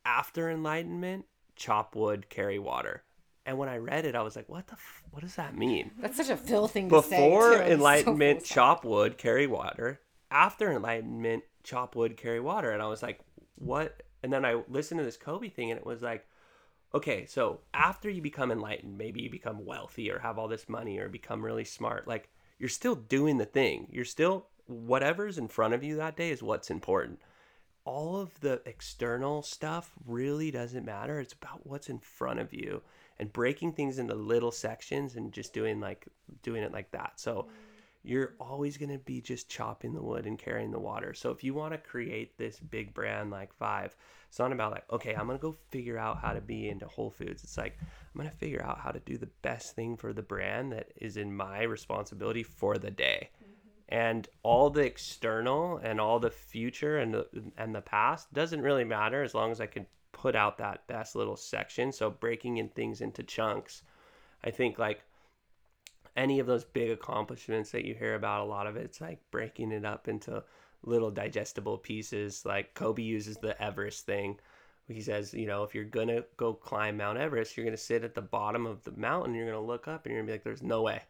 After 0.04 0.50
enlightenment, 0.50 1.26
chop 1.56 1.94
wood, 1.94 2.28
carry 2.28 2.58
water." 2.58 3.02
And 3.46 3.58
when 3.58 3.68
I 3.68 3.76
read 3.76 4.04
it, 4.06 4.14
I 4.14 4.22
was 4.22 4.36
like, 4.36 4.48
"What 4.48 4.66
the? 4.66 4.74
F- 4.74 5.02
what 5.10 5.22
does 5.22 5.36
that 5.36 5.56
mean?" 5.56 5.90
That's 5.98 6.16
such 6.16 6.30
a 6.30 6.36
Phil 6.36 6.66
thing 6.66 6.88
to 6.88 7.02
say. 7.02 7.10
Before. 7.10 7.52
It's 7.52 7.68
so 7.68 7.72
enlightenment, 7.72 8.44
chop 8.44 8.84
wood, 8.84 9.18
carry 9.18 9.46
water. 9.46 10.00
After 10.30 10.72
enlightenment, 10.72 11.44
chop 11.62 11.94
wood, 11.94 12.16
carry 12.16 12.40
water. 12.40 12.70
And 12.70 12.82
I 12.82 12.86
was 12.86 13.02
like, 13.02 13.20
what? 13.56 14.02
And 14.22 14.32
then 14.32 14.44
I 14.44 14.62
listened 14.68 14.98
to 14.98 15.04
this 15.04 15.16
Kobe 15.16 15.48
thing, 15.48 15.70
and 15.70 15.78
it 15.78 15.86
was 15.86 16.02
like, 16.02 16.26
okay, 16.94 17.26
so 17.26 17.60
after 17.74 18.08
you 18.08 18.22
become 18.22 18.52
enlightened, 18.52 18.96
maybe 18.96 19.20
you 19.22 19.30
become 19.30 19.64
wealthy 19.66 20.10
or 20.10 20.20
have 20.20 20.38
all 20.38 20.48
this 20.48 20.68
money 20.68 20.98
or 20.98 21.08
become 21.08 21.44
really 21.44 21.64
smart, 21.64 22.06
like 22.08 22.28
you're 22.58 22.68
still 22.68 22.94
doing 22.94 23.38
the 23.38 23.44
thing. 23.44 23.88
You're 23.90 24.04
still, 24.04 24.46
whatever's 24.66 25.36
in 25.38 25.48
front 25.48 25.74
of 25.74 25.82
you 25.82 25.96
that 25.96 26.16
day 26.16 26.30
is 26.30 26.42
what's 26.42 26.70
important. 26.70 27.18
all 27.84 28.16
of 28.16 28.40
the 28.40 28.62
external 28.66 29.42
stuff 29.42 29.92
really 30.06 30.50
doesn't 30.50 30.84
matter. 30.84 31.20
It's 31.20 31.34
about 31.34 31.66
what's 31.66 31.88
in 31.90 31.98
front 31.98 32.40
of 32.40 32.52
you 32.52 32.82
and 33.18 33.32
breaking 33.32 33.72
things 33.72 33.98
into 33.98 34.14
little 34.14 34.50
sections 34.50 35.16
and 35.16 35.32
just 35.32 35.52
doing 35.52 35.80
like 35.80 36.06
doing 36.42 36.62
it 36.62 36.72
like 36.72 36.90
that. 36.92 37.12
So 37.16 37.48
you're 38.02 38.34
always 38.40 38.76
going 38.78 38.90
to 38.90 38.98
be 38.98 39.20
just 39.20 39.48
chopping 39.48 39.92
the 39.94 40.02
wood 40.02 40.26
and 40.26 40.38
carrying 40.38 40.70
the 40.70 40.78
water. 40.78 41.14
So 41.14 41.30
if 41.30 41.44
you 41.44 41.54
want 41.54 41.72
to 41.72 41.78
create 41.78 42.36
this 42.38 42.58
big 42.58 42.94
brand 42.94 43.30
like 43.30 43.56
Vive, 43.58 43.96
it's 44.34 44.40
not 44.40 44.50
about 44.50 44.72
like, 44.72 44.82
okay, 44.90 45.14
I'm 45.14 45.28
going 45.28 45.38
to 45.38 45.42
go 45.42 45.54
figure 45.70 45.96
out 45.96 46.18
how 46.20 46.32
to 46.32 46.40
be 46.40 46.68
into 46.68 46.88
Whole 46.88 47.12
Foods. 47.12 47.44
It's 47.44 47.56
like, 47.56 47.78
I'm 47.80 48.18
going 48.20 48.28
to 48.28 48.36
figure 48.36 48.64
out 48.64 48.80
how 48.80 48.90
to 48.90 48.98
do 48.98 49.16
the 49.16 49.28
best 49.42 49.76
thing 49.76 49.96
for 49.96 50.12
the 50.12 50.22
brand 50.22 50.72
that 50.72 50.88
is 51.00 51.16
in 51.16 51.32
my 51.32 51.62
responsibility 51.62 52.42
for 52.42 52.76
the 52.76 52.90
day. 52.90 53.30
Mm-hmm. 53.36 53.94
And 53.94 54.28
all 54.42 54.70
the 54.70 54.80
external 54.80 55.76
and 55.76 56.00
all 56.00 56.18
the 56.18 56.32
future 56.32 56.98
and 56.98 57.14
the, 57.14 57.28
and 57.56 57.72
the 57.72 57.80
past 57.80 58.32
doesn't 58.32 58.60
really 58.60 58.82
matter 58.82 59.22
as 59.22 59.34
long 59.34 59.52
as 59.52 59.60
I 59.60 59.66
can 59.66 59.86
put 60.10 60.34
out 60.34 60.58
that 60.58 60.84
best 60.88 61.14
little 61.14 61.36
section. 61.36 61.92
So 61.92 62.10
breaking 62.10 62.56
in 62.56 62.70
things 62.70 63.02
into 63.02 63.22
chunks. 63.22 63.84
I 64.42 64.50
think 64.50 64.80
like 64.80 65.04
any 66.16 66.40
of 66.40 66.48
those 66.48 66.64
big 66.64 66.90
accomplishments 66.90 67.70
that 67.70 67.84
you 67.84 67.94
hear 67.94 68.16
about, 68.16 68.40
a 68.40 68.50
lot 68.50 68.66
of 68.66 68.74
it's 68.74 69.00
like 69.00 69.20
breaking 69.30 69.70
it 69.70 69.84
up 69.84 70.08
into 70.08 70.42
little 70.86 71.10
digestible 71.10 71.78
pieces. 71.78 72.44
Like 72.44 72.74
Kobe 72.74 73.02
uses 73.02 73.36
the 73.36 73.60
Everest 73.62 74.06
thing. 74.06 74.38
He 74.86 75.00
says, 75.00 75.32
you 75.32 75.46
know, 75.46 75.62
if 75.64 75.74
you're 75.74 75.84
gonna 75.84 76.24
go 76.36 76.52
climb 76.52 76.98
Mount 76.98 77.16
Everest, 77.18 77.56
you're 77.56 77.64
gonna 77.64 77.76
sit 77.76 78.04
at 78.04 78.14
the 78.14 78.20
bottom 78.22 78.66
of 78.66 78.84
the 78.84 78.92
mountain, 78.92 79.34
you're 79.34 79.46
gonna 79.46 79.64
look 79.64 79.88
up 79.88 80.04
and 80.04 80.12
you're 80.12 80.22
gonna 80.22 80.26
be 80.26 80.32
like, 80.34 80.44
There's 80.44 80.62
no 80.62 80.82
way. 80.82 81.00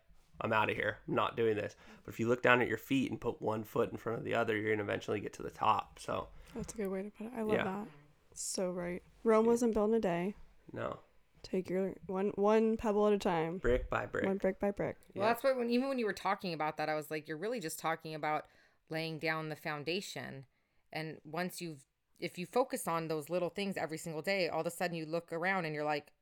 I'm 0.40 0.52
out 0.52 0.70
of 0.70 0.76
here. 0.76 0.98
I'm 1.08 1.14
not 1.14 1.36
doing 1.36 1.56
this. 1.56 1.76
But 2.04 2.12
if 2.14 2.18
you 2.20 2.28
look 2.28 2.42
down 2.42 2.60
at 2.60 2.68
your 2.68 2.76
feet 2.78 3.10
and 3.10 3.20
put 3.20 3.40
one 3.40 3.62
foot 3.64 3.90
in 3.92 3.98
front 3.98 4.18
of 4.18 4.24
the 4.24 4.34
other, 4.34 4.56
you're 4.56 4.72
gonna 4.74 4.82
eventually 4.84 5.20
get 5.20 5.32
to 5.34 5.42
the 5.42 5.50
top. 5.50 5.98
So 5.98 6.28
That's 6.54 6.72
a 6.74 6.76
good 6.76 6.88
way 6.88 7.02
to 7.02 7.10
put 7.10 7.26
it. 7.26 7.32
I 7.36 7.42
love 7.42 7.56
Yeah. 7.56 7.64
that. 7.64 7.86
So 8.34 8.70
right. 8.70 9.02
Rome 9.22 9.46
wasn't 9.46 9.74
built 9.74 9.90
in 9.90 9.94
a 9.96 10.00
day. 10.00 10.34
no. 10.72 10.98
Take 11.42 11.68
your 11.68 11.92
one 12.06 12.32
one 12.36 12.78
pebble 12.78 13.06
at 13.06 13.12
a 13.12 13.18
time. 13.18 13.58
Brick 13.58 13.90
by 13.90 14.06
brick. 14.06 14.24
One 14.24 14.38
brick 14.38 14.58
by 14.58 14.70
brick. 14.70 14.96
Well, 15.14 15.28
that's 15.28 15.44
what 15.44 15.58
when 15.58 15.68
even 15.68 15.88
when 15.90 15.98
you 15.98 16.06
were 16.06 16.14
talking 16.14 16.54
about 16.54 16.78
that, 16.78 16.88
I 16.88 16.94
was 16.94 17.10
like, 17.10 17.28
you're 17.28 17.36
really 17.36 17.60
just 17.60 17.78
talking 17.78 18.14
about 18.14 18.46
laying 18.90 19.18
down 19.18 19.48
the 19.48 19.56
foundation, 19.56 20.44
and 20.92 21.18
once 21.24 21.60
you've 21.60 21.84
if 22.20 22.38
you 22.38 22.46
focus 22.46 22.86
on 22.86 23.08
those 23.08 23.28
little 23.28 23.50
things 23.50 23.76
every 23.76 23.98
single 23.98 24.22
day, 24.22 24.48
all 24.48 24.60
of 24.60 24.66
a 24.66 24.70
sudden 24.70 24.96
you 24.96 25.04
look 25.04 25.32
around 25.32 25.64
and 25.64 25.74
you're 25.74 25.84
like, 25.84 26.12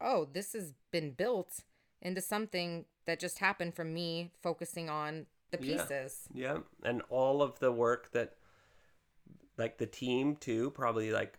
oh, 0.00 0.28
this 0.32 0.52
has 0.52 0.74
been 0.90 1.10
built 1.10 1.64
into 2.00 2.20
something 2.20 2.84
that 3.06 3.20
just 3.20 3.38
happened 3.40 3.74
from 3.74 3.92
me 3.92 4.30
focusing 4.42 4.88
on 4.88 5.26
the 5.50 5.58
pieces. 5.58 6.28
Yeah, 6.32 6.58
and 6.84 7.02
all 7.10 7.42
of 7.42 7.58
the 7.58 7.72
work 7.72 8.12
that, 8.12 8.36
like 9.58 9.78
the 9.78 9.86
team 9.86 10.36
too, 10.36 10.70
probably 10.70 11.10
like, 11.10 11.38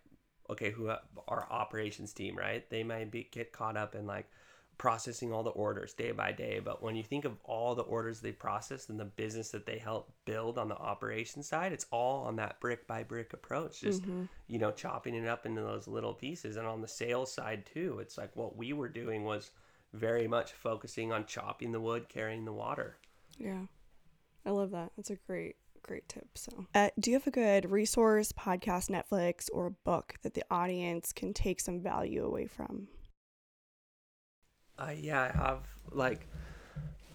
okay, 0.50 0.72
who 0.72 0.90
our 1.28 1.48
operations 1.50 2.14
team, 2.14 2.38
right? 2.38 2.70
They 2.70 2.84
might 2.84 3.10
be 3.10 3.28
get 3.32 3.54
caught 3.54 3.78
up 3.78 3.96
in 3.96 4.06
like 4.06 4.30
processing 4.82 5.32
all 5.32 5.44
the 5.44 5.52
orders 5.52 5.94
day 5.94 6.10
by 6.10 6.32
day, 6.32 6.60
but 6.60 6.82
when 6.82 6.96
you 6.96 7.04
think 7.04 7.24
of 7.24 7.38
all 7.44 7.76
the 7.76 7.84
orders 7.84 8.20
they 8.20 8.32
process 8.32 8.90
and 8.90 9.00
the 9.00 9.06
business 9.06 9.52
that 9.52 9.64
they 9.64 9.78
help 9.78 10.12
build 10.26 10.58
on 10.58 10.68
the 10.68 10.76
operation 10.76 11.44
side, 11.44 11.72
it's 11.72 11.86
all 11.92 12.24
on 12.24 12.36
that 12.36 12.60
brick 12.60 12.88
by 12.88 13.04
brick 13.04 13.32
approach. 13.32 13.82
Just 13.82 14.02
you 14.48 14.58
know, 14.58 14.72
chopping 14.72 15.14
it 15.14 15.28
up 15.28 15.46
into 15.46 15.62
those 15.62 15.88
little 15.88 16.16
pieces, 16.16 16.58
and 16.58 16.66
on 16.66 16.82
the 16.82 16.88
sales 16.88 17.32
side 17.32 17.64
too, 17.72 18.00
it's 18.02 18.18
like 18.18 18.36
what 18.36 18.58
we 18.58 18.74
were 18.74 18.90
doing 18.90 19.24
was 19.24 19.52
very 19.94 20.28
much 20.28 20.54
focusing 20.54 21.12
on 21.12 21.28
chopping 21.28 21.72
the 21.72 21.80
wood, 21.80 22.10
carrying 22.10 22.44
the 22.44 22.52
water. 22.52 22.98
Yeah. 23.38 23.66
I 24.48 24.50
love 24.50 24.72
that. 24.72 24.94
That's 24.98 25.12
a 25.12 25.16
great, 25.28 25.58
great 25.84 26.10
tip. 26.10 26.28
So, 26.34 26.66
uh, 26.74 26.90
do 27.00 27.12
you 27.12 27.18
have 27.18 27.28
a 27.28 27.32
good 27.32 27.70
resource, 27.70 28.32
podcast, 28.32 28.90
Netflix, 28.90 29.48
or 29.54 29.68
a 29.68 29.72
book 29.72 30.16
that 30.24 30.34
the 30.34 30.44
audience 30.50 31.14
can 31.14 31.36
take 31.36 31.60
some 31.60 31.82
value 31.82 32.26
away 32.26 32.48
from? 32.48 32.88
Uh, 34.78 34.92
yeah, 34.98 35.32
I 35.34 35.38
have 35.38 35.60
like 35.92 36.28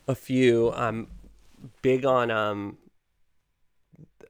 a 0.09 0.15
few. 0.15 0.73
I'm 0.73 1.09
big 1.83 2.05
on 2.05 2.31
um. 2.31 2.79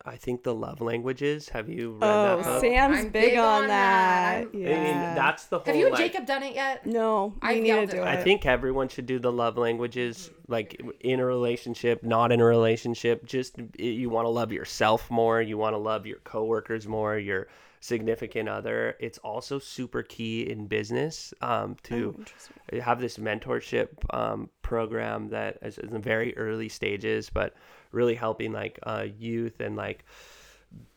I 0.08 0.14
think 0.16 0.44
the 0.44 0.54
love 0.54 0.80
languages. 0.80 1.48
Have 1.48 1.68
you 1.68 1.94
read 1.94 2.04
Oh, 2.04 2.36
that 2.36 2.44
book? 2.44 2.60
Sam's 2.60 2.98
I'm 2.98 3.08
big, 3.08 3.30
big 3.30 3.38
on, 3.38 3.62
on 3.62 3.68
that. 3.68 4.52
that. 4.52 4.56
I 4.56 4.56
mean, 4.56 5.14
that's 5.16 5.46
the 5.46 5.58
whole. 5.58 5.66
Have 5.66 5.74
you 5.74 5.86
and 5.86 5.94
like, 5.94 6.12
Jacob 6.12 6.26
done 6.26 6.44
it 6.44 6.54
yet? 6.54 6.86
no, 6.86 7.34
I've 7.42 7.56
need 7.56 7.66
yelled 7.66 7.90
to 7.90 7.96
it. 7.96 8.00
do 8.02 8.06
I 8.06 8.16
think 8.22 8.46
everyone 8.46 8.86
should 8.88 9.06
do 9.06 9.18
the 9.18 9.32
love 9.32 9.58
languages, 9.58 10.30
like 10.46 10.80
in 11.00 11.18
a 11.18 11.26
relationship, 11.26 12.04
not 12.04 12.30
in 12.30 12.40
a 12.40 12.44
relationship. 12.44 13.26
Just 13.26 13.56
you 13.78 14.08
want 14.08 14.26
to 14.26 14.30
love 14.30 14.52
yourself 14.52 15.10
more. 15.10 15.42
You 15.42 15.58
want 15.58 15.74
to 15.74 15.78
love 15.78 16.06
your 16.06 16.18
coworkers 16.18 16.86
more. 16.86 17.18
Your 17.18 17.48
significant 17.86 18.48
other. 18.48 18.96
It's 19.00 19.18
also 19.18 19.58
super 19.58 20.02
key 20.02 20.50
in 20.50 20.66
business 20.66 21.32
um, 21.40 21.76
Oh, 21.76 21.82
to. 21.84 22.24
I 22.72 22.76
have 22.80 23.00
this 23.00 23.18
mentorship 23.18 23.88
um, 24.10 24.50
program 24.62 25.28
that 25.30 25.58
is 25.62 25.78
in 25.78 25.92
the 25.92 25.98
very 25.98 26.36
early 26.36 26.68
stages, 26.68 27.30
but 27.30 27.54
really 27.92 28.14
helping 28.14 28.52
like 28.52 28.78
uh, 28.82 29.06
youth 29.16 29.60
and 29.60 29.76
like 29.76 30.04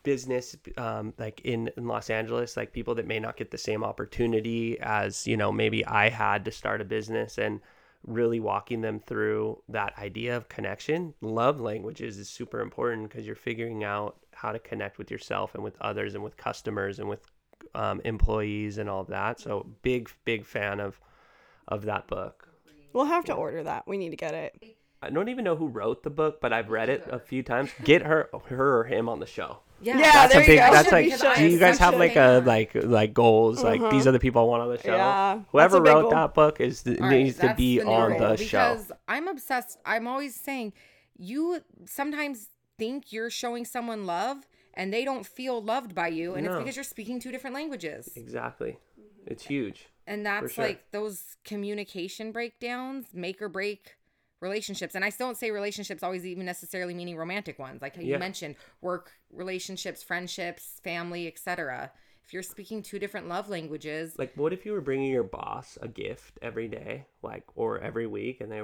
business 0.02 0.56
um, 0.76 1.14
like 1.18 1.40
in, 1.44 1.70
in 1.76 1.86
los 1.86 2.10
angeles 2.10 2.56
like 2.56 2.72
people 2.72 2.94
that 2.94 3.06
may 3.06 3.20
not 3.20 3.36
get 3.36 3.50
the 3.50 3.58
same 3.58 3.84
opportunity 3.84 4.78
as 4.80 5.26
you 5.26 5.36
know 5.36 5.52
maybe 5.52 5.86
i 5.86 6.08
had 6.08 6.44
to 6.44 6.50
start 6.50 6.80
a 6.80 6.84
business 6.84 7.38
and 7.38 7.60
really 8.06 8.40
walking 8.40 8.80
them 8.80 8.98
through 9.00 9.62
that 9.68 9.96
idea 9.98 10.36
of 10.36 10.48
connection. 10.48 11.14
Love 11.20 11.60
languages 11.60 12.18
is 12.18 12.28
super 12.28 12.60
important 12.60 13.08
because 13.08 13.26
you're 13.26 13.34
figuring 13.34 13.84
out 13.84 14.16
how 14.32 14.52
to 14.52 14.58
connect 14.58 14.98
with 14.98 15.10
yourself 15.10 15.54
and 15.54 15.62
with 15.62 15.76
others 15.80 16.14
and 16.14 16.24
with 16.24 16.36
customers 16.36 16.98
and 16.98 17.08
with 17.08 17.20
um, 17.74 18.00
employees 18.04 18.78
and 18.78 18.88
all 18.88 19.02
of 19.02 19.08
that. 19.08 19.38
So 19.40 19.66
big 19.82 20.10
big 20.24 20.46
fan 20.46 20.80
of 20.80 20.98
of 21.68 21.82
that 21.82 22.06
book. 22.08 22.48
We'll 22.92 23.04
have 23.04 23.24
to 23.26 23.34
order 23.34 23.62
that. 23.62 23.86
We 23.86 23.98
need 23.98 24.10
to 24.10 24.16
get 24.16 24.34
it. 24.34 24.76
i 25.02 25.10
don't 25.10 25.28
even 25.28 25.44
know 25.44 25.56
who 25.56 25.68
wrote 25.68 26.02
the 26.02 26.10
book 26.10 26.40
but 26.40 26.52
i've 26.52 26.68
read 26.70 26.88
it 26.88 27.06
a 27.10 27.18
few 27.18 27.42
times. 27.42 27.70
Get 27.84 28.02
her 28.02 28.28
her 28.46 28.78
or 28.78 28.84
him 28.84 29.08
on 29.08 29.20
the 29.20 29.26
show 29.26 29.60
Yeah, 29.82 29.98
Yeah, 29.98 30.12
that's 30.12 30.32
there 30.34 30.42
a 30.42 30.44
you 30.44 30.50
big 30.52 30.58
go. 30.58 30.70
that's 30.72 30.92
like 30.92 31.04
be 31.06 31.36
do 31.42 31.48
you 31.48 31.58
guys 31.58 31.78
have 31.78 31.96
like 31.96 32.16
a 32.16 32.42
like 32.44 32.70
like 32.74 33.14
goals 33.14 33.62
like 33.62 33.80
these 33.90 34.02
Uh-huh. 34.02 34.08
are 34.10 34.12
the 34.12 34.18
people 34.18 34.42
i 34.42 34.44
want 34.44 34.62
on 34.62 34.68
the 34.68 34.78
show 34.78 34.92
Yeah, 34.94 35.40
whoever 35.52 35.80
wrote 35.80 36.02
goal. 36.02 36.10
that 36.10 36.34
book 36.34 36.60
is 36.60 36.86
All 36.86 36.94
right, 36.94 37.10
needs 37.10 37.38
to 37.38 37.54
be 37.54 37.78
the 37.78 37.86
on 37.86 38.10
rule 38.10 38.18
the 38.18 38.36
show 38.36 38.74
because 38.76 38.92
I'm 39.08 39.26
obsessed. 39.28 39.78
I'm 39.86 40.06
always 40.06 40.34
saying 40.34 40.72
you 41.16 41.60
sometimes 41.86 42.48
think 42.78 43.12
you're 43.12 43.30
showing 43.30 43.64
someone 43.64 44.06
love 44.06 44.46
and 44.74 44.92
they 44.92 45.04
don't 45.04 45.26
feel 45.26 45.60
loved 45.62 45.94
by 45.94 46.08
you, 46.08 46.34
and 46.34 46.46
No. 46.46 46.52
it's 46.52 46.58
because 46.58 46.76
you're 46.76 46.84
speaking 46.84 47.18
two 47.20 47.32
different 47.32 47.54
languages. 47.54 48.08
exactly 48.16 48.78
it's 49.26 49.44
huge 49.46 49.86
And 50.06 50.24
that's 50.26 50.54
sure. 50.54 50.64
like 50.66 50.90
those 50.92 51.36
communication 51.44 52.32
breakdowns 52.32 53.06
make 53.12 53.40
or 53.42 53.48
break 53.48 53.96
relationships. 54.40 54.94
And 54.94 55.04
I 55.04 55.10
don't 55.10 55.36
say 55.36 55.50
relationships 55.50 56.02
always 56.02 56.24
even 56.26 56.46
necessarily 56.46 56.94
meaning 56.94 57.16
romantic 57.16 57.58
ones. 57.58 57.82
Like 57.82 57.96
you 57.96 58.04
Yeah. 58.04 58.18
mentioned, 58.18 58.56
work 58.80 59.12
relationships, 59.30 60.02
friendships, 60.02 60.80
family, 60.82 61.26
etc. 61.26 61.92
If 62.24 62.32
you're 62.32 62.42
speaking 62.42 62.82
two 62.82 62.98
different 62.98 63.28
love 63.28 63.48
languages, 63.48 64.14
like 64.18 64.32
what 64.36 64.52
if 64.52 64.64
you 64.64 64.72
were 64.72 64.80
bringing 64.80 65.10
your 65.10 65.22
boss 65.24 65.78
a 65.82 65.88
gift 65.88 66.38
every 66.42 66.68
day 66.68 67.06
like 67.22 67.44
or 67.54 67.78
every 67.80 68.06
week 68.06 68.40
and 68.40 68.50
they 68.50 68.62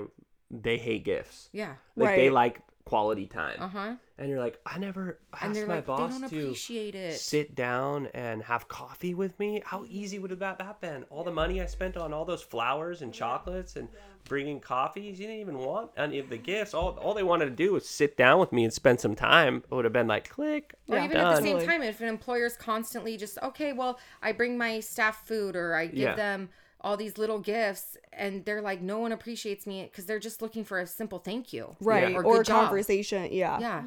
they 0.51 0.79
hate 0.79 1.05
gifts 1.05 1.49
yeah. 1.53 1.75
like 1.97 2.15
they 2.15 2.31
like 2.31 2.61
quality 2.87 3.27
time 3.27 3.59
Uh-huh. 3.61 3.95
and 4.17 4.29
you're 4.31 4.39
like 4.39 4.59
i 4.65 4.79
never 4.79 5.19
And 5.43 5.51
asked 5.57 5.67
my 5.67 5.75
like, 5.77 5.87
boss 5.87 6.19
to 6.21 6.27
appreciate 6.27 6.95
it. 6.95 7.13
sit 7.13 7.55
down 7.55 8.07
and 8.15 8.43
have 8.45 8.69
coffee 8.69 9.13
with 9.13 9.39
me 9.39 9.61
how 9.65 9.85
easy 9.89 10.19
would 10.19 10.31
have 10.31 10.39
that, 10.41 10.59
that 10.59 10.81
been 10.81 11.03
all 11.11 11.25
the 11.25 11.33
money 11.33 11.61
i 11.61 11.67
spent 11.67 11.97
on 11.97 12.13
all 12.15 12.25
those 12.25 12.43
flowers 12.43 13.03
and 13.03 13.13
chocolates 13.13 13.77
and 13.77 13.89
bringing 14.29 14.61
coffees 14.61 15.19
you 15.21 15.27
didn't 15.27 15.41
even 15.41 15.59
want 15.59 15.91
any 15.97 16.19
of 16.19 16.29
the 16.31 16.37
gifts 16.39 16.75
all, 16.75 16.91
all 17.01 17.13
they 17.15 17.23
wanted 17.23 17.45
to 17.47 17.51
do 17.51 17.73
was 17.73 17.89
sit 17.89 18.17
down 18.17 18.39
with 18.39 18.53
me 18.53 18.65
and 18.65 18.73
spend 18.73 19.01
some 19.01 19.15
time 19.15 19.63
it 19.71 19.75
would 19.75 19.85
have 19.85 19.93
been 19.93 20.09
like 20.09 20.29
click 20.29 20.75
Or 20.89 20.97
Yeah. 20.97 21.05
even 21.05 21.17
at 21.17 21.37
the 21.37 21.43
same 21.43 21.61
time, 21.67 21.83
if 21.83 22.01
an 22.01 22.09
employer's 22.09 22.57
constantly 22.57 23.17
just, 23.17 23.39
okay, 23.43 23.73
well, 23.73 23.99
I 24.23 24.31
bring 24.33 24.57
my 24.57 24.79
staff 24.81 25.27
food 25.27 25.57
or 25.57 25.75
I 25.75 25.87
give 25.87 25.99
Yeah. 25.99 26.15
them 26.15 26.49
all 26.87 26.97
these 26.97 27.19
little 27.19 27.41
gifts 27.41 27.97
and 28.13 28.45
they're 28.45 28.63
like, 28.63 28.81
no 28.81 28.99
one 29.01 29.11
appreciates 29.11 29.67
me 29.67 29.83
because 29.91 30.07
they're 30.07 30.21
just 30.21 30.41
looking 30.41 30.63
for 30.65 30.79
a 30.79 30.87
simple 30.87 31.19
thank 31.19 31.53
you. 31.53 31.75
Right. 31.81 32.15
Or 32.15 32.25
Or, 32.25 32.37
good 32.37 32.47
job. 32.47 32.67
conversation. 32.67 33.33
Yeah. 33.33 33.59
Yeah. 33.59 33.83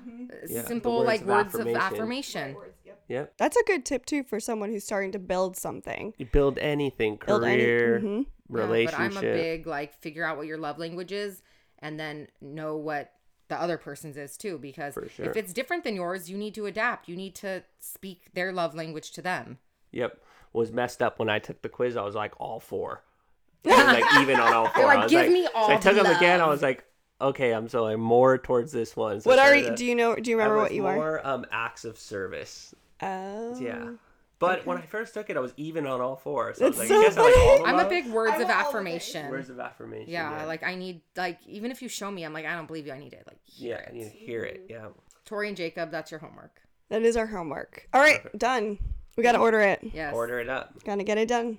Yeah, 0.50 0.62
the 0.64 0.68
Simple, 0.68 0.98
words 0.98 1.08
like 1.08 1.22
of 1.22 1.28
words 1.28 1.56
of 1.56 1.62
affirmation. 1.68 2.50
affirmation. 2.52 2.74
yep 3.08 3.34
That's 3.38 3.56
a 3.56 3.64
good 3.66 3.86
tip 3.86 4.06
too 4.06 4.24
for 4.24 4.42
someone 4.42 4.70
who's 4.70 4.84
starting 4.84 5.14
to 5.14 5.20
build 5.20 5.56
something. 5.56 6.14
you 6.18 6.26
build 6.26 6.60
anything 6.60 7.18
Build 7.26 7.46
any- 7.46 7.64
career 7.64 8.02
mhm. 8.04 8.26
relationship 8.50 9.00
Yeah, 9.00 9.08
but 9.10 9.18
I'm 9.18 9.26
a 9.30 9.34
big, 9.34 9.66
like, 9.66 9.94
figure 10.02 10.26
out 10.26 10.36
what 10.36 10.46
your 10.48 10.58
love 10.58 10.78
language 10.78 11.14
is 11.14 11.42
and 11.80 11.98
then 11.98 12.28
know 12.42 12.76
what 12.76 13.14
the 13.48 13.56
other 13.60 13.78
person's 13.78 14.18
is 14.18 14.36
too. 14.36 14.58
Because 14.58 14.94
sure. 15.16 15.26
if 15.30 15.38
it's 15.38 15.54
different 15.54 15.86
than 15.86 15.96
yours, 15.96 16.30
you 16.30 16.38
need 16.38 16.54
to 16.56 16.66
adapt. 16.66 17.08
You 17.08 17.16
need 17.16 17.34
to 17.36 17.64
speak 17.80 18.34
their 18.34 18.52
love 18.52 18.76
language 18.76 19.12
to 19.14 19.22
them. 19.22 19.58
Yep. 19.92 20.20
Was 20.54 20.72
messed 20.72 21.02
up 21.02 21.20
when 21.20 21.30
I 21.30 21.40
took 21.40 21.62
the 21.62 21.70
quiz. 21.70 21.96
I 21.96 22.02
was 22.04 22.16
like 22.16 22.34
all 22.40 22.60
four. 22.60 23.04
Was 23.66 23.78
like 23.78 24.06
even 24.22 24.40
on 24.40 24.54
all 24.54 24.70
four. 24.70 24.86
like, 24.86 24.98
I 25.00 25.04
was 25.04 25.12
"Give 25.12 25.22
like, 25.24 25.32
me 25.32 25.48
all 25.54 25.68
So 25.68 25.74
I 25.74 25.78
took 25.78 25.96
the 25.96 26.04
them 26.04 26.16
again. 26.16 26.40
I 26.42 26.48
was 26.48 26.62
like, 26.62 26.86
okay, 27.20 27.52
I'm 27.52 27.68
so 27.68 27.86
I'm 27.88 28.00
more 28.00 28.38
towards 28.38 28.72
this 28.72 28.96
one. 28.96 29.20
So 29.20 29.30
What 29.30 29.38
are 29.38 29.54
you? 29.54 29.66
to- 29.72 29.76
Do 29.76 29.86
you 29.86 29.96
know? 29.96 30.16
Do 30.16 30.32
you 30.32 30.40
I 30.40 30.44
remember 30.44 30.56
was 30.64 30.70
what 30.70 30.74
you 30.76 30.86
are? 30.88 30.96
more 30.96 31.28
um 31.28 31.46
acts 31.52 31.84
of 31.86 31.98
service. 32.00 32.74
Oh. 33.02 33.60
Yeah. 33.60 33.92
But 34.40 34.66
when 34.66 34.78
I 34.78 34.86
first 34.86 35.14
took 35.14 35.30
it, 35.30 35.36
I 35.36 35.42
was 35.42 35.54
even 35.58 35.86
on 35.86 36.00
all 36.00 36.16
four. 36.16 36.54
So 36.54 36.64
I 36.66 36.70
was 36.70 36.78
That's 36.78 36.80
like, 36.80 36.88
so 36.88 37.02
you 37.02 37.04
guys 37.10 37.18
are 37.18 37.24
like 37.26 37.38
all 37.38 37.56
of 37.66 37.66
I'm 37.66 37.86
a 37.86 37.90
big 37.90 38.08
words 38.08 38.32
I 38.32 38.36
of 38.38 38.42
want 38.44 38.52
all 38.56 38.62
the 38.64 38.68
affirmation. 38.70 39.30
Words 39.30 39.50
of 39.50 39.60
affirmation. 39.60 40.10
yeah, 40.10 40.46
like 40.46 40.64
I 40.64 40.76
need 40.76 41.02
like 41.18 41.40
even 41.46 41.70
if 41.72 41.82
you 41.82 41.90
show 41.90 42.10
me, 42.10 42.24
I'm 42.24 42.32
like 42.32 42.46
I 42.46 42.56
don't 42.56 42.66
believe 42.66 42.88
you. 42.88 42.94
I 42.94 43.00
need 43.00 43.12
it. 43.12 43.26
Like 43.28 43.40
hear 43.44 43.72
yeah, 43.72 43.82
it. 43.82 43.90
I 43.90 43.94
need 43.94 44.04
to 44.06 44.10
hear 44.18 44.44
it. 44.44 44.66
Yeah. 44.70 44.88
Tori 45.26 45.50
and 45.50 45.58
Jacob, 45.58 45.92
that's 45.92 46.12
your 46.12 46.22
homework. 46.22 46.62
That 46.88 47.02
is 47.02 47.18
our 47.18 47.28
homework. 47.28 47.88
All 47.94 48.00
right, 48.02 48.22
done. 48.40 48.80
We 49.20 49.24
got 49.24 49.34
to 49.34 49.40
order 49.40 49.60
it. 49.60 49.80
Yes. 49.94 50.14
Order 50.14 50.40
it 50.40 50.50
up. 50.50 50.82
Gotta 50.86 51.04
get 51.04 51.18
it 51.18 51.28
done. 51.28 51.58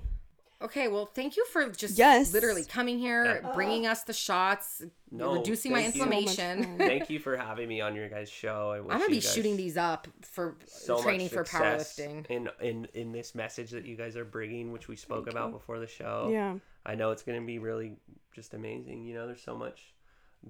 Okay, 0.62 0.89
well, 0.89 1.07
thank 1.07 1.37
you 1.39 1.47
for 1.47 1.70
just 1.70 1.97
Yes. 1.97 2.35
literally 2.35 2.65
coming 2.65 2.99
here, 2.99 3.43
bringing 3.55 3.87
us 3.87 4.03
the 4.03 4.12
shots, 4.12 4.82
No, 5.11 5.35
reducing 5.37 5.73
my 5.73 5.82
thank 5.82 5.95
you. 5.95 6.03
inflammation. 6.03 6.77
Thank 6.78 7.09
you 7.09 7.19
for 7.19 7.35
having 7.37 7.66
me 7.66 7.81
on 7.81 7.95
your 7.95 8.11
guys' 8.11 8.28
show. 8.31 8.70
I 8.70 8.81
wish 8.81 8.93
I'm 8.93 8.99
gonna 9.01 9.11
be 9.11 9.20
shooting 9.23 9.57
these 9.57 9.78
up 9.78 10.07
for 10.23 10.57
so 10.66 11.03
training 11.03 11.31
for 11.31 11.45
powerlifting. 11.45 12.27
in 12.31 12.51
in 12.61 12.89
in 12.93 13.12
this 13.12 13.35
message 13.35 13.70
that 13.70 13.87
you 13.87 13.97
guys 13.97 14.16
are 14.16 14.24
bringing, 14.27 14.70
which 14.70 14.87
we 14.89 14.97
spoke 14.97 15.24
Thank 15.24 15.35
about 15.37 15.47
you. 15.49 15.53
before 15.53 15.78
the 15.78 15.87
show. 15.87 16.28
Yeah. 16.31 16.57
I 16.85 16.95
know 16.95 17.11
it's 17.11 17.23
going 17.23 17.41
to 17.41 17.47
be 17.47 17.59
really 17.59 17.97
just 18.35 18.53
amazing. 18.55 19.05
You 19.05 19.15
know, 19.15 19.27
there's 19.27 19.43
so 19.43 19.55
much 19.57 19.95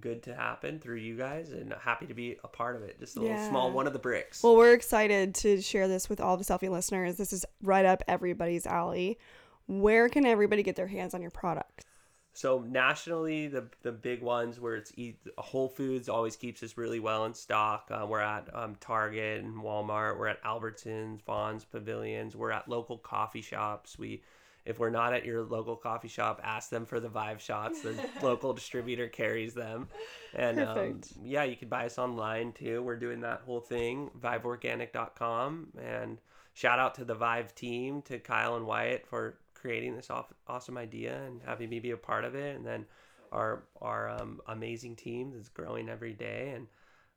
good 0.01 0.23
to 0.25 0.35
happen 0.35 0.79
through 0.79 0.97
you 0.99 1.17
guys, 1.17 1.51
and 1.51 1.73
happy 1.81 2.07
to 2.07 2.15
be 2.15 2.37
a 2.45 2.49
part 2.49 2.77
of 2.77 2.83
it. 2.83 2.99
Just 3.01 3.17
a 3.17 3.21
little 3.21 3.37
Yeah. 3.37 3.49
small 3.49 3.73
one 3.73 3.87
of 3.87 3.93
the 3.93 3.99
bricks. 3.99 4.43
Well, 4.43 4.57
we're 4.57 4.73
excited 4.75 5.35
to 5.37 5.61
share 5.61 5.89
this 5.89 6.09
with 6.09 6.21
all 6.21 6.37
the 6.37 6.45
Cellfie 6.45 6.71
listeners. 6.71 7.17
This 7.17 7.33
is 7.33 7.45
right 7.63 7.85
up 7.85 8.03
everybody's 8.07 8.67
alley. 8.67 9.19
Where 9.67 10.09
can 10.09 10.25
everybody 10.27 10.63
get 10.63 10.77
their 10.77 10.87
hands 10.89 11.15
on 11.15 11.23
your 11.23 11.31
product? 11.31 11.87
So 12.33 12.61
nationally, 12.61 13.49
the 13.49 13.69
the 13.83 13.91
big 13.91 14.23
ones 14.23 14.61
where 14.61 14.77
it's 14.77 14.93
eat, 14.97 15.19
Whole 15.37 15.69
Foods 15.69 16.09
always 16.09 16.37
keeps 16.37 16.63
us 16.63 16.77
really 16.77 17.01
well 17.01 17.25
in 17.25 17.35
stock. 17.35 17.89
Uh, 17.91 18.07
we're 18.09 18.21
at 18.21 18.49
um, 18.55 18.77
Target 18.81 19.43
and 19.43 19.57
Walmart. 19.57 20.17
We're 20.17 20.29
at 20.29 20.43
Albertsons, 20.45 21.23
Vons, 21.23 21.65
Pavilions. 21.65 22.37
We're 22.37 22.53
at 22.53 22.69
local 22.69 22.99
coffee 22.99 23.43
shops. 23.43 23.99
We, 23.99 24.23
if 24.65 24.79
we're 24.79 24.91
not 24.91 25.13
at 25.13 25.25
your 25.25 25.43
local 25.43 25.77
coffee 25.77 26.09
shop, 26.09 26.41
ask 26.45 26.71
them 26.71 26.85
for 26.85 27.01
the 27.01 27.09
Vive 27.09 27.41
shots. 27.41 27.83
The 27.83 27.95
local 28.23 28.53
distributor 28.53 29.09
carries 29.09 29.55
them, 29.55 29.89
and 30.35 30.61
um, 30.61 31.01
yeah, 31.23 31.45
you 31.45 31.57
can 31.57 31.69
buy 31.69 31.87
us 31.87 31.99
online 31.99 32.53
too. 32.53 32.83
We're 32.83 32.97
doing 32.99 33.21
that 33.21 33.43
whole 33.45 33.61
thing. 33.61 34.11
ViveOrganic.com 34.21 35.69
and 35.83 36.19
shout 36.55 36.79
out 36.79 36.95
to 36.97 37.05
the 37.05 37.15
Vive 37.15 37.55
team, 37.55 38.03
to 38.03 38.19
Kyle 38.19 38.57
and 38.57 38.67
Wyatt 38.67 39.07
for 39.07 39.39
creating 39.55 39.97
this 39.97 40.11
aw- 40.11 40.27
awesome 40.47 40.79
idea 40.79 41.23
and 41.27 41.41
having 41.45 41.69
me 41.69 41.81
be 41.81 41.91
a 41.91 41.97
part 41.97 42.25
of 42.25 42.35
it. 42.35 42.57
And 42.57 42.67
then 42.67 42.87
our 43.33 43.63
our 43.81 44.11
um, 44.11 44.41
amazing 44.47 44.97
team 44.97 45.33
that's 45.35 45.49
growing 45.49 45.89
every 45.89 46.13
day. 46.13 46.53
And 46.55 46.67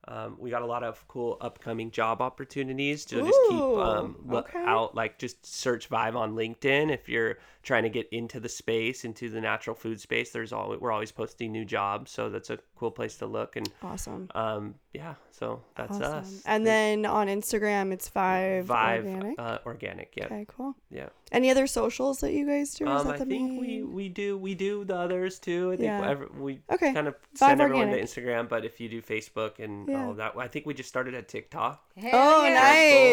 um, 0.07 0.35
we 0.37 0.49
got 0.49 0.61
a 0.61 0.65
lot 0.65 0.83
of 0.83 1.07
cool 1.07 1.37
upcoming 1.39 1.89
job 1.91 2.21
opportunities 2.21 3.05
to 3.05 3.21
just 3.21 3.39
keep 3.49 3.59
um, 3.59 4.17
look 4.25 4.49
okay. 4.49 4.63
out. 4.65 4.95
Like 4.95 5.17
just 5.17 5.45
search 5.45 5.87
Vive 5.87 6.15
on 6.15 6.35
LinkedIn 6.35 6.91
if 6.91 7.07
you're 7.07 7.37
trying 7.63 7.83
to 7.83 7.89
get 7.89 8.07
into 8.11 8.39
the 8.39 8.49
space, 8.49 9.05
into 9.05 9.29
the 9.29 9.39
natural 9.41 9.75
food 9.75 9.99
space. 9.99 10.31
There's 10.31 10.51
all 10.53 10.75
we're 10.79 10.91
always 10.91 11.11
posting 11.11 11.51
new 11.51 11.65
jobs, 11.65 12.11
so 12.11 12.29
that's 12.29 12.49
a 12.49 12.59
cool 12.75 12.91
place 12.91 13.15
to 13.17 13.25
look. 13.25 13.55
And 13.55 13.69
Awesome. 13.81 14.29
um, 14.35 14.75
yeah, 14.93 15.15
so 15.31 15.61
that's 15.75 15.91
awesome. 15.95 16.03
us. 16.13 16.43
And 16.45 16.67
then 16.67 17.05
on 17.05 17.27
Instagram, 17.27 17.91
it's 17.93 18.07
Five, 18.09 18.65
Vive 18.65 19.05
Organic. 19.05 19.39
Uh, 19.39 19.57
organic. 19.65 20.13
Yeah, 20.15 20.25
okay, 20.25 20.45
cool. 20.47 20.75
yeah. 20.91 21.09
Any 21.31 21.49
other 21.49 21.65
socials 21.65 22.19
that 22.19 22.31
you 22.33 22.45
guys 22.45 22.75
do? 22.75 22.85
Or 22.85 22.95
is 22.95 23.01
Um, 23.01 23.07
that 23.07 23.15
I 23.15 23.17
the 23.19 23.25
think 23.25 23.59
we 23.59 23.67
main? 23.67 23.93
we 23.93 24.09
do 24.09 24.37
we 24.37 24.53
do 24.53 24.83
the 24.85 24.95
others 24.95 25.39
too. 25.39 25.71
I 25.71 25.77
think 25.77 25.85
Yeah. 25.87 26.09
ever, 26.09 26.27
we 26.37 26.59
Okay. 26.71 26.93
kind 26.93 27.07
of 27.07 27.15
Vive 27.15 27.37
send 27.49 27.61
everyone 27.61 27.87
Organic. 27.87 28.07
to 28.09 28.21
Instagram, 28.21 28.47
but 28.49 28.65
if 28.65 28.79
you 28.79 28.87
do 28.89 29.01
Facebook 29.01 29.57
and 29.59 29.87
Yeah. 29.89 30.03
all 30.03 30.11
of 30.11 30.17
that, 30.17 30.33
I 30.37 30.47
think 30.47 30.65
we 30.67 30.73
just 30.75 30.89
started 30.89 31.15
at 31.15 31.27
TikTok. 31.27 31.81
Hell 31.97 32.11
Oh, 32.13 32.43
yeah. 32.45 32.53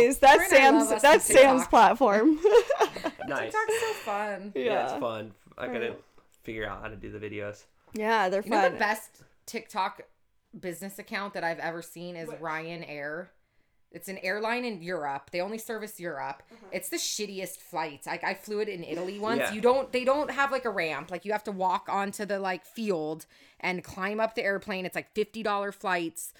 nice. 0.06 0.18
That's 0.18 0.38
We're 0.38 0.48
Sam's. 0.48 0.88
That's 1.00 1.02
some 1.24 1.36
Sam's 1.36 1.60
TikTok. 1.62 1.70
platform. 1.70 2.38
Nice. 3.28 3.52
TikTok's 3.52 3.80
so 3.80 3.92
fun. 4.04 4.39
Yeah, 4.54 4.84
it's 4.90 5.00
fun. 5.00 5.32
I 5.58 5.66
gotta 5.66 5.90
Right. 5.90 6.00
figure 6.42 6.66
out 6.68 6.82
how 6.82 6.88
to 6.88 6.96
do 6.96 7.10
the 7.10 7.18
videos. 7.18 7.64
Yeah, 7.92 8.28
they're 8.28 8.42
You 8.42 8.50
know 8.50 8.70
the 8.70 8.76
best 8.76 9.22
TikTok 9.46 10.02
business 10.58 10.98
account 10.98 11.34
that 11.34 11.44
I've 11.44 11.58
ever 11.58 11.82
seen 11.82 12.16
is 12.16 12.28
Ryanair. 12.28 13.28
It's 13.92 14.08
an 14.08 14.18
airline 14.18 14.64
in 14.64 14.82
Europe. 14.82 15.30
They 15.32 15.40
only 15.40 15.58
service 15.58 15.98
Europe. 15.98 16.44
Uh-huh. 16.52 16.66
It's 16.72 16.88
the 16.90 16.96
shittiest 16.96 17.56
flights. 17.58 18.06
Like 18.06 18.22
I 18.22 18.34
flew 18.34 18.60
it 18.60 18.68
in 18.68 18.84
Italy 18.84 19.18
once. 19.18 19.40
Yeah. 19.40 19.52
You 19.52 19.60
don't 19.60 19.90
they 19.92 20.04
don't 20.04 20.30
have 20.30 20.52
like 20.52 20.64
a 20.64 20.70
ramp. 20.70 21.10
Like 21.10 21.24
you 21.24 21.32
have 21.32 21.42
to 21.44 21.52
walk 21.52 21.88
onto 21.88 22.24
the 22.24 22.38
like 22.38 22.64
field 22.64 23.26
and 23.58 23.82
climb 23.82 24.20
up 24.20 24.36
the 24.36 24.44
airplane. 24.44 24.86
It's 24.86 24.94
like 24.94 25.12
$50 25.14 25.74
flights. 25.74 26.32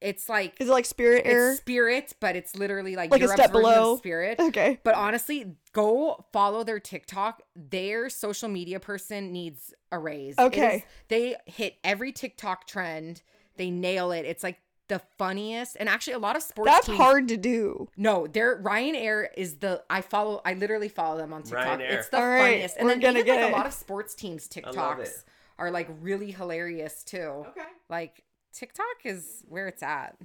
It's 0.00 0.28
like 0.28 0.54
Is 0.60 0.68
it 0.68 0.72
like 0.72 0.84
Spirit 0.84 1.22
Air? 1.24 1.50
it's 1.50 1.58
Spirit, 1.60 2.12
but 2.20 2.36
it's 2.36 2.54
literally 2.56 2.94
like, 2.96 3.10
Like 3.10 3.20
a 3.20 3.24
Europe's 3.24 3.40
step 3.42 3.52
version 3.52 3.68
of 3.70 3.74
below? 3.74 3.96
Spirit. 3.96 4.38
Okay. 4.40 4.78
But 4.84 4.94
honestly, 4.94 5.56
go 5.72 6.24
follow 6.32 6.62
their 6.64 6.78
TikTok. 6.80 7.42
Their 7.56 8.08
social 8.08 8.48
media 8.48 8.78
person 8.80 9.32
needs 9.32 9.74
a 9.90 9.98
raise. 9.98 10.38
Okay. 10.38 10.76
is- 10.76 10.82
they 11.08 11.36
hit 11.46 11.76
every 11.82 12.12
TikTok 12.12 12.66
trend. 12.66 13.22
They 13.56 13.70
nail 13.70 14.12
it. 14.12 14.24
It's 14.24 14.44
like 14.44 14.60
the 14.86 15.00
funniest. 15.18 15.76
And 15.80 15.88
actually, 15.88 16.12
a 16.14 16.18
lot 16.20 16.36
of 16.36 16.42
sports 16.42 16.70
That's 16.70 16.86
teams. 16.86 16.96
hard 16.98 17.28
to 17.28 17.36
do. 17.36 17.88
No, 17.96 18.26
their 18.28 18.62
Ryanair 18.62 19.26
is 19.36 19.56
the 19.56 19.82
I 19.90 20.00
follow. 20.00 20.40
I 20.44 20.54
literally 20.54 20.88
follow 20.88 21.18
them 21.18 21.32
on 21.32 21.42
TikTok. 21.42 21.80
Ryanair. 21.80 21.90
It's 21.90 22.08
the 22.08 22.18
All 22.18 22.26
right, 22.28 22.42
funniest. 22.52 22.76
And 22.76 22.84
we're 22.86 22.92
then 22.92 23.00
gonna 23.00 23.18
even 23.18 23.26
get 23.26 23.40
like 23.42 23.50
it. 23.50 23.52
a 23.52 23.56
lot 23.56 23.66
of 23.66 23.72
sports 23.74 24.14
teams 24.14 24.46
TikToks 24.48 25.24
are 25.58 25.70
like 25.72 25.88
really 26.00 26.30
hilarious 26.30 27.02
too. 27.02 27.44
Okay. 27.48 27.60
Like 27.90 28.22
TikTok 28.58 28.86
is 29.04 29.44
where 29.48 29.68
it's 29.68 29.82
at. 29.82 30.16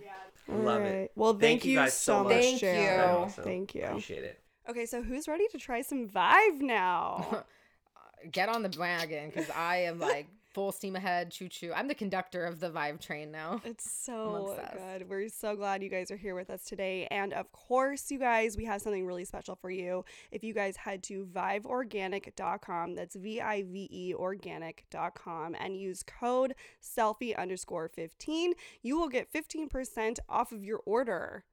Love 0.48 0.82
it. 0.82 1.12
Well, 1.16 1.34
thank, 1.34 1.42
Thank 1.42 1.66
you 1.66 1.72
you, 1.74 1.78
guys 1.78 1.94
so 1.94 2.14
so 2.18 2.24
much. 2.24 2.34
much. 2.34 2.44
Thank 2.44 2.60
Sharon. 2.60 2.82
you. 2.84 3.16
Awesome. 3.26 3.44
Thank 3.44 3.76
you. 3.76 3.84
Appreciate 3.84 4.24
it. 4.24 4.40
Okay, 4.70 4.86
so 4.86 5.02
who's 5.02 5.28
ready 5.28 5.48
to 5.52 5.58
try 5.58 5.82
some 5.82 6.08
Vive 6.08 6.62
now? 6.62 7.44
Get 8.32 8.50
on 8.50 8.64
the 8.64 8.76
wagon 8.80 9.30
because 9.30 9.50
I 9.50 9.78
am 9.84 10.00
like 10.00 10.28
full 10.54 10.72
steam 10.72 10.96
ahead, 10.96 11.32
choo 11.32 11.50
choo. 11.50 11.72
I'm 11.76 11.88
the 11.88 11.96
conductor 11.96 12.46
of 12.46 12.60
the 12.60 12.70
Vibe 12.70 13.02
train 13.02 13.32
now. 13.32 13.62
It's 13.74 13.90
so 13.90 14.56
good. 14.74 15.10
We're 15.10 15.30
so 15.30 15.56
glad 15.56 15.82
you 15.82 15.90
guys 15.90 16.12
are 16.12 16.18
here 16.18 16.36
with 16.36 16.50
us 16.50 16.64
today. 16.64 17.08
And 17.10 17.34
of 17.34 17.52
course, 17.52 18.12
you 18.12 18.20
guys, 18.20 18.56
we 18.56 18.66
have 18.66 18.82
something 18.82 19.06
really 19.06 19.26
special 19.26 19.56
for 19.56 19.72
you. 19.72 20.06
If 20.32 20.44
you 20.44 20.54
guys 20.54 20.78
head 20.78 21.02
to 21.04 21.26
viveorganic.com, 21.34 22.96
that's 22.96 23.16
V 23.16 23.42
I 23.42 23.64
V 23.64 23.90
E 23.92 24.14
organic.com, 24.14 25.56
and 25.60 25.76
use 25.76 26.04
code 26.04 26.54
Cellfie 26.82 27.36
underscore 27.36 27.90
15, 27.90 28.54
you 28.82 28.98
will 29.00 29.10
get 29.10 29.32
15% 29.34 30.20
off 30.30 30.52
of 30.52 30.64
your 30.64 30.82
order. 30.86 31.46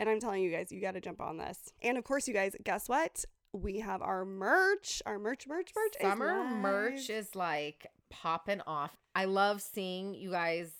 And 0.00 0.08
I'm 0.08 0.20
telling 0.20 0.42
you 0.42 0.50
guys, 0.50 0.72
you 0.72 0.80
got 0.80 0.94
to 0.94 1.00
jump 1.00 1.20
on 1.20 1.36
this. 1.38 1.72
And 1.82 1.96
of 1.96 2.04
course, 2.04 2.26
you 2.26 2.34
guys, 2.34 2.56
guess 2.64 2.88
what? 2.88 3.24
We 3.52 3.78
have 3.78 4.02
our 4.02 4.24
merch. 4.24 5.00
Our 5.06 5.18
merch, 5.18 5.46
merch, 5.46 5.70
merch. 5.76 5.94
Summer 6.00 6.42
live. 6.42 6.56
merch 6.56 7.08
is 7.10 7.36
like 7.36 7.86
popping 8.10 8.60
off. 8.66 8.96
I 9.14 9.24
love 9.26 9.60
seeing 9.62 10.14
you 10.14 10.30
guys 10.30 10.70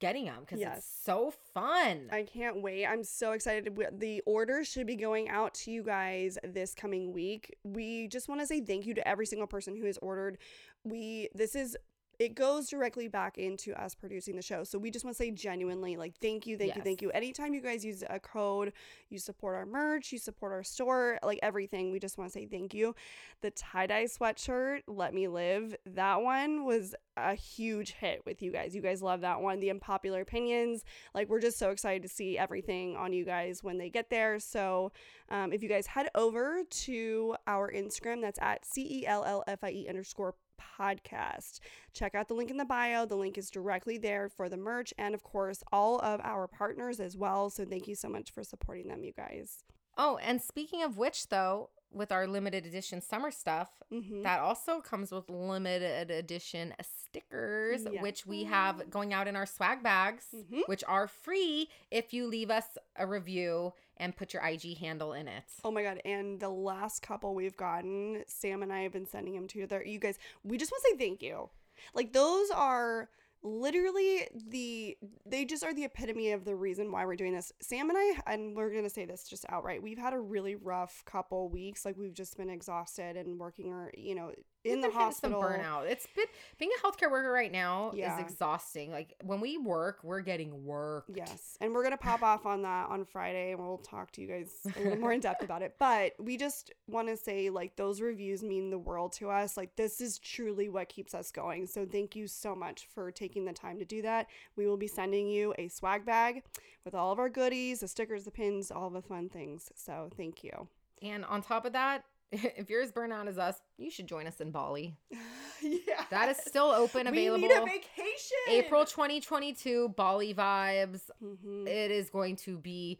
getting 0.00 0.24
them 0.24 0.40
because 0.40 0.58
Yes. 0.58 0.78
it's 0.78 1.04
so 1.04 1.32
fun. 1.54 2.08
I 2.10 2.24
can't 2.24 2.60
wait. 2.60 2.84
I'm 2.86 3.04
so 3.04 3.32
excited. 3.32 3.78
The 4.00 4.20
orders 4.26 4.66
should 4.66 4.86
be 4.86 4.96
going 4.96 5.28
out 5.28 5.54
to 5.54 5.70
you 5.70 5.84
guys 5.84 6.38
this 6.42 6.74
coming 6.74 7.12
week. 7.12 7.56
We 7.62 8.08
just 8.08 8.28
want 8.28 8.40
to 8.40 8.46
say 8.46 8.60
thank 8.60 8.84
you 8.84 8.94
to 8.94 9.06
every 9.08 9.26
single 9.26 9.46
person 9.46 9.76
who 9.76 9.86
has 9.86 9.98
ordered. 10.02 10.38
We 10.82 11.28
this 11.34 11.54
is 11.54 11.76
it 12.22 12.34
goes 12.34 12.68
directly 12.68 13.08
back 13.08 13.36
into 13.36 13.74
us 13.80 13.94
producing 13.94 14.36
the 14.36 14.42
show. 14.42 14.62
So 14.64 14.78
we 14.78 14.90
just 14.90 15.04
want 15.04 15.16
to 15.16 15.22
say 15.22 15.30
genuinely 15.32 15.96
like 15.96 16.14
thank 16.18 16.46
you, 16.46 16.56
thank 16.56 16.76
you, 16.76 16.82
thank 16.82 17.02
you. 17.02 17.10
Anytime 17.10 17.52
you 17.52 17.60
guys 17.60 17.84
use 17.84 18.04
a 18.08 18.20
code, 18.20 18.72
you 19.10 19.18
support 19.18 19.56
our 19.56 19.66
merch, 19.66 20.12
you 20.12 20.18
support 20.18 20.52
our 20.52 20.62
store, 20.62 21.18
like 21.22 21.40
everything. 21.42 21.90
We 21.90 21.98
just 21.98 22.18
want 22.18 22.32
to 22.32 22.38
say 22.38 22.46
thank 22.46 22.74
you. 22.74 22.94
The 23.40 23.50
tie-dye 23.50 24.04
sweatshirt, 24.04 24.82
Let 24.86 25.12
Me 25.14 25.26
Live, 25.26 25.74
that 25.84 26.22
one 26.22 26.64
was 26.64 26.94
a 27.16 27.34
huge 27.34 27.92
hit 27.92 28.22
with 28.24 28.40
you 28.40 28.52
guys. 28.52 28.74
You 28.74 28.80
guys 28.80 29.02
love 29.02 29.20
that 29.22 29.40
one. 29.40 29.60
The 29.60 29.70
unpopular 29.70 30.20
opinions, 30.20 30.84
like 31.14 31.28
we're 31.28 31.40
just 31.40 31.58
so 31.58 31.70
excited 31.70 32.02
to 32.02 32.08
see 32.08 32.38
everything 32.38 32.96
on 32.96 33.12
you 33.12 33.24
guys 33.24 33.62
when 33.62 33.78
they 33.78 33.90
get 33.90 34.08
there. 34.10 34.38
So 34.38 34.92
um, 35.28 35.52
if 35.52 35.62
you 35.62 35.68
guys 35.68 35.88
head 35.88 36.08
over 36.14 36.62
to 36.70 37.36
our 37.46 37.70
Instagram, 37.70 38.22
that's 38.22 38.38
at 38.40 38.64
C 38.64 39.00
E 39.00 39.06
L 39.06 39.24
L 39.24 39.42
F 39.46 39.58
I 39.62 39.70
E 39.70 39.86
underscore 39.88 40.34
podcast. 40.60 41.60
Check 41.92 42.14
out 42.14 42.28
the 42.28 42.34
link 42.34 42.50
in 42.50 42.56
the 42.56 42.64
bio. 42.64 43.06
The 43.06 43.16
link 43.16 43.38
is 43.38 43.50
directly 43.50 43.98
there 43.98 44.28
for 44.28 44.48
the 44.48 44.56
merch 44.56 44.92
and, 44.98 45.14
of 45.14 45.22
course, 45.22 45.62
all 45.72 45.98
of 46.00 46.20
our 46.22 46.46
partners 46.48 47.00
as 47.00 47.16
well. 47.16 47.50
So 47.50 47.64
thank 47.64 47.86
you 47.88 47.94
so 47.94 48.08
much 48.08 48.30
for 48.30 48.42
supporting 48.42 48.88
them, 48.88 49.04
you 49.04 49.12
guys. 49.12 49.64
oh, 49.98 50.18
and 50.22 50.40
speaking 50.40 50.82
of 50.82 50.96
which, 50.96 51.28
though, 51.28 51.70
with 51.92 52.10
our 52.12 52.26
limited 52.26 52.64
edition 52.66 53.00
summer 53.00 53.30
stuff, 53.30 53.70
Mhm. 53.92 54.22
that 54.22 54.40
also 54.40 54.80
comes 54.80 55.12
with 55.12 55.28
limited 55.28 56.10
edition 56.10 56.74
stickers, 56.80 57.84
which 58.00 58.26
we 58.26 58.44
have 58.44 58.88
going 58.90 59.12
out 59.12 59.28
in 59.28 59.36
our 59.36 59.46
swag 59.46 59.82
bags, 59.82 60.28
Mhm. 60.34 60.66
which 60.66 60.82
are 60.84 61.06
free 61.06 61.68
if 61.90 62.12
you 62.14 62.26
leave 62.26 62.50
us 62.50 62.78
a 62.96 63.06
review 63.06 63.72
and 63.98 64.16
put 64.16 64.32
your 64.32 64.42
IG 64.42 64.74
handle 64.78 65.12
in 65.12 65.28
it. 65.28 65.44
Oh 65.62 65.70
my 65.70 65.82
god! 65.82 66.00
And 66.04 66.40
the 66.40 66.48
last 66.48 67.02
couple 67.02 67.34
we've 67.34 67.56
gotten, 67.56 68.24
Sam 68.26 68.62
and 68.62 68.72
I 68.72 68.80
have 68.80 68.92
been 68.92 69.06
sending 69.06 69.34
them 69.34 69.46
to 69.48 69.66
their. 69.66 69.84
You 69.86 69.98
guys, 69.98 70.18
we 70.42 70.56
just 70.56 70.72
want 70.72 70.82
to 70.84 70.90
say 70.90 70.96
thank 70.96 71.22
you. 71.22 71.50
Like 71.94 72.12
those 72.12 72.50
are 72.50 73.10
literally 73.42 74.26
the 74.48 74.96
they 75.26 75.44
just 75.44 75.64
are 75.64 75.74
the 75.74 75.84
epitome 75.84 76.30
of 76.30 76.44
the 76.44 76.54
reason 76.54 76.92
why 76.92 77.04
we're 77.04 77.16
doing 77.16 77.34
this. 77.34 77.52
Sam 77.60 77.90
and 77.90 77.98
I 77.98 78.32
and 78.32 78.54
we're 78.56 78.70
going 78.70 78.84
to 78.84 78.90
say 78.90 79.04
this 79.04 79.24
just 79.24 79.44
outright. 79.48 79.82
We've 79.82 79.98
had 79.98 80.14
a 80.14 80.20
really 80.20 80.54
rough 80.54 81.02
couple 81.04 81.48
weeks. 81.48 81.84
Like 81.84 81.96
we've 81.96 82.14
just 82.14 82.36
been 82.36 82.50
exhausted 82.50 83.16
and 83.16 83.38
working 83.38 83.72
or, 83.72 83.92
you 83.96 84.14
know, 84.14 84.32
in 84.64 84.80
the 84.80 84.90
hospital. 84.90 85.40
Some 85.42 85.50
burnout. 85.50 85.90
It's 85.90 86.06
been 86.14 86.26
being 86.58 86.70
a 86.78 86.86
healthcare 86.86 87.10
worker 87.10 87.32
right 87.32 87.50
now 87.50 87.92
Yeah. 87.94 88.14
is 88.16 88.20
exhausting. 88.20 88.90
Like 88.92 89.14
when 89.22 89.40
we 89.40 89.58
work, 89.58 89.98
we're 90.02 90.20
getting 90.20 90.64
work. 90.64 91.04
Yes. 91.12 91.56
And 91.60 91.72
we're 91.72 91.82
going 91.82 91.92
to 91.92 91.96
pop 92.02 92.22
off 92.22 92.46
on 92.46 92.62
that 92.62 92.88
on 92.88 93.04
Friday 93.04 93.52
and 93.52 93.60
we'll 93.60 93.78
talk 93.78 94.10
to 94.12 94.20
you 94.20 94.28
guys 94.28 94.50
a 94.76 94.80
little 94.82 94.98
more 94.98 95.12
in 95.12 95.20
depth 95.20 95.42
about 95.42 95.62
it. 95.62 95.74
But 95.78 96.12
we 96.18 96.36
just 96.36 96.72
want 96.86 97.08
to 97.08 97.16
say, 97.16 97.50
like, 97.50 97.76
those 97.76 98.00
reviews 98.00 98.42
mean 98.42 98.70
the 98.70 98.78
world 98.78 99.12
to 99.14 99.30
us. 99.30 99.56
Like, 99.56 99.74
this 99.76 100.00
is 100.00 100.18
truly 100.18 100.68
what 100.68 100.88
keeps 100.88 101.14
us 101.14 101.30
going. 101.30 101.66
So, 101.66 101.84
thank 101.84 102.14
you 102.14 102.26
so 102.26 102.54
much 102.54 102.86
for 102.94 103.10
taking 103.10 103.44
the 103.44 103.52
time 103.52 103.78
to 103.78 103.84
do 103.84 104.02
that. 104.02 104.28
We 104.56 104.66
will 104.66 104.76
be 104.76 104.86
sending 104.86 105.28
you 105.28 105.54
a 105.58 105.68
swag 105.68 106.04
bag 106.04 106.42
with 106.84 106.94
all 106.94 107.12
of 107.12 107.18
our 107.18 107.28
goodies, 107.28 107.80
the 107.80 107.88
stickers, 107.88 108.24
the 108.24 108.30
pins, 108.30 108.70
all 108.70 108.90
the 108.90 109.02
fun 109.02 109.28
things. 109.28 109.70
So, 109.74 110.08
thank 110.16 110.44
you. 110.44 110.68
And 111.02 111.24
on 111.24 111.42
top 111.42 111.64
of 111.64 111.72
that, 111.72 112.04
if 112.56 112.70
you're 112.70 112.82
as 112.82 112.90
burnout 112.92 113.26
as 113.28 113.38
us, 113.38 113.56
you 113.78 113.90
should 113.90 114.06
join 114.06 114.26
us 114.26 114.40
in 114.40 114.50
Bali. 114.50 114.96
yeah. 115.62 116.04
That 116.10 116.28
is 116.30 116.38
still 116.38 116.70
open, 116.70 117.06
available. 117.06 117.42
We 117.42 117.48
need 117.48 117.54
a 117.56 117.60
vacation. 117.64 118.38
April 118.48 118.84
2022, 118.84 119.90
Bali 119.96 120.34
vibes. 120.34 121.02
Mhm. 121.22 121.66
It 121.68 121.90
is 121.90 122.10
going 122.10 122.36
to 122.36 122.56
be 122.58 122.98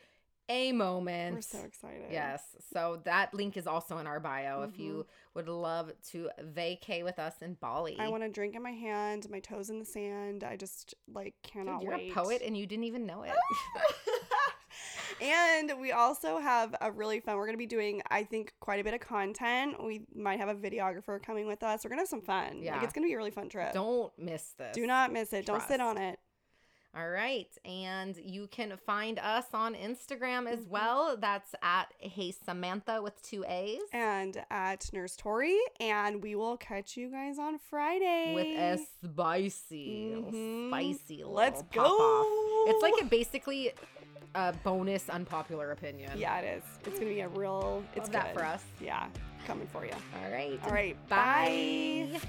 a 0.48 0.72
moment. 0.72 1.36
We're 1.36 1.40
so 1.40 1.58
excited. 1.60 2.06
Yes. 2.10 2.42
So 2.74 3.00
that 3.04 3.32
link 3.32 3.56
is 3.56 3.66
also 3.66 3.98
in 3.98 4.06
our 4.06 4.20
bio 4.20 4.62
if 4.62 4.78
you 4.78 4.92
Mm-hmm. 4.92 5.00
would 5.34 5.48
love 5.48 5.92
to 6.10 6.28
vacay 6.54 7.02
with 7.04 7.18
us 7.18 7.34
in 7.40 7.54
Bali. 7.54 7.96
I 7.98 8.08
want 8.08 8.24
a 8.24 8.28
drink 8.28 8.54
in 8.54 8.62
my 8.62 8.72
hand, 8.72 9.28
my 9.30 9.40
toes 9.40 9.70
in 9.70 9.78
the 9.78 9.84
sand. 9.84 10.44
I 10.44 10.56
just 10.56 10.94
like 11.08 11.34
Dude, 11.42 11.52
cannot 11.52 11.82
you're 11.82 11.92
wait. 11.96 12.10
a 12.10 12.14
poet 12.14 12.42
and 12.44 12.56
you 12.56 12.66
didn't 12.66 12.84
even 12.84 13.06
know 13.06 13.22
it. 13.22 13.32
and 15.20 15.72
we 15.80 15.92
also 15.92 16.38
have 16.38 16.74
a 16.80 16.90
really 16.90 17.20
fun. 17.20 17.36
We're 17.36 17.46
going 17.46 17.54
to 17.54 17.58
be 17.58 17.66
doing, 17.66 18.02
I 18.10 18.24
think, 18.24 18.52
quite 18.60 18.80
a 18.80 18.84
bit 18.84 18.94
of 18.94 19.00
content. 19.00 19.82
We 19.82 20.06
might 20.14 20.38
have 20.38 20.48
a 20.48 20.54
videographer 20.54 21.22
coming 21.22 21.46
with 21.46 21.62
us. 21.62 21.84
We're 21.84 21.90
going 21.90 21.98
to 21.98 22.02
have 22.02 22.08
some 22.08 22.22
fun. 22.22 22.62
Yeah. 22.62 22.74
Like, 22.74 22.84
it's 22.84 22.92
going 22.92 23.04
to 23.04 23.08
be 23.08 23.14
a 23.14 23.16
really 23.16 23.30
fun 23.30 23.48
trip. 23.48 23.72
Don't 23.72 24.12
miss 24.18 24.52
this. 24.58 24.74
Do 24.74 24.86
not 24.86 25.12
miss 25.12 25.32
it. 25.32 25.46
Don't 25.46 25.62
sit 25.62 25.80
on 25.80 25.98
it. 25.98 26.18
All 26.94 27.08
right. 27.08 27.48
And 27.64 28.18
you 28.22 28.48
can 28.48 28.74
find 28.84 29.18
us 29.18 29.46
on 29.54 29.74
Instagram 29.74 30.46
as 30.46 30.58
Mhm. 30.66 30.68
well. 30.68 31.16
That's 31.16 31.54
at 31.62 31.86
Hey 31.96 32.32
Samantha 32.32 33.00
with 33.00 33.22
two 33.22 33.46
A's. 33.48 33.80
And 33.94 34.44
at 34.50 34.92
Nurse 34.92 35.16
Tori. 35.16 35.58
And 35.80 36.22
we 36.22 36.34
will 36.34 36.58
catch 36.58 36.98
you 36.98 37.10
guys 37.10 37.38
on 37.38 37.58
Friday. 37.58 38.34
with 38.34 38.46
a 38.46 38.78
spicy, 39.06 40.12
Mhm. 40.16 40.68
spicy 40.68 41.24
Let's 41.24 41.62
pop 41.62 41.78
off. 41.78 41.88
go. 41.88 42.64
It's 42.68 42.82
like 42.82 43.00
a 43.00 43.06
basically 43.06 43.72
a 44.34 44.52
bonus 44.64 45.08
unpopular 45.08 45.72
opinion. 45.72 46.12
Yeah, 46.16 46.38
it 46.40 46.58
is. 46.58 46.62
It's 46.86 46.98
to 46.98 47.04
be 47.04 47.20
a 47.20 47.28
real. 47.28 47.82
It's 47.94 48.06
Love 48.06 48.12
that 48.12 48.26
good. 48.34 48.40
for 48.40 48.44
us. 48.46 48.62
Yeah, 48.80 49.06
coming 49.46 49.66
for 49.66 49.84
you. 49.84 49.92
All 50.24 50.30
right. 50.30 50.58
All 50.64 50.70
right. 50.70 51.08
Bye. 51.08 52.08
bye. 52.12 52.20